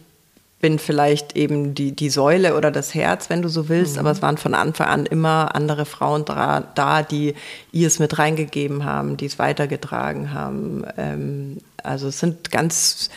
bin 0.64 0.80
vielleicht 0.80 1.36
eben 1.36 1.76
die, 1.76 1.91
die 1.91 2.09
Säule 2.09 2.55
oder 2.55 2.72
das 2.72 2.93
Herz, 2.93 3.30
wenn 3.30 3.41
du 3.41 3.49
so 3.49 3.68
willst, 3.68 3.95
mhm. 3.95 3.99
aber 3.99 4.11
es 4.11 4.22
waren 4.22 4.38
von 4.38 4.53
Anfang 4.53 4.88
an 4.88 5.05
immer 5.05 5.55
andere 5.55 5.84
Frauen 5.84 6.24
da, 6.24 6.61
da 6.61 7.03
die 7.03 7.36
ihr 7.74 7.86
es 7.86 7.99
mit 7.99 8.18
reingegeben 8.18 8.86
haben, 8.86 9.18
die 9.18 9.26
es 9.26 9.38
weitergetragen 9.39 10.32
haben. 10.32 10.86
Ähm, 10.95 11.57
also 11.84 12.07
es 12.07 12.22
sind 12.22 12.49
ganz, 12.49 13.09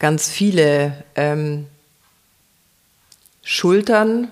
ganz 0.00 0.28
viele 0.28 1.04
ähm, 1.14 1.68
Schultern. 3.44 4.26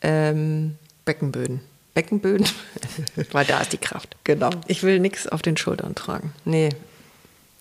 Ähm, 0.00 0.78
Beckenböden. 1.04 1.60
Beckenböden. 1.92 2.48
Weil 3.32 3.44
da 3.44 3.60
ist 3.60 3.74
die 3.74 3.76
Kraft. 3.76 4.16
Genau. 4.24 4.48
Ich 4.66 4.82
will 4.82 4.98
nichts 4.98 5.28
auf 5.28 5.42
den 5.42 5.58
Schultern 5.58 5.94
tragen. 5.94 6.32
Nee. 6.46 6.70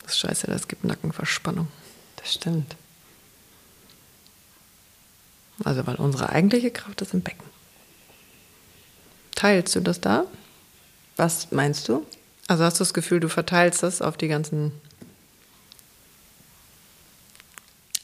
Das 0.04 0.14
ist 0.14 0.20
scheiße, 0.20 0.48
das 0.48 0.70
gibt 0.70 0.86
Nackenverspannung. 0.86 1.68
Das 2.16 2.34
stimmt. 2.34 2.78
Also, 5.64 5.86
weil 5.88 5.96
unsere 5.96 6.30
eigentliche 6.30 6.72
Kraft 6.72 7.02
ist 7.02 7.14
im 7.14 7.22
Becken. 7.22 7.46
Teilst 9.36 9.76
du 9.76 9.80
das 9.80 10.02
da? 10.02 10.26
Was 11.18 11.52
meinst 11.52 11.88
du? 11.88 12.06
Also 12.48 12.64
hast 12.64 12.80
du 12.80 12.84
das 12.84 12.94
Gefühl, 12.94 13.20
du 13.20 13.30
verteilst 13.30 13.84
das 13.84 14.02
auf 14.02 14.18
die 14.18 14.28
ganzen. 14.28 14.72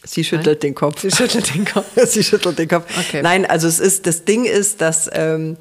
Sie 0.04 0.24
schüttelt 0.24 0.64
Nein? 0.64 0.70
den 0.72 0.76
Kopf. 0.76 1.02
Sie 1.02 1.12
schüttelt 1.12 1.54
den 1.54 1.66
Kopf. 1.66 1.86
Sie 2.06 2.24
schüttelt 2.24 2.58
den 2.60 2.70
Kopf. 2.70 2.86
Okay. 2.98 3.22
Nein, 3.22 3.46
also 3.46 3.68
es 3.68 3.80
ist, 3.80 4.08
das 4.08 4.24
Ding 4.24 4.46
ist, 4.46 4.82
dass, 4.82 5.10
ähm, 5.12 5.58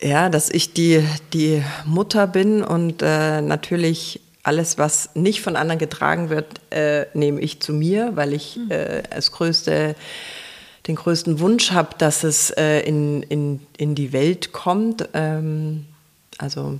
ja, 0.00 0.28
dass 0.28 0.50
ich 0.50 0.74
die, 0.74 1.02
die 1.32 1.62
Mutter 1.86 2.26
bin 2.26 2.62
und 2.62 3.00
äh, 3.00 3.40
natürlich 3.40 4.20
alles, 4.42 4.78
was 4.78 5.10
nicht 5.14 5.40
von 5.40 5.56
anderen 5.56 5.78
getragen 5.78 6.28
wird, 6.28 6.60
äh, 6.70 7.06
nehme 7.14 7.40
ich 7.40 7.60
zu 7.60 7.72
mir, 7.72 8.16
weil 8.16 8.32
ich 8.32 8.56
hm. 8.56 8.70
äh, 8.70 9.02
als 9.10 9.32
größte, 9.32 9.94
den 10.86 10.96
größten 10.96 11.38
Wunsch 11.38 11.70
habe, 11.70 11.96
dass 11.98 12.24
es 12.24 12.50
äh, 12.50 12.80
in, 12.80 13.22
in, 13.22 13.60
in 13.76 13.94
die 13.94 14.12
Welt 14.12 14.52
kommt. 14.52 15.08
Ähm, 15.14 15.86
also 16.38 16.78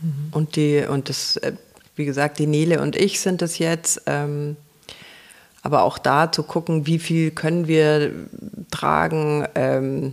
mhm. 0.00 0.28
und 0.32 0.56
die 0.56 0.84
und 0.88 1.08
das, 1.08 1.36
äh, 1.36 1.52
wie 1.94 2.04
gesagt, 2.04 2.40
die 2.40 2.48
Nele 2.48 2.80
und 2.80 2.96
ich 2.96 3.20
sind 3.20 3.42
es 3.42 3.58
jetzt. 3.58 4.02
Ähm, 4.06 4.56
aber 5.62 5.82
auch 5.82 5.98
da 5.98 6.30
zu 6.30 6.44
gucken, 6.44 6.86
wie 6.86 6.98
viel 7.00 7.32
können 7.32 7.66
wir 7.66 8.12
tragen. 8.70 9.46
Ähm, 9.54 10.12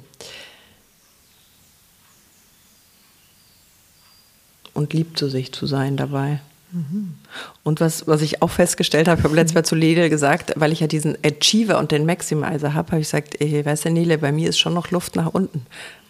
und 4.73 4.93
lieb 4.93 5.17
zu 5.17 5.29
sich 5.29 5.51
zu 5.51 5.67
sein 5.67 5.97
dabei. 5.97 6.39
Mhm. 6.73 7.13
Und 7.63 7.81
was, 7.81 8.07
was 8.07 8.21
ich 8.21 8.41
auch 8.41 8.49
festgestellt 8.49 9.07
habe, 9.07 9.19
ich 9.19 9.23
habe 9.23 9.35
letztes 9.35 9.53
Mal 9.53 9.63
zu 9.63 9.75
Nele 9.75 10.09
gesagt, 10.09 10.53
weil 10.55 10.71
ich 10.71 10.79
ja 10.79 10.87
diesen 10.87 11.15
Achiever 11.23 11.77
und 11.77 11.91
den 11.91 12.05
Maximizer 12.05 12.73
habe, 12.73 12.91
habe 12.91 13.01
ich 13.01 13.07
gesagt, 13.07 13.39
ey, 13.39 13.63
weißt 13.63 13.85
du, 13.85 13.91
Nele, 13.91 14.17
bei 14.17 14.31
mir 14.31 14.49
ist 14.49 14.57
schon 14.57 14.73
noch 14.73 14.89
Luft 14.89 15.15
nach 15.15 15.27
unten. 15.27 15.65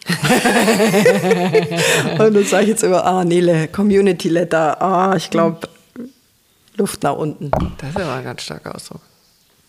und 2.20 2.34
dann 2.34 2.46
sage 2.46 2.64
ich 2.64 2.70
jetzt 2.70 2.84
immer, 2.84 3.06
ah, 3.06 3.26
Nele, 3.26 3.68
Community 3.68 4.30
Letter, 4.30 4.82
ah, 4.82 5.16
ich 5.16 5.30
glaube, 5.30 5.68
Luft 6.76 7.04
nach 7.04 7.16
unten. 7.16 7.52
Das 7.78 7.90
ist 7.90 7.98
aber 7.98 8.14
ein 8.14 8.24
ganz 8.24 8.44
starker 8.44 8.76
Ausdruck. 8.76 9.02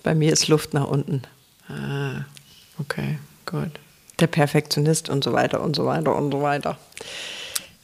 Bei 0.03 0.15
mir 0.15 0.33
ist 0.33 0.49
Luft 0.49 0.75
nach 0.75 0.87
unten. 0.87 1.23
Ah, 1.69 2.25
okay, 2.79 3.19
gut. 3.47 3.71
Der 4.21 4.27
Perfektionist 4.27 5.09
und 5.09 5.25
so 5.25 5.33
weiter 5.33 5.61
und 5.61 5.75
so 5.75 5.87
weiter 5.87 6.15
und 6.15 6.31
so 6.31 6.43
weiter. 6.43 6.79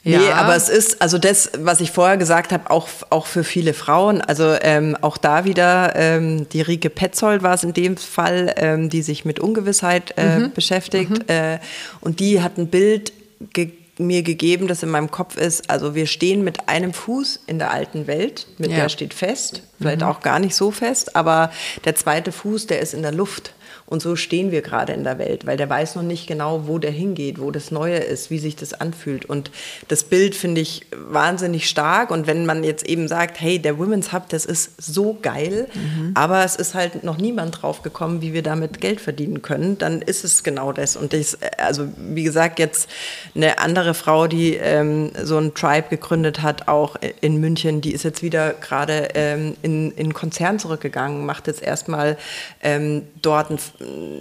Nee, 0.03 0.13
ja. 0.13 0.35
aber 0.35 0.55
es 0.55 0.67
ist, 0.67 1.01
also 1.01 1.19
das, 1.19 1.51
was 1.59 1.79
ich 1.79 1.91
vorher 1.91 2.17
gesagt 2.17 2.51
habe, 2.51 2.71
auch, 2.71 2.87
auch 3.11 3.27
für 3.27 3.43
viele 3.43 3.73
Frauen, 3.73 4.19
also 4.21 4.55
ähm, 4.61 4.97
auch 5.01 5.17
da 5.17 5.45
wieder, 5.45 5.93
ähm, 5.95 6.49
die 6.49 6.61
Rike 6.61 6.89
Petzold 6.89 7.43
war 7.43 7.53
es 7.53 7.63
in 7.63 7.73
dem 7.73 7.97
Fall, 7.97 8.53
ähm, 8.57 8.89
die 8.89 9.03
sich 9.03 9.25
mit 9.25 9.39
Ungewissheit 9.39 10.15
äh, 10.17 10.39
mhm. 10.39 10.53
beschäftigt. 10.53 11.11
Mhm. 11.11 11.23
Äh, 11.27 11.59
und 11.99 12.19
die 12.19 12.41
hat 12.41 12.57
ein 12.57 12.67
Bild 12.67 13.13
ge 13.53 13.73
mir 13.97 14.23
gegeben, 14.23 14.67
das 14.67 14.81
in 14.81 14.89
meinem 14.89 15.11
Kopf 15.11 15.37
ist, 15.37 15.69
also 15.69 15.93
wir 15.93 16.07
stehen 16.07 16.43
mit 16.43 16.67
einem 16.67 16.91
Fuß 16.91 17.41
in 17.45 17.59
der 17.59 17.69
alten 17.69 18.07
Welt, 18.07 18.47
mit 18.57 18.71
ja. 18.71 18.77
der 18.77 18.89
steht 18.89 19.13
fest, 19.13 19.61
vielleicht 19.77 20.01
mhm. 20.01 20.07
auch 20.07 20.21
gar 20.21 20.39
nicht 20.39 20.55
so 20.55 20.71
fest, 20.71 21.15
aber 21.15 21.51
der 21.85 21.95
zweite 21.95 22.31
Fuß, 22.31 22.65
der 22.65 22.79
ist 22.79 22.95
in 22.95 23.03
der 23.03 23.11
Luft. 23.11 23.53
Und 23.91 24.01
so 24.01 24.15
stehen 24.15 24.51
wir 24.51 24.61
gerade 24.61 24.93
in 24.93 25.03
der 25.03 25.19
Welt, 25.19 25.45
weil 25.45 25.57
der 25.57 25.69
weiß 25.69 25.95
noch 25.95 26.01
nicht 26.01 26.25
genau, 26.25 26.65
wo 26.65 26.79
der 26.79 26.91
hingeht, 26.91 27.41
wo 27.41 27.51
das 27.51 27.71
Neue 27.71 27.97
ist, 27.97 28.29
wie 28.29 28.39
sich 28.39 28.55
das 28.55 28.73
anfühlt. 28.73 29.25
Und 29.25 29.51
das 29.89 30.05
Bild 30.05 30.33
finde 30.33 30.61
ich 30.61 30.85
wahnsinnig 30.95 31.67
stark. 31.67 32.09
Und 32.09 32.25
wenn 32.25 32.45
man 32.45 32.63
jetzt 32.63 32.85
eben 32.85 33.09
sagt, 33.09 33.41
hey, 33.41 33.59
der 33.59 33.77
Women's 33.77 34.13
Hub, 34.13 34.29
das 34.29 34.45
ist 34.45 34.81
so 34.81 35.17
geil, 35.21 35.67
mhm. 35.73 36.11
aber 36.13 36.45
es 36.45 36.55
ist 36.55 36.73
halt 36.73 37.03
noch 37.03 37.17
niemand 37.17 37.61
drauf 37.61 37.81
gekommen, 37.81 38.21
wie 38.21 38.31
wir 38.31 38.43
damit 38.43 38.79
Geld 38.79 39.01
verdienen 39.01 39.41
können, 39.41 39.77
dann 39.77 40.01
ist 40.01 40.23
es 40.23 40.41
genau 40.43 40.71
das. 40.71 40.95
Und 40.95 41.13
ich, 41.13 41.35
also 41.57 41.89
wie 41.97 42.23
gesagt, 42.23 42.59
jetzt 42.59 42.89
eine 43.35 43.59
andere 43.59 43.93
Frau, 43.93 44.27
die 44.27 44.53
ähm, 44.53 45.11
so 45.21 45.37
ein 45.37 45.53
Tribe 45.53 45.89
gegründet 45.89 46.41
hat, 46.41 46.69
auch 46.69 46.95
in 47.19 47.41
München, 47.41 47.81
die 47.81 47.91
ist 47.91 48.03
jetzt 48.03 48.23
wieder 48.23 48.53
gerade 48.53 49.09
ähm, 49.15 49.57
in, 49.61 49.91
in 49.91 50.13
Konzern 50.13 50.59
zurückgegangen, 50.59 51.25
macht 51.25 51.47
jetzt 51.47 51.61
erstmal 51.61 52.17
ähm, 52.63 53.01
dort 53.21 53.51
ein 53.51 53.59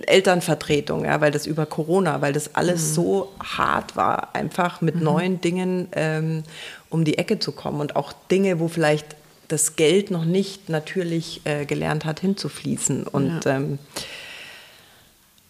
Elternvertretung, 0.07 1.05
ja, 1.05 1.21
weil 1.21 1.31
das 1.31 1.47
über 1.47 1.67
Corona, 1.67 2.21
weil 2.21 2.33
das 2.33 2.55
alles 2.55 2.91
mhm. 2.91 2.95
so 2.95 3.33
hart 3.43 3.97
war, 3.97 4.35
einfach 4.35 4.81
mit 4.81 4.97
mhm. 4.97 5.03
neuen 5.03 5.41
Dingen 5.41 5.89
ähm, 5.93 6.43
um 6.89 7.05
die 7.05 7.19
Ecke 7.19 7.39
zu 7.39 7.53
kommen 7.53 7.81
und 7.81 7.97
auch 7.97 8.13
Dinge, 8.31 8.61
wo 8.61 8.69
vielleicht 8.69 9.17
das 9.49 9.77
Geld 9.77 10.11
noch 10.11 10.25
nicht 10.25 10.69
natürlich 10.69 11.41
äh, 11.45 11.65
gelernt 11.65 12.05
hat, 12.05 12.21
hinzufließen. 12.21 13.07
Und 13.07 13.45
ja. 13.45 13.57
ähm, 13.57 13.79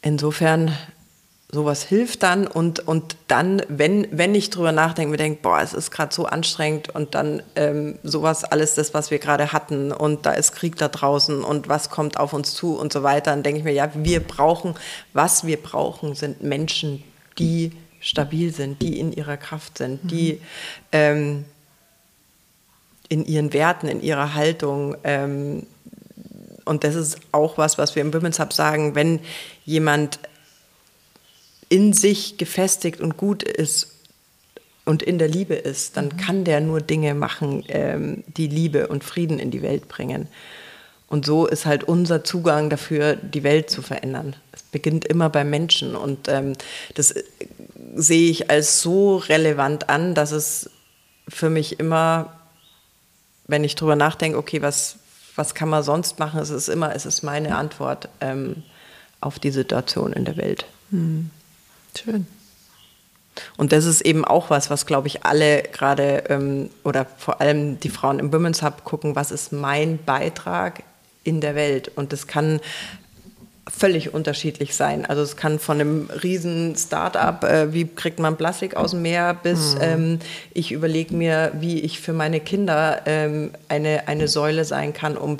insofern 0.02 0.72
sowas 1.52 1.82
hilft 1.82 2.22
dann 2.22 2.46
und, 2.46 2.86
und 2.86 3.16
dann, 3.26 3.62
wenn, 3.68 4.06
wenn 4.10 4.34
ich 4.34 4.50
drüber 4.50 4.72
nachdenke, 4.72 5.10
mir 5.10 5.16
denke, 5.16 5.40
boah, 5.42 5.60
es 5.60 5.74
ist 5.74 5.90
gerade 5.90 6.14
so 6.14 6.26
anstrengend 6.26 6.94
und 6.94 7.14
dann 7.14 7.42
ähm, 7.56 7.98
sowas, 8.02 8.44
alles 8.44 8.74
das, 8.74 8.94
was 8.94 9.10
wir 9.10 9.18
gerade 9.18 9.52
hatten 9.52 9.90
und 9.92 10.26
da 10.26 10.32
ist 10.32 10.52
Krieg 10.52 10.76
da 10.76 10.88
draußen 10.88 11.42
und 11.42 11.68
was 11.68 11.90
kommt 11.90 12.18
auf 12.18 12.32
uns 12.32 12.54
zu 12.54 12.78
und 12.78 12.92
so 12.92 13.02
weiter, 13.02 13.32
dann 13.32 13.42
denke 13.42 13.58
ich 13.58 13.64
mir, 13.64 13.72
ja, 13.72 13.90
wir 13.94 14.20
brauchen, 14.20 14.74
was 15.12 15.44
wir 15.44 15.56
brauchen, 15.56 16.14
sind 16.14 16.42
Menschen, 16.42 17.02
die 17.38 17.72
stabil 18.00 18.54
sind, 18.54 18.80
die 18.80 19.00
in 19.00 19.12
ihrer 19.12 19.36
Kraft 19.36 19.78
sind, 19.78 20.10
die 20.10 20.34
mhm. 20.34 20.38
ähm, 20.92 21.44
in 23.08 23.26
ihren 23.26 23.52
Werten, 23.52 23.88
in 23.88 24.00
ihrer 24.02 24.34
Haltung 24.34 24.96
ähm, 25.02 25.66
und 26.64 26.84
das 26.84 26.94
ist 26.94 27.18
auch 27.32 27.58
was, 27.58 27.78
was 27.78 27.96
wir 27.96 28.02
im 28.02 28.14
Women's 28.14 28.38
Hub 28.38 28.52
sagen, 28.52 28.94
wenn 28.94 29.18
jemand 29.64 30.20
in 31.70 31.94
sich 31.94 32.36
gefestigt 32.36 33.00
und 33.00 33.16
gut 33.16 33.42
ist 33.42 33.94
und 34.84 35.02
in 35.02 35.18
der 35.18 35.28
Liebe 35.28 35.54
ist, 35.54 35.96
dann 35.96 36.06
mhm. 36.06 36.16
kann 36.16 36.44
der 36.44 36.60
nur 36.60 36.80
Dinge 36.80 37.14
machen, 37.14 37.64
ähm, 37.68 38.24
die 38.26 38.48
Liebe 38.48 38.88
und 38.88 39.04
Frieden 39.04 39.38
in 39.38 39.50
die 39.50 39.62
Welt 39.62 39.88
bringen. 39.88 40.28
Und 41.06 41.24
so 41.24 41.46
ist 41.46 41.66
halt 41.66 41.84
unser 41.84 42.22
Zugang 42.22 42.70
dafür, 42.70 43.16
die 43.16 43.42
Welt 43.42 43.70
zu 43.70 43.82
verändern. 43.82 44.36
Es 44.52 44.62
beginnt 44.62 45.04
immer 45.04 45.30
beim 45.30 45.48
Menschen 45.48 45.96
und 45.96 46.28
ähm, 46.28 46.54
das 46.94 47.12
äh, 47.12 47.24
sehe 47.94 48.30
ich 48.30 48.50
als 48.50 48.82
so 48.82 49.16
relevant 49.16 49.88
an, 49.88 50.14
dass 50.14 50.32
es 50.32 50.70
für 51.28 51.50
mich 51.50 51.78
immer, 51.78 52.36
wenn 53.46 53.62
ich 53.62 53.76
drüber 53.76 53.96
nachdenke, 53.96 54.38
okay, 54.38 54.60
was, 54.60 54.96
was 55.36 55.54
kann 55.54 55.68
man 55.68 55.84
sonst 55.84 56.18
machen, 56.18 56.40
es 56.40 56.50
ist 56.50 56.68
immer, 56.68 56.94
es 56.96 57.06
ist 57.06 57.22
meine 57.22 57.56
Antwort 57.56 58.08
ähm, 58.20 58.64
auf 59.20 59.38
die 59.38 59.50
Situation 59.52 60.12
in 60.12 60.24
der 60.24 60.36
Welt. 60.36 60.66
Mhm. 60.90 61.30
Schön. 61.98 62.26
Und 63.56 63.72
das 63.72 63.84
ist 63.84 64.00
eben 64.02 64.24
auch 64.24 64.50
was, 64.50 64.70
was, 64.70 64.86
glaube 64.86 65.08
ich, 65.08 65.24
alle 65.24 65.62
gerade 65.62 66.24
ähm, 66.28 66.70
oder 66.84 67.06
vor 67.16 67.40
allem 67.40 67.78
die 67.80 67.88
Frauen 67.88 68.18
im 68.18 68.32
Women's 68.32 68.62
Hub 68.62 68.84
gucken, 68.84 69.16
was 69.16 69.30
ist 69.30 69.52
mein 69.52 69.98
Beitrag 70.04 70.82
in 71.24 71.40
der 71.40 71.54
Welt? 71.54 71.90
Und 71.94 72.12
das 72.12 72.26
kann 72.26 72.60
völlig 73.70 74.12
unterschiedlich 74.12 74.74
sein. 74.74 75.06
Also 75.06 75.22
es 75.22 75.36
kann 75.36 75.58
von 75.58 75.80
einem 75.80 76.10
riesen 76.22 76.74
Start-up, 76.76 77.44
äh, 77.44 77.72
wie 77.72 77.86
kriegt 77.86 78.18
man 78.18 78.36
Plastik 78.36 78.76
aus 78.76 78.90
dem 78.90 79.02
Meer, 79.02 79.34
bis 79.34 79.74
mhm. 79.74 79.80
ähm, 79.80 80.18
ich 80.52 80.72
überlege 80.72 81.14
mir, 81.14 81.52
wie 81.54 81.80
ich 81.80 82.00
für 82.00 82.12
meine 82.12 82.40
Kinder 82.40 83.02
ähm, 83.06 83.52
eine, 83.68 84.08
eine 84.08 84.28
Säule 84.28 84.64
sein 84.64 84.92
kann, 84.92 85.16
um, 85.16 85.36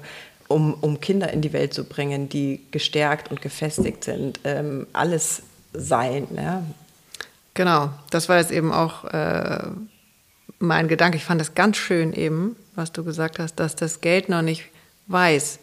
um, 0.48 0.74
um 0.74 1.00
Kinder 1.00 1.32
in 1.32 1.40
die 1.40 1.52
Welt 1.52 1.74
zu 1.74 1.84
bringen, 1.84 2.28
die 2.28 2.60
gestärkt 2.70 3.30
und 3.30 3.42
gefestigt 3.42 4.04
sind. 4.04 4.40
Ähm, 4.44 4.86
alles 4.92 5.42
sein. 5.72 6.26
Ja. 6.34 6.62
Genau, 7.54 7.90
das 8.10 8.28
war 8.28 8.38
jetzt 8.38 8.52
eben 8.52 8.72
auch 8.72 9.04
äh, 9.04 9.68
mein 10.58 10.88
Gedanke. 10.88 11.16
Ich 11.16 11.24
fand 11.24 11.40
das 11.40 11.54
ganz 11.54 11.76
schön 11.76 12.12
eben, 12.12 12.56
was 12.74 12.92
du 12.92 13.04
gesagt 13.04 13.38
hast, 13.38 13.56
dass 13.56 13.76
das 13.76 14.00
Geld 14.00 14.28
noch 14.28 14.42
nicht 14.42 14.64
weiß, 15.08 15.58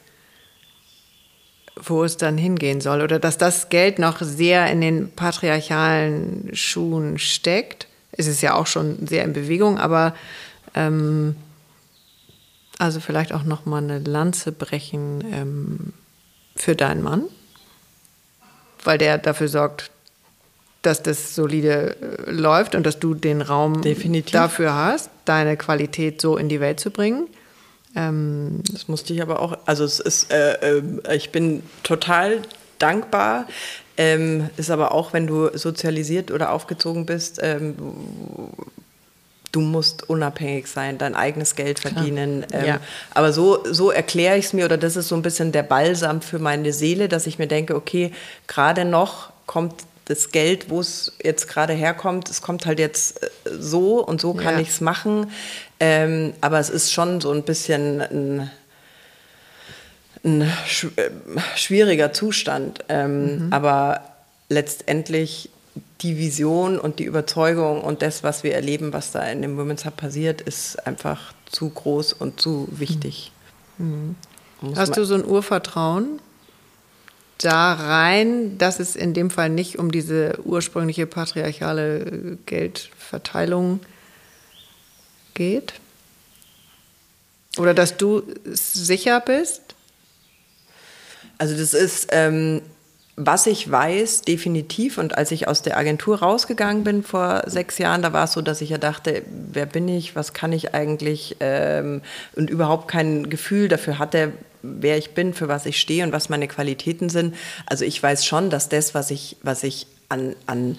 wo 1.75 2.03
es 2.03 2.17
dann 2.17 2.37
hingehen 2.37 2.81
soll 2.81 3.01
oder 3.01 3.19
dass 3.19 3.37
das 3.37 3.69
Geld 3.69 3.99
noch 3.99 4.21
sehr 4.21 4.69
in 4.71 4.81
den 4.81 5.11
patriarchalen 5.11 6.49
Schuhen 6.53 7.19
steckt. 7.19 7.87
Es 8.11 8.27
ist 8.27 8.41
ja 8.41 8.55
auch 8.55 8.67
schon 8.67 9.07
sehr 9.07 9.23
in 9.23 9.33
Bewegung, 9.33 9.77
aber 9.77 10.15
ähm, 10.73 11.35
also 12.79 12.99
vielleicht 12.99 13.33
auch 13.33 13.43
noch 13.43 13.65
mal 13.65 13.81
eine 13.81 13.99
Lanze 13.99 14.51
brechen 14.51 15.23
ähm, 15.31 15.93
für 16.55 16.75
deinen 16.75 17.01
Mann, 17.01 17.23
weil 18.83 18.97
der 18.97 19.17
dafür 19.17 19.47
sorgt, 19.47 19.91
dass 20.87 21.03
das 21.03 21.35
solide 21.35 21.95
äh, 22.27 22.31
läuft 22.31 22.73
und 22.73 22.85
dass 22.85 22.97
du 22.97 23.13
den 23.13 23.41
Raum 23.41 23.81
Definitiv. 23.81 24.31
dafür 24.31 24.73
hast, 24.73 25.09
deine 25.25 25.57
Qualität 25.57 26.21
so 26.21 26.37
in 26.37 26.49
die 26.49 26.59
Welt 26.59 26.79
zu 26.79 26.91
bringen. 26.91 27.27
Ähm, 27.95 28.61
das 28.71 28.87
musste 28.87 29.13
ich 29.13 29.21
aber 29.21 29.41
auch, 29.41 29.57
also 29.65 29.83
es 29.83 29.99
ist, 29.99 30.31
äh, 30.31 30.77
äh, 30.77 31.15
ich 31.15 31.31
bin 31.31 31.61
total 31.83 32.41
dankbar. 32.79 33.47
Ähm, 33.97 34.49
ist 34.57 34.69
aber 34.69 34.91
auch, 34.93 35.11
wenn 35.11 35.27
du 35.27 35.49
sozialisiert 35.57 36.29
oder 36.31 36.51
aufgezogen 36.51 37.05
bist, 37.07 37.39
ähm, 37.41 37.75
du 39.51 39.59
musst 39.59 40.07
unabhängig 40.07 40.67
sein, 40.67 40.99
dein 40.99 41.15
eigenes 41.15 41.55
Geld 41.55 41.79
verdienen. 41.79 42.45
Ähm, 42.53 42.65
ja. 42.65 42.79
Aber 43.13 43.33
so, 43.33 43.63
so 43.65 43.89
erkläre 43.91 44.37
ich 44.37 44.45
es 44.45 44.53
mir 44.53 44.65
oder 44.65 44.77
das 44.77 44.95
ist 44.95 45.07
so 45.07 45.15
ein 45.15 45.23
bisschen 45.23 45.51
der 45.51 45.63
Balsam 45.63 46.21
für 46.21 46.39
meine 46.39 46.71
Seele, 46.71 47.09
dass 47.09 47.25
ich 47.27 47.39
mir 47.39 47.47
denke, 47.47 47.75
okay, 47.75 48.11
gerade 48.45 48.85
noch 48.85 49.31
kommt 49.47 49.73
das 50.07 50.31
Geld, 50.31 50.69
wo 50.69 50.79
es 50.79 51.13
jetzt 51.21 51.47
gerade 51.47 51.73
herkommt, 51.73 52.29
es 52.29 52.41
kommt 52.41 52.65
halt 52.65 52.79
jetzt 52.79 53.21
äh, 53.23 53.29
so 53.59 54.03
und 54.03 54.21
so 54.21 54.33
kann 54.33 54.55
ja. 54.55 54.61
ich 54.61 54.69
es 54.69 54.81
machen. 54.81 55.31
Ähm, 55.79 56.33
aber 56.41 56.59
es 56.59 56.69
ist 56.69 56.93
schon 56.93 57.19
so 57.19 57.31
ein 57.31 57.43
bisschen 57.43 58.01
ein, 58.01 58.51
ein 60.23 60.41
äh, 60.41 60.47
schwieriger 61.55 62.13
Zustand. 62.13 62.85
Ähm, 62.87 63.47
mhm. 63.47 63.53
Aber 63.53 64.01
letztendlich 64.49 65.49
die 66.01 66.17
Vision 66.17 66.79
und 66.79 66.99
die 66.99 67.03
Überzeugung 67.03 67.81
und 67.81 68.01
das, 68.01 68.23
was 68.23 68.43
wir 68.43 68.53
erleben, 68.53 68.93
was 68.93 69.11
da 69.11 69.23
in 69.27 69.41
dem 69.41 69.57
Women's 69.57 69.85
Hub 69.85 69.97
passiert, 69.97 70.41
ist 70.41 70.87
einfach 70.87 71.33
zu 71.45 71.69
groß 71.69 72.13
und 72.13 72.39
zu 72.39 72.67
wichtig. 72.71 73.31
Mhm. 73.77 74.15
Hast 74.75 74.97
du 74.97 75.03
so 75.03 75.15
ein 75.15 75.25
Urvertrauen 75.25 76.19
da 77.37 77.73
rein, 77.73 78.57
dass 78.57 78.79
es 78.79 78.95
in 78.95 79.13
dem 79.13 79.29
Fall 79.29 79.49
nicht 79.49 79.77
um 79.77 79.91
diese 79.91 80.39
ursprüngliche 80.43 81.05
patriarchale 81.05 82.37
Geldverteilung 82.45 83.79
geht? 85.33 85.73
Oder 87.57 87.73
dass 87.73 87.97
du 87.97 88.23
sicher 88.45 89.19
bist? 89.19 89.61
Also 91.37 91.55
das 91.55 91.73
ist, 91.73 92.07
ähm, 92.11 92.61
was 93.15 93.47
ich 93.47 93.69
weiß, 93.69 94.21
definitiv, 94.21 94.97
und 94.97 95.17
als 95.17 95.31
ich 95.31 95.47
aus 95.47 95.63
der 95.63 95.77
Agentur 95.77 96.19
rausgegangen 96.19 96.83
bin 96.83 97.03
vor 97.03 97.43
sechs 97.47 97.77
Jahren, 97.79 98.01
da 98.01 98.13
war 98.13 98.25
es 98.25 98.33
so, 98.33 98.41
dass 98.41 98.61
ich 98.61 98.69
ja 98.69 98.77
dachte, 98.77 99.23
wer 99.53 99.65
bin 99.65 99.87
ich, 99.87 100.15
was 100.15 100.33
kann 100.33 100.53
ich 100.53 100.73
eigentlich 100.75 101.37
ähm, 101.39 102.01
und 102.35 102.49
überhaupt 102.49 102.87
kein 102.87 103.29
Gefühl 103.29 103.67
dafür 103.69 103.97
hatte, 103.97 104.33
wer 104.79 104.97
ich 104.97 105.11
bin, 105.11 105.33
für 105.33 105.47
was 105.47 105.65
ich 105.65 105.79
stehe 105.79 106.03
und 106.03 106.11
was 106.11 106.29
meine 106.29 106.47
Qualitäten 106.47 107.09
sind. 107.09 107.35
Also 107.65 107.85
ich 107.85 108.01
weiß 108.01 108.25
schon, 108.25 108.49
dass 108.49 108.69
das, 108.69 108.93
was 108.93 109.11
ich, 109.11 109.37
was 109.41 109.63
ich 109.63 109.87
an, 110.09 110.35
an 110.45 110.77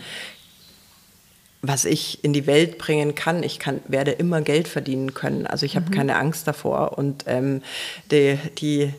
was 1.60 1.84
ich 1.84 2.22
in 2.22 2.32
die 2.32 2.46
Welt 2.46 2.78
bringen 2.78 3.14
kann. 3.14 3.42
Ich 3.42 3.58
kann, 3.58 3.80
werde 3.88 4.12
immer 4.12 4.42
Geld 4.42 4.68
verdienen 4.68 5.14
können. 5.14 5.46
Also 5.46 5.66
ich 5.66 5.76
habe 5.76 5.86
mhm. 5.86 5.94
keine 5.94 6.16
Angst 6.16 6.46
davor. 6.46 6.96
Und 6.96 7.24
ähm, 7.26 7.62
die, 8.10 8.38
die 8.58 8.92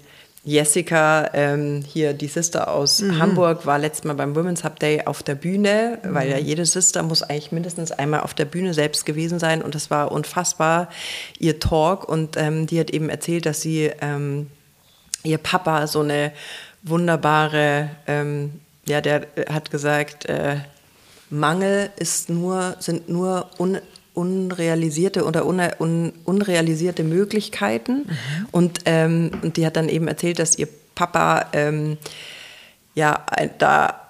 Jessica, 0.43 1.29
ähm, 1.33 1.83
hier 1.85 2.13
die 2.13 2.27
Sister 2.27 2.71
aus 2.71 3.01
mhm. 3.01 3.19
Hamburg, 3.19 3.65
war 3.65 3.77
letztes 3.77 4.05
Mal 4.05 4.13
beim 4.13 4.35
Women's 4.35 4.63
Hub 4.63 4.79
Day 4.79 5.03
auf 5.05 5.21
der 5.21 5.35
Bühne, 5.35 5.99
mhm. 6.01 6.13
weil 6.13 6.29
ja 6.29 6.37
jede 6.37 6.65
Sister 6.65 7.03
muss 7.03 7.23
eigentlich 7.23 7.51
mindestens 7.51 7.91
einmal 7.91 8.21
auf 8.21 8.33
der 8.33 8.45
Bühne 8.45 8.73
selbst 8.73 9.05
gewesen 9.05 9.37
sein 9.39 9.61
und 9.61 9.75
das 9.75 9.91
war 9.91 10.11
unfassbar, 10.11 10.89
ihr 11.39 11.59
Talk 11.59 12.07
und 12.07 12.37
ähm, 12.37 12.67
die 12.67 12.79
hat 12.79 12.89
eben 12.89 13.09
erzählt, 13.09 13.45
dass 13.45 13.61
sie 13.61 13.91
ähm, 14.01 14.47
ihr 15.23 15.37
Papa 15.37 15.87
so 15.87 16.01
eine 16.01 16.31
wunderbare, 16.83 17.89
ähm, 18.07 18.61
ja, 18.87 19.01
der 19.01 19.27
hat 19.49 19.71
gesagt, 19.71 20.25
äh, 20.25 20.57
Mangel 21.29 21.91
ist 21.97 22.29
nur, 22.29 22.75
sind 22.79 23.09
nur 23.09 23.49
un, 23.59 23.77
unrealisierte 24.13 25.25
oder 25.25 25.45
un, 25.45 25.61
un, 25.79 26.13
unrealisierte 26.25 27.03
Möglichkeiten. 27.03 28.07
Mhm. 28.07 28.47
Und, 28.51 28.79
ähm, 28.85 29.31
und 29.41 29.57
die 29.57 29.65
hat 29.65 29.75
dann 29.75 29.89
eben 29.89 30.07
erzählt, 30.07 30.39
dass 30.39 30.57
ihr 30.57 30.67
Papa 30.95 31.47
ähm, 31.53 31.97
ja 32.95 33.23
da 33.59 34.09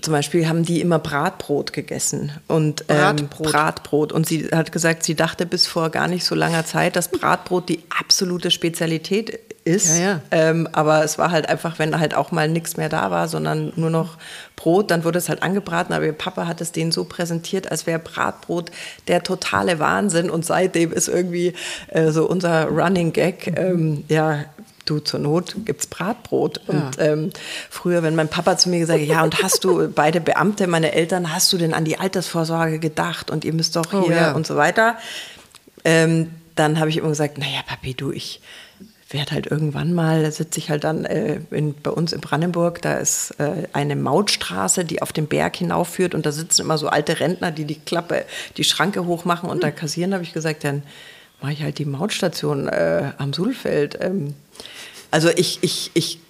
zum 0.00 0.12
Beispiel 0.12 0.48
haben 0.48 0.64
die 0.64 0.80
immer 0.80 0.98
Bratbrot 0.98 1.72
gegessen 1.72 2.32
und 2.46 2.84
ähm, 2.88 3.16
Bratbrot. 3.16 3.52
Bratbrot. 3.52 4.12
Und 4.12 4.26
sie 4.26 4.48
hat 4.52 4.70
gesagt, 4.72 5.02
sie 5.02 5.14
dachte 5.14 5.46
bis 5.46 5.66
vor 5.66 5.90
gar 5.90 6.06
nicht 6.06 6.24
so 6.24 6.34
langer 6.34 6.64
Zeit, 6.64 6.96
dass 6.96 7.08
Bratbrot 7.08 7.68
die 7.68 7.80
absolute 7.98 8.50
Spezialität 8.50 9.40
ist. 9.64 9.98
Ja, 9.98 10.04
ja. 10.04 10.20
Ähm, 10.30 10.68
aber 10.72 11.04
es 11.04 11.18
war 11.18 11.30
halt 11.30 11.48
einfach, 11.48 11.78
wenn 11.78 11.98
halt 11.98 12.14
auch 12.14 12.32
mal 12.32 12.48
nichts 12.48 12.76
mehr 12.76 12.88
da 12.88 13.10
war, 13.10 13.28
sondern 13.28 13.72
nur 13.76 13.90
noch 13.90 14.16
Brot, 14.56 14.90
dann 14.90 15.04
wurde 15.04 15.18
es 15.18 15.28
halt 15.28 15.42
angebraten. 15.42 15.92
Aber 15.92 16.04
ihr 16.04 16.12
Papa 16.12 16.46
hat 16.46 16.60
es 16.60 16.72
denen 16.72 16.92
so 16.92 17.04
präsentiert, 17.04 17.70
als 17.70 17.86
wäre 17.86 17.98
Bratbrot 17.98 18.70
der 19.08 19.22
totale 19.22 19.78
Wahnsinn. 19.78 20.30
Und 20.30 20.44
seitdem 20.44 20.92
ist 20.92 21.08
irgendwie 21.08 21.54
äh, 21.88 22.10
so 22.10 22.26
unser 22.26 22.66
Running 22.66 23.12
Gag, 23.12 23.58
ähm, 23.58 24.04
ja, 24.08 24.44
du 24.86 24.98
zur 24.98 25.20
Not 25.20 25.54
gibt's 25.64 25.86
Bratbrot. 25.86 26.60
Ja. 26.66 26.74
Und 26.74 26.90
ähm, 26.98 27.30
früher, 27.68 28.02
wenn 28.02 28.14
mein 28.14 28.28
Papa 28.28 28.56
zu 28.56 28.70
mir 28.70 28.80
gesagt 28.80 29.00
hat, 29.00 29.06
ja, 29.06 29.22
und 29.22 29.42
hast 29.42 29.64
du 29.64 29.88
beide 29.94 30.20
Beamte, 30.20 30.66
meine 30.66 30.92
Eltern, 30.92 31.32
hast 31.32 31.52
du 31.52 31.58
denn 31.58 31.74
an 31.74 31.84
die 31.84 31.98
Altersvorsorge 31.98 32.78
gedacht 32.78 33.30
und 33.30 33.44
ihr 33.44 33.52
müsst 33.52 33.76
doch 33.76 33.92
oh, 33.92 34.06
hier 34.06 34.16
ja. 34.16 34.32
und 34.32 34.46
so 34.46 34.56
weiter. 34.56 34.96
Ähm, 35.84 36.30
dann 36.56 36.78
habe 36.78 36.90
ich 36.90 36.96
immer 36.96 37.08
gesagt, 37.08 37.38
naja, 37.38 37.60
Papi, 37.66 37.94
du, 37.94 38.10
ich 38.10 38.40
werde 39.12 39.32
halt 39.32 39.46
irgendwann 39.46 39.92
mal, 39.92 40.22
da 40.22 40.30
sitze 40.30 40.58
ich 40.58 40.70
halt 40.70 40.84
dann 40.84 41.04
äh, 41.04 41.40
in, 41.50 41.74
bei 41.74 41.90
uns 41.90 42.12
in 42.12 42.20
Brandenburg, 42.20 42.80
da 42.80 42.98
ist 42.98 43.32
äh, 43.38 43.66
eine 43.72 43.96
Mautstraße, 43.96 44.84
die 44.84 45.02
auf 45.02 45.12
den 45.12 45.26
Berg 45.26 45.56
hinaufführt 45.56 46.14
und 46.14 46.26
da 46.26 46.32
sitzen 46.32 46.62
immer 46.62 46.78
so 46.78 46.88
alte 46.88 47.18
Rentner, 47.18 47.50
die 47.50 47.64
die 47.64 47.78
Klappe, 47.78 48.24
die 48.56 48.64
Schranke 48.64 49.06
hochmachen 49.06 49.48
und 49.48 49.56
hm. 49.56 49.60
da 49.60 49.70
kassieren, 49.70 50.14
habe 50.14 50.22
ich 50.22 50.32
gesagt, 50.32 50.64
dann 50.64 50.82
mache 51.40 51.52
ich 51.52 51.62
halt 51.62 51.78
die 51.78 51.84
Mautstation 51.84 52.68
äh, 52.68 53.12
am 53.18 53.32
Sulfeld. 53.32 53.98
Ähm, 54.00 54.34
also 55.10 55.28
ich, 55.30 55.58
ich, 55.62 55.90
ich 55.94 56.20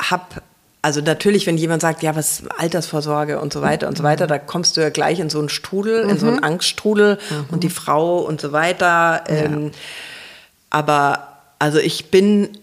habe 0.00 0.42
also 0.80 1.00
natürlich, 1.00 1.46
wenn 1.46 1.56
jemand 1.56 1.80
sagt, 1.80 2.02
ja, 2.02 2.14
was 2.14 2.42
Altersvorsorge 2.58 3.40
und 3.40 3.54
so 3.54 3.62
weiter 3.62 3.88
und 3.88 3.96
so 3.96 4.04
weiter, 4.04 4.26
da 4.26 4.38
kommst 4.38 4.76
du 4.76 4.82
ja 4.82 4.90
gleich 4.90 5.18
in 5.18 5.30
so 5.30 5.38
einen 5.38 5.48
Strudel, 5.48 6.04
mhm. 6.04 6.10
in 6.10 6.18
so 6.18 6.26
einen 6.26 6.36
mhm. 6.36 6.44
Angststrudel 6.44 7.18
mhm. 7.30 7.46
und 7.50 7.64
die 7.64 7.70
Frau 7.70 8.18
und 8.18 8.38
so 8.40 8.52
weiter. 8.52 9.24
Ähm, 9.26 9.64
ja. 9.64 9.70
Aber 10.68 11.33
also 11.58 11.78
ich 11.78 12.10
bin 12.10 12.58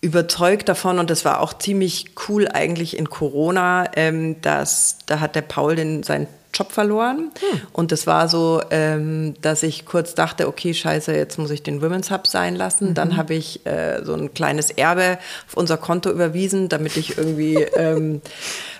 überzeugt 0.00 0.68
davon 0.68 0.98
und 0.98 1.10
das 1.10 1.24
war 1.24 1.40
auch 1.40 1.52
ziemlich 1.54 2.12
cool 2.28 2.48
eigentlich 2.48 2.96
in 2.96 3.10
Corona, 3.10 3.90
ähm, 3.96 4.40
dass 4.40 4.98
da 5.06 5.20
hat 5.20 5.34
der 5.34 5.42
Paul 5.42 5.76
den, 5.76 6.02
seinen 6.02 6.26
Job 6.52 6.72
verloren 6.72 7.30
hm. 7.38 7.60
und 7.72 7.92
das 7.92 8.06
war 8.06 8.28
so, 8.28 8.60
ähm, 8.70 9.34
dass 9.40 9.62
ich 9.62 9.86
kurz 9.86 10.14
dachte, 10.14 10.48
okay, 10.48 10.74
scheiße, 10.74 11.12
jetzt 11.14 11.38
muss 11.38 11.50
ich 11.50 11.62
den 11.62 11.82
Women's 11.82 12.10
Hub 12.10 12.26
sein 12.26 12.56
lassen. 12.56 12.90
Mhm. 12.90 12.94
Dann 12.94 13.16
habe 13.16 13.34
ich 13.34 13.64
äh, 13.66 14.04
so 14.04 14.14
ein 14.14 14.34
kleines 14.34 14.70
Erbe 14.70 15.18
auf 15.46 15.56
unser 15.56 15.76
Konto 15.76 16.10
überwiesen, 16.10 16.68
damit 16.68 16.96
ich 16.96 17.16
irgendwie 17.18 17.54
ähm, 17.76 18.20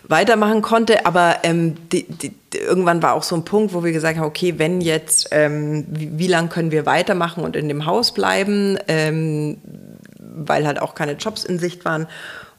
weitermachen 0.08 0.62
konnte. 0.62 1.06
Aber 1.06 1.38
ähm, 1.42 1.76
die, 1.90 2.04
die, 2.04 2.34
irgendwann 2.54 3.02
war 3.02 3.14
auch 3.14 3.22
so 3.22 3.36
ein 3.36 3.44
Punkt, 3.44 3.72
wo 3.72 3.84
wir 3.84 3.92
gesagt 3.92 4.18
haben, 4.18 4.26
okay, 4.26 4.54
wenn 4.58 4.80
jetzt, 4.80 5.28
ähm, 5.30 5.86
wie, 5.88 6.18
wie 6.18 6.26
lange 6.26 6.48
können 6.48 6.70
wir 6.70 6.86
weitermachen 6.86 7.44
und 7.44 7.56
in 7.56 7.68
dem 7.68 7.86
Haus 7.86 8.12
bleiben, 8.12 8.78
ähm, 8.88 9.58
weil 10.18 10.66
halt 10.66 10.80
auch 10.80 10.94
keine 10.94 11.12
Jobs 11.12 11.44
in 11.44 11.58
Sicht 11.58 11.84
waren. 11.84 12.06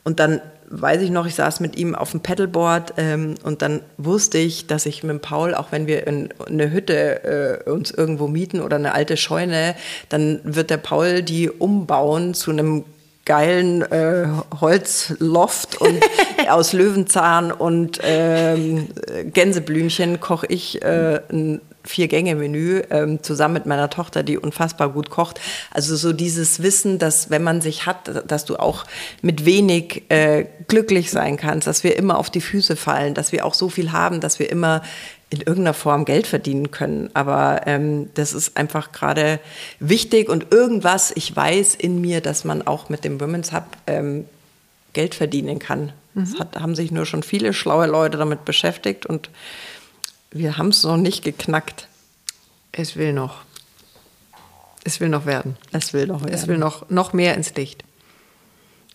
Und 0.04 0.20
dann 0.20 0.42
weiß 0.72 1.02
ich 1.02 1.12
noch, 1.12 1.26
ich 1.26 1.36
saß 1.36 1.60
mit 1.60 1.76
ihm 1.76 1.96
auf 1.96 2.12
dem 2.12 2.22
Paddleboard 2.22 2.94
ähm, 2.98 3.36
und 3.44 3.62
dann 3.62 3.82
wusste 3.98 4.38
ich, 4.38 4.68
dass 4.68 4.86
ich 4.86 5.04
mit 5.04 5.22
Paul, 5.22 5.54
auch 5.54 5.72
wenn 5.72 5.86
wir 5.86 6.08
in 6.08 6.30
eine 6.48 6.72
Hütte 6.72 7.64
äh, 7.66 7.70
uns 7.70 7.92
irgendwo 7.92 8.28
mieten 8.28 8.62
oder 8.62 8.78
eine 8.78 8.94
alte 8.94 9.18
Scheune, 9.18 9.76
dann 10.10 10.40
wird 10.44 10.70
der 10.70 10.78
Paul 10.78 11.22
die 11.22 11.50
umbauen 11.50 12.34
zu 12.34 12.52
einem 12.52 12.86
geilen 13.26 13.82
äh, 13.84 14.28
Holzloft 14.60 15.80
und 15.80 16.04
aus 16.50 16.74
Löwenzahn 16.74 17.52
und 17.52 18.00
ähm, 18.04 18.88
Gänseblümchen 19.26 20.20
koche 20.20 20.48
ich 20.48 20.82
äh, 20.82 21.22
ein 21.32 21.62
Vier-Gänge-Menü 21.84 22.84
ähm, 22.90 23.24
zusammen 23.24 23.56
mit 23.56 23.66
meiner 23.66 23.90
Tochter, 23.90 24.24
die 24.24 24.38
unfassbar 24.38 24.90
gut 24.90 25.10
kocht. 25.10 25.40
Also 25.72 25.96
so 25.96 26.14
dieses 26.14 26.62
Wissen, 26.62 27.00
dass 27.00 27.30
wenn 27.30 27.44
man 27.44 27.62
sich 27.62 27.86
hat, 27.86 28.30
dass 28.30 28.46
du 28.46 28.58
auch 28.58 28.86
mit 29.22 29.46
wenig 29.46 30.04
äh, 30.10 30.46
glücklich 30.68 31.12
sein 31.12 31.38
kannst, 31.38 31.68
dass 31.68 31.84
wir 31.84 31.98
immer 31.98 32.18
auf 32.18 32.30
die 32.30 32.42
Füße 32.42 32.76
fallen, 32.76 33.14
dass 33.14 33.32
wir 33.32 33.46
auch 33.46 33.54
so 33.54 33.70
viel 33.70 33.92
haben, 33.92 34.20
dass 34.20 34.40
wir 34.40 34.50
immer 34.50 34.82
in 35.32 35.40
irgendeiner 35.40 35.74
Form 35.74 36.06
Geld 36.06 36.28
verdienen 36.28 36.72
können. 36.72 37.10
Aber 37.14 37.62
ähm, 37.66 38.10
das 38.14 38.34
ist 38.34 38.58
einfach 38.58 38.92
gerade 38.92 39.40
wichtig 39.80 40.30
und 40.30 40.52
irgendwas, 40.52 41.12
ich 41.16 41.36
weiß 41.36 41.76
in 41.76 42.02
mir, 42.02 42.22
dass 42.22 42.44
man 42.44 42.68
auch 42.68 42.90
mit 42.90 43.06
dem 43.06 43.20
Women's 43.20 43.54
Hub 43.54 43.64
ähm, 43.88 44.26
Geld 44.94 45.16
verdienen 45.16 45.58
kann. 45.58 45.94
Mhm. 46.14 46.24
Es 46.24 46.38
hat, 46.38 46.60
haben 46.60 46.76
sich 46.76 46.92
nur 46.92 47.06
schon 47.06 47.24
viele 47.24 47.54
schlaue 47.54 47.88
Leute 47.88 48.18
damit 48.18 48.44
beschäftigt 48.44 49.06
und 49.06 49.30
wir 50.32 50.58
haben 50.58 50.70
es 50.70 50.84
noch 50.84 50.98
nicht 50.98 51.24
geknackt. 51.24 51.88
Es 52.72 52.96
will 52.96 53.14
noch. 53.14 53.42
es 54.84 55.00
will 55.00 55.10
noch 55.10 55.26
werden. 55.26 55.58
Es 55.72 55.94
will 55.94 56.08
noch 56.08 56.22
werden. 56.22 56.34
Es 56.34 56.48
will 56.48 56.58
noch, 56.58 56.90
noch 56.90 57.14
mehr 57.14 57.36
ins 57.36 57.54
Licht. 57.56 57.84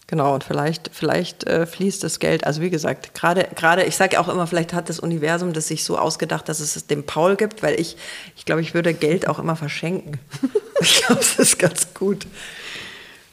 Genau, 0.08 0.34
und 0.34 0.44
vielleicht, 0.44 0.90
vielleicht 0.92 1.44
äh, 1.44 1.66
fließt 1.66 2.04
das 2.04 2.20
Geld, 2.20 2.46
also 2.46 2.62
wie 2.62 2.70
gesagt, 2.70 3.12
gerade, 3.14 3.48
gerade, 3.56 3.82
ich 3.84 3.96
sage 3.96 4.20
auch 4.20 4.28
immer, 4.28 4.46
vielleicht 4.46 4.72
hat 4.72 4.88
das 4.88 5.00
Universum 5.00 5.52
das 5.52 5.66
sich 5.66 5.82
so 5.82 5.98
ausgedacht, 5.98 6.48
dass 6.48 6.60
es 6.60 6.76
es 6.76 6.86
dem 6.86 7.04
Paul 7.04 7.34
gibt, 7.34 7.64
weil 7.64 7.80
ich, 7.80 7.96
ich 8.36 8.44
glaube, 8.44 8.60
ich 8.60 8.72
würde 8.72 8.94
Geld 8.94 9.26
auch 9.26 9.40
immer 9.40 9.56
verschenken. 9.56 10.20
ich 10.80 11.02
glaube, 11.02 11.20
es 11.20 11.38
ist 11.40 11.58
ganz 11.58 11.92
gut. 11.92 12.26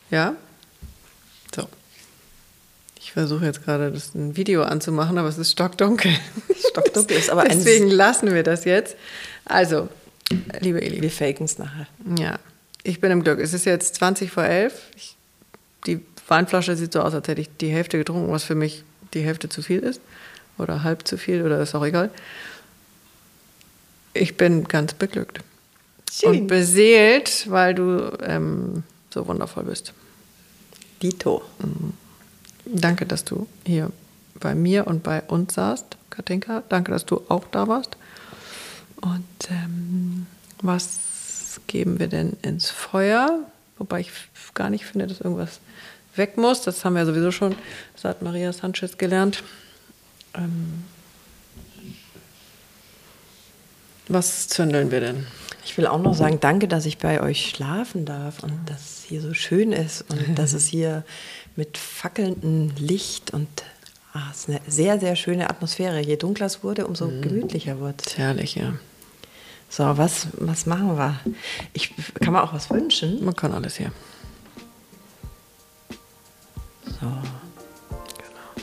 Ja? 0.09 0.35
So. 1.55 1.67
Ich 3.13 3.15
versuche 3.15 3.45
jetzt 3.45 3.63
gerade 3.63 3.91
das 3.91 4.15
ein 4.15 4.35
Video 4.37 4.63
anzumachen, 4.63 5.19
aber 5.19 5.27
es 5.27 5.37
ist 5.37 5.51
stockdunkel. 5.51 6.11
Stockdunkel 6.71 7.15
ist 7.15 7.29
aber 7.29 7.43
Deswegen 7.43 7.87
lassen 7.91 8.33
wir 8.33 8.41
das 8.41 8.65
jetzt. 8.65 8.95
Also, 9.45 9.87
liebe 10.61 10.81
Eli. 10.81 10.99
Wir 10.99 11.11
faken 11.11 11.45
es 11.45 11.59
nachher. 11.59 11.85
Ja, 12.17 12.39
ich 12.81 12.99
bin 12.99 13.11
im 13.11 13.23
Glück. 13.23 13.39
Es 13.39 13.53
ist 13.53 13.65
jetzt 13.65 13.93
20 13.93 14.31
vor 14.31 14.45
11. 14.45 14.73
Ich, 14.95 15.15
die 15.85 15.99
Weinflasche 16.27 16.75
sieht 16.75 16.93
so 16.93 17.01
aus, 17.01 17.13
als 17.13 17.27
hätte 17.27 17.39
ich 17.39 17.55
die 17.55 17.69
Hälfte 17.69 17.99
getrunken, 17.99 18.31
was 18.31 18.45
für 18.45 18.55
mich 18.55 18.83
die 19.13 19.21
Hälfte 19.21 19.47
zu 19.47 19.61
viel 19.61 19.81
ist. 19.81 20.01
Oder 20.57 20.81
halb 20.81 21.07
zu 21.07 21.19
viel, 21.19 21.43
oder 21.43 21.61
ist 21.61 21.75
auch 21.75 21.85
egal. 21.85 22.09
Ich 24.15 24.37
bin 24.37 24.63
ganz 24.63 24.95
beglückt. 24.95 25.41
Schön. 26.11 26.29
Und 26.31 26.47
beseelt, 26.47 27.45
weil 27.47 27.75
du 27.75 28.17
ähm, 28.23 28.81
so 29.13 29.27
wundervoll 29.27 29.65
bist. 29.65 29.93
Dito. 30.99 31.43
Mhm. 31.59 31.93
Danke, 32.65 33.05
dass 33.05 33.25
du 33.25 33.47
hier 33.65 33.91
bei 34.39 34.55
mir 34.55 34.87
und 34.87 35.03
bei 35.03 35.21
uns 35.23 35.53
saßt, 35.55 35.97
Katinka. 36.09 36.63
Danke, 36.69 36.91
dass 36.91 37.05
du 37.05 37.21
auch 37.29 37.45
da 37.51 37.67
warst. 37.67 37.97
Und 39.01 39.25
ähm, 39.49 40.27
was 40.61 41.59
geben 41.67 41.99
wir 41.99 42.07
denn 42.07 42.37
ins 42.41 42.69
Feuer? 42.69 43.39
Wobei 43.77 44.01
ich 44.01 44.11
gar 44.53 44.69
nicht 44.69 44.85
finde, 44.85 45.07
dass 45.07 45.21
irgendwas 45.21 45.59
weg 46.15 46.37
muss. 46.37 46.61
Das 46.61 46.85
haben 46.85 46.95
wir 46.95 47.05
sowieso 47.05 47.31
schon 47.31 47.55
seit 47.95 48.21
Maria 48.21 48.53
Sanchez 48.53 48.97
gelernt. 48.97 49.43
Ähm, 50.33 50.83
was 54.07 54.47
zündeln 54.47 54.91
wir 54.91 54.99
denn? 54.99 55.25
Ich 55.65 55.77
will 55.77 55.87
auch 55.87 56.01
noch 56.01 56.13
sagen, 56.13 56.39
danke, 56.39 56.67
dass 56.67 56.85
ich 56.85 56.97
bei 56.97 57.21
euch 57.21 57.49
schlafen 57.49 58.05
darf 58.05 58.43
und 58.43 58.53
dass 58.69 58.81
es 58.81 59.03
hier 59.03 59.21
so 59.21 59.33
schön 59.33 59.71
ist 59.71 60.03
und 60.09 60.35
dass 60.37 60.53
es 60.53 60.67
hier 60.67 61.03
mit 61.55 61.77
fackelndem 61.77 62.71
Licht 62.77 63.31
und 63.31 63.47
ah, 64.13 64.29
es 64.31 64.41
ist 64.41 64.49
eine 64.49 64.61
sehr, 64.67 64.99
sehr 64.99 65.15
schöne 65.15 65.49
Atmosphäre. 65.49 65.99
Je 65.99 66.17
dunkler 66.17 66.47
es 66.47 66.63
wurde, 66.63 66.87
umso 66.87 67.07
mhm. 67.07 67.21
gemütlicher 67.21 67.79
wird 67.79 68.05
es. 68.05 68.17
Herrlich, 68.17 68.55
ja. 68.55 68.73
So, 69.69 69.97
was, 69.97 70.27
was 70.33 70.65
machen 70.65 70.97
wir? 70.97 71.19
Ich, 71.73 71.93
kann 72.21 72.33
man 72.33 72.43
auch 72.43 72.53
was 72.53 72.69
wünschen? 72.69 73.25
Man 73.25 73.35
kann 73.35 73.53
alles 73.53 73.77
hier. 73.77 73.91
So. 76.85 76.91
Genau. 77.01 78.53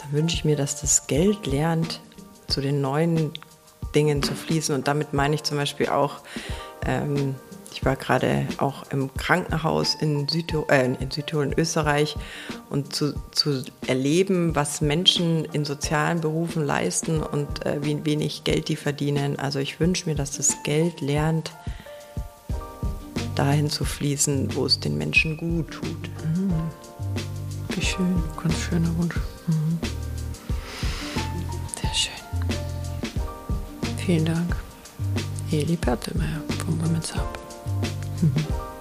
Dann 0.00 0.12
wünsche 0.12 0.36
ich 0.36 0.44
mir, 0.44 0.56
dass 0.56 0.80
das 0.80 1.06
Geld 1.06 1.46
lernt, 1.46 2.00
zu 2.48 2.62
den 2.62 2.80
neuen 2.80 3.32
Dingen 3.94 4.22
zu 4.22 4.34
fließen. 4.34 4.74
Und 4.74 4.88
damit 4.88 5.12
meine 5.12 5.34
ich 5.34 5.42
zum 5.42 5.58
Beispiel 5.58 5.88
auch, 5.88 6.20
ähm, 6.86 7.34
ich 7.72 7.84
war 7.84 7.96
gerade 7.96 8.46
auch 8.58 8.84
im 8.90 9.12
Krankenhaus 9.14 9.94
in 9.94 10.28
Südtirol, 10.28 10.66
äh, 10.70 10.84
in, 10.84 11.10
Südtirol 11.10 11.46
in 11.46 11.58
Österreich 11.58 12.16
und 12.70 12.94
zu, 12.94 13.14
zu 13.32 13.64
erleben, 13.86 14.54
was 14.54 14.80
Menschen 14.80 15.44
in 15.46 15.64
sozialen 15.64 16.20
Berufen 16.20 16.64
leisten 16.64 17.22
und 17.22 17.64
äh, 17.64 17.82
wie 17.82 18.04
wenig 18.04 18.44
Geld 18.44 18.68
die 18.68 18.76
verdienen. 18.76 19.38
Also 19.38 19.58
ich 19.58 19.80
wünsche 19.80 20.08
mir, 20.08 20.14
dass 20.14 20.36
das 20.36 20.62
Geld 20.64 21.00
lernt, 21.00 21.52
dahin 23.34 23.70
zu 23.70 23.84
fließen, 23.84 24.54
wo 24.54 24.66
es 24.66 24.78
den 24.78 24.98
Menschen 24.98 25.36
gut 25.38 25.70
tut. 25.70 26.10
Mhm. 26.36 26.52
Wie 27.70 27.82
schön, 27.82 28.22
ganz 28.40 28.58
schöner 28.58 28.94
Wunsch. 28.98 29.16
Mhm. 29.46 29.78
Sehr 31.80 31.94
schön. 31.94 32.12
Vielen 33.96 34.24
Dank. 34.26 34.56
Eli 35.50 35.76
Pertelmeier 35.76 36.42
vom 36.64 36.80
Women's 36.80 37.14
Hub. 37.14 37.51
Mm-hmm. 38.22 38.62